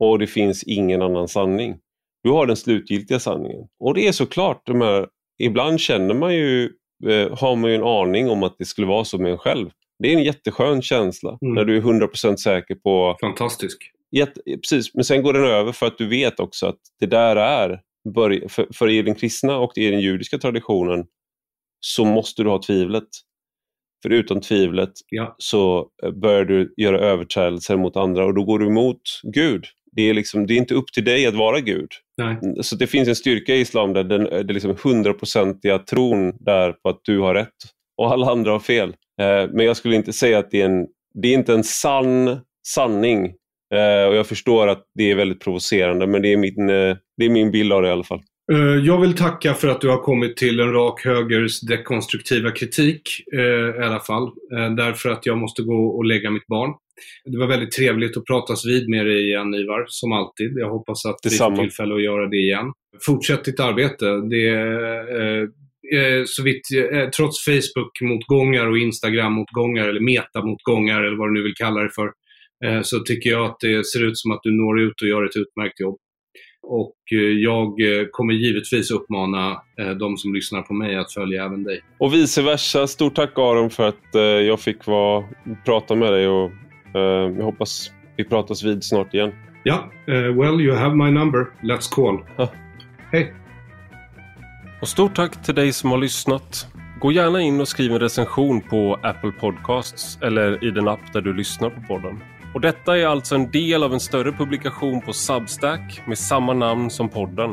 och 0.00 0.18
det 0.18 0.26
finns 0.26 0.62
ingen 0.62 1.02
annan 1.02 1.28
sanning. 1.28 1.76
Du 2.22 2.30
har 2.30 2.46
den 2.46 2.56
slutgiltiga 2.56 3.20
sanningen. 3.20 3.66
Och 3.80 3.94
det 3.94 4.08
är 4.08 4.12
såklart, 4.12 4.66
de 4.66 4.80
här, 4.80 5.08
ibland 5.38 5.80
känner 5.80 6.14
man 6.14 6.34
ju, 6.34 6.70
eh, 7.06 7.38
har 7.38 7.56
man 7.56 7.70
ju 7.70 7.76
en 7.76 7.84
aning 7.84 8.30
om 8.30 8.42
att 8.42 8.58
det 8.58 8.64
skulle 8.64 8.86
vara 8.86 9.04
så 9.04 9.18
med 9.18 9.32
en 9.32 9.38
själv. 9.38 9.70
Det 9.98 10.12
är 10.12 10.16
en 10.16 10.24
jätteskön 10.24 10.82
känsla 10.82 11.38
mm. 11.42 11.54
när 11.54 11.64
du 11.64 11.76
är 11.76 11.80
100% 11.80 12.36
säker 12.36 12.74
på... 12.74 13.16
Fantastisk. 13.20 13.90
Jätte, 14.10 14.40
precis, 14.44 14.94
men 14.94 15.04
sen 15.04 15.22
går 15.22 15.32
den 15.32 15.44
över 15.44 15.72
för 15.72 15.86
att 15.86 15.98
du 15.98 16.08
vet 16.08 16.40
också 16.40 16.66
att 16.66 16.78
det 17.00 17.06
där 17.06 17.36
är, 17.36 17.80
för, 18.48 18.74
för 18.74 18.88
i 18.88 19.02
den 19.02 19.14
kristna 19.14 19.58
och 19.58 19.78
i 19.78 19.90
den 19.90 20.00
judiska 20.00 20.38
traditionen 20.38 21.06
så 21.80 22.04
måste 22.04 22.42
du 22.42 22.48
ha 22.48 22.62
tvivlet. 22.62 23.08
För 24.04 24.10
utan 24.10 24.40
tvivlet 24.40 24.92
ja. 25.08 25.34
så 25.38 25.88
eh, 26.04 26.10
börjar 26.10 26.44
du 26.44 26.74
göra 26.76 26.98
överträdelser 26.98 27.76
mot 27.76 27.96
andra 27.96 28.24
och 28.24 28.34
då 28.34 28.44
går 28.44 28.58
du 28.58 28.66
emot 28.66 29.00
Gud. 29.22 29.64
Det 29.92 30.02
är, 30.02 30.14
liksom, 30.14 30.46
det 30.46 30.54
är 30.54 30.58
inte 30.58 30.74
upp 30.74 30.92
till 30.94 31.04
dig 31.04 31.26
att 31.26 31.34
vara 31.34 31.60
Gud. 31.60 31.88
Nej. 32.18 32.36
Så 32.60 32.76
det 32.76 32.86
finns 32.86 33.08
en 33.08 33.16
styrka 33.16 33.54
i 33.54 33.60
islam 33.60 33.92
där 33.92 34.04
den, 34.04 34.24
det 34.24 34.52
liksom 34.52 34.76
hundraprocentiga 34.82 35.78
tron 35.78 36.32
där 36.40 36.72
på 36.72 36.88
att 36.88 37.00
du 37.02 37.18
har 37.18 37.34
rätt 37.34 37.48
och 38.02 38.12
alla 38.12 38.30
andra 38.30 38.50
har 38.50 38.60
fel. 38.60 38.88
Eh, 39.20 39.50
men 39.52 39.66
jag 39.66 39.76
skulle 39.76 39.96
inte 39.96 40.12
säga 40.12 40.38
att 40.38 40.50
det 40.50 40.60
är 40.60 40.66
en, 40.66 40.86
det 41.22 41.28
är 41.28 41.34
inte 41.34 41.54
en 41.54 41.64
sann 41.64 42.40
sanning. 42.68 43.24
Eh, 43.74 44.08
och 44.08 44.14
jag 44.16 44.26
förstår 44.26 44.68
att 44.68 44.84
det 44.94 45.10
är 45.10 45.14
väldigt 45.14 45.40
provocerande 45.40 46.06
men 46.06 46.22
det 46.22 46.32
är 46.32 46.36
min, 46.36 46.66
det 47.16 47.24
är 47.24 47.28
min 47.28 47.50
bild 47.50 47.72
av 47.72 47.82
det 47.82 47.88
i 47.88 47.92
alla 47.92 48.04
fall. 48.04 48.22
Eh, 48.52 48.58
jag 48.58 49.00
vill 49.00 49.16
tacka 49.16 49.54
för 49.54 49.68
att 49.68 49.80
du 49.80 49.88
har 49.88 50.02
kommit 50.02 50.36
till 50.36 50.60
en 50.60 50.72
rak 50.72 51.04
högers 51.04 51.60
dekonstruktiva 51.60 52.50
kritik 52.50 53.02
eh, 53.32 53.80
i 53.80 53.84
alla 53.84 54.00
fall. 54.00 54.22
Eh, 54.22 54.74
därför 54.74 55.08
att 55.10 55.26
jag 55.26 55.38
måste 55.38 55.62
gå 55.62 55.86
och 55.86 56.04
lägga 56.04 56.30
mitt 56.30 56.46
barn. 56.46 56.74
Det 57.24 57.38
var 57.38 57.46
väldigt 57.46 57.72
trevligt 57.72 58.16
att 58.16 58.24
pratas 58.24 58.66
vid 58.66 58.88
med 58.88 59.06
dig 59.06 59.28
igen 59.28 59.54
Ivar, 59.54 59.84
som 59.88 60.12
alltid. 60.12 60.52
Jag 60.56 60.70
hoppas 60.70 61.06
att 61.06 61.16
vi 61.24 61.30
får 61.30 61.56
tillfälle 61.56 61.94
att 61.94 62.02
göra 62.02 62.28
det 62.28 62.36
igen. 62.36 62.72
Fortsätt 63.06 63.44
ditt 63.44 63.60
arbete. 63.60 64.06
Det 64.06 64.48
är, 64.48 66.24
så 66.24 66.42
vitt, 66.42 66.62
trots 67.16 67.44
Facebook-motgångar 67.44 68.66
och 68.66 68.78
Instagram-motgångar 68.78 69.88
eller 69.88 70.00
meta-motgångar 70.00 71.02
eller 71.02 71.16
vad 71.16 71.28
du 71.28 71.32
nu 71.32 71.42
vill 71.42 71.54
kalla 71.54 71.80
det 71.80 71.90
för, 71.90 72.12
så 72.82 72.98
tycker 72.98 73.30
jag 73.30 73.46
att 73.46 73.56
det 73.60 73.86
ser 73.86 74.04
ut 74.04 74.18
som 74.18 74.30
att 74.30 74.40
du 74.42 74.50
når 74.50 74.80
ut 74.80 75.02
och 75.02 75.08
gör 75.08 75.24
ett 75.24 75.36
utmärkt 75.36 75.80
jobb. 75.80 75.98
Och 76.66 76.96
eh, 77.12 77.18
jag 77.18 77.66
eh, 77.66 78.06
kommer 78.10 78.34
givetvis 78.34 78.90
uppmana 78.90 79.62
eh, 79.80 79.90
de 79.90 80.16
som 80.16 80.34
lyssnar 80.34 80.62
på 80.62 80.74
mig 80.74 80.96
att 80.96 81.12
följa 81.12 81.44
även 81.44 81.62
dig. 81.62 81.80
Och 81.98 82.14
vice 82.14 82.42
versa. 82.42 82.86
Stort 82.86 83.14
tack 83.14 83.38
Aron 83.38 83.70
för 83.70 83.88
att 83.88 84.14
jag 84.46 84.60
fick 84.60 84.86
vara, 84.86 85.24
prata 85.64 85.94
med 85.94 86.12
dig 86.12 86.28
och 86.28 86.50
jag 86.92 87.44
hoppas 87.44 87.90
vi 88.16 88.24
pratas 88.24 88.62
vid 88.62 88.84
snart 88.84 89.14
igen. 89.14 89.32
Ja, 89.62 89.90
uh, 90.08 90.14
well 90.14 90.60
you 90.60 90.76
have 90.76 90.94
my 90.94 91.10
number. 91.10 91.46
Let's 91.62 91.94
call. 91.94 92.48
Hej! 93.12 93.34
Och 94.80 94.88
stort 94.88 95.14
tack 95.14 95.44
till 95.44 95.54
dig 95.54 95.72
som 95.72 95.90
har 95.90 95.98
lyssnat. 95.98 96.66
Gå 97.00 97.12
gärna 97.12 97.40
in 97.40 97.60
och 97.60 97.68
skriv 97.68 97.92
en 97.92 98.00
recension 98.00 98.60
på 98.60 98.98
Apple 99.02 99.32
Podcasts 99.32 100.18
eller 100.22 100.64
i 100.64 100.70
den 100.70 100.88
app 100.88 101.12
där 101.12 101.20
du 101.20 101.34
lyssnar 101.34 101.70
på 101.70 101.80
podden. 101.88 102.20
Och 102.54 102.60
detta 102.60 102.98
är 102.98 103.06
alltså 103.06 103.34
en 103.34 103.50
del 103.50 103.82
av 103.82 103.92
en 103.92 104.00
större 104.00 104.32
publikation 104.32 105.00
på 105.00 105.12
Substack 105.12 106.02
med 106.06 106.18
samma 106.18 106.52
namn 106.52 106.90
som 106.90 107.08
podden. 107.08 107.50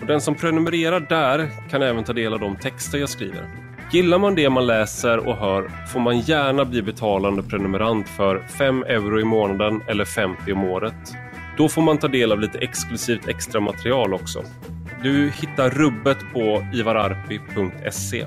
Och 0.00 0.06
den 0.06 0.20
som 0.20 0.34
prenumererar 0.34 1.00
där 1.00 1.50
kan 1.70 1.82
även 1.82 2.04
ta 2.04 2.12
del 2.12 2.34
av 2.34 2.40
de 2.40 2.56
texter 2.56 2.98
jag 2.98 3.08
skriver. 3.08 3.48
Gillar 3.92 4.18
man 4.18 4.34
det 4.34 4.50
man 4.50 4.66
läser 4.66 5.18
och 5.28 5.36
hör 5.36 5.70
får 5.92 6.00
man 6.00 6.20
gärna 6.20 6.64
bli 6.64 6.82
betalande 6.82 7.42
prenumerant 7.42 8.08
för 8.08 8.46
5 8.58 8.82
euro 8.82 9.20
i 9.20 9.24
månaden 9.24 9.82
eller 9.86 10.04
50 10.04 10.52
om 10.52 10.64
året. 10.64 11.14
Då 11.56 11.68
får 11.68 11.82
man 11.82 11.98
ta 11.98 12.08
del 12.08 12.32
av 12.32 12.40
lite 12.40 12.58
exklusivt 12.58 13.28
extra 13.28 13.60
material 13.60 14.14
också. 14.14 14.42
Du 15.02 15.30
hittar 15.30 15.70
rubbet 15.70 16.18
på 16.32 16.66
ivararpi.se. 16.74 18.26